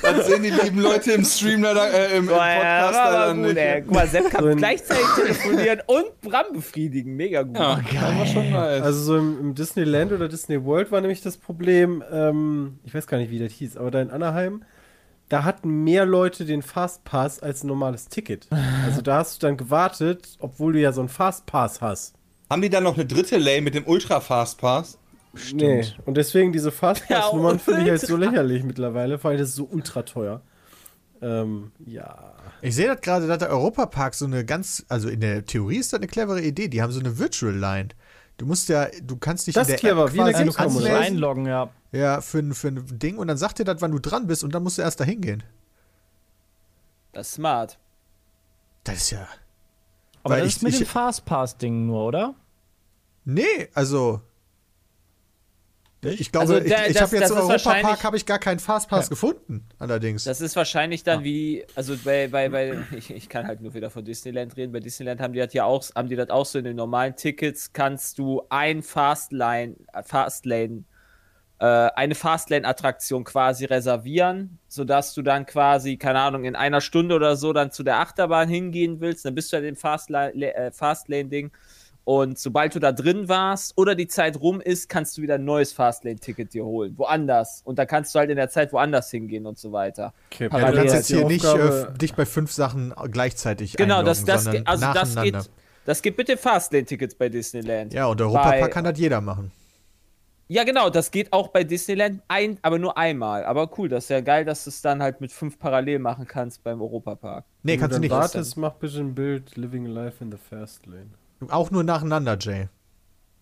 Das 0.03 0.27
sehen 0.27 0.43
die 0.43 0.51
lieben 0.51 0.81
Leute 0.81 1.13
im 1.13 1.25
Stream 1.25 1.63
leider, 1.63 1.93
äh, 1.93 2.17
im, 2.17 2.25
im 2.25 2.29
Podcast 2.29 2.95
leider 2.95 3.35
gut, 3.35 3.45
nicht. 3.45 3.57
ey. 3.57 3.83
Guck 3.83 3.95
mal, 3.95 4.07
Sepp 4.09 4.31
kann 4.31 4.57
gleichzeitig 4.57 5.07
telefonieren 5.15 5.81
und 5.87 6.21
Bram 6.23 6.47
befriedigen. 6.53 7.15
Mega 7.17 7.43
gut. 7.43 7.57
Ja, 7.57 7.79
war 8.19 8.27
schon 8.27 8.51
nice. 8.51 8.83
Also 8.83 9.01
so 9.01 9.17
im, 9.17 9.41
im 9.41 9.55
Disneyland 9.55 10.13
oder 10.13 10.29
Disney 10.29 10.65
World 10.65 10.91
war 10.91 11.01
nämlich 11.01 11.21
das 11.21 11.37
Problem, 11.37 12.03
ähm, 12.11 12.79
ich 12.85 12.95
weiß 12.95 13.07
gar 13.07 13.19
nicht, 13.19 13.31
wie 13.31 13.39
das 13.39 13.53
hieß, 13.53 13.77
aber 13.77 13.91
da 13.91 14.01
in 14.01 14.11
Anaheim, 14.11 14.65
da 15.29 15.45
hatten 15.45 15.85
mehr 15.85 16.07
Leute 16.07 16.45
den 16.45 16.63
Fastpass 16.63 17.41
als 17.41 17.63
ein 17.63 17.67
normales 17.67 18.09
Ticket. 18.09 18.49
Also 18.87 19.03
da 19.03 19.19
hast 19.19 19.43
du 19.43 19.47
dann 19.47 19.57
gewartet, 19.57 20.37
obwohl 20.41 20.73
du 20.73 20.81
ja 20.81 20.93
so 20.93 21.01
einen 21.01 21.11
Fastpass 21.11 21.81
hast. 21.81 22.15
Haben 22.49 22.63
die 22.63 22.71
dann 22.71 22.85
noch 22.85 22.95
eine 22.95 23.05
dritte 23.05 23.37
Lane 23.37 23.61
mit 23.61 23.75
dem 23.75 23.87
Ultra 23.87 24.21
Fast 24.21 24.59
Pass? 25.33 25.53
Nee. 25.53 25.85
Und 26.07 26.17
deswegen 26.17 26.53
diese 26.53 26.71
Fastpass-Nummern 26.73 27.57
Ja, 27.57 27.59
finde 27.59 27.83
ich 27.83 27.91
halt 27.91 28.01
so 28.01 28.17
lächerlich 28.17 28.63
mittlerweile, 28.65 29.23
weil 29.23 29.37
das 29.37 29.51
ist 29.51 29.55
so 29.57 29.69
ultra 29.71 30.03
teuer. 30.03 30.41
Ähm, 31.21 31.73
ja. 31.85 32.35
Ich 32.63 32.75
sehe 32.75 32.87
das 32.87 33.01
gerade, 33.01 33.27
dass 33.27 33.39
der 33.39 33.51
Europapark 33.51 34.15
so 34.15 34.25
eine 34.25 34.45
ganz, 34.45 34.85
also 34.89 35.09
in 35.09 35.21
der 35.21 35.45
Theorie 35.45 35.79
ist 35.79 35.93
das 35.93 35.99
eine 35.99 36.07
clevere 36.07 36.41
Idee. 36.43 36.69
Die 36.69 36.81
haben 36.83 36.93
so 36.93 37.01
eine 37.01 37.19
Virtual 37.19 37.55
Line. 37.55 37.89
Du 38.37 38.47
musst 38.47 38.69
ja, 38.69 38.87
du 39.03 39.17
kannst 39.17 39.47
dich 39.49 39.55
Das 39.55 39.69
in 39.69 39.75
ist 39.75 39.83
der 39.83 39.91
clever, 39.91 40.07
App 40.07 40.13
wie 40.13 40.19
quasi 40.19 40.33
Kannst 40.45 40.59
was? 40.59 40.77
anmelden. 40.77 40.97
einloggen, 41.03 41.47
ja. 41.47 41.71
Ja, 41.91 42.21
für, 42.21 42.39
ein- 42.39 42.55
für 42.55 42.69
ein 42.69 42.99
Ding 42.99 43.19
und 43.19 43.27
dann 43.29 43.37
sagt 43.37 43.59
dir 43.59 43.65
das, 43.65 43.81
wann 43.81 43.91
du 43.91 43.99
dran 43.99 44.27
bist 44.29 44.45
und 44.45 44.55
dann 44.55 44.63
musst 44.63 44.79
du 44.79 44.83
erst 44.83 45.01
dahin 45.01 45.21
gehen. 45.21 45.43
Das 47.13 47.29
ist 47.29 47.35
smart. 47.35 47.79
Das 48.85 48.97
ist 48.99 49.11
ja. 49.11 49.27
Aber 50.23 50.37
das 50.37 50.47
ich- 50.47 50.57
ist 50.57 50.63
mit 50.63 50.73
ich- 50.75 50.79
dem 50.79 50.87
Fastpass-Ding 50.87 51.87
nur, 51.87 52.05
oder? 52.05 52.35
Nee, 53.25 53.69
also. 53.75 54.21
Ich 56.03 56.31
glaube, 56.31 56.53
Also 56.55 56.61
der- 56.61 56.85
ich, 56.89 56.95
ich 56.97 57.03
habe 57.03 57.17
jetzt 57.17 57.31
im 57.31 57.37
Europapark 57.39 58.05
habe 58.05 58.17
ich 58.17 58.25
gar 58.25 58.39
keinen 58.39 58.61
Fastpass 58.61 59.09
gefunden, 59.11 59.67
allerdings. 59.81 60.25
Das 60.25 60.41
ist 60.41 60.55
wahrscheinlich 60.55 61.03
dann 61.03 61.25
wie, 61.25 61.65
also 61.75 61.97
bei, 62.05 62.29
bei, 62.29 62.49
bei 62.49 62.79
ich, 62.97 63.11
ich 63.11 63.29
kann 63.29 63.47
halt 63.47 63.61
nur 63.61 63.75
wieder 63.75 63.91
von 63.91 64.05
Disneyland 64.05 64.57
reden. 64.57 64.73
Bei 64.73 64.81
Disneyland 64.81 65.21
haben 65.21 65.33
die 65.33 65.41
das 65.41 65.53
ja 65.55 65.65
auch, 65.65 65.83
haben 65.97 66.09
die 66.09 66.15
das 66.17 66.31
auch 66.31 66.47
so 66.47 66.59
in 66.59 66.65
den 66.65 66.77
normalen 66.77 67.17
Tickets, 67.17 67.73
kannst 67.73 68.19
du 68.19 68.43
ein 68.49 68.83
Fastlane, 68.83 69.75
äh, 69.93 70.03
Fastlane, 70.05 70.85
äh, 71.61 71.65
eine 71.65 72.15
Fastlane-Attraktion 72.15 73.25
quasi 73.25 73.65
reservieren, 73.65 74.59
sodass 74.69 75.15
du 75.15 75.23
dann 75.23 75.47
quasi, 75.47 75.97
keine 75.97 76.21
Ahnung, 76.21 76.45
in 76.45 76.55
einer 76.55 76.81
Stunde 76.81 77.17
oder 77.17 77.35
so 77.35 77.53
dann 77.53 77.73
zu 77.73 77.83
der 77.83 77.99
Achterbahn 77.99 78.49
hingehen 78.49 79.01
willst. 79.01 79.25
Dann 79.25 79.35
bist 79.35 79.53
du 79.53 79.57
ja 79.57 79.63
dem 79.63 79.75
Fastlane- 79.75 80.55
äh, 80.55 80.71
Fastlane-Ding. 80.71 81.51
Und 82.09 82.39
sobald 82.39 82.75
du 82.75 82.79
da 82.79 82.91
drin 82.91 83.29
warst 83.29 83.77
oder 83.77 83.95
die 83.95 84.09
Zeit 84.09 84.41
rum 84.41 84.63
ist, 84.63 84.89
kannst 84.89 85.19
du 85.19 85.21
wieder 85.21 85.35
ein 85.35 85.45
neues 85.45 85.75
Fastlane-Ticket 85.75 86.55
dir 86.55 86.65
holen. 86.65 86.97
Woanders. 86.97 87.61
Und 87.67 87.79
dann 87.79 87.87
kannst 87.87 88.15
du 88.15 88.19
halt 88.19 88.31
in 88.31 88.37
der 88.37 88.49
Zeit 88.49 88.73
woanders 88.73 89.11
hingehen 89.11 89.45
und 89.45 89.59
so 89.59 89.73
weiter. 89.73 90.15
Okay, 90.33 90.45
ja, 90.45 90.49
du 90.49 90.57
parallel 90.57 90.79
kannst 90.89 90.95
jetzt 90.95 91.07
hier 91.09 91.27
nicht 91.27 91.45
äh, 91.45 91.93
dich 91.99 92.15
bei 92.15 92.25
fünf 92.25 92.51
Sachen 92.51 92.95
gleichzeitig 93.11 93.77
Genau, 93.77 94.03
das, 94.03 94.25
das, 94.25 94.45
sondern 94.45 94.63
geht- 94.65 94.69
also 94.71 94.87
das 94.95 95.15
geht, 95.23 95.51
das 95.85 96.01
geht 96.01 96.17
mit 96.17 96.29
den 96.29 96.39
Fastlane-Tickets 96.39 97.15
bei 97.15 97.29
Disneyland. 97.29 97.93
Ja, 97.93 98.07
und 98.07 98.19
Europapark 98.23 98.71
kann 98.73 98.85
das 98.85 98.99
jeder 98.99 99.21
machen. 99.21 99.53
Ja, 100.47 100.65
genau, 100.65 100.89
das 100.89 101.11
geht 101.11 101.31
auch 101.35 101.49
bei 101.49 101.63
Disneyland, 101.63 102.23
ein, 102.27 102.57
aber 102.63 102.79
nur 102.79 102.97
einmal. 102.97 103.45
Aber 103.45 103.69
cool, 103.77 103.91
das 103.91 104.05
ist 104.05 104.09
ja 104.09 104.23
geil, 104.23 104.47
dass 104.47 104.65
du 104.65 104.71
es 104.71 104.81
dann 104.81 105.03
halt 105.03 105.21
mit 105.21 105.31
fünf 105.31 105.59
parallel 105.59 105.99
machen 105.99 106.27
kannst 106.27 106.65
beim 106.65 106.81
Europapark. 106.81 107.45
Nee, 107.63 107.73
Wenn 107.73 107.81
kannst 107.81 107.97
du 107.99 108.01
nicht. 108.01 108.11
wartest, 108.13 108.57
mach 108.57 108.73
bitte 108.77 108.99
ein 108.99 109.15
Bild 109.15 109.57
Living 109.59 109.85
Life 109.85 110.25
in 110.25 110.33
the 110.33 110.39
Fast 110.39 110.87
Lane. 110.87 111.11
Auch 111.49 111.71
nur 111.71 111.85
nacheinander, 111.85 112.37
Jay. 112.41 112.69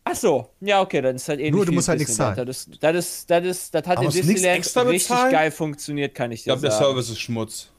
Ach 0.05 0.15
so, 0.15 0.51
ja, 0.61 0.81
okay, 0.83 1.01
dann 1.03 1.17
ist 1.17 1.29
halt 1.29 1.41
ähnlich. 1.41 1.53
Nur, 1.55 1.67
du 1.67 1.73
musst 1.73 1.89
halt 1.89 1.99
nichts 1.99 2.15
zahlen. 2.15 2.37
Das, 2.47 2.67
ist- 2.69 2.83
das, 2.83 2.95
ist, 2.97 3.31
das, 3.31 3.45
ist, 3.45 3.75
das 3.75 3.87
hat 3.87 3.97
Aber 3.99 4.07
in 4.07 4.13
Disneyland 4.13 4.59
extra 4.59 4.83
richtig 4.83 5.09
bezahlen? 5.09 5.33
geil 5.33 5.51
funktioniert, 5.51 6.15
kann 6.15 6.31
ich 6.31 6.41
Ich 6.41 6.45
dir 6.45 6.51
glaube, 6.51 6.63
der 6.63 6.71
sagen. 6.71 6.85
Service 6.85 7.11
ist 7.11 7.19
Schmutz. 7.21 7.71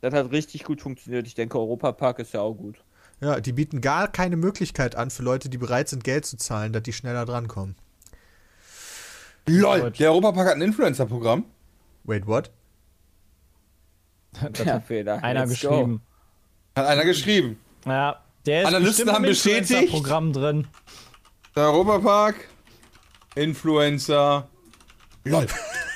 Das 0.00 0.12
hat 0.12 0.32
richtig 0.32 0.64
gut 0.64 0.80
funktioniert. 0.80 1.26
Ich 1.26 1.34
denke, 1.34 1.58
Europapark 1.58 2.18
ist 2.18 2.32
ja 2.32 2.40
auch 2.40 2.54
gut. 2.54 2.76
Ja, 3.20 3.40
die 3.40 3.52
bieten 3.52 3.80
gar 3.80 4.08
keine 4.08 4.36
Möglichkeit 4.36 4.94
an 4.96 5.10
für 5.10 5.22
Leute, 5.22 5.48
die 5.48 5.58
bereit 5.58 5.88
sind, 5.88 6.02
Geld 6.04 6.26
zu 6.26 6.36
zahlen, 6.36 6.72
dass 6.72 6.82
die 6.82 6.92
schneller 6.92 7.24
drankommen. 7.24 7.76
LOL, 9.48 9.92
der 9.92 10.10
Europapark 10.10 10.48
hat 10.48 10.54
ein 10.56 10.62
Influencer-Programm. 10.62 11.44
Wait, 12.04 12.26
what? 12.26 12.50
Ja, 14.64 14.80
Peter. 14.80 15.22
Einer 15.22 15.46
let's 15.46 15.60
go. 15.62 15.68
geschrieben. 15.70 16.02
Hat 16.74 16.86
einer 16.86 17.04
geschrieben. 17.04 17.58
Ja, 17.86 18.22
der 18.46 18.62
ist 18.62 18.68
Analysten 18.68 19.12
haben 19.12 19.24
bestätigt. 19.24 19.70
Influencer-Programm 19.70 20.32
drin. 20.32 20.68
Der 21.54 21.64
Europapark, 21.64 22.36
Influencer. 23.34 24.48
LOL. 25.24 25.46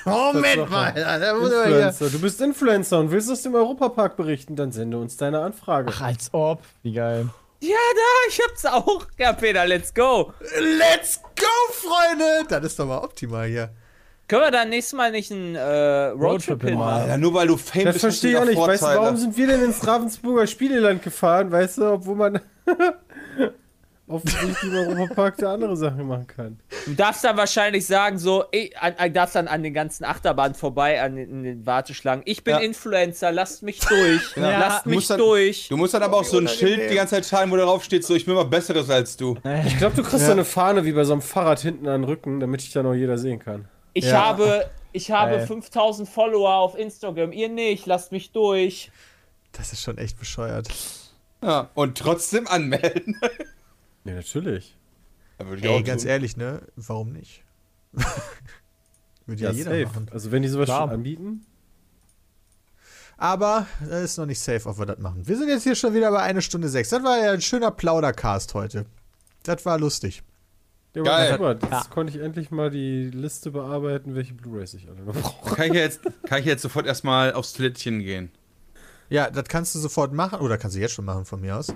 Moment 0.05 0.71
mal. 0.71 0.89
Influencer. 0.89 2.11
Du 2.11 2.21
bist 2.21 2.41
Influencer 2.41 2.99
und 2.99 3.11
willst 3.11 3.31
aus 3.31 3.43
dem 3.43 3.55
Europapark 3.55 4.17
berichten, 4.17 4.57
dann 4.57 4.73
sende 4.73 4.99
uns 4.99 5.17
deine 5.17 5.41
Anfrage. 5.41 5.93
Ach, 5.95 6.01
als 6.01 6.33
ob. 6.33 6.63
Wie 6.83 6.93
geil. 6.93 7.29
Ja, 7.63 7.77
da, 7.95 8.29
ich 8.29 8.41
hab's 8.41 8.65
auch. 8.65 9.07
Ja, 9.19 9.35
Peter, 9.35 9.67
let's 9.67 9.93
go. 9.93 10.33
Let's 10.59 11.21
go, 11.37 11.73
Freunde! 11.73 12.47
Das 12.49 12.65
ist 12.65 12.79
doch 12.79 12.87
mal 12.87 12.99
optimal 12.99 13.47
hier. 13.49 13.71
Können 14.31 14.43
wir 14.43 14.51
dann 14.53 14.69
nächstes 14.69 14.93
Mal 14.97 15.11
nicht 15.11 15.33
einen 15.33 15.57
äh, 15.57 15.61
Roadtrip 15.61 16.23
Roadtrip 16.23 16.63
hinmachen? 16.63 17.01
Alter, 17.03 17.19
nur 17.19 17.35
weil 17.35 17.49
du 17.49 17.57
Fame 17.57 17.87
Das 17.87 17.95
bist, 17.95 18.05
verstehe 18.05 18.31
ich 18.31 18.37
auch 18.37 18.43
du 18.43 18.49
nicht. 18.51 18.59
Weißt 18.61 18.83
du, 18.85 18.87
warum 18.87 19.17
sind 19.17 19.37
wir 19.37 19.47
denn 19.49 19.65
ins 19.65 19.85
Ravensburger 19.85 20.47
Spieleland 20.47 21.03
gefahren, 21.03 21.51
weißt 21.51 21.79
du, 21.79 21.87
obwohl 21.95 22.15
man 22.15 22.41
offensichtlich 24.07 24.63
im 24.63 24.73
Europapark 24.99 25.37
da 25.39 25.53
andere 25.55 25.77
Sachen 25.77 26.07
machen 26.07 26.29
kann. 26.29 26.61
Du 26.87 26.95
darfst 26.95 27.25
dann 27.25 27.37
wahrscheinlich 27.37 27.85
sagen, 27.85 28.19
so, 28.19 28.45
ey, 28.53 28.73
an, 28.79 28.95
an, 28.99 29.13
darfst 29.13 29.35
dann 29.35 29.49
an 29.49 29.65
den 29.65 29.75
ganzen 29.75 30.05
Achterbahnen 30.05 30.55
vorbei, 30.55 31.03
an 31.03 31.17
den, 31.17 31.43
den 31.43 31.67
Warteschlangen. 31.67 32.23
Ich 32.25 32.45
bin 32.45 32.55
Ja. 32.55 32.61
Influencer, 32.61 33.33
lasst 33.33 33.65
mich 33.65 33.81
durch. 33.81 34.37
Ja, 34.37 34.61
lasst 34.61 34.87
du 34.87 34.91
mich 34.91 35.09
dann- 35.09 35.19
durch. 35.19 35.67
Du 35.71 35.77
musst 35.77 35.95
dann 35.95 36.05
aber 36.05 36.19
auch 36.19 36.25
so 36.25 36.39
ein 36.39 36.47
Schild 36.47 36.89
die 36.89 36.95
ganze 36.95 37.17
Zeit 37.17 37.27
schreiben, 37.27 37.51
wo 37.51 37.57
darauf 37.57 37.83
steht, 37.83 38.05
so, 38.05 38.15
ich 38.15 38.27
bin 38.27 38.35
mal 38.37 38.45
Besseres 38.45 38.89
als 38.91 39.17
du. 39.17 39.37
Ich 39.67 39.77
glaube, 39.79 39.97
du 39.97 40.05
kriegst 40.05 40.25
so 40.25 40.31
eine 40.31 40.45
Fahne 40.45 40.85
wie 40.85 40.93
bei 40.93 41.03
so 41.03 41.15
einem 41.15 41.23
Fahrrad 41.23 41.59
hinten 41.59 41.89
an 41.89 42.03
den 42.03 42.05
Rücken, 42.09 42.39
damit 42.39 42.61
dich 42.61 42.71
da 42.73 42.85
noch 42.85 42.95
jeder 42.95 43.19
sehen 43.19 43.41
kann. 43.41 43.65
Ich 44.01 44.07
Ja. 44.07 44.25
habe, 44.25 44.71
ich 44.93 45.11
habe 45.11 45.33
Geil. 45.37 45.47
5000 45.47 46.09
Follower 46.09 46.55
auf 46.55 46.75
Instagram. 46.75 47.33
Ihr 47.33 47.49
nicht, 47.51 47.85
lasst 47.87 48.13
mich 48.13 48.33
durch. 48.33 48.91
Das 49.53 49.73
ist 49.75 49.83
schon 49.83 49.99
echt 49.99 50.19
bescheuert. 50.19 50.69
Ja, 51.43 51.69
und 51.75 51.99
trotzdem 51.99 52.47
anmelden. 52.49 53.21
Ja, 54.05 54.15
natürlich. 54.15 54.79
Da 55.37 55.47
würde 55.47 55.59
ich 55.61 55.65
Ey, 55.71 55.79
auch 55.79 55.85
ganz 55.85 56.03
tun. 56.03 56.11
ehrlich, 56.11 56.35
ne? 56.39 56.63
Warum 56.77 57.13
nicht? 57.13 57.45
Würde 59.27 59.43
ja, 59.43 59.51
jeder 59.51 59.71
safe. 59.73 59.85
machen. 59.85 60.07
Also 60.11 60.33
wenn 60.33 60.41
die 60.41 60.49
sowas 60.49 60.65
Klar. 60.65 60.81
schon 60.85 60.91
anbieten. 60.91 61.45
Aber 63.19 63.67
es 63.83 64.13
ist 64.13 64.17
noch 64.17 64.25
nicht 64.25 64.41
safe, 64.41 64.67
ob 64.67 64.79
wir 64.79 64.87
das 64.87 64.99
machen. 64.99 65.29
Wir 65.29 65.37
sind 65.37 65.51
jetzt 65.51 65.65
hier 65.65 65.75
schon 65.75 65.93
wieder 65.93 66.11
bei 66.11 66.21
einer 66.23 66.41
Stunde 66.41 66.71
sechs. 66.71 66.89
Das 66.89 67.03
war 67.03 67.19
ja 67.23 67.33
ein 67.33 67.43
schöner 67.43 67.71
Plaudercast 67.71 68.55
heute. 68.55 68.87
Das 69.43 69.67
war 69.67 69.79
lustig. 69.79 70.23
Ja, 70.95 71.03
Geil. 71.03 71.33
aber 71.33 71.55
super, 71.55 71.77
jetzt 71.77 71.91
konnte 71.91 72.17
ich 72.17 72.23
endlich 72.23 72.51
mal 72.51 72.71
die 72.71 73.11
Liste 73.11 73.51
bearbeiten, 73.53 74.17
welche 74.17 74.35
Blu-rays 74.35 74.75
ich 74.75 74.89
alle 74.89 75.01
noch 75.03 75.15
brauche. 75.15 75.55
Kann 75.55 75.69
ich 75.69 75.75
ja 75.75 75.81
jetzt, 75.81 76.01
kann 76.27 76.41
ich 76.41 76.47
jetzt 76.47 76.63
sofort 76.63 76.87
erstmal 76.87 77.33
aufs 77.33 77.53
Toilettchen 77.53 78.01
gehen. 78.01 78.31
Ja, 79.09 79.31
das 79.31 79.45
kannst 79.49 79.75
du 79.75 79.79
sofort 79.81 80.13
machen. 80.13 80.39
Oder 80.41 80.57
kannst 80.57 80.77
du 80.77 80.81
jetzt 80.81 80.95
schon 80.95 81.05
machen 81.05 81.25
von 81.25 81.41
mir 81.41 81.57
aus. 81.57 81.69
Äh, 81.69 81.73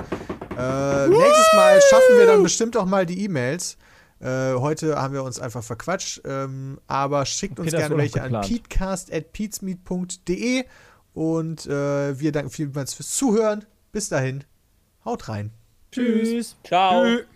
nächstes 1.09 1.53
Mal 1.57 1.81
schaffen 1.91 2.19
wir 2.19 2.27
dann 2.27 2.41
bestimmt 2.43 2.77
auch 2.77 2.87
mal 2.87 3.07
die 3.07 3.25
E-Mails. 3.25 3.77
Äh, 4.21 4.55
heute 4.55 4.95
haben 4.97 5.15
wir 5.15 5.23
uns 5.25 5.41
einfach 5.41 5.63
verquatscht. 5.65 6.23
Ähm, 6.25 6.81
aber 6.87 7.27
schickt 7.27 7.59
uns 7.61 7.73
gerne 7.73 7.97
welche 7.97 8.23
an 8.23 8.41
peatcast.peatsmeet.de 8.41 10.65
und 11.13 11.67
äh, 11.67 12.19
wir 12.19 12.33
danken 12.33 12.51
vielmals 12.51 12.95
fürs 12.95 13.11
Zuhören. 13.11 13.65
Bis 13.93 14.09
dahin. 14.09 14.45
Haut 15.05 15.29
rein. 15.29 15.51
Tschüss. 15.91 16.57
Ciao. 16.65 17.05
Tschüss. 17.05 17.27